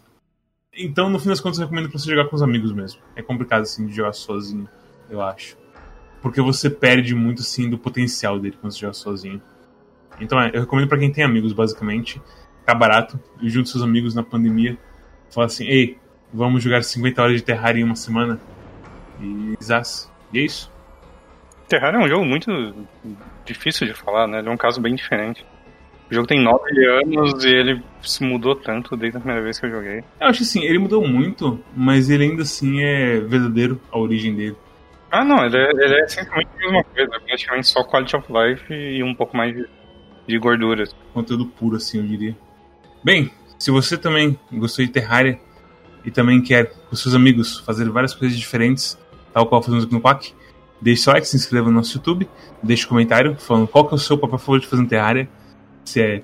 Então, 0.74 1.10
no 1.10 1.20
fim 1.20 1.28
das 1.28 1.41
contas, 1.41 1.60
eu 1.60 1.66
recomendo 1.66 1.89
pra 1.89 1.99
você 1.99 2.10
jogar 2.10 2.30
com 2.30 2.36
os 2.36 2.41
amigos 2.41 2.72
mesmo. 2.72 3.02
É 3.16 3.22
complicado, 3.22 3.64
assim, 3.64 3.86
de 3.86 3.93
jogar 3.93 4.14
sozinho, 4.14 4.70
eu 5.10 5.22
acho. 5.22 5.58
Porque 6.22 6.41
você 6.41 6.69
perde 6.69 7.15
muito, 7.15 7.41
assim, 7.41 7.69
do 7.69 7.78
potencial 7.78 8.39
dele 8.39 8.57
quando 8.59 8.74
você 8.74 8.80
joga 8.80 8.93
sozinho. 8.93 9.41
Então, 10.19 10.39
é, 10.39 10.51
eu 10.53 10.61
recomendo 10.61 10.88
pra 10.88 10.97
quem 10.97 11.11
tem 11.11 11.24
amigos, 11.24 11.53
basicamente. 11.53 12.22
Tá 12.65 12.76
barato. 12.76 13.19
Junto 13.41 13.69
seus 13.69 13.84
amigos 13.84 14.13
na 14.13 14.24
pandemia. 14.24 14.78
Fala 15.32 15.47
assim, 15.47 15.65
ei, 15.65 15.97
vamos 16.34 16.63
jogar 16.63 16.84
50 16.84 17.22
horas 17.22 17.36
de 17.38 17.43
Terraria 17.43 17.82
em 17.82 17.86
uma 17.86 17.95
semana. 17.95 18.39
E 19.19 19.55
zaz. 19.63 20.11
E 20.32 20.39
é 20.39 20.43
isso. 20.43 20.72
Terraria 21.67 21.99
é 21.99 22.03
um 22.03 22.07
jogo 22.07 22.26
muito 22.26 22.76
difícil 23.45 23.88
de 23.88 23.93
falar, 23.93 24.28
né? 24.28 24.39
Ele 24.39 24.49
é 24.49 24.51
um 24.51 24.57
caso 24.57 24.80
bem 24.80 24.93
diferente. 24.93 25.45
O 26.11 26.13
jogo 26.13 26.28
tem 26.28 26.41
nove 26.41 26.86
anos 26.86 27.43
e 27.45 27.47
ele 27.47 27.82
se 28.03 28.22
mudou 28.22 28.53
tanto 28.53 28.97
desde 28.97 29.17
a 29.17 29.22
primeira 29.22 29.41
vez 29.41 29.57
que 29.57 29.65
eu 29.65 29.72
joguei. 29.72 30.03
Eu 30.19 30.28
acho 30.28 30.43
assim, 30.43 30.61
ele 30.65 30.78
mudou 30.78 31.07
muito, 31.07 31.57
mas 31.74 32.09
ele 32.09 32.26
ainda 32.26 32.41
assim 32.41 32.82
é 32.82 33.22
verdadeiro 33.22 33.80
a 33.89 33.97
origem 33.97 34.36
dele. 34.36 34.57
Ah, 35.12 35.26
não, 35.26 35.45
ele 35.45 35.57
é, 35.57 35.70
ele 35.72 36.01
é 36.01 36.07
simplesmente 36.07 36.49
a 36.55 36.59
mesma 36.59 36.84
coisa. 36.86 37.16
é 37.16 37.20
Praticamente 37.20 37.68
só 37.68 37.84
quality 37.84 38.16
of 38.16 38.28
life 38.32 38.74
e 38.74 39.03
um 39.03 39.14
pouco 39.14 39.36
mais 39.36 39.53
de, 39.53 39.68
de 40.28 40.38
gorduras. 40.39 40.95
Conteúdo 41.14 41.45
puro, 41.45 41.76
assim, 41.76 41.97
eu 41.97 42.07
diria. 42.07 42.36
Bem, 43.03 43.30
se 43.59 43.72
você 43.72 43.97
também 43.97 44.39
gostou 44.51 44.86
de 44.86 44.91
Terraria 44.91 45.39
e 46.05 46.09
também 46.09 46.41
quer, 46.41 46.72
com 46.89 46.95
seus 46.95 47.14
amigos, 47.14 47.59
fazer 47.59 47.89
várias 47.89 48.16
coisas 48.16 48.38
diferentes, 48.38 48.97
tal 49.34 49.45
qual 49.47 49.62
fazemos 49.62 49.84
aqui 49.84 49.93
no 49.93 50.01
PAC, 50.01 50.34
deixe 50.82 51.03
seu 51.03 51.14
like, 51.14 51.28
se 51.28 51.36
inscreva 51.36 51.68
no 51.68 51.74
nosso 51.74 51.97
YouTube, 51.97 52.28
deixe 52.64 52.86
um 52.86 52.89
comentário 52.89 53.36
falando 53.36 53.68
qual 53.68 53.86
que 53.86 53.93
é 53.93 53.95
o 53.95 53.99
seu 53.99 54.18
papel 54.18 54.39
favorito 54.39 54.68
fazer 54.68 54.86
Terraria. 54.88 55.30
Se 55.84 56.01
é 56.01 56.24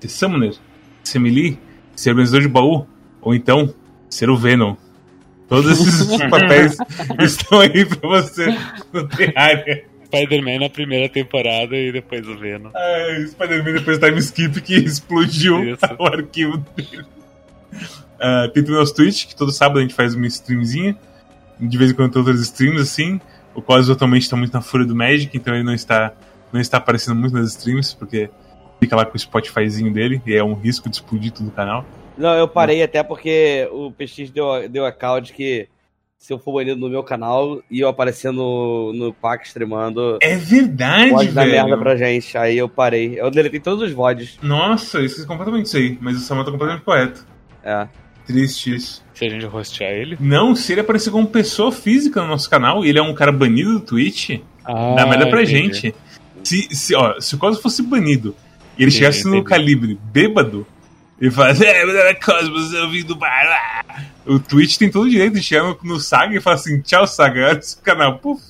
ser 0.00 0.08
Summoner, 0.08 0.54
ser 1.02 1.18
Melee, 1.18 1.58
ser 1.96 2.10
organizador 2.10 2.42
de 2.42 2.48
baú, 2.48 2.86
ou 3.20 3.34
então 3.34 3.74
ser 4.08 4.30
o 4.30 4.36
Venom. 4.36 4.76
Todos 5.48 5.80
esses 5.80 6.06
papéis 6.28 6.76
estão 7.20 7.60
aí 7.60 7.84
pra 7.84 8.08
você 8.08 8.46
no 8.92 9.08
Terraria. 9.08 9.84
Spider-Man 10.06 10.60
na 10.60 10.70
primeira 10.70 11.08
temporada 11.08 11.76
e 11.76 11.92
depois 11.92 12.26
o 12.26 12.36
Venom. 12.38 12.70
Ah, 12.74 13.26
Spider-Man 13.26 13.72
depois 13.72 13.98
do 13.98 14.06
time 14.06 14.18
skip 14.18 14.60
que 14.60 14.76
explodiu 14.76 15.62
Isso. 15.64 15.84
o 15.98 16.06
arquivo 16.06 16.58
dele. 16.58 17.04
Ah, 18.18 18.48
tem 18.52 18.62
também 18.62 18.76
o 18.76 18.80
nosso 18.80 18.94
Twitch, 18.94 19.26
que 19.26 19.36
todo 19.36 19.52
sábado 19.52 19.78
a 19.78 19.82
gente 19.82 19.94
faz 19.94 20.14
uma 20.14 20.26
streamzinha. 20.26 20.96
De 21.60 21.76
vez 21.76 21.90
em 21.90 21.94
quando 21.94 22.12
tem 22.12 22.20
outras 22.20 22.40
streams, 22.40 22.80
assim. 22.80 23.20
O 23.54 23.60
Cosmo 23.60 23.92
atualmente 23.92 24.22
está 24.22 24.36
muito 24.36 24.52
na 24.52 24.60
fúria 24.60 24.86
do 24.86 24.94
Magic, 24.94 25.36
então 25.36 25.54
ele 25.54 25.64
não 25.64 25.74
está, 25.74 26.12
não 26.52 26.60
está 26.60 26.76
aparecendo 26.76 27.16
muito 27.16 27.34
nas 27.34 27.50
streams, 27.50 27.94
porque 27.96 28.30
fica 28.78 28.94
lá 28.94 29.04
com 29.04 29.16
o 29.16 29.18
Spotifyzinho 29.18 29.92
dele, 29.92 30.22
e 30.24 30.34
é 30.34 30.44
um 30.44 30.54
risco 30.54 30.88
de 30.88 30.96
explodir 30.96 31.32
tudo 31.32 31.48
o 31.48 31.52
canal. 31.52 31.84
Não, 32.18 32.34
eu 32.34 32.48
parei 32.48 32.82
até 32.82 33.02
porque 33.02 33.68
o 33.72 33.90
PX 33.92 34.30
deu, 34.30 34.68
deu 34.68 34.84
account 34.84 35.32
que 35.32 35.68
se 36.18 36.32
eu 36.32 36.38
for 36.38 36.52
banido 36.54 36.76
no 36.80 36.88
meu 36.88 37.02
canal 37.04 37.62
e 37.70 37.78
eu 37.80 37.88
aparecer 37.88 38.32
no, 38.32 38.92
no 38.92 39.12
PAC 39.14 39.46
streamando, 39.46 40.18
É 40.20 40.36
verdade, 40.36 41.10
pode 41.10 41.30
dar 41.30 41.42
velho. 41.44 41.52
merda 41.54 41.78
pra 41.78 41.96
gente. 41.96 42.36
Aí 42.36 42.58
eu 42.58 42.68
parei. 42.68 43.20
Eu 43.20 43.30
deletei 43.30 43.60
todos 43.60 43.82
os 43.82 43.92
VODs. 43.92 44.36
Nossa, 44.42 45.00
isso 45.00 45.22
é 45.22 45.26
completamente 45.26 45.66
isso 45.66 45.76
aí, 45.76 45.96
mas 46.00 46.16
o 46.16 46.20
Samuel 46.20 46.44
tá 46.46 46.50
completamente 46.50 46.84
correto. 46.84 47.24
É. 47.62 47.86
Triste 48.26 48.74
isso. 48.74 49.02
Se 49.14 49.24
a 49.24 49.28
gente 49.30 49.46
hostear 49.46 49.92
ele. 49.92 50.16
Não, 50.20 50.54
se 50.56 50.72
ele 50.72 50.80
aparecer 50.82 51.10
como 51.10 51.26
pessoa 51.28 51.70
física 51.72 52.20
no 52.20 52.26
nosso 52.28 52.50
canal 52.50 52.84
e 52.84 52.88
ele 52.88 52.98
é 52.98 53.02
um 53.02 53.14
cara 53.14 53.32
banido 53.32 53.74
do 53.74 53.80
Twitch, 53.80 54.40
Ah, 54.64 54.94
dá 54.96 55.06
merda 55.06 55.28
pra 55.30 55.42
entendi. 55.42 55.72
gente. 55.72 55.94
Se, 56.44 56.74
se, 56.74 56.94
ó, 56.94 57.18
se 57.20 57.34
o 57.34 57.38
Cosmos 57.38 57.62
fosse 57.62 57.82
banido 57.82 58.34
e 58.76 58.82
ele 58.82 58.90
Entendi, 58.90 58.90
chegasse 58.96 59.24
no 59.24 59.36
entendi. 59.36 59.44
calibre 59.48 59.98
bêbado, 60.12 60.66
ele 61.20 61.30
falasse, 61.30 61.64
é, 61.66 61.84
mas 61.84 61.94
era 61.94 62.14
Cosmos, 62.14 62.72
eu 62.72 62.90
vim 62.90 63.04
do 63.04 63.16
bar. 63.16 63.46
ah." 63.46 64.02
O 64.26 64.38
Twitch 64.38 64.76
tem 64.76 64.90
todo 64.90 65.04
o 65.06 65.10
direito 65.10 65.34
de 65.34 65.42
chegar 65.42 65.74
no, 65.82 65.98
Saga 65.98 66.36
e 66.36 66.40
falar 66.40 66.56
assim, 66.56 66.80
tchau, 66.82 67.06
Saga, 67.06 67.48
olha 67.48 67.58
esse 67.58 67.80
canal. 67.80 68.18
Puf. 68.18 68.42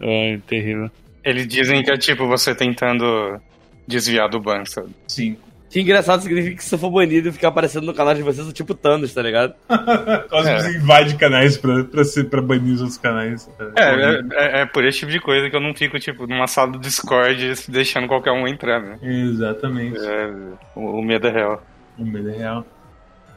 Ai, 0.00 0.40
terrível. 0.46 0.90
Eles 1.24 1.46
dizem 1.46 1.82
que 1.82 1.90
é 1.90 1.96
tipo 1.98 2.26
você 2.26 2.54
tentando 2.54 3.40
desviar 3.86 4.28
do 4.28 4.40
ban, 4.40 4.64
sabe? 4.64 4.88
Sim. 5.08 5.36
Que 5.70 5.80
engraçado 5.82 6.22
significa 6.22 6.56
que 6.56 6.64
se 6.64 6.74
eu 6.74 6.78
for 6.78 6.90
banido 6.90 7.28
e 7.28 7.32
ficar 7.32 7.48
aparecendo 7.48 7.84
no 7.84 7.92
canal 7.92 8.14
de 8.14 8.22
vocês, 8.22 8.46
eu 8.46 8.52
tipo 8.54 8.74
Thanos, 8.74 9.12
tá 9.12 9.20
ligado? 9.20 9.52
Cosmos 10.30 10.64
É. 10.64 10.70
invade 10.72 11.14
canais 11.16 11.58
pra, 11.58 11.84
pra, 11.84 12.04
ser, 12.04 12.24
pra 12.24 12.40
banir 12.40 12.72
os 12.72 12.80
outros 12.80 12.96
canais. 12.96 13.50
É, 13.76 13.82
é, 13.82 14.20
é- 14.32 14.60
é 14.62 14.66
por 14.66 14.82
esse 14.86 15.00
tipo 15.00 15.12
de 15.12 15.20
coisa 15.20 15.50
que 15.50 15.54
eu 15.56 15.60
não 15.60 15.74
fico, 15.74 15.98
tipo, 15.98 16.26
numa 16.26 16.46
sala 16.46 16.72
do 16.72 16.78
Discord 16.78 17.52
deixando 17.68 18.06
qualquer 18.08 18.32
um 18.32 18.48
entrar, 18.48 18.80
né? 18.80 18.98
Exatamente. 19.02 19.98
É, 19.98 20.30
o, 20.74 21.00
o 21.00 21.02
medo 21.04 21.26
é 21.26 21.30
real. 21.32 21.62
O 21.98 22.04
medo 22.04 22.30
é 22.30 22.36
real. 22.36 22.64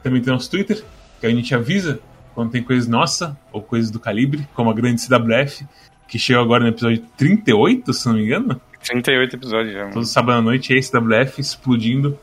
Também 0.02 0.20
tem 0.22 0.32
nosso 0.32 0.50
Twitter, 0.50 0.82
que 1.20 1.26
a 1.26 1.30
gente 1.30 1.54
avisa 1.54 2.00
quando 2.34 2.50
tem 2.50 2.62
coisas 2.62 2.88
nossa 2.88 3.36
ou 3.52 3.60
coisas 3.62 3.90
do 3.90 3.98
calibre, 4.00 4.46
como 4.54 4.70
a 4.70 4.74
grande 4.74 5.00
CWF, 5.02 5.66
que 6.08 6.18
chegou 6.18 6.42
agora 6.42 6.62
no 6.64 6.70
episódio 6.70 7.04
38, 7.16 7.92
se 7.92 8.06
não 8.06 8.14
me 8.14 8.24
engano. 8.24 8.60
38 8.84 9.36
episódios 9.36 9.72
já. 9.72 9.80
mano. 9.80 9.92
Todo 9.92 10.06
sábado 10.06 10.38
à 10.38 10.42
noite 10.42 10.74
é 10.74 10.78
a 10.78 10.82
CWF 10.82 11.40
explodindo 11.40 12.18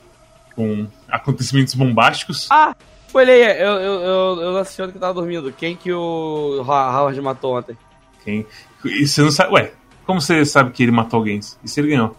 com 0.55 0.87
acontecimentos 1.07 1.73
bombásticos. 1.75 2.47
Ah, 2.51 2.75
spoiler, 3.07 3.55
eu, 3.57 3.71
eu, 3.73 4.01
eu, 4.01 4.41
eu 4.41 4.51
não 4.53 4.57
assisti 4.59 4.81
ontem 4.81 4.91
que 4.91 4.97
eu 4.97 5.01
tava 5.01 5.13
dormindo. 5.13 5.51
Quem 5.53 5.75
que 5.75 5.91
o 5.93 6.61
Ho- 6.61 6.71
Howard 6.71 7.19
matou 7.21 7.57
ontem? 7.57 7.77
Quem... 8.23 8.45
E 8.85 9.07
você 9.07 9.21
não 9.21 9.31
sabe. 9.31 9.53
Ué, 9.53 9.71
como 10.05 10.19
você 10.19 10.43
sabe 10.45 10.71
que 10.71 10.83
ele 10.83 10.91
matou 10.91 11.17
alguém? 11.19 11.39
E 11.63 11.67
se 11.69 11.79
ele 11.79 11.89
ganhou? 11.89 12.15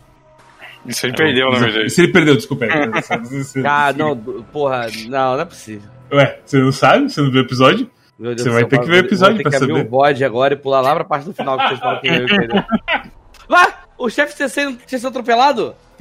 Isso 0.87 1.07
ele 1.07 1.15
perdeu, 1.15 1.51
na 1.51 1.57
E 1.59 1.61
verdade. 1.61 1.91
se 1.91 2.03
ele 2.03 2.13
perdeu, 2.13 2.37
desculpa. 2.37 2.65
é. 2.65 2.71
Ah, 3.67 3.93
não, 3.97 4.17
porra, 4.53 4.87
não, 5.09 5.35
não 5.35 5.41
é 5.41 5.45
possível. 5.45 5.89
Ué, 6.13 6.41
você 6.45 6.59
não 6.59 6.73
sabe? 6.73 7.11
Você 7.11 7.21
não 7.21 7.31
viu 7.31 7.43
o 7.43 7.45
episódio? 7.45 7.91
Meu 8.19 8.35
Deus 8.35 8.43
Você 8.43 8.51
vai 8.51 8.65
ter 8.67 8.79
que 8.81 8.87
ver 8.87 8.97
o 8.97 9.07
episódio 9.07 9.35
vou 9.35 9.43
ter 9.45 9.51
pra 9.51 9.51
que 9.51 9.57
abrir 9.65 9.75
saber. 9.77 9.87
o 9.87 9.91
bode 9.91 10.25
agora 10.25 10.55
e 10.55 10.57
pular 10.57 10.81
lá 10.81 10.95
pra 10.95 11.05
parte 11.05 11.25
do 11.25 11.33
final 11.35 11.57
que 11.59 11.69
vocês 11.69 11.81
falam 11.81 12.01
que 12.01 12.09
eu 12.09 12.27
perdeu. 12.27 12.65
Lá! 13.49 13.85
O 13.99 14.09
chefe 14.09 14.35
tinha 14.37 14.49
sido 14.49 15.09
atropelado? 15.09 15.75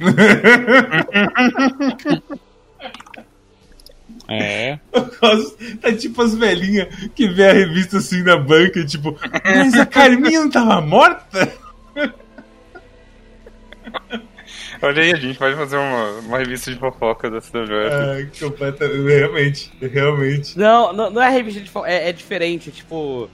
É. 4.32 4.78
É 5.82 5.92
tipo 5.92 6.22
as 6.22 6.36
velhinhas 6.36 6.86
que 7.16 7.26
vê 7.28 7.48
a 7.48 7.52
revista 7.52 7.98
assim 7.98 8.22
na 8.22 8.36
banca, 8.36 8.84
tipo, 8.86 9.18
mas 9.44 9.74
a 9.74 9.84
Carminha 9.84 10.40
não 10.42 10.48
tava 10.50 10.80
morta? 10.80 11.52
Olha 14.82 15.02
aí, 15.02 15.12
a 15.12 15.16
gente 15.16 15.38
pode 15.38 15.56
fazer 15.56 15.76
uma, 15.76 16.10
uma 16.20 16.38
revista 16.38 16.70
de 16.72 16.78
fofoca 16.78 17.30
da 17.30 17.40
CWF. 17.40 17.92
Ah, 17.92 18.26
completamente. 18.40 19.02
Realmente, 19.08 19.70
realmente. 19.80 20.58
Não, 20.58 20.92
não, 20.92 21.10
não 21.10 21.22
é 21.22 21.28
revista 21.28 21.60
de 21.60 21.68
fo- 21.70 21.84
é, 21.84 22.08
é 22.08 22.12
diferente, 22.12 22.70
tipo. 22.70 23.28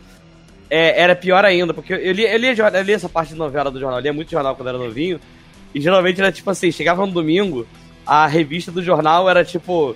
é, 0.68 1.01
era 1.01 1.14
pior 1.14 1.44
ainda, 1.44 1.72
porque 1.72 1.92
eu 1.92 2.12
lia, 2.12 2.32
eu, 2.32 2.38
lia, 2.38 2.55
jornal- 2.55 2.80
eu 2.80 2.84
lia 2.84 2.97
essa 2.97 3.09
parte 3.09 3.28
de 3.32 3.38
novela 3.38 3.70
do 3.70 3.78
jornal, 3.78 4.01
eu 4.01 4.03
lia 4.03 4.12
muito 4.12 4.30
jornal 4.30 4.57
quando 4.57 4.68
era 4.70 4.78
novinho, 4.78 5.20
e 5.72 5.80
geralmente 5.80 6.20
era 6.20 6.32
tipo 6.32 6.51
assim, 6.51 6.72
chegava 6.72 7.07
no 7.07 7.12
domingo, 7.12 7.64
a 8.05 8.26
revista 8.26 8.72
do 8.72 8.82
jornal 8.82 9.28
era 9.30 9.44
tipo. 9.44 9.94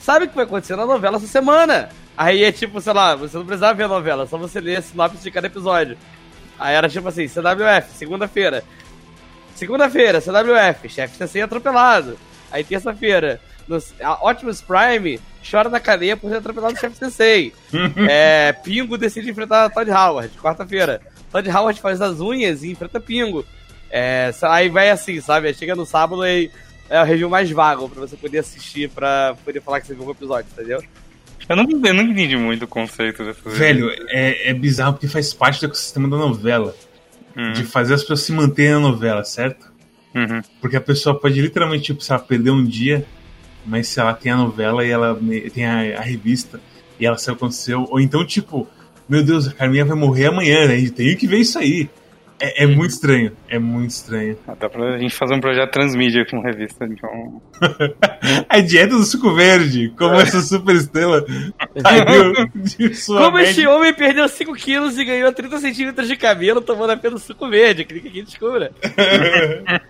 Sabe 0.00 0.24
o 0.24 0.28
que 0.28 0.34
vai 0.36 0.44
acontecer 0.44 0.76
na 0.76 0.86
novela 0.86 1.16
essa 1.18 1.26
semana? 1.26 1.90
Aí 2.16 2.42
é 2.44 2.50
tipo, 2.50 2.80
sei 2.80 2.92
lá, 2.94 3.14
você 3.14 3.36
não 3.36 3.44
precisava 3.44 3.74
ver 3.74 3.82
a 3.84 3.88
novela, 3.88 4.26
só 4.26 4.38
você 4.38 4.58
ler 4.60 4.76
a 4.76 4.82
sinopse 4.82 5.22
de 5.22 5.30
cada 5.30 5.48
episódio. 5.48 5.98
Aí 6.58 6.74
era 6.74 6.88
tipo 6.88 7.06
assim, 7.08 7.28
CWF, 7.28 7.90
segunda-feira. 7.92 8.64
Segunda-feira, 9.58 10.20
CWF, 10.20 10.88
chefe 10.88 11.16
CC 11.16 11.40
atropelado. 11.40 12.16
Aí 12.48 12.62
terça-feira, 12.62 13.40
Optimus 14.22 14.62
Prime 14.62 15.18
chora 15.50 15.68
na 15.68 15.80
cadeia 15.80 16.16
por 16.16 16.30
ter 16.30 16.36
atropelado 16.36 16.74
o 16.74 16.78
chefe 16.78 16.96
CC. 16.96 17.52
é, 18.08 18.52
Pingo 18.52 18.96
decide 18.96 19.28
enfrentar 19.28 19.68
Todd 19.70 19.90
Howard, 19.90 20.30
quarta-feira. 20.38 21.00
Todd 21.32 21.50
Howard 21.50 21.80
faz 21.80 22.00
as 22.00 22.20
unhas 22.20 22.62
e 22.62 22.70
enfrenta 22.70 23.00
Pingo. 23.00 23.44
É, 23.90 24.30
aí 24.42 24.68
vai 24.68 24.90
assim, 24.90 25.20
sabe? 25.20 25.48
Aí 25.48 25.54
Chega 25.54 25.74
no 25.74 25.84
sábado 25.84 26.24
e 26.24 26.52
é 26.88 27.02
o 27.02 27.04
review 27.04 27.28
mais 27.28 27.50
vago 27.50 27.88
pra 27.88 28.02
você 28.02 28.16
poder 28.16 28.38
assistir, 28.38 28.88
pra 28.88 29.34
poder 29.44 29.60
falar 29.60 29.80
que 29.80 29.88
você 29.88 29.94
viu 29.94 30.06
um 30.06 30.10
episódio, 30.12 30.46
entendeu? 30.52 30.80
Eu, 31.48 31.56
não, 31.56 31.64
eu 31.64 31.94
não 31.94 32.04
entendi 32.04 32.36
muito 32.36 32.64
o 32.64 32.68
conceito 32.68 33.24
dessa 33.24 33.40
Velho, 33.50 33.90
é, 34.08 34.50
é 34.50 34.54
bizarro 34.54 34.92
porque 34.92 35.08
faz 35.08 35.34
parte 35.34 35.58
do 35.58 35.66
ecossistema 35.66 36.08
da 36.08 36.16
novela. 36.16 36.76
Hum, 37.38 37.52
De 37.52 37.62
fazer 37.64 37.94
as 37.94 38.00
pessoas 38.00 38.20
se 38.22 38.32
manterem 38.32 38.72
na 38.72 38.80
novela, 38.80 39.22
certo? 39.24 39.70
uhum. 40.14 40.42
Porque 40.60 40.76
a 40.76 40.80
pessoa 40.80 41.18
pode 41.18 41.40
literalmente, 41.40 41.84
tipo, 41.84 42.02
se 42.02 42.10
ela 42.10 42.20
perder 42.20 42.50
um 42.50 42.64
dia, 42.64 43.06
mas 43.64 43.86
se 43.88 44.00
ela 44.00 44.12
tem 44.14 44.32
a 44.32 44.36
novela 44.36 44.84
e 44.84 44.90
ela 44.90 45.16
tem 45.54 45.64
a, 45.66 45.98
a 45.98 46.02
revista 46.02 46.60
e 46.98 47.06
ela 47.06 47.16
sabe 47.16 47.36
o 47.36 47.38
que 47.38 47.44
aconteceu, 47.44 47.86
ou 47.90 48.00
então, 48.00 48.26
tipo, 48.26 48.66
meu 49.08 49.22
Deus, 49.22 49.46
a 49.46 49.52
Carminha 49.52 49.84
vai 49.84 49.96
morrer 49.96 50.26
amanhã, 50.26 50.66
né? 50.66 50.78
E 50.78 50.90
tem 50.90 51.16
que 51.16 51.26
ver 51.26 51.38
isso 51.38 51.58
aí. 51.58 51.88
É, 52.40 52.64
é 52.64 52.66
muito 52.66 52.90
estranho, 52.92 53.32
é 53.48 53.58
muito 53.58 53.90
estranho. 53.90 54.38
Ah, 54.46 54.54
Dá 54.58 54.68
pra 54.68 54.96
gente 54.98 55.14
fazer 55.14 55.34
um 55.34 55.40
projeto 55.40 55.72
transmídia 55.72 56.24
com 56.24 56.40
revista, 56.40 56.84
então. 56.84 57.42
A 58.48 58.60
dieta 58.60 58.94
do 58.96 59.02
suco 59.02 59.34
verde, 59.34 59.92
como 59.98 60.14
essa 60.14 60.40
super 60.40 60.76
estrela 60.76 61.24
saiu 61.82 62.32
de 62.54 62.94
sua 62.94 63.22
Como 63.24 63.36
média. 63.38 63.50
este 63.50 63.66
homem 63.66 63.92
perdeu 63.92 64.28
5 64.28 64.54
quilos 64.54 64.96
e 64.98 65.04
ganhou 65.04 65.32
30 65.32 65.58
centímetros 65.58 66.06
de 66.06 66.16
cabelo 66.16 66.60
tomando 66.60 66.90
apenas 66.90 67.22
suco 67.22 67.48
verde? 67.48 67.84
Clique 67.84 68.08
aqui 68.08 68.18
e 68.20 68.22
descubra. 68.22 68.70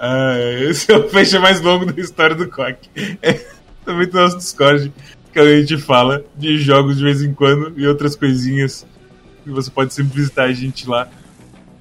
Ah, 0.00 0.34
esse 0.68 0.90
é 0.90 0.96
o 0.96 1.08
fecha 1.08 1.38
mais 1.38 1.60
longo 1.60 1.86
da 1.86 2.00
história 2.00 2.34
do 2.34 2.48
Quack. 2.48 2.88
É, 3.22 3.40
também 3.84 4.08
tem 4.08 4.18
o 4.20 4.24
nosso 4.24 4.38
Discord, 4.38 4.92
que 5.32 5.38
a 5.38 5.60
gente 5.60 5.78
fala 5.78 6.24
de 6.36 6.58
jogos 6.58 6.98
de 6.98 7.04
vez 7.04 7.22
em 7.22 7.32
quando 7.32 7.72
e 7.76 7.86
outras 7.86 8.16
coisinhas. 8.16 8.84
E 9.46 9.50
você 9.50 9.70
pode 9.70 9.94
sempre 9.94 10.16
visitar 10.16 10.44
a 10.44 10.52
gente 10.52 10.88
lá 10.88 11.08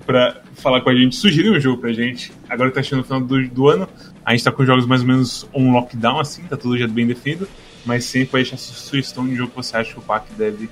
pra 0.05 0.41
falar 0.55 0.81
com 0.81 0.89
a 0.89 0.95
gente, 0.95 1.15
sugerir 1.15 1.51
um 1.51 1.59
jogo 1.59 1.81
pra 1.81 1.91
gente. 1.93 2.31
Agora 2.49 2.69
que 2.69 2.75
tá 2.75 2.83
chegando 2.83 2.99
no 2.99 3.05
final 3.05 3.21
do, 3.21 3.47
do 3.49 3.67
ano, 3.67 3.87
a 4.25 4.31
gente 4.31 4.43
tá 4.43 4.51
com 4.51 4.65
jogos 4.65 4.85
mais 4.85 5.01
ou 5.01 5.07
menos 5.07 5.47
on 5.53 5.71
lockdown, 5.71 6.19
assim, 6.19 6.43
tá 6.43 6.57
tudo 6.57 6.77
já 6.77 6.87
bem 6.87 7.07
definido. 7.07 7.47
Mas 7.85 8.05
sempre 8.05 8.29
pode 8.29 8.43
deixar 8.43 8.57
sua 8.57 8.75
sugestão 8.75 9.27
de 9.27 9.35
jogo 9.35 9.49
que 9.49 9.55
você 9.55 9.77
acha 9.77 9.93
que 9.93 9.99
o 9.99 10.01
Quack 10.01 10.33
deve, 10.37 10.69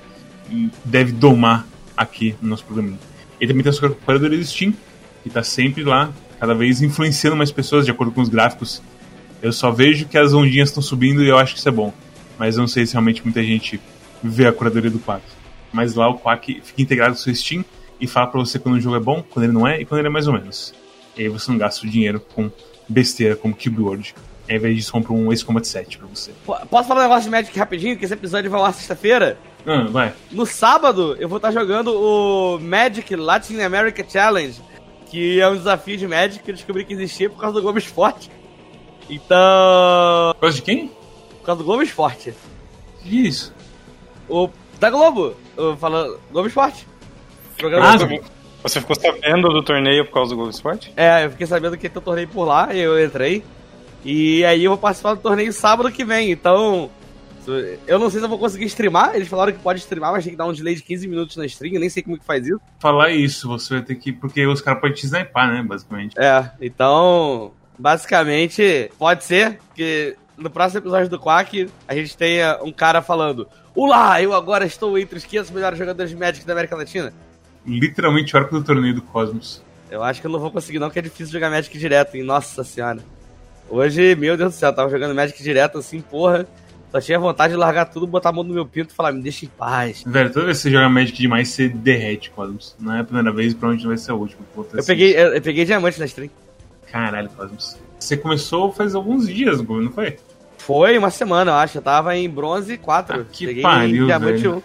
deve 0.84 1.12
domar 1.12 1.66
aqui 1.96 2.36
no 2.40 2.48
nosso 2.48 2.64
programa. 2.64 2.98
E 3.40 3.46
também 3.46 3.62
tem 3.62 3.70
a 3.70 3.72
sua 3.72 3.90
curadoria 3.90 4.38
do 4.38 4.44
Steam, 4.44 4.72
que 5.22 5.30
tá 5.30 5.42
sempre 5.42 5.82
lá, 5.82 6.12
cada 6.38 6.54
vez 6.54 6.82
influenciando 6.82 7.36
mais 7.36 7.50
pessoas 7.50 7.84
de 7.84 7.90
acordo 7.90 8.12
com 8.12 8.20
os 8.20 8.28
gráficos. 8.28 8.82
Eu 9.42 9.52
só 9.52 9.70
vejo 9.70 10.06
que 10.06 10.18
as 10.18 10.32
ondinhas 10.34 10.68
estão 10.68 10.82
subindo 10.82 11.22
e 11.24 11.28
eu 11.28 11.38
acho 11.38 11.54
que 11.54 11.58
isso 11.58 11.68
é 11.68 11.72
bom. 11.72 11.92
Mas 12.38 12.56
eu 12.56 12.60
não 12.60 12.68
sei 12.68 12.86
se 12.86 12.92
realmente 12.92 13.22
muita 13.24 13.42
gente 13.42 13.80
vê 14.22 14.46
a 14.46 14.52
curadoria 14.52 14.90
do 14.90 14.98
Quack. 14.98 15.22
Mas 15.72 15.94
lá 15.94 16.08
o 16.08 16.18
Quack 16.18 16.60
fica 16.62 16.82
integrado 16.82 17.14
com 17.14 17.20
o 17.20 17.22
seu 17.22 17.34
Steam 17.34 17.64
e 18.00 18.06
fala 18.06 18.26
pra 18.26 18.40
você 18.40 18.58
quando 18.58 18.76
o 18.76 18.80
jogo 18.80 18.96
é 18.96 19.00
bom, 19.00 19.22
quando 19.22 19.44
ele 19.44 19.52
não 19.52 19.66
é 19.66 19.80
e 19.80 19.84
quando 19.84 19.98
ele 20.00 20.08
é 20.08 20.10
mais 20.10 20.26
ou 20.26 20.32
menos. 20.32 20.74
E 21.16 21.22
aí 21.22 21.28
você 21.28 21.50
não 21.50 21.58
gasta 21.58 21.86
o 21.86 21.90
dinheiro 21.90 22.20
com 22.34 22.50
besteira 22.88 23.36
como 23.36 23.56
World. 23.78 24.14
Ao 24.48 24.56
invés 24.56 24.74
disso, 24.74 24.90
compra 24.90 25.12
um 25.12 25.32
Ace 25.32 25.44
Combat 25.44 25.66
7 25.66 25.98
pra 25.98 26.08
você. 26.08 26.32
Posso 26.68 26.88
falar 26.88 27.00
um 27.00 27.02
negócio 27.04 27.24
de 27.24 27.30
Magic 27.30 27.56
rapidinho? 27.56 27.96
Que 27.96 28.04
esse 28.04 28.14
episódio 28.14 28.50
vai 28.50 28.60
lá 28.60 28.72
sexta-feira. 28.72 29.38
Ah, 29.64 29.86
vai. 29.88 30.12
No 30.32 30.44
sábado, 30.44 31.16
eu 31.20 31.28
vou 31.28 31.36
estar 31.36 31.52
jogando 31.52 31.94
o 31.94 32.58
Magic 32.58 33.14
Latin 33.14 33.60
America 33.60 34.04
Challenge, 34.08 34.60
que 35.06 35.40
é 35.40 35.48
um 35.48 35.56
desafio 35.56 35.96
de 35.96 36.08
Magic 36.08 36.42
que 36.42 36.50
eu 36.50 36.54
descobri 36.54 36.84
que 36.84 36.94
existia 36.94 37.30
por 37.30 37.38
causa 37.40 37.54
do 37.54 37.62
Globo 37.62 37.78
Esporte. 37.78 38.28
Então. 39.08 40.34
Gosta 40.40 40.56
de 40.56 40.62
quem? 40.62 40.88
Por 41.38 41.46
causa 41.46 41.62
do 41.62 41.64
Globo 41.64 41.82
Esporte. 41.82 42.34
Que 43.02 43.28
isso? 43.28 43.54
O. 44.28 44.48
Da 44.80 44.90
Globo. 44.90 45.36
Eu 45.56 45.76
falo. 45.76 46.18
Globo 46.32 46.48
Esporte. 46.48 46.88
Ah. 47.66 48.40
Você 48.62 48.80
ficou 48.80 48.94
sabendo 48.94 49.48
do 49.48 49.62
torneio 49.62 50.04
por 50.04 50.12
causa 50.12 50.30
do 50.30 50.36
Globo 50.36 50.50
Esporte? 50.50 50.92
É, 50.96 51.24
eu 51.24 51.30
fiquei 51.30 51.46
sabendo 51.46 51.76
que 51.78 51.88
tem 51.88 52.00
um 52.00 52.04
torneio 52.04 52.28
por 52.28 52.44
lá, 52.44 52.74
e 52.74 52.80
eu 52.80 53.02
entrei. 53.02 53.42
E 54.04 54.44
aí 54.44 54.64
eu 54.64 54.72
vou 54.72 54.78
participar 54.78 55.14
do 55.14 55.20
torneio 55.20 55.52
sábado 55.52 55.90
que 55.90 56.04
vem, 56.04 56.30
então. 56.30 56.90
Eu 57.86 57.98
não 57.98 58.10
sei 58.10 58.20
se 58.20 58.26
eu 58.26 58.28
vou 58.28 58.38
conseguir 58.38 58.66
streamar. 58.66 59.14
Eles 59.14 59.26
falaram 59.26 59.52
que 59.52 59.58
pode 59.58 59.80
streamar, 59.80 60.12
mas 60.12 60.24
tem 60.24 60.32
que 60.32 60.36
dar 60.36 60.46
um 60.46 60.52
delay 60.52 60.74
de 60.74 60.82
15 60.82 61.08
minutos 61.08 61.36
na 61.36 61.46
stream. 61.46 61.74
Eu 61.74 61.80
nem 61.80 61.88
sei 61.88 62.02
como 62.02 62.18
que 62.18 62.24
faz 62.24 62.46
isso. 62.46 62.60
Falar 62.78 63.10
isso, 63.10 63.48
você 63.48 63.74
vai 63.74 63.82
ter 63.82 63.94
que. 63.94 64.12
Porque 64.12 64.46
os 64.46 64.60
caras 64.60 64.80
podem 64.80 64.94
te 64.94 65.06
sniper, 65.06 65.48
né? 65.48 65.62
Basicamente. 65.62 66.18
É, 66.18 66.50
então. 66.60 67.52
Basicamente, 67.78 68.90
pode 68.98 69.24
ser 69.24 69.58
que 69.74 70.14
no 70.36 70.50
próximo 70.50 70.80
episódio 70.80 71.08
do 71.08 71.18
Quack 71.18 71.70
a 71.88 71.94
gente 71.94 72.14
tenha 72.14 72.58
um 72.62 72.70
cara 72.70 73.00
falando: 73.00 73.48
Olá, 73.74 74.20
eu 74.22 74.34
agora 74.34 74.66
estou 74.66 74.98
entre 74.98 75.16
os 75.16 75.24
500 75.24 75.50
melhores 75.50 75.78
jogadores 75.78 76.10
de 76.10 76.16
Magic 76.16 76.44
da 76.46 76.52
América 76.52 76.76
Latina. 76.76 77.10
Literalmente 77.66 78.34
o 78.34 78.38
arco 78.38 78.58
do 78.58 78.64
torneio 78.64 78.94
do 78.94 79.02
Cosmos. 79.02 79.62
Eu 79.90 80.02
acho 80.02 80.20
que 80.20 80.26
eu 80.26 80.30
não 80.30 80.38
vou 80.38 80.50
conseguir, 80.50 80.78
não, 80.78 80.88
porque 80.88 81.00
é 81.00 81.02
difícil 81.02 81.32
jogar 81.32 81.50
Magic 81.50 81.76
direto, 81.76 82.14
hein? 82.14 82.22
Nossa 82.22 82.62
senhora. 82.62 83.00
Hoje, 83.68 84.14
meu 84.16 84.36
Deus 84.36 84.54
do 84.54 84.56
céu, 84.56 84.70
eu 84.70 84.74
tava 84.74 84.88
jogando 84.90 85.14
Magic 85.14 85.42
direto 85.42 85.78
assim, 85.78 86.00
porra. 86.00 86.46
Só 86.90 87.00
tinha 87.00 87.18
vontade 87.20 87.52
de 87.52 87.56
largar 87.56 87.84
tudo, 87.86 88.06
botar 88.06 88.30
a 88.30 88.32
mão 88.32 88.42
no 88.42 88.52
meu 88.52 88.66
pinto 88.66 88.92
e 88.92 88.94
falar, 88.94 89.12
me 89.12 89.22
deixa 89.22 89.44
em 89.44 89.48
paz. 89.48 90.02
Velho, 90.04 90.32
toda 90.32 90.46
vez 90.46 90.58
que 90.58 90.62
você 90.62 90.70
joga 90.72 90.88
Magic 90.88 91.16
demais, 91.16 91.48
você 91.48 91.68
derrete 91.68 92.30
Cosmos. 92.30 92.74
Não 92.80 92.94
é 92.94 93.00
a 93.00 93.04
primeira 93.04 93.32
vez, 93.32 93.52
provavelmente 93.52 93.84
não 93.84 93.90
vai 93.90 93.98
ser 93.98 94.10
a 94.10 94.14
última. 94.14 94.40
que 94.52 94.58
eu 94.58 94.78
assim. 94.78 94.86
peguei, 94.86 95.16
eu, 95.16 95.34
eu 95.34 95.42
peguei 95.42 95.64
diamante 95.64 96.00
na 96.00 96.06
stream. 96.06 96.30
Caralho, 96.90 97.28
Cosmos. 97.30 97.78
Você 97.98 98.16
começou 98.16 98.72
faz 98.72 98.94
alguns 98.94 99.28
dias, 99.28 99.60
não 99.62 99.92
foi? 99.92 100.16
Foi 100.58 100.98
uma 100.98 101.10
semana, 101.10 101.52
eu 101.52 101.56
acho. 101.56 101.78
Eu 101.78 101.82
tava 101.82 102.16
em 102.16 102.28
bronze 102.28 102.76
4. 102.76 103.20
Ah, 103.20 103.24
que 103.30 103.46
peguei 103.46 103.62
pariu, 103.62 104.06
diamante 104.06 104.42
velho. 104.42 104.56
1. 104.56 104.62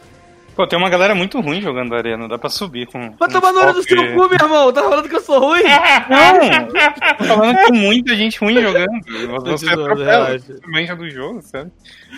Pô, 0.55 0.65
tem 0.65 0.79
uma 0.79 0.89
galera 0.89 1.13
muito 1.13 1.41
ruim 1.41 1.61
jogando 1.61 1.93
arena, 1.93 2.29
dá 2.29 2.37
pra 2.37 2.49
subir 2.49 2.87
com. 2.87 3.11
Vai 3.19 3.27
tomar 3.27 3.51
no 3.51 3.59
olho 3.59 3.73
do 3.73 3.83
seu 3.83 3.97
cu, 3.97 4.29
meu 4.29 4.33
irmão. 4.33 4.71
Tá 4.71 4.83
falando 4.83 5.09
que 5.09 5.15
eu 5.15 5.21
sou 5.21 5.39
ruim? 5.39 5.63
Não! 6.09 7.17
Tô 7.17 7.25
falando 7.25 7.57
que 7.57 7.71
tem 7.71 7.81
muita 7.81 8.15
gente 8.15 8.39
ruim 8.39 8.61
jogando. 8.61 8.89
Você 9.43 9.69
atropela, 9.69 10.37
manja 10.67 10.95
do 10.95 11.09
jogo, 11.09 11.41
sabe? 11.41 11.71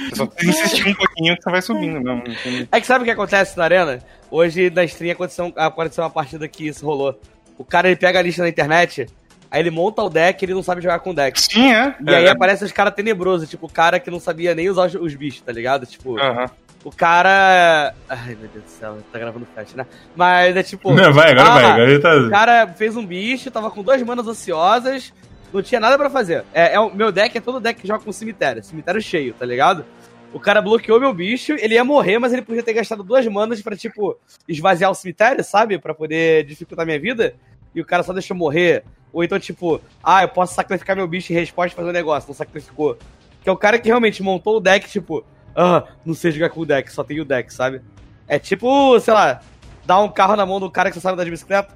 Você 0.10 0.16
só 0.16 0.28
tem 0.28 0.38
que 0.38 0.56
insistir 0.56 0.88
um 0.88 0.94
pouquinho 0.94 1.36
que 1.36 1.42
você 1.42 1.50
vai 1.50 1.62
subindo 1.64 2.00
mesmo. 2.00 2.24
É 2.72 2.80
que 2.80 2.86
sabe 2.86 3.02
o 3.02 3.06
que 3.06 3.12
acontece 3.12 3.58
na 3.58 3.64
arena? 3.64 4.00
Hoje 4.30 4.70
na 4.70 4.84
stream 4.84 5.14
aconteceu, 5.14 5.52
aconteceu 5.56 6.04
uma 6.04 6.10
partida 6.12 6.48
que 6.48 6.68
isso 6.68 6.86
rolou. 6.86 7.20
O 7.58 7.66
cara 7.66 7.88
ele 7.88 7.96
pega 7.96 8.20
a 8.20 8.22
lista 8.22 8.44
na 8.44 8.50
internet, 8.50 9.08
aí 9.50 9.62
ele 9.62 9.72
monta 9.72 10.04
o 10.04 10.10
deck 10.12 10.40
e 10.40 10.46
ele 10.46 10.54
não 10.54 10.62
sabe 10.62 10.82
jogar 10.82 11.00
com 11.00 11.10
o 11.10 11.16
deck. 11.16 11.42
Sim, 11.42 11.74
é. 11.74 11.96
E 12.06 12.14
aí 12.14 12.26
é. 12.26 12.30
aparecem 12.30 12.68
os 12.68 12.72
caras 12.72 12.94
tenebrosos, 12.94 13.50
tipo 13.50 13.66
o 13.66 13.72
cara 13.72 14.00
que 14.00 14.12
não 14.12 14.20
sabia 14.20 14.54
nem 14.54 14.70
usar 14.70 14.86
os, 14.86 14.94
os 14.94 15.16
bichos, 15.16 15.42
tá 15.42 15.52
ligado? 15.52 15.88
Tipo, 15.88 16.20
Aham. 16.20 16.46
O 16.84 16.92
cara. 16.92 17.94
Ai 18.10 18.36
meu 18.40 18.50
Deus 18.50 18.66
do 18.66 18.70
céu, 18.70 18.98
tá 19.12 19.20
gravando 19.20 19.48
flash, 19.54 19.74
né? 19.74 19.86
Mas 20.16 20.56
é 20.56 20.64
tipo. 20.64 20.94
Não, 20.94 21.14
vai, 21.14 21.32
agora 21.32 21.50
ah, 21.50 21.54
vai. 21.54 21.66
Agora 21.66 21.90
ele 21.90 21.98
O 21.98 22.02
tá. 22.02 22.30
cara 22.30 22.68
fez 22.68 22.96
um 22.96 23.06
bicho, 23.06 23.52
tava 23.52 23.70
com 23.72 23.84
duas 23.84 24.02
manas 24.04 24.28
ociosas, 24.28 25.14
não 25.54 25.62
tinha 25.62 25.80
nada 25.80 25.98
pra 25.98 26.10
fazer. 26.10 26.44
É, 26.54 26.74
é 26.74 26.80
o 26.80 26.94
meu 26.94 27.12
deck 27.12 27.38
é 27.38 27.42
todo 27.42 27.60
deck 27.60 27.82
que 27.82 27.88
joga 27.88 28.04
com 28.04 28.12
cemitério, 28.12 28.64
cemitério 28.64 29.02
cheio, 29.02 29.34
tá 29.34 29.46
ligado? 29.46 29.86
O 30.34 30.40
cara 30.40 30.62
bloqueou 30.62 31.00
meu 31.00 31.14
bicho, 31.14 31.54
ele 31.54 31.76
ia 31.76 31.84
morrer, 31.84 32.20
mas 32.20 32.34
ele 32.34 32.42
podia 32.42 32.62
ter 32.62 32.74
gastado 32.74 33.02
duas 33.02 33.26
manas 33.28 33.62
pra, 33.62 33.76
tipo, 33.76 34.18
esvaziar 34.48 34.92
o 34.92 34.96
cemitério, 34.96 35.44
sabe? 35.44 35.80
Pra 35.80 35.94
poder 35.94 36.44
dificultar 36.46 36.86
minha 36.86 37.00
vida. 37.00 37.34
E 37.74 37.80
o 37.80 37.86
cara 37.86 38.04
só 38.04 38.12
deixou 38.12 38.36
morrer. 38.36 38.84
Ou 39.14 39.24
então, 39.24 39.40
tipo, 39.40 39.82
ah, 40.04 40.24
eu 40.24 40.28
posso 40.28 40.54
sacrificar 40.54 40.96
meu 40.96 41.08
bicho 41.08 41.32
em 41.32 41.36
resposta 41.36 41.74
e 41.74 41.76
fazer 41.76 41.90
um 41.90 41.94
negócio, 41.94 42.28
não 42.28 42.36
sacrificou. 42.36 42.98
Que 43.42 43.50
é 43.50 43.52
o 43.52 43.58
cara 43.58 43.80
que 43.80 43.88
realmente 43.88 44.22
montou 44.22 44.58
o 44.58 44.60
deck, 44.60 44.90
tipo, 44.90 45.26
ah, 45.58 45.84
não 46.06 46.14
sei 46.14 46.32
jogar 46.32 46.50
com 46.50 46.62
o 46.62 46.66
deck, 46.66 46.92
só 46.92 47.04
tem 47.04 47.20
o 47.20 47.26
deck, 47.26 47.52
sabe? 47.52 47.82
É 48.28 48.38
tipo, 48.38 49.00
sei 49.00 49.14
lá, 49.14 49.42
dar 49.88 50.00
um 50.02 50.10
carro 50.10 50.36
na 50.36 50.46
mão 50.46 50.60
do 50.60 50.70
cara 50.70 50.90
que 50.90 50.96
só 50.96 51.02
sabe 51.02 51.16
andar 51.16 51.24
de 51.24 51.32
bicicleta. 51.32 51.76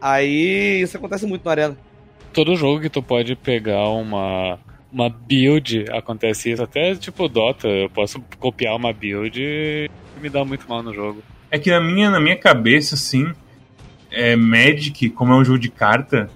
Aí 0.00 0.80
isso 0.80 0.96
acontece 0.96 1.26
muito 1.26 1.44
na 1.44 1.50
arena. 1.50 1.76
Todo 2.32 2.54
jogo 2.54 2.80
que 2.80 2.88
tu 2.88 3.02
pode 3.02 3.34
pegar 3.34 3.88
uma, 3.88 4.58
uma 4.92 5.10
build, 5.10 5.86
acontece 5.90 6.52
isso. 6.52 6.62
Até 6.62 6.94
tipo 6.94 7.28
Dota, 7.28 7.66
eu 7.66 7.90
posso 7.90 8.22
copiar 8.38 8.76
uma 8.76 8.92
build 8.92 9.40
e 9.40 9.90
me 10.20 10.28
dá 10.28 10.44
muito 10.44 10.68
mal 10.68 10.82
no 10.82 10.94
jogo. 10.94 11.20
É 11.50 11.58
que 11.58 11.70
na 11.70 11.80
minha, 11.80 12.10
na 12.10 12.20
minha 12.20 12.36
cabeça, 12.36 12.94
assim, 12.94 13.32
é, 14.12 14.36
Magic, 14.36 15.10
como 15.10 15.32
é 15.32 15.36
um 15.36 15.44
jogo 15.44 15.58
de 15.58 15.70
carta, 15.70 16.30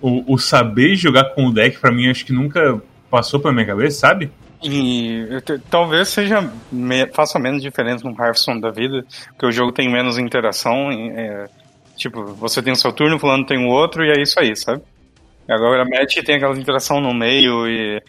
o, 0.00 0.34
o 0.34 0.38
saber 0.38 0.96
jogar 0.96 1.34
com 1.34 1.46
o 1.46 1.52
deck, 1.52 1.78
pra 1.78 1.92
mim, 1.92 2.08
acho 2.08 2.24
que 2.26 2.32
nunca 2.32 2.82
passou 3.08 3.38
pela 3.38 3.52
minha 3.52 3.66
cabeça, 3.66 4.00
sabe? 4.00 4.32
E 4.64 5.28
talvez 5.70 6.08
seja 6.08 6.50
me- 6.72 7.06
faça 7.08 7.38
menos 7.38 7.60
diferença 7.62 8.08
no 8.08 8.16
Hearthstone 8.18 8.60
da 8.62 8.70
vida, 8.70 9.04
porque 9.28 9.46
o 9.46 9.52
jogo 9.52 9.72
tem 9.72 9.90
menos 9.92 10.16
interação. 10.18 10.90
e, 10.90 11.10
é, 11.10 11.46
tipo, 11.96 12.24
você 12.34 12.62
tem 12.62 12.72
o 12.72 12.76
seu 12.76 12.90
turno, 12.92 13.18
fulano 13.18 13.44
tem 13.44 13.58
o 13.58 13.68
outro, 13.68 14.02
e 14.04 14.10
é 14.10 14.20
isso 14.22 14.40
aí, 14.40 14.56
sabe? 14.56 14.82
Agora 15.48 15.82
a 15.82 15.84
Magic 15.84 16.22
tem 16.24 16.36
aquela 16.36 16.56
interação 16.58 16.98
no 17.00 17.12
meio 17.12 17.68
e, 17.68 18.02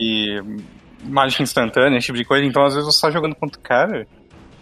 e 0.00 0.40
mágica 1.04 1.42
instantânea, 1.42 1.98
esse 1.98 2.06
tipo 2.06 2.16
de 2.18 2.24
coisa. 2.24 2.44
Então, 2.46 2.64
às 2.64 2.74
vezes, 2.74 2.88
você 2.92 3.00
tá 3.06 3.10
jogando 3.10 3.34
contra 3.34 3.60
o 3.60 3.62
cara 3.62 4.06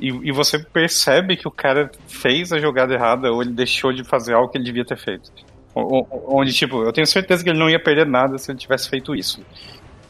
e, 0.00 0.08
e 0.08 0.32
você 0.32 0.58
percebe 0.58 1.36
que 1.36 1.46
o 1.46 1.50
cara 1.52 1.90
fez 2.08 2.52
a 2.52 2.58
jogada 2.58 2.92
errada 2.92 3.30
ou 3.32 3.40
ele 3.40 3.52
deixou 3.52 3.92
de 3.92 4.02
fazer 4.02 4.34
algo 4.34 4.48
que 4.48 4.58
ele 4.58 4.64
devia 4.64 4.84
ter 4.84 4.98
feito. 4.98 5.30
O- 5.72 6.04
Onde, 6.36 6.52
tipo, 6.52 6.82
eu 6.82 6.92
tenho 6.92 7.06
certeza 7.06 7.44
que 7.44 7.50
ele 7.50 7.58
não 7.60 7.70
ia 7.70 7.78
perder 7.80 8.04
nada 8.06 8.36
se 8.36 8.50
ele 8.50 8.58
tivesse 8.58 8.88
feito 8.90 9.14
isso. 9.14 9.40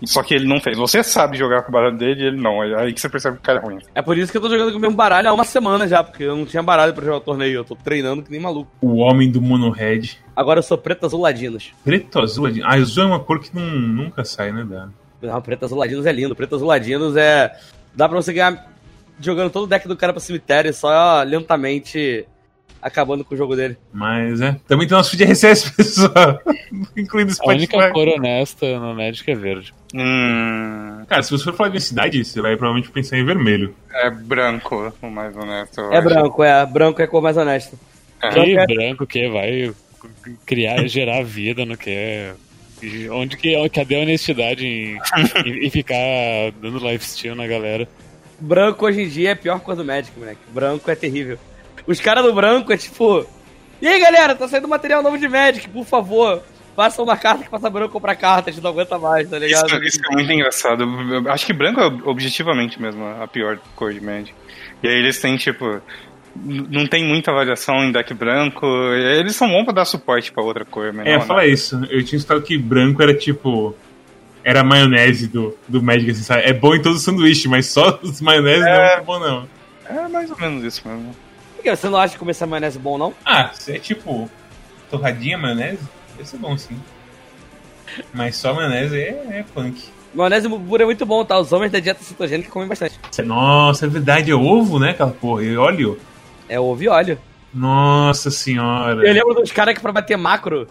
Só 0.05 0.23
que 0.23 0.35
ele 0.35 0.47
não 0.47 0.61
fez. 0.61 0.77
Você 0.79 1.03
sabe 1.03 1.37
jogar 1.37 1.63
com 1.63 1.69
o 1.69 1.73
baralho 1.73 1.97
dele 1.97 2.23
e 2.23 2.27
ele 2.27 2.41
não. 2.41 2.63
É 2.63 2.83
aí 2.83 2.93
que 2.93 3.01
você 3.01 3.09
percebe 3.09 3.37
que 3.37 3.43
o 3.43 3.45
cara 3.45 3.59
é 3.59 3.63
ruim. 3.63 3.79
É 3.95 4.03
por 4.03 4.17
isso 4.17 4.31
que 4.33 4.39
eu 4.39 4.43
tô 4.43 4.49
jogando 4.49 4.73
com 4.73 4.79
o 4.79 4.81
mesmo 4.81 4.97
baralho 4.97 5.29
há 5.29 5.33
uma 5.33 5.45
semana 5.45 5.87
já, 5.87 6.03
porque 6.03 6.25
eu 6.25 6.37
não 6.37 6.47
tinha 6.47 6.63
baralho 6.63 6.95
pra 6.95 7.05
jogar 7.05 7.19
o 7.19 7.21
torneio. 7.21 7.57
Eu 7.57 7.65
tô 7.65 7.77
treinando 7.77 8.23
que 8.23 8.31
nem 8.31 8.41
maluco. 8.41 8.71
O 8.81 8.97
homem 8.97 9.31
do 9.31 9.41
mono 9.41 9.71
red. 9.71 10.11
Agora 10.35 10.59
eu 10.59 10.63
sou 10.63 10.79
preto 10.79 11.07
azuladinos. 11.07 11.73
Preto, 11.85 12.19
azul, 12.19 12.47
ah, 12.65 12.75
azul 12.75 13.05
é 13.05 13.07
uma 13.07 13.21
cor 13.21 13.41
que 13.41 13.55
não, 13.55 13.63
nunca 13.63 14.25
sai, 14.25 14.53
né? 14.53 14.65
Da... 14.65 14.89
Não, 15.23 15.43
preto 15.43 15.65
azuladinos 15.65 16.07
é 16.07 16.13
lindo. 16.13 16.35
Preto 16.35 16.57
azuladinos 16.57 17.17
é. 17.17 17.53
Dá 17.95 18.09
pra 18.09 18.21
você 18.21 18.33
ganhar 18.33 18.71
jogando 19.21 19.51
todo 19.51 19.65
o 19.65 19.67
deck 19.67 19.87
do 19.87 19.97
cara 19.97 20.13
pro 20.13 20.21
cemitério, 20.21 20.73
só 20.73 21.23
lentamente 21.23 22.27
acabando 22.83 23.25
com 23.25 23.35
o 23.35 23.39
jogo 23.39 23.55
dele. 23.57 23.77
Mas 23.93 24.41
é. 24.41 24.57
Também 24.67 24.87
tem 24.87 24.97
nosso 24.97 25.11
feed 25.11 25.25
RSS, 25.25 25.71
pessoal. 25.77 26.41
Incluindo 26.97 27.33
A 27.41 27.49
única 27.51 27.73
Spotify. 27.77 27.93
cor 27.93 28.09
honesta 28.09 28.79
no 28.79 28.95
Magic 28.95 29.31
é 29.31 29.35
verde. 29.35 29.75
Hum, 29.95 31.05
Cara, 31.09 31.23
se 31.23 31.31
você 31.31 31.45
for 31.45 31.55
falar 31.55 31.71
de 31.71 31.81
cidade, 31.81 32.25
você 32.25 32.41
vai 32.41 32.57
provavelmente 32.57 32.91
pensar 32.93 33.19
em 33.19 33.25
vermelho. 33.25 33.75
é 33.93 34.11
branco, 34.11 34.93
o 35.03 35.11
mais 35.11 35.37
honesto. 35.37 35.81
É 35.93 35.99
acho. 35.99 36.09
branco, 36.09 36.43
é. 36.45 36.67
Branco 36.67 37.01
é 37.01 37.05
a 37.05 37.09
cor 37.09 37.23
mais 37.23 37.37
honesta. 37.37 37.77
É. 38.23 38.31
Branco 38.31 38.49
E 38.49 38.57
é- 38.57 38.67
branco 38.67 39.07
que 39.07 39.29
vai 39.29 39.73
criar, 40.47 40.87
gerar 40.87 41.23
vida 41.25 41.65
no 41.67 41.77
que 41.77 41.91
é. 41.91 42.35
Onde 43.11 43.37
que, 43.37 43.69
cadê 43.69 43.97
a 43.97 44.01
honestidade 44.01 44.65
em, 44.67 44.97
em- 45.45 45.67
em 45.67 45.71
ficar 45.71 45.99
dando 46.63 46.79
lifesteal 46.79 47.35
na 47.37 47.47
galera? 47.47 47.87
Branco 48.39 48.87
hoje 48.87 49.03
em 49.03 49.09
dia 49.09 49.29
é 49.31 49.33
a 49.33 49.37
pior 49.37 49.61
cor 49.61 49.77
do 49.77 49.85
Magic, 49.85 50.19
moleque. 50.19 50.41
Branco 50.51 50.91
é 50.91 50.95
terrível. 50.95 51.39
Os 51.87 52.01
caras 52.01 52.25
do 52.25 52.33
branco 52.33 52.73
é 52.73 52.77
tipo. 52.77 53.27
E 53.81 53.89
aí, 53.89 53.99
galera, 54.01 54.35
tá 54.35 54.47
saindo 54.47 54.69
material 54.69 55.03
novo 55.03 55.19
de 55.19 55.29
Magic, 55.29 55.69
por 55.69 55.85
favor. 55.87 56.43
Faça 56.77 57.03
uma 57.03 57.17
carta 57.17 57.45
que 57.45 57.51
passa 57.51 57.69
branco 57.69 57.93
comprar 57.93 58.15
carta, 58.15 58.49
a 58.49 58.53
gente 58.53 58.63
não 58.63 58.71
aguenta 58.71 58.99
mais, 58.99 59.29
tá 59.29 59.39
ligado? 59.39 59.67
Isso, 59.67 59.83
isso 59.85 60.01
é 60.07 60.15
muito 60.15 60.33
engraçado. 60.33 60.85
Eu- 60.85 61.31
acho 61.31 61.45
que 61.45 61.53
branco 61.53 61.81
é 61.81 61.87
objetivamente 62.09 62.81
mesmo 62.81 63.05
a 63.05 63.27
pior 63.27 63.59
cor 63.75 63.93
de 63.93 64.01
Magic. 64.01 64.33
E 64.83 64.89
aí 64.89 64.95
eles 64.95 65.21
têm, 65.21 65.37
tipo. 65.37 65.81
Não 66.37 66.87
tem 66.87 67.05
muita 67.05 67.33
variação 67.33 67.83
em 67.85 67.91
deck 67.91 68.15
branco. 68.15 68.65
Eles 68.95 69.35
são 69.35 69.49
bons 69.49 69.65
pra 69.65 69.73
dar 69.75 69.85
suporte 69.85 70.31
pra 70.31 70.45
outra 70.45 70.65
cor, 70.65 70.93
mas 70.93 71.07
É, 71.07 71.19
fala 71.21 71.45
isso. 71.45 71.77
Eu 71.91 72.05
tinha 72.05 72.19
escutado 72.19 72.41
que 72.43 72.57
branco 72.57 73.03
era 73.03 73.13
tipo. 73.13 73.75
Era 74.45 74.61
a 74.61 74.65
maionese 74.65 75.27
do, 75.27 75.55
do 75.69 75.83
Magic, 75.83 76.11
assim, 76.13 76.23
sabe? 76.23 76.43
É 76.45 76.53
bom 76.53 76.75
em 76.75 76.81
todo 76.81 76.99
sanduíche, 76.99 77.47
mas 77.49 77.67
só 77.67 77.99
os 78.03 78.21
maionese 78.23 78.61
não 78.61 78.69
é 78.69 78.95
muito 78.95 79.07
bom, 79.07 79.19
não. 79.19 79.49
É 79.87 80.09
mais 80.09 80.31
ou 80.31 80.39
menos 80.39 80.63
isso 80.65 80.87
mesmo. 80.87 81.15
Por 81.61 81.65
que 81.65 81.77
você 81.77 81.91
não 81.91 81.99
acha 81.99 82.15
que 82.15 82.19
comer 82.19 82.31
essa 82.31 82.47
maionese 82.47 82.79
bom, 82.79 82.97
não? 82.97 83.13
Ah, 83.23 83.51
se 83.53 83.77
é 83.77 83.79
tipo. 83.79 84.31
Torradinha 84.91 85.37
maionese, 85.37 85.87
deve 86.17 86.27
ser 86.27 86.39
bom 86.39 86.57
sim. 86.57 86.81
Mas 88.15 88.37
só 88.37 88.55
maionese 88.55 88.97
é, 88.97 89.27
é 89.31 89.45
punk. 89.55 89.85
Maionese 90.15 90.49
pura 90.49 90.85
é 90.85 90.87
muito 90.87 91.05
bom, 91.05 91.23
tá? 91.23 91.39
Os 91.39 91.53
homens 91.53 91.71
da 91.71 91.79
dieta 91.79 92.03
cetogênica 92.03 92.51
comem 92.51 92.67
bastante. 92.67 92.99
Nossa, 93.23 93.85
é 93.85 93.89
verdade, 93.91 94.31
é 94.31 94.35
ovo, 94.35 94.79
né, 94.79 94.93
aquela 94.93 95.11
porra? 95.11 95.45
E 95.45 95.55
óleo? 95.55 96.01
É 96.49 96.59
ovo 96.59 96.83
e 96.83 96.89
óleo. 96.89 97.19
Nossa 97.53 98.31
senhora. 98.31 99.07
Eu 99.07 99.13
lembro 99.13 99.35
dos 99.35 99.53
caras 99.53 99.75
que 99.75 99.83
pra 99.83 99.93
bater 99.93 100.17
macro 100.17 100.67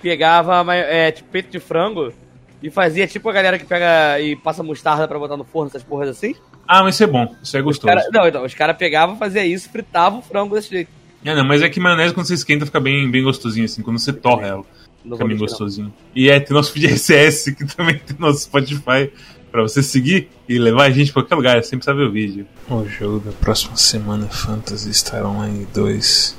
pegava 0.00 0.64
é, 0.74 1.12
tipo, 1.12 1.28
peito 1.28 1.50
de 1.50 1.60
frango 1.60 2.14
e 2.62 2.70
fazia 2.70 3.06
tipo 3.06 3.28
a 3.28 3.32
galera 3.32 3.58
que 3.58 3.64
pega 3.64 4.20
e 4.20 4.36
passa 4.36 4.62
mostarda 4.62 5.06
pra 5.08 5.18
botar 5.18 5.36
no 5.36 5.44
forno, 5.44 5.68
essas 5.68 5.82
porras 5.82 6.08
assim. 6.08 6.34
Ah, 6.66 6.82
mas 6.82 6.94
isso 6.94 7.04
é 7.04 7.06
bom, 7.06 7.34
isso 7.42 7.56
é 7.56 7.60
Os 7.60 7.64
gostoso. 7.64 7.94
cara, 7.94 8.08
não, 8.12 8.28
então, 8.28 8.44
os 8.44 8.54
caras 8.54 8.76
pegavam, 8.76 9.16
fazia 9.16 9.44
isso, 9.44 9.68
fritavam 9.70 10.20
o 10.20 10.22
frango 10.22 10.54
desse 10.54 10.70
jeito. 10.70 10.90
É, 11.24 11.34
não, 11.34 11.44
mas 11.44 11.62
é 11.62 11.68
que 11.68 11.78
maionese 11.80 12.14
quando 12.14 12.26
você 12.26 12.34
esquenta 12.34 12.64
fica 12.64 12.80
bem, 12.80 13.10
bem 13.10 13.22
gostosinho, 13.22 13.64
assim, 13.66 13.82
quando 13.82 13.98
você 13.98 14.12
torra 14.12 14.46
ela. 14.46 14.64
Não 15.04 15.16
Fica 15.16 15.28
bem 15.28 15.36
mentir, 15.36 15.40
não. 15.40 15.46
gostosinho. 15.46 15.94
E 16.14 16.30
é, 16.30 16.38
tem 16.40 16.54
nosso 16.54 16.72
feed 16.72 16.86
RSS, 16.86 17.54
que 17.54 17.64
também 17.66 17.98
tem 17.98 18.16
nosso 18.18 18.40
Spotify, 18.40 19.10
pra 19.50 19.62
você 19.62 19.82
seguir 19.82 20.28
e 20.48 20.58
levar 20.58 20.84
a 20.84 20.90
gente 20.90 21.12
pra 21.12 21.22
qualquer 21.22 21.34
lugar, 21.34 21.64
sempre 21.64 21.84
sabe 21.84 22.02
o 22.02 22.10
vídeo. 22.12 22.46
O 22.68 22.84
jogo 22.86 23.18
da 23.20 23.32
próxima 23.32 23.76
semana 23.76 24.28
Fantasy 24.28 24.92
Star 24.94 25.24
Online 25.26 25.66
2. 25.74 26.38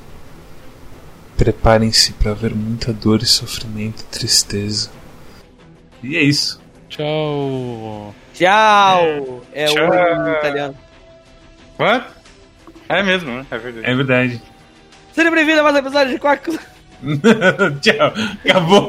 Preparem-se 1.36 2.12
pra 2.14 2.34
ver 2.34 2.54
muita 2.54 2.92
dor 2.92 3.22
e 3.22 3.26
sofrimento 3.26 4.00
e 4.02 4.04
tristeza. 4.04 4.90
E 6.02 6.16
é 6.16 6.22
isso. 6.22 6.60
Tchau! 6.88 8.14
Tchau! 8.34 9.42
É 9.52 9.66
Tchau. 9.66 9.90
o 9.90 10.32
italiano. 10.32 10.76
What? 11.78 12.06
É 12.88 13.02
mesmo, 13.02 13.30
né? 13.30 13.46
É 13.50 13.58
verdade. 13.58 13.86
É 13.90 13.94
verdade. 13.94 14.42
Seja 15.12 15.30
bem-vindo 15.30 15.60
a 15.60 15.62
mais 15.62 15.76
um 15.76 15.78
episódio 15.78 16.12
de 16.12 16.18
Quack. 16.18 16.50
Tchau. 17.80 18.12
Acabou. 18.48 18.88